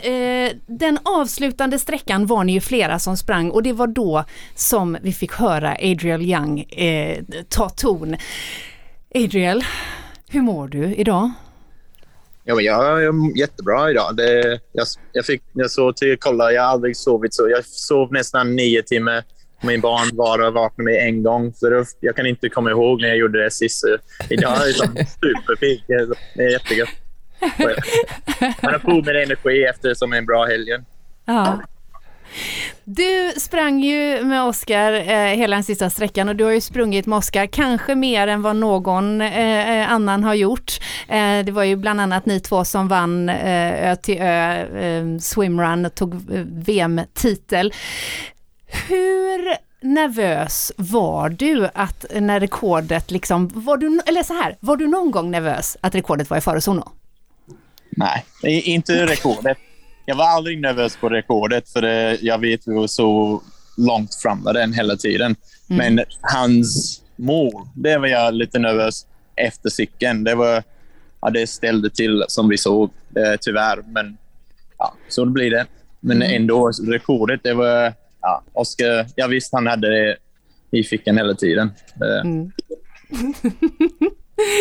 den 0.67 0.99
avslutande 1.03 1.79
sträckan 1.79 2.25
var 2.25 2.43
ni 2.43 2.53
ju 2.53 2.61
flera 2.61 2.99
som 2.99 3.17
sprang 3.17 3.51
och 3.51 3.63
det 3.63 3.73
var 3.73 3.87
då 3.87 4.23
som 4.55 4.97
vi 5.01 5.13
fick 5.13 5.33
höra 5.33 5.71
Adriel 5.71 6.21
Young 6.21 6.60
eh, 6.69 7.23
ta 7.49 7.69
ton. 7.69 8.15
Adriel, 9.15 9.63
hur 10.29 10.41
mår 10.41 10.67
du 10.67 10.95
idag? 10.95 11.31
Ja, 12.43 12.55
men 12.55 12.65
jag 12.65 13.03
är 13.03 13.39
jättebra 13.39 13.91
idag. 13.91 14.15
Det, 14.15 14.59
jag, 14.71 14.87
jag, 15.11 15.25
fick, 15.25 15.41
jag 15.53 15.71
såg 15.71 15.95
till 15.95 16.17
kolla, 16.19 16.51
jag 16.51 16.61
har 16.61 16.69
aldrig 16.69 16.97
sovit 16.97 17.33
så. 17.33 17.49
Jag 17.49 17.65
sov 17.65 18.13
nästan 18.13 18.55
nio 18.55 18.83
timmar 18.83 19.23
min 19.63 19.81
barn 19.81 20.09
bara 20.13 20.51
vaknade 20.51 20.91
med 20.91 21.07
en 21.07 21.23
gång. 21.23 21.53
Så 21.53 21.69
det, 21.69 21.85
jag 21.99 22.15
kan 22.15 22.25
inte 22.25 22.49
komma 22.49 22.69
ihåg 22.69 23.01
när 23.01 23.07
jag 23.07 23.17
gjorde 23.17 23.43
det 23.43 23.51
sist. 23.51 23.83
Idag 24.29 24.51
är 24.51 24.67
jag 24.67 25.07
superpigg. 25.09 25.83
Det 26.35 26.43
är 26.43 26.51
jättegött. 26.51 26.89
Man 28.61 28.73
har 28.73 28.79
på 28.79 29.01
med 29.01 29.23
energi 29.23 29.63
efter 29.63 29.93
som 29.93 30.13
en 30.13 30.25
bra 30.25 30.45
helg. 30.45 30.69
Ja. 31.25 31.61
Du 32.83 33.33
sprang 33.37 33.79
ju 33.79 34.23
med 34.23 34.43
Oskar 34.43 34.93
eh, 34.93 35.35
hela 35.35 35.55
den 35.55 35.63
sista 35.63 35.89
sträckan 35.89 36.29
och 36.29 36.35
du 36.35 36.43
har 36.43 36.51
ju 36.51 36.61
sprungit 36.61 37.05
med 37.05 37.17
Oskar 37.17 37.45
kanske 37.45 37.95
mer 37.95 38.27
än 38.27 38.41
vad 38.41 38.55
någon 38.55 39.21
eh, 39.21 39.79
eh, 39.79 39.91
annan 39.91 40.23
har 40.23 40.33
gjort. 40.33 40.79
Eh, 41.07 41.39
det 41.45 41.51
var 41.51 41.63
ju 41.63 41.75
bland 41.75 42.01
annat 42.01 42.25
ni 42.25 42.39
två 42.39 42.65
som 42.65 42.87
vann 42.87 43.29
eh, 43.29 43.89
Ö 43.89 43.95
till 43.95 44.17
Ö 44.21 44.53
eh, 44.79 45.17
swimrun 45.19 45.85
och 45.85 45.95
tog 45.95 46.13
eh, 46.13 46.41
VM-titel. 46.45 47.73
Hur 48.87 49.55
nervös 49.81 50.71
var 50.77 51.29
du 51.29 51.69
att 51.73 52.05
när 52.15 52.39
rekordet 52.39 53.11
liksom, 53.11 53.51
var 53.53 53.77
du, 53.77 54.01
eller 54.05 54.23
så 54.23 54.33
här, 54.33 54.57
var 54.59 54.77
du 54.77 54.87
någon 54.87 55.11
gång 55.11 55.31
nervös 55.31 55.77
att 55.81 55.95
rekordet 55.95 56.29
var 56.29 56.37
i 56.37 56.41
farozonen? 56.41 56.83
Nej, 57.89 58.25
inte 58.43 59.05
rekordet. 59.05 59.57
Jag 60.05 60.15
var 60.15 60.25
aldrig 60.25 60.61
nervös 60.61 60.95
på 60.95 61.09
rekordet 61.09 61.69
för 61.69 61.81
det, 61.81 62.17
jag 62.21 62.37
vet 62.37 62.67
vi 62.67 62.73
var 62.73 62.87
så 62.87 63.41
långt 63.77 64.15
framme 64.15 64.53
den 64.53 64.73
hela 64.73 64.95
tiden. 64.95 65.35
Mm. 65.69 65.95
Men 65.95 66.05
hans 66.21 67.01
mål, 67.15 67.67
det 67.75 67.97
var 67.97 68.07
jag 68.07 68.33
lite 68.33 68.59
nervös 68.59 69.05
efter 69.35 69.69
cykeln. 69.69 70.23
Det, 70.23 70.35
var, 70.35 70.63
ja, 71.21 71.29
det 71.29 71.47
ställde 71.47 71.89
till 71.89 72.25
som 72.27 72.49
vi 72.49 72.57
såg, 72.57 72.89
eh, 73.15 73.39
tyvärr. 73.41 73.83
Men 73.87 74.17
ja, 74.77 74.93
så 75.07 75.25
blir 75.25 75.51
det. 75.51 75.65
Men 75.99 76.21
mm. 76.21 76.35
ändå, 76.35 76.71
rekordet, 76.87 77.43
det 77.43 77.53
var... 77.53 77.93
Ja, 78.21 78.43
Oskar, 78.53 79.07
jag 79.15 79.27
visste 79.27 79.55
han 79.57 79.67
hade 79.67 79.89
det 79.89 80.17
i 80.71 80.83
fickan 80.83 81.17
hela 81.17 81.33
tiden. 81.33 81.71
Eh, 82.01 82.21
mm. 82.31 82.51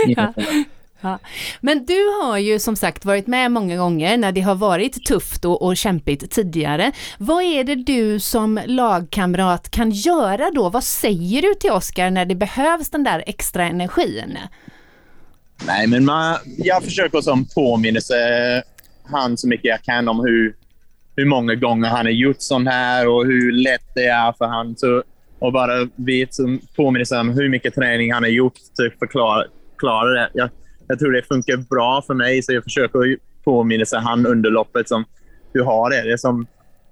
ja. 0.16 0.34
Ja. 1.00 1.18
Men 1.60 1.84
du 1.84 2.06
har 2.22 2.38
ju 2.38 2.58
som 2.58 2.76
sagt 2.76 3.04
varit 3.04 3.26
med 3.26 3.52
många 3.52 3.76
gånger 3.76 4.16
när 4.16 4.32
det 4.32 4.40
har 4.40 4.54
varit 4.54 5.04
tufft 5.06 5.44
och, 5.44 5.62
och 5.62 5.76
kämpigt 5.76 6.30
tidigare. 6.30 6.92
Vad 7.18 7.42
är 7.42 7.64
det 7.64 7.74
du 7.74 8.20
som 8.20 8.60
lagkamrat 8.66 9.70
kan 9.70 9.90
göra 9.90 10.50
då? 10.50 10.68
Vad 10.68 10.84
säger 10.84 11.42
du 11.42 11.54
till 11.54 11.70
Oskar 11.70 12.10
när 12.10 12.24
det 12.24 12.34
behövs 12.34 12.90
den 12.90 13.04
där 13.04 13.24
extra 13.26 13.64
energin? 13.64 14.38
Nej, 15.66 15.86
men 15.86 16.04
man, 16.04 16.36
jag 16.58 16.84
försöker 16.84 17.20
som 17.20 17.44
påminnelse 17.44 18.14
han 19.04 19.36
så 19.36 19.48
mycket 19.48 19.64
jag 19.64 19.82
kan 19.82 20.08
om 20.08 20.20
hur, 20.20 20.54
hur 21.16 21.24
många 21.24 21.54
gånger 21.54 21.88
han 21.88 22.06
har 22.06 22.12
gjort 22.12 22.36
sånt 22.38 22.68
här 22.68 23.08
och 23.08 23.26
hur 23.26 23.52
lätt 23.52 23.94
det 23.94 24.06
är 24.06 24.32
för 24.32 24.44
honom. 24.44 25.02
och 25.38 25.52
bara 25.52 25.88
vet 25.96 26.34
som 26.34 26.60
påminnelse 26.76 27.18
om 27.18 27.30
hur 27.30 27.48
mycket 27.48 27.74
träning 27.74 28.12
han 28.12 28.22
har 28.22 28.30
gjort 28.30 28.54
för 28.76 28.86
att 28.86 28.98
förklara, 28.98 29.44
förklara 29.70 30.08
det. 30.08 30.30
Jag, 30.34 30.50
jag 30.90 30.98
tror 30.98 31.12
det 31.12 31.22
funkar 31.22 31.56
bra 31.56 32.02
för 32.06 32.14
mig, 32.14 32.42
så 32.42 32.52
jag 32.52 32.64
försöker 32.64 33.16
påminna 33.44 33.84
sig 33.84 34.00
han 34.00 34.26
under 34.26 34.50
loppet 34.50 34.88
som 34.88 35.04
du 35.52 35.62
har 35.62 35.90
det. 35.90 36.02
Det 36.02 36.12
är 36.12 36.16
som 36.16 36.46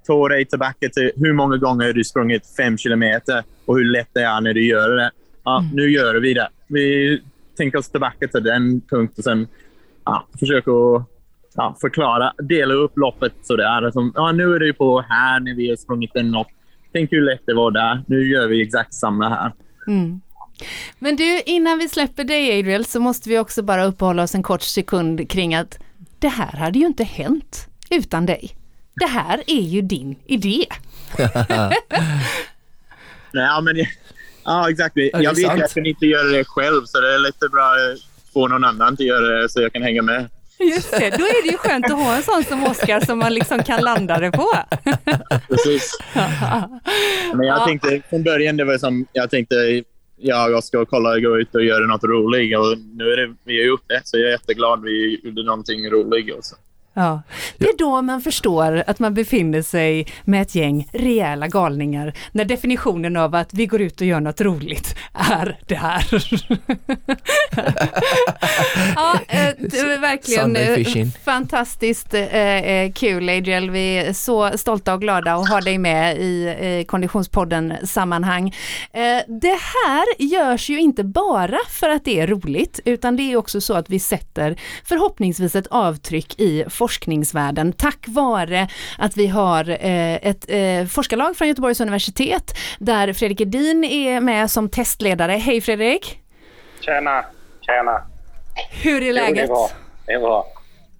ta 0.07 0.29
dig 0.29 0.45
tillbaka 0.45 0.89
till 0.89 1.11
hur 1.17 1.33
många 1.33 1.57
gånger 1.57 1.87
har 1.87 1.93
du 1.93 2.05
sprungit 2.05 2.43
fem 2.57 2.79
kilometer 2.79 3.43
och 3.65 3.77
hur 3.77 3.85
lätt 3.85 4.09
det 4.13 4.23
är 4.23 4.41
när 4.41 4.55
du 4.55 4.67
gör 4.67 4.97
det. 4.97 5.11
Ja, 5.45 5.59
mm. 5.61 5.71
Nu 5.75 5.91
gör 5.91 6.15
vi 6.15 6.35
det. 6.35 6.49
Vi 6.67 7.23
tänker 7.57 7.79
oss 7.79 7.91
tillbaka 7.91 8.29
till 8.29 8.43
den 8.43 8.81
punkten. 8.81 9.25
Sen 9.25 9.47
ja, 10.05 10.27
försöka 10.39 10.71
ja, 11.55 11.77
förklara, 11.81 12.33
dela 12.39 12.75
upp 12.75 12.99
loppet 12.99 13.33
så 13.43 13.57
det 13.57 13.65
är. 13.65 13.91
Som, 13.91 14.13
ja, 14.15 14.33
nu 14.33 14.55
är 14.55 14.59
du 14.59 14.73
på 14.73 15.01
här 15.09 15.41
när 15.41 15.55
vi 15.55 15.69
har 15.69 15.77
sprungit 15.77 16.17
en 16.17 16.31
lopp. 16.31 16.49
Tänk 16.93 17.13
hur 17.13 17.23
lätt 17.23 17.43
det 17.47 17.55
var 17.55 17.71
där. 17.71 18.03
Nu 18.07 18.29
gör 18.29 18.47
vi 18.47 18.63
exakt 18.63 18.95
samma 18.95 19.29
här. 19.29 19.53
Mm. 19.87 20.21
Men 20.99 21.17
du, 21.17 21.41
innan 21.41 21.79
vi 21.79 21.89
släpper 21.89 22.25
dig 22.25 22.59
Adriel 22.59 22.85
så 22.85 23.01
måste 23.01 23.29
vi 23.29 23.39
också 23.39 23.63
bara 23.63 23.85
uppehålla 23.85 24.23
oss 24.23 24.35
en 24.35 24.43
kort 24.43 24.63
sekund 24.63 25.31
kring 25.31 25.55
att 25.55 25.79
det 26.19 26.29
här 26.29 26.53
hade 26.53 26.79
ju 26.79 26.87
inte 26.87 27.05
hänt 27.05 27.69
utan 27.91 28.27
dig. 28.27 28.55
Det 28.95 29.07
här 29.07 29.43
är 29.47 29.61
ju 29.61 29.83
din 29.83 30.17
idé. 30.27 30.67
Nej, 33.33 33.63
men 33.63 33.87
ja, 34.45 34.71
exakt. 34.71 34.97
Jag 34.97 35.35
vet 35.37 35.51
att 35.51 35.59
jag 35.59 35.71
kan 35.71 35.87
inte 35.87 36.07
göra 36.07 36.29
det 36.29 36.45
själv 36.45 36.85
så 36.85 37.01
det 37.01 37.15
är 37.15 37.19
lite 37.19 37.49
bra 37.49 37.63
att 37.63 38.33
få 38.33 38.49
någon 38.49 38.65
annan 38.65 38.93
att 38.93 39.01
göra 39.01 39.43
det 39.43 39.49
så 39.49 39.63
jag 39.63 39.73
kan 39.73 39.83
hänga 39.83 40.03
med. 40.03 40.29
Just 40.59 40.91
det, 40.91 41.11
då 41.11 41.25
är 41.25 41.43
det 41.43 41.49
ju 41.49 41.57
skönt 41.57 41.85
att 41.85 41.91
ha 41.91 42.17
en 42.17 42.23
sån 42.23 42.45
som 42.45 42.65
Oskar 42.65 43.01
som 43.01 43.19
man 43.19 43.35
liksom 43.35 43.63
kan 43.63 43.81
landa 43.81 44.19
det 44.19 44.31
på. 44.31 44.49
Precis. 45.49 45.99
Men 47.35 47.47
jag 47.47 47.67
tänkte 47.67 48.03
från 48.11 48.23
början, 48.23 48.57
det 48.57 48.65
var 48.65 48.79
som, 48.79 49.07
jag 49.13 49.31
tänkte 49.31 49.83
jag 50.21 50.65
ska 50.65 50.85
kolla, 50.85 51.21
gå 51.21 51.39
ut 51.39 51.55
och 51.55 51.65
göra 51.65 51.87
något 51.87 52.05
roligt. 52.05 52.59
Och 52.59 52.79
nu 52.79 53.05
är 53.13 53.17
det, 53.17 53.35
vi 53.45 53.63
är 53.63 53.67
gjort 53.67 53.85
det, 53.87 54.01
så 54.05 54.19
jag 54.19 54.27
är 54.27 54.31
jätteglad 54.31 54.83
vi 54.83 55.21
gjorde 55.25 55.43
någonting 55.43 55.91
roligt. 55.91 56.35
Också. 56.35 56.57
Ja, 56.99 57.23
det 57.59 57.65
är 57.65 57.77
då 57.79 58.03
man 58.03 58.21
förstår 58.21 58.85
att 58.87 58.99
man 58.99 59.15
befinner 59.15 59.63
sig 59.63 60.07
med 60.25 60.43
ett 60.43 60.55
gäng 60.55 60.89
rejäla 60.93 61.49
galningar, 61.49 62.13
när 62.33 62.45
definitionen 62.45 63.17
av 63.17 63.35
att 63.35 63.55
vi 63.55 63.67
går 63.67 63.81
ut 63.81 64.01
och 64.01 64.07
gör 64.07 64.21
något 64.21 64.41
roligt 64.41 64.97
är 65.13 65.59
det 65.67 65.75
här. 65.75 66.07
ja, 68.97 69.21
eh, 69.29 69.49
det 69.59 69.83
var 69.83 70.01
verkligen 70.01 70.57
eh, 70.57 71.09
fantastiskt 71.25 72.15
eh, 72.15 72.93
kul 72.95 73.29
Adriel. 73.29 73.71
Vi 73.71 73.99
är 73.99 74.13
så 74.13 74.59
stolta 74.59 74.95
och 74.95 75.01
glada 75.01 75.35
att 75.35 75.49
ha 75.49 75.61
dig 75.61 75.79
med 75.79 76.17
i 76.17 76.85
Konditionspodden 76.89 77.75
sammanhang. 77.85 78.55
Det 79.27 79.59
här 79.85 80.23
görs 80.23 80.69
ju 80.69 80.81
inte 80.81 81.05
bara 81.05 81.59
för 81.69 81.89
att 81.89 82.05
det 82.05 82.21
är 82.21 82.27
roligt, 82.27 82.81
utan 82.85 83.17
det 83.17 83.33
är 83.33 83.37
också 83.37 83.61
så 83.61 83.75
att 83.75 83.91
vi 83.91 83.99
sätter 83.99 84.61
förhoppningsvis 84.85 85.55
ett 85.55 85.67
avtryck 85.67 86.41
i 86.41 86.65
forskningsvärlden 86.89 87.73
tack 87.73 88.05
vare 88.09 88.69
att 88.99 89.17
vi 89.17 89.27
har 89.27 89.71
eh, 89.71 90.15
ett 90.15 90.45
eh, 90.49 90.87
forskarlag 90.87 91.37
från 91.37 91.49
Göteborgs 91.49 91.81
universitet 91.81 92.57
där 92.79 93.13
Fredrik 93.13 93.41
Edin 93.41 93.85
är 93.85 94.21
med 94.21 94.51
som 94.51 94.69
testledare. 94.69 95.33
Hej 95.33 95.61
Fredrik! 95.61 96.21
Tjena! 96.81 97.25
Tjena! 97.61 98.03
Hur 98.83 99.03
är 99.03 99.13
läget? 99.13 99.31
Jo, 99.37 99.37
det 99.37 99.43
är 99.43 99.49
bra. 99.49 99.71
Det 100.07 100.13
är 100.13 100.19
bra. 100.19 100.47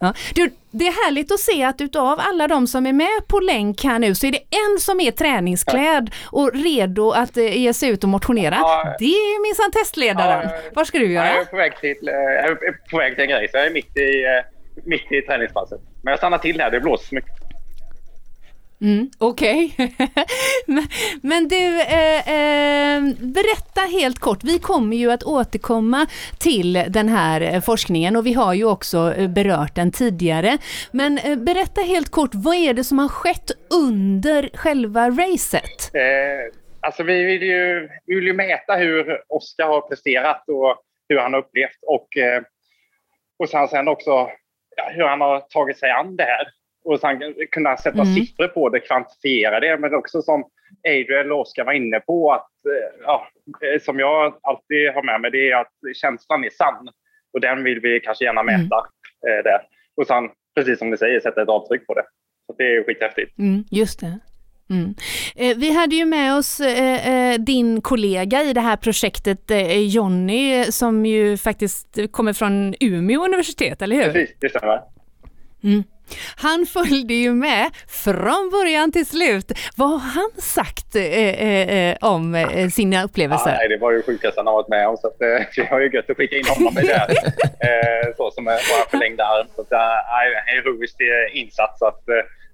Ja. 0.01 0.15
Du, 0.35 0.51
det 0.71 0.87
är 0.87 1.05
härligt 1.07 1.33
att 1.33 1.41
se 1.41 1.65
att 1.65 1.81
utav 1.81 2.21
alla 2.21 2.49
de 2.49 2.67
som 2.67 2.87
är 2.87 2.93
med 2.93 3.27
på 3.29 3.41
länk 3.41 3.85
här 3.85 3.99
nu 3.99 4.15
så 4.15 4.27
är 4.27 4.33
det 4.33 4.43
en 4.51 4.81
som 4.81 5.01
är 5.01 5.11
träningsklädd 5.11 6.11
och 6.25 6.53
redo 6.55 7.11
att 7.11 7.37
eh, 7.37 7.59
ge 7.59 7.75
sig 7.75 7.89
ut 7.89 8.03
och 8.05 8.09
motionera. 8.09 8.57
Ja. 8.61 8.97
Det 8.99 9.05
är 9.05 9.43
minsann 9.49 9.73
testledaren. 9.73 10.49
Ja, 10.53 10.71
Vad 10.75 10.87
ska 10.87 10.99
du 10.99 11.13
göra? 11.13 11.29
Jag 11.29 11.41
är 11.41 11.45
på 11.45 11.57
väg 11.57 11.77
till, 11.81 11.99
jag 12.03 12.45
är 12.47 12.89
på 12.91 12.99
väg 12.99 13.15
till 13.15 13.23
en 13.23 13.31
grej 13.31 13.49
så 13.51 13.57
jag 13.57 13.67
är 13.67 13.71
mitt 13.71 13.97
i 13.97 14.25
mitt 14.85 15.13
i 15.13 15.23
träningspasset. 15.23 15.81
Men 16.03 16.11
jag 16.11 16.19
stannar 16.19 16.39
till 16.39 16.61
här, 16.61 16.71
det 16.71 16.81
blåser 16.81 17.07
så 17.07 17.15
mycket. 17.15 17.49
Mm, 18.81 19.11
Okej. 19.19 19.75
Okay. 20.69 20.83
men, 21.23 21.49
du, 21.49 21.81
eh, 21.81 22.29
eh, 22.29 23.03
berätta 23.19 23.81
helt 23.81 24.19
kort. 24.19 24.45
Vi 24.45 24.59
kommer 24.59 24.97
ju 24.97 25.11
att 25.11 25.23
återkomma 25.23 26.07
till 26.41 26.73
den 26.89 27.09
här 27.09 27.61
forskningen 27.61 28.17
och 28.17 28.27
vi 28.27 28.33
har 28.33 28.55
ju 28.55 28.65
också 28.65 29.15
eh, 29.17 29.29
berört 29.29 29.75
den 29.75 29.93
tidigare. 29.93 30.59
Men 30.93 31.19
eh, 31.19 31.37
berätta 31.37 31.81
helt 31.81 32.11
kort, 32.11 32.31
vad 32.33 32.55
är 32.55 32.75
det 32.75 32.85
som 32.85 32.99
har 32.99 33.09
skett 33.09 33.51
under 33.71 34.51
själva 34.55 35.11
racet? 35.11 35.95
Eh, 35.95 36.59
alltså 36.81 37.03
vi 37.03 37.25
vill, 37.25 37.43
ju, 37.43 37.89
vi 38.07 38.15
vill 38.15 38.27
ju 38.27 38.33
mäta 38.33 38.77
hur 38.77 39.23
Oskar 39.29 39.67
har 39.67 39.81
presterat 39.81 40.49
och 40.49 40.77
hur 41.09 41.19
han 41.19 41.33
har 41.33 41.41
upplevt 41.41 41.79
och, 41.87 42.17
eh, 42.17 42.43
och 43.39 43.49
sen, 43.49 43.69
sen 43.69 43.89
också 43.89 44.31
hur 44.83 45.05
han 45.05 45.21
har 45.21 45.41
tagit 45.41 45.79
sig 45.79 45.91
an 45.91 46.17
det 46.17 46.23
här. 46.23 46.49
Och 46.85 47.01
sen 47.01 47.35
kunna 47.51 47.77
sätta 47.77 48.03
mm. 48.03 48.15
siffror 48.15 48.49
på 48.49 48.69
det, 48.69 48.81
kvantifiera 48.81 49.61
det. 49.61 49.79
Men 49.79 49.95
också 49.95 50.23
som 50.23 50.45
Adriel 50.89 51.33
och 51.33 51.41
Oskar 51.41 51.65
var 51.65 51.73
inne 51.73 52.01
på, 52.01 52.33
att, 52.33 52.51
eh, 52.67 53.03
ja, 53.03 53.29
eh, 53.63 53.81
som 53.81 53.99
jag 53.99 54.39
alltid 54.43 54.91
har 54.91 55.03
med 55.03 55.21
mig, 55.21 55.31
det 55.31 55.51
är 55.51 55.57
att 55.57 55.97
känslan 55.97 56.45
är 56.45 56.51
sann. 56.51 56.89
Och 57.33 57.41
den 57.41 57.65
vill 57.65 57.81
vi 57.81 58.01
kanske 58.01 58.25
gärna 58.25 58.41
mm. 58.41 58.63
mäta 58.63 58.87
mm. 59.29 59.43
där. 59.45 59.61
Och 59.97 60.07
sen, 60.07 60.31
precis 60.57 60.79
som 60.79 60.91
ni 60.91 60.97
säger, 60.97 61.21
sätta 61.21 61.43
ett 61.43 61.49
avtryck 61.49 61.87
på 61.87 61.95
det. 61.95 62.05
Så 62.47 62.55
det 62.59 62.77
är 62.77 62.85
skithäftigt. 62.85 63.39
Mm, 63.39 63.65
just 63.71 64.01
det. 64.01 64.19
Mm. 64.71 64.95
Eh, 65.37 65.57
vi 65.57 65.71
hade 65.71 65.97
ju 65.97 66.05
med 66.05 66.37
oss 66.37 66.61
eh, 66.61 67.09
eh, 67.09 67.39
din 67.39 67.81
kollega 67.81 68.43
i 68.43 68.53
det 68.53 68.61
här 68.61 68.77
projektet, 68.77 69.51
eh, 69.51 69.79
Jonny, 69.79 70.65
som 70.65 71.07
ju 71.07 71.37
faktiskt 71.37 71.99
kommer 72.11 72.33
från 72.33 72.75
Umeå 72.81 73.25
universitet, 73.25 73.83
eller 73.83 73.97
hur? 73.97 74.13
Precis, 74.13 74.37
det 74.41 74.49
stämmer. 74.49 74.81
Mm. 75.65 75.85
Han 76.37 76.67
följde 76.67 77.15
ju 77.15 77.33
med 77.33 77.71
från 77.89 78.51
början 78.51 78.93
till 78.93 79.07
slut. 79.07 79.53
Vad 79.77 79.91
har 79.91 79.99
han 79.99 80.31
sagt 80.39 80.97
om 82.01 82.47
sina 82.73 83.05
upplevelser? 83.05 83.51
Ja, 83.51 83.57
nej, 83.57 83.69
det 83.69 83.77
var 83.77 83.93
ju 83.93 84.03
sjukaste 84.03 84.41
han 84.41 84.47
har 84.47 84.55
varit 84.55 84.69
med 84.69 84.89
om, 84.89 84.97
så 84.97 85.07
att, 85.07 85.17
vi 85.57 85.65
har 85.65 85.81
ju 85.81 85.91
gött 85.91 86.11
att 86.11 86.17
skicka 86.17 86.37
in 86.37 86.45
honom 86.47 86.79
i 86.79 86.87
det 86.87 86.95
här. 86.95 87.15
så 88.17 88.31
som 88.31 88.45
vår 88.45 88.91
förlängda 88.91 89.25
arm. 89.25 89.47
Så 89.55 89.61
att, 89.61 89.73
eh, 89.73 89.79
en 89.79 90.57
heroisk 90.57 90.97
insats. 91.33 91.83
Att, 91.83 92.03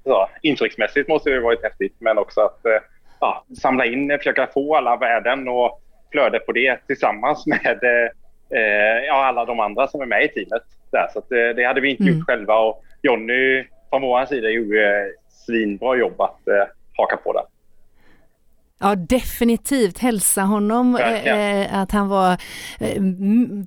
så, 0.04 0.28
intrycksmässigt 0.42 1.08
måste 1.08 1.30
det 1.30 1.36
ha 1.36 1.42
varit 1.42 1.62
häftigt, 1.62 1.96
men 1.98 2.18
också 2.18 2.40
att 2.40 2.66
eh, 2.66 2.78
ja, 3.20 3.44
samla 3.62 3.86
in, 3.86 4.18
försöka 4.18 4.46
få 4.46 4.76
alla 4.76 4.96
värden 4.96 5.48
och 5.48 5.80
flöde 6.12 6.38
på 6.38 6.52
det 6.52 6.86
tillsammans 6.86 7.46
med 7.46 7.84
eh, 8.50 9.04
ja, 9.06 9.24
alla 9.24 9.44
de 9.44 9.60
andra 9.60 9.86
som 9.86 10.00
är 10.00 10.06
med 10.06 10.24
i 10.24 10.28
teamet. 10.28 10.62
Där. 10.92 11.08
Så 11.12 11.18
att, 11.18 11.32
eh, 11.32 11.48
det 11.56 11.64
hade 11.64 11.80
vi 11.80 11.90
inte 11.90 12.02
mm. 12.02 12.14
gjort 12.14 12.26
själva 12.26 12.58
och 12.58 12.84
Jonny 13.02 13.64
från 13.90 14.02
vår 14.02 14.26
sida 14.26 14.50
gjorde 14.50 15.12
svinbra 15.28 15.96
jobb 15.96 16.20
att 16.20 16.48
eh, 16.48 16.64
haka 16.96 17.16
på 17.16 17.32
det. 17.32 17.42
Ja, 18.80 18.94
definitivt. 18.94 19.98
Hälsa 19.98 20.42
honom 20.42 20.96
eh, 20.96 21.78
att 21.78 21.92
han 21.92 22.08
var 22.08 22.32
eh, 22.78 23.02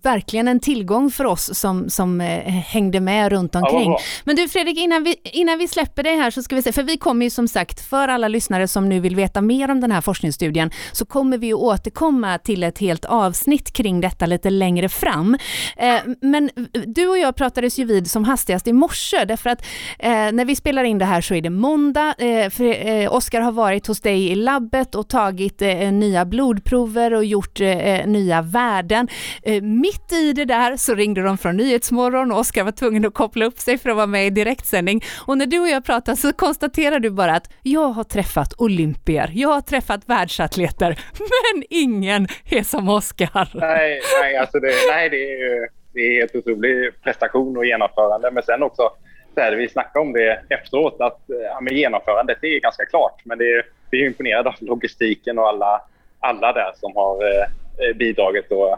verkligen 0.04 0.48
en 0.48 0.60
tillgång 0.60 1.12
för 1.12 1.26
oss 1.26 1.60
som, 1.60 1.90
som 1.90 2.22
eh, 2.22 2.28
hängde 2.52 3.00
med 3.00 3.32
runt 3.32 3.56
omkring. 3.56 3.92
Ja, 3.92 4.00
Men 4.24 4.36
du 4.36 4.48
Fredrik, 4.48 4.78
innan 4.78 5.04
vi, 5.04 5.16
innan 5.24 5.58
vi 5.58 5.68
släpper 5.68 6.04
dig 6.04 6.16
här 6.16 6.32
så 6.32 6.44
ska 6.44 6.56
vi 6.56 6.62
se, 6.62 6.72
för 6.72 6.84
vi 6.84 6.98
kommer 6.98 7.26
ju 7.26 7.30
som 7.30 7.48
sagt, 7.48 7.90
för 7.90 8.08
alla 8.08 8.28
lyssnare 8.28 8.68
som 8.68 8.90
nu 8.90 9.00
vill 9.00 9.16
veta 9.16 9.42
mer 9.42 9.72
om 9.72 9.82
den 9.82 9.92
här 9.92 10.02
forskningsstudien, 10.02 10.72
så 10.92 11.06
kommer 11.06 11.38
vi 11.38 11.48
ju 11.48 11.54
återkomma 11.54 12.38
till 12.38 12.64
ett 12.64 12.78
helt 12.78 13.06
avsnitt 13.06 13.74
kring 13.74 14.02
detta 14.02 14.26
lite 14.26 14.50
längre 14.50 14.90
fram. 14.90 15.38
Eh, 15.78 16.00
men 16.22 16.50
du 16.86 17.08
och 17.08 17.18
jag 17.18 17.36
pratades 17.36 17.80
ju 17.80 17.86
vid 17.86 18.12
som 18.12 18.24
hastigast 18.24 18.68
i 18.68 18.74
morse, 18.74 19.26
därför 19.26 19.50
att 19.50 19.62
eh, 20.00 20.10
när 20.10 20.46
vi 20.46 20.56
spelar 20.56 20.84
in 20.84 20.98
det 20.98 21.06
här 21.06 21.22
så 21.22 21.34
är 21.34 21.42
det 21.42 21.50
måndag, 21.50 22.14
eh, 22.18 23.14
Oskar 23.14 23.42
har 23.42 23.52
varit 23.52 23.88
hos 23.88 24.02
dig 24.02 24.32
i 24.32 24.36
labbet 24.36 24.96
och 24.98 25.10
tagit 25.10 25.62
eh, 25.62 25.92
nya 25.92 26.26
blodprover 26.26 27.14
och 27.14 27.26
gjort 27.26 27.62
eh, 27.62 28.00
eh, 28.00 28.08
nya 28.08 28.42
värden. 28.42 29.08
Eh, 29.44 29.64
mitt 29.64 30.14
i 30.14 30.34
det 30.34 30.46
där 30.46 30.78
så 30.78 30.96
ringde 30.96 31.22
de 31.22 31.38
från 31.38 31.58
Nyhetsmorgon 31.58 32.32
och 32.32 32.40
Oskar 32.40 32.64
var 32.64 32.72
tvungen 32.72 33.06
att 33.06 33.14
koppla 33.14 33.46
upp 33.46 33.60
sig 33.60 33.78
för 33.78 33.90
att 33.90 33.96
vara 33.96 34.08
med 34.08 34.28
i 34.28 34.30
direktsändning. 34.30 35.04
Och 35.28 35.38
när 35.38 35.46
du 35.46 35.60
och 35.60 35.68
jag 35.68 35.86
pratar 35.86 36.16
så 36.16 36.34
konstaterar 36.34 37.00
du 37.00 37.10
bara 37.10 37.36
att 37.36 37.50
jag 37.64 37.90
har 37.90 38.04
träffat 38.04 38.54
olympier, 38.58 39.32
jag 39.34 39.50
har 39.50 39.62
träffat 39.62 40.10
världsatleter, 40.10 41.00
men 41.54 41.64
ingen 41.70 42.28
är 42.52 42.64
som 42.64 42.90
Oskar. 42.90 43.50
Nej, 43.54 44.02
nej, 44.22 44.38
alltså 44.38 44.60
det, 44.60 44.74
nej 44.90 45.10
det, 45.10 45.32
är, 45.32 45.70
det 45.94 46.00
är 46.00 46.20
helt 46.20 46.36
otrolig 46.36 47.02
prestation 47.04 47.58
och 47.58 47.66
genomförande, 47.66 48.32
men 48.32 48.44
sen 48.44 48.64
också 48.64 48.90
där 49.36 49.56
vi 49.56 49.70
snackade 49.70 50.00
om 50.06 50.14
det 50.14 50.42
efteråt, 50.50 51.02
att 51.02 51.22
ja, 51.28 51.62
genomförandet 51.72 52.38
är 52.42 52.60
ganska 52.60 52.86
klart, 52.86 53.22
men 53.26 53.38
det 53.38 53.46
är 53.46 53.66
vi 53.90 54.04
är 54.04 54.08
imponerade 54.08 54.50
av 54.50 54.56
logistiken 54.60 55.40
och 55.40 55.48
alla, 55.48 55.82
alla 56.20 56.54
där 56.54 56.72
som 56.76 56.96
har 56.96 57.24
eh, 57.24 57.96
bidragit 57.96 58.52
och, 58.52 58.72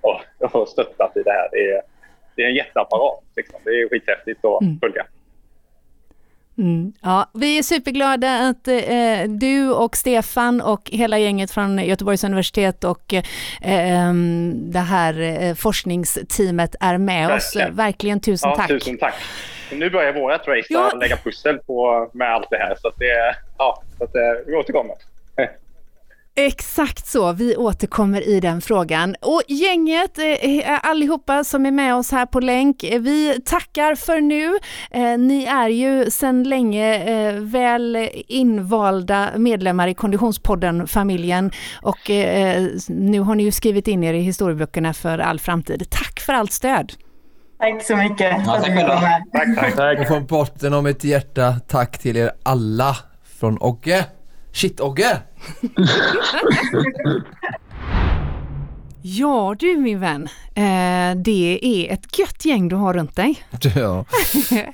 och, 0.00 0.20
och, 0.54 0.68
stöttat 0.68 1.16
i 1.16 1.22
det 1.22 1.32
här. 1.32 1.48
Det 1.52 1.70
är, 1.70 1.82
det 2.36 2.42
är 2.42 2.48
en 2.48 2.54
jätteapparat. 2.54 3.24
Liksom. 3.36 3.60
Det 3.64 3.70
är 3.70 3.88
skithäftigt 3.88 4.44
att 4.44 4.62
mm. 4.62 4.78
följa. 4.80 5.06
Mm, 6.58 6.92
ja, 7.02 7.30
vi 7.34 7.58
är 7.58 7.62
superglada 7.62 8.48
att 8.48 8.68
eh, 8.68 9.28
du 9.28 9.72
och 9.72 9.96
Stefan 9.96 10.60
och 10.60 10.90
hela 10.92 11.18
gänget 11.18 11.50
från 11.50 11.78
Göteborgs 11.78 12.24
universitet 12.24 12.84
och 12.84 13.14
eh, 13.14 14.14
det 14.52 14.78
här 14.78 15.20
eh, 15.20 15.54
forskningsteamet 15.54 16.76
är 16.80 16.98
med 16.98 17.28
Verkligen. 17.28 17.70
oss. 17.70 17.78
Verkligen 17.78 18.20
tusen 18.20 18.50
ja, 18.50 18.56
tack. 18.56 18.68
Tusen 18.68 18.98
tack. 18.98 19.14
Nu 19.72 19.90
börjar 19.90 20.12
vårt 20.12 20.48
race 20.48 20.66
ja. 20.68 20.86
att 20.86 20.98
lägga 20.98 21.16
pussel 21.16 21.58
på, 21.58 22.10
med 22.12 22.34
allt 22.34 22.50
det 22.50 22.56
här. 22.56 22.76
Så 22.82 22.92
det, 22.98 23.36
ja, 23.58 23.82
så 23.98 24.04
att, 24.04 24.10
vi 24.46 24.54
återkommer. 24.54 24.96
Exakt 26.38 27.06
så, 27.06 27.32
vi 27.32 27.56
återkommer 27.56 28.28
i 28.28 28.40
den 28.40 28.60
frågan. 28.60 29.16
Och 29.20 29.42
gänget, 29.48 30.18
eh, 30.18 30.78
allihopa 30.82 31.44
som 31.44 31.66
är 31.66 31.70
med 31.70 31.94
oss 31.94 32.10
här 32.10 32.26
på 32.26 32.40
länk, 32.40 32.84
eh, 32.84 33.00
vi 33.00 33.40
tackar 33.44 33.94
för 33.94 34.20
nu. 34.20 34.58
Eh, 34.90 35.18
ni 35.18 35.44
är 35.44 35.68
ju 35.68 36.10
sedan 36.10 36.42
länge 36.42 37.04
eh, 37.04 37.34
väl 37.34 38.08
invalda 38.28 39.30
medlemmar 39.36 39.88
i 39.88 39.94
Konditionspodden-familjen 39.94 41.50
och 41.82 42.10
eh, 42.10 42.68
nu 42.88 43.20
har 43.20 43.34
ni 43.34 43.42
ju 43.42 43.52
skrivit 43.52 43.88
in 43.88 44.04
er 44.04 44.14
i 44.14 44.20
historieböckerna 44.20 44.94
för 44.94 45.18
all 45.18 45.40
framtid. 45.40 45.90
Tack 45.90 46.20
för 46.20 46.32
allt 46.32 46.52
stöd! 46.52 46.92
Tack 47.58 47.84
så 47.84 47.96
mycket. 47.96 48.36
Ja, 48.46 48.62
tack. 48.62 48.86
Tack, 49.32 49.56
tack. 49.56 49.76
tack. 49.76 50.00
Och 50.00 50.06
från 50.06 50.26
botten 50.26 50.74
av 50.74 50.84
mitt 50.84 51.04
hjärta, 51.04 51.54
tack 51.68 51.98
till 51.98 52.16
er 52.16 52.32
alla 52.42 52.96
från 53.38 53.58
Ogge. 53.60 54.04
Shit 54.52 54.80
Ogge! 54.80 55.18
Ja 59.08 59.56
du 59.58 59.76
min 59.76 60.00
vän, 60.00 60.28
eh, 60.54 61.16
det 61.16 61.58
är 61.62 61.92
ett 61.92 62.18
gött 62.18 62.44
gäng 62.44 62.68
du 62.68 62.76
har 62.76 62.94
runt 62.94 63.16
dig. 63.16 63.42
Ja, 63.76 64.04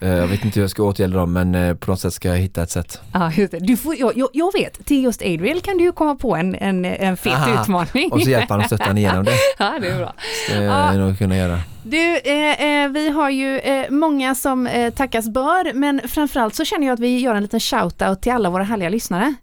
eh, 0.00 0.08
jag 0.08 0.26
vet 0.26 0.44
inte 0.44 0.58
hur 0.58 0.62
jag 0.62 0.70
ska 0.70 0.82
åtgärda 0.82 1.16
dem 1.16 1.32
men 1.32 1.54
eh, 1.54 1.74
på 1.74 1.90
något 1.90 2.00
sätt 2.00 2.14
ska 2.14 2.28
jag 2.28 2.36
hitta 2.36 2.62
ett 2.62 2.70
sätt. 2.70 3.00
Ja, 3.12 3.32
just 3.32 3.50
det. 3.50 3.58
Du 3.58 3.76
får, 3.76 3.96
jag, 3.96 4.30
jag 4.32 4.52
vet, 4.52 4.86
till 4.86 5.04
just 5.04 5.22
Adriel 5.22 5.60
kan 5.60 5.78
du 5.78 5.84
ju 5.84 5.92
komma 5.92 6.14
på 6.14 6.36
en, 6.36 6.54
en, 6.54 6.84
en 6.84 7.16
fet 7.16 7.32
Aha, 7.32 7.62
utmaning. 7.62 8.12
Och 8.12 8.22
så 8.22 8.30
hjälper 8.30 8.54
han 8.54 8.60
och 8.60 8.66
stöttar 8.66 8.98
igenom 8.98 9.24
det. 9.24 9.32
Ja, 9.58 9.78
det 9.80 9.88
är 9.88 9.98
bra. 9.98 10.14
Det 10.48 10.54
ska 10.54 10.62
jag 10.64 10.96
nog 10.96 11.18
kunna 11.18 11.36
göra. 11.36 11.58
Du, 11.82 12.16
eh, 12.16 12.88
vi 12.88 13.10
har 13.10 13.30
ju 13.30 13.58
eh, 13.58 13.90
många 13.90 14.34
som 14.34 14.66
eh, 14.66 14.92
tackas 14.92 15.28
bör, 15.28 15.74
men 15.74 16.00
framförallt 16.08 16.54
så 16.54 16.64
känner 16.64 16.86
jag 16.86 16.94
att 16.94 17.00
vi 17.00 17.18
gör 17.18 17.34
en 17.34 17.42
liten 17.42 17.60
shout-out 17.60 18.20
till 18.20 18.32
alla 18.32 18.50
våra 18.50 18.62
härliga 18.62 18.88
lyssnare. 18.88 19.34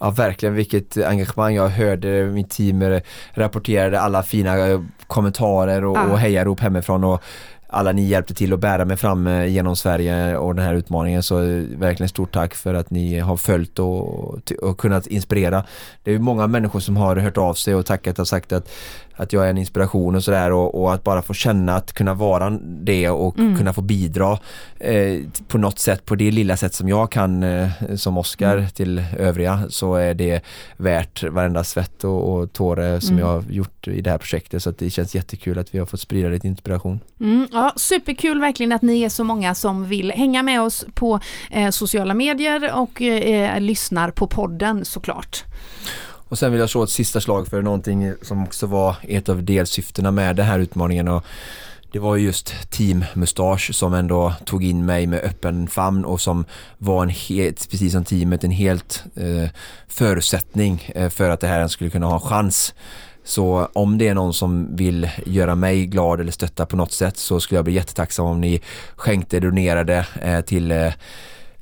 Ja, 0.00 0.10
verkligen 0.10 0.54
vilket 0.54 0.96
engagemang. 0.96 1.54
Jag 1.54 1.68
hörde 1.68 2.26
mitt 2.26 2.50
team 2.50 3.00
rapporterade 3.34 4.00
alla 4.00 4.22
fina 4.22 4.68
eh, 4.68 4.80
kommentarer 5.06 5.84
och, 5.84 5.98
ah. 5.98 6.04
och 6.04 6.18
hejarop 6.18 6.60
hemifrån 6.60 7.04
och 7.04 7.22
alla 7.68 7.92
ni 7.92 8.02
hjälpte 8.02 8.34
till 8.34 8.52
att 8.52 8.60
bära 8.60 8.84
mig 8.84 8.96
fram 8.96 9.26
eh, 9.26 9.46
genom 9.46 9.76
Sverige 9.76 10.36
och 10.36 10.54
den 10.54 10.64
här 10.64 10.74
utmaningen 10.74 11.22
så 11.22 11.36
verkligen 11.78 12.08
stort 12.08 12.32
tack 12.32 12.54
för 12.54 12.74
att 12.74 12.90
ni 12.90 13.18
har 13.18 13.36
följt 13.36 13.78
och, 13.78 14.52
och 14.62 14.78
kunnat 14.78 15.06
inspirera. 15.06 15.64
Det 16.02 16.14
är 16.14 16.18
många 16.18 16.46
människor 16.46 16.80
som 16.80 16.96
har 16.96 17.16
hört 17.16 17.36
av 17.36 17.54
sig 17.54 17.74
och 17.74 17.86
tackat 17.86 18.18
och 18.18 18.28
sagt 18.28 18.52
att 18.52 18.70
att 19.16 19.32
jag 19.32 19.46
är 19.46 19.50
en 19.50 19.58
inspiration 19.58 20.14
och 20.14 20.24
sådär 20.24 20.52
och, 20.52 20.82
och, 20.82 20.94
att 20.94 21.04
bara 21.04 21.22
få 21.22 21.34
känna 21.34 21.74
att 21.74 21.92
kunna 21.92 22.14
vara 22.14 22.50
det 22.60 23.10
och 23.10 23.38
mm. 23.38 23.56
kunna 23.56 23.72
få 23.72 23.80
bidra 23.80 24.38
eh, 24.78 25.20
på 25.48 25.58
något 25.58 25.78
sätt, 25.78 26.04
på 26.04 26.14
det 26.14 26.30
lilla 26.30 26.56
sätt 26.56 26.74
som 26.74 26.88
jag 26.88 27.12
kan 27.12 27.42
eh, 27.42 27.68
som 27.96 28.18
Oscar 28.18 28.56
mm. 28.56 28.70
till 28.70 29.04
övriga 29.18 29.62
så 29.68 29.94
är 29.94 30.14
det 30.14 30.44
värt 30.76 31.22
varenda 31.22 31.64
svett 31.64 32.04
och, 32.04 32.34
och 32.34 32.52
tåre 32.52 33.00
som 33.00 33.14
mm. 33.14 33.26
jag 33.26 33.32
har 33.32 33.44
gjort 33.50 33.88
i 33.88 34.00
det 34.00 34.10
här 34.10 34.18
projektet 34.18 34.62
så 34.62 34.70
att 34.70 34.78
det 34.78 34.90
känns 34.90 35.14
jättekul 35.14 35.58
att 35.58 35.74
vi 35.74 35.78
har 35.78 35.86
fått 35.86 36.00
sprida 36.00 36.28
lite 36.28 36.46
inspiration. 36.46 37.00
Mm, 37.20 37.48
ja, 37.52 37.72
superkul 37.76 38.40
verkligen 38.40 38.72
att 38.72 38.82
ni 38.82 39.02
är 39.02 39.08
så 39.08 39.24
många 39.24 39.54
som 39.54 39.88
vill 39.88 40.10
hänga 40.10 40.42
med 40.42 40.62
oss 40.62 40.84
på 40.94 41.20
eh, 41.50 41.70
sociala 41.70 42.14
medier 42.14 42.72
och 42.74 43.02
eh, 43.02 43.60
lyssnar 43.60 44.10
på 44.10 44.26
podden 44.26 44.84
såklart. 44.84 45.44
Och 46.28 46.38
sen 46.38 46.52
vill 46.52 46.60
jag 46.60 46.70
slå 46.70 46.82
ett 46.82 46.90
sista 46.90 47.20
slag 47.20 47.48
för 47.48 47.62
någonting 47.62 48.12
som 48.22 48.42
också 48.44 48.66
var 48.66 48.96
ett 49.02 49.28
av 49.28 49.42
delsyftena 49.42 50.10
med 50.10 50.36
den 50.36 50.46
här 50.46 50.58
utmaningen 50.58 51.08
och 51.08 51.24
det 51.92 51.98
var 51.98 52.16
just 52.16 52.70
Team 52.70 53.04
Mustache 53.14 53.72
som 53.72 53.94
ändå 53.94 54.32
tog 54.44 54.64
in 54.64 54.86
mig 54.86 55.06
med 55.06 55.20
öppen 55.24 55.68
famn 55.68 56.04
och 56.04 56.20
som 56.20 56.44
var 56.78 57.02
en 57.02 57.08
helt, 57.08 57.70
precis 57.70 57.92
som 57.92 58.04
teamet, 58.04 58.44
en 58.44 58.50
helt 58.50 59.04
eh, 59.14 59.50
förutsättning 59.88 60.90
eh, 60.94 61.08
för 61.08 61.30
att 61.30 61.40
det 61.40 61.46
här 61.46 61.68
skulle 61.68 61.90
kunna 61.90 62.06
ha 62.06 62.14
en 62.14 62.20
chans. 62.20 62.74
Så 63.24 63.68
om 63.72 63.98
det 63.98 64.08
är 64.08 64.14
någon 64.14 64.34
som 64.34 64.76
vill 64.76 65.10
göra 65.26 65.54
mig 65.54 65.86
glad 65.86 66.20
eller 66.20 66.32
stötta 66.32 66.66
på 66.66 66.76
något 66.76 66.92
sätt 66.92 67.16
så 67.16 67.40
skulle 67.40 67.58
jag 67.58 67.64
bli 67.64 67.74
jättetacksam 67.74 68.26
om 68.26 68.40
ni 68.40 68.60
skänkte, 68.96 69.40
donerade 69.40 70.06
eh, 70.22 70.40
till 70.40 70.72
eh, 70.72 70.92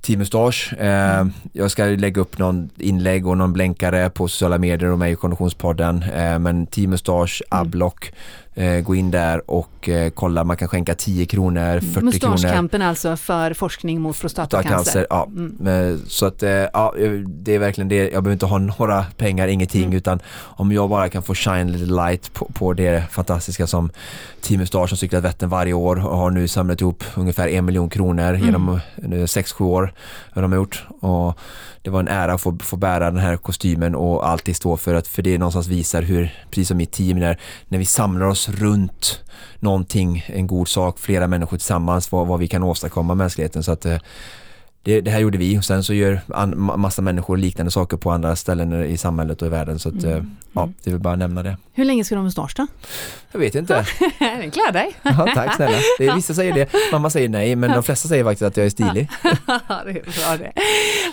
Team 0.04 0.18
Mustache. 0.18 0.76
Eh, 0.78 1.26
jag 1.52 1.70
ska 1.70 1.84
lägga 1.84 2.20
upp 2.20 2.38
någon 2.38 2.70
inlägg 2.78 3.26
och 3.26 3.38
någon 3.38 3.52
blänkare 3.52 4.10
på 4.10 4.28
sociala 4.28 4.58
medier 4.58 4.90
och 4.90 4.98
mig 4.98 5.12
i 5.12 5.16
Konditionspodden. 5.16 6.02
Eh, 6.02 6.38
men 6.38 6.66
Team 6.66 6.90
Mustache, 6.90 7.42
Ablock, 7.48 8.06
eh, 8.06 8.12
gå 8.84 8.94
in 8.94 9.10
där 9.10 9.50
och 9.50 9.88
eh, 9.88 10.10
kolla. 10.10 10.44
Man 10.44 10.56
kan 10.56 10.68
skänka 10.68 10.94
10 10.94 11.26
kronor, 11.26 11.80
40 11.80 11.92
kronor. 11.92 12.32
Mustaschkampen 12.32 12.82
alltså 12.82 13.16
för 13.16 13.54
forskning 13.54 14.00
mot 14.00 14.20
prostatacancer. 14.20 15.06
Ja. 15.10 15.28
Mm. 15.36 15.66
Eh, 15.66 15.98
så 16.06 16.26
att 16.26 16.42
eh, 16.42 16.50
ja, 16.50 16.94
det 17.26 17.54
är 17.54 17.58
verkligen 17.58 17.88
det. 17.88 17.96
Jag 17.96 18.22
behöver 18.22 18.32
inte 18.32 18.46
ha 18.46 18.58
några 18.58 19.04
pengar, 19.16 19.48
ingenting 19.48 19.84
mm. 19.84 19.96
utan 19.96 20.20
om 20.36 20.72
jag 20.72 20.90
bara 20.90 21.08
kan 21.08 21.22
få 21.22 21.34
shine 21.34 21.72
lite 21.72 21.84
light 21.84 22.32
på, 22.32 22.44
på 22.54 22.72
det 22.72 23.10
fantastiska 23.10 23.66
som 23.66 23.90
Team 24.40 24.60
Mustache 24.60 24.88
som 24.88 24.98
cyklat 24.98 25.24
Vättern 25.24 25.50
varje 25.50 25.72
år 25.72 26.06
och 26.06 26.16
har 26.16 26.30
nu 26.30 26.48
samlat 26.48 26.80
ihop 26.80 27.04
ungefär 27.14 27.48
en 27.48 27.64
miljon 27.64 27.88
kronor 27.88 28.34
mm. 28.34 28.44
genom 28.44 28.80
6-7 28.96 29.62
år. 29.62 29.92
Har 30.30 30.42
de 30.42 30.52
gjort. 30.52 30.84
Och 31.00 31.38
det 31.84 31.90
var 31.90 32.00
en 32.00 32.08
ära 32.08 32.32
att 32.32 32.40
få, 32.40 32.58
få 32.62 32.76
bära 32.76 33.10
den 33.10 33.20
här 33.20 33.36
kostymen 33.36 33.94
och 33.94 34.28
alltid 34.28 34.56
stå 34.56 34.76
för 34.76 34.94
att 34.94 35.08
för 35.08 35.22
det 35.22 35.38
någonstans 35.38 35.66
visar 35.66 36.02
hur, 36.02 36.34
precis 36.50 36.68
som 36.68 36.76
mitt 36.76 36.92
team 36.92 37.20
där, 37.20 37.40
när 37.68 37.78
vi 37.78 37.84
samlar 37.84 38.26
oss 38.26 38.48
runt 38.48 39.24
någonting, 39.58 40.24
en 40.26 40.46
god 40.46 40.68
sak, 40.68 40.98
flera 40.98 41.26
människor 41.26 41.56
tillsammans, 41.56 42.12
vad, 42.12 42.26
vad 42.26 42.38
vi 42.38 42.48
kan 42.48 42.62
åstadkomma 42.62 43.14
mänskligheten. 43.14 43.62
Så 43.62 43.72
att 43.72 43.84
eh, 43.84 43.98
det, 44.84 45.00
det 45.00 45.10
här 45.10 45.18
gjorde 45.20 45.38
vi 45.38 45.58
och 45.58 45.64
sen 45.64 45.84
så 45.84 45.94
gör 45.94 46.20
an, 46.28 46.72
massa 46.76 47.02
människor 47.02 47.36
liknande 47.36 47.70
saker 47.70 47.96
på 47.96 48.10
andra 48.10 48.36
ställen 48.36 48.84
i 48.84 48.96
samhället 48.96 49.42
och 49.42 49.46
i 49.48 49.50
världen 49.50 49.78
så 49.78 49.88
att 49.88 50.04
mm. 50.04 50.36
ja, 50.52 50.68
det 50.84 50.90
vill 50.90 51.00
bara 51.00 51.16
nämna 51.16 51.42
det. 51.42 51.56
Hur 51.72 51.84
länge 51.84 52.04
ska 52.04 52.14
du 52.14 52.18
ha 52.18 52.24
mustasch 52.24 52.54
då? 52.56 52.66
Jag 53.32 53.40
vet 53.40 53.54
inte. 53.54 53.84
Klär 54.52 54.72
dig. 54.72 54.96
ja, 55.02 55.28
tack 55.34 55.54
snälla. 55.54 55.76
Det 55.98 56.06
är, 56.06 56.14
vissa 56.14 56.34
säger 56.34 56.52
det, 56.54 56.72
mamma 56.92 57.10
säger 57.10 57.28
nej 57.28 57.56
men 57.56 57.70
de 57.70 57.82
flesta 57.82 58.08
säger 58.08 58.24
faktiskt 58.24 58.42
att 58.42 58.56
jag 58.56 58.66
är 58.66 58.70
stilig. 58.70 59.08
ja, 59.46 59.82
det 59.84 59.90
är 59.90 59.92
bra 59.92 60.36
det. 60.38 60.52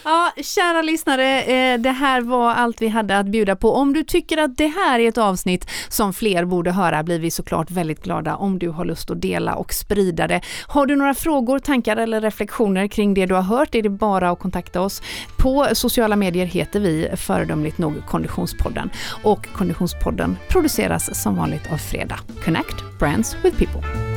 Ja, 0.04 0.32
kära 0.44 0.82
lyssnare, 0.82 1.42
eh, 1.42 1.80
det 1.80 1.92
här 1.92 2.22
var 2.22 2.54
allt 2.54 2.82
vi 2.82 2.88
hade 2.88 3.18
att 3.18 3.26
bjuda 3.26 3.56
på. 3.56 3.74
Om 3.74 3.94
du 3.94 4.04
tycker 4.04 4.38
att 4.38 4.58
det 4.58 4.68
här 4.68 5.00
är 5.00 5.10
ett 5.10 5.18
avsnitt 5.18 5.70
som 5.90 6.14
fler 6.14 6.46
borde 6.46 6.72
höra 6.72 7.04
blir 7.04 7.20
vi 7.20 7.32
såklart 7.32 7.72
väldigt 7.72 8.04
glada 8.04 8.36
om 8.36 8.60
du 8.60 8.70
har 8.70 8.86
lust 8.86 9.12
att 9.12 9.22
dela 9.22 9.56
och 9.56 9.74
sprida 9.74 10.28
det. 10.28 10.42
Har 10.68 10.86
du 10.86 10.96
några 10.96 11.14
frågor, 11.14 11.60
tankar 11.60 11.98
eller 11.98 12.22
reflektioner 12.22 12.88
kring 12.88 13.14
det 13.14 13.26
du 13.26 13.36
har 13.36 13.42
hört 13.62 13.76
är 13.76 13.82
det 13.82 13.90
bara 13.90 14.30
att 14.30 14.40
kontakta 14.40 14.82
oss. 14.82 15.02
På 15.38 15.68
sociala 15.74 16.16
medier 16.16 16.46
heter 16.46 16.80
vi 16.80 17.10
föredömligt 17.16 17.78
nog 17.78 18.06
Konditionspodden 18.06 18.90
och 19.24 19.48
Konditionspodden 19.54 20.38
produceras 20.50 21.22
som 21.24 21.36
vanligt 21.36 21.72
av 21.72 21.78
Fredag. 21.78 22.20
Connect 22.46 22.76
Brands 23.00 23.36
with 23.44 23.58
People. 23.58 24.11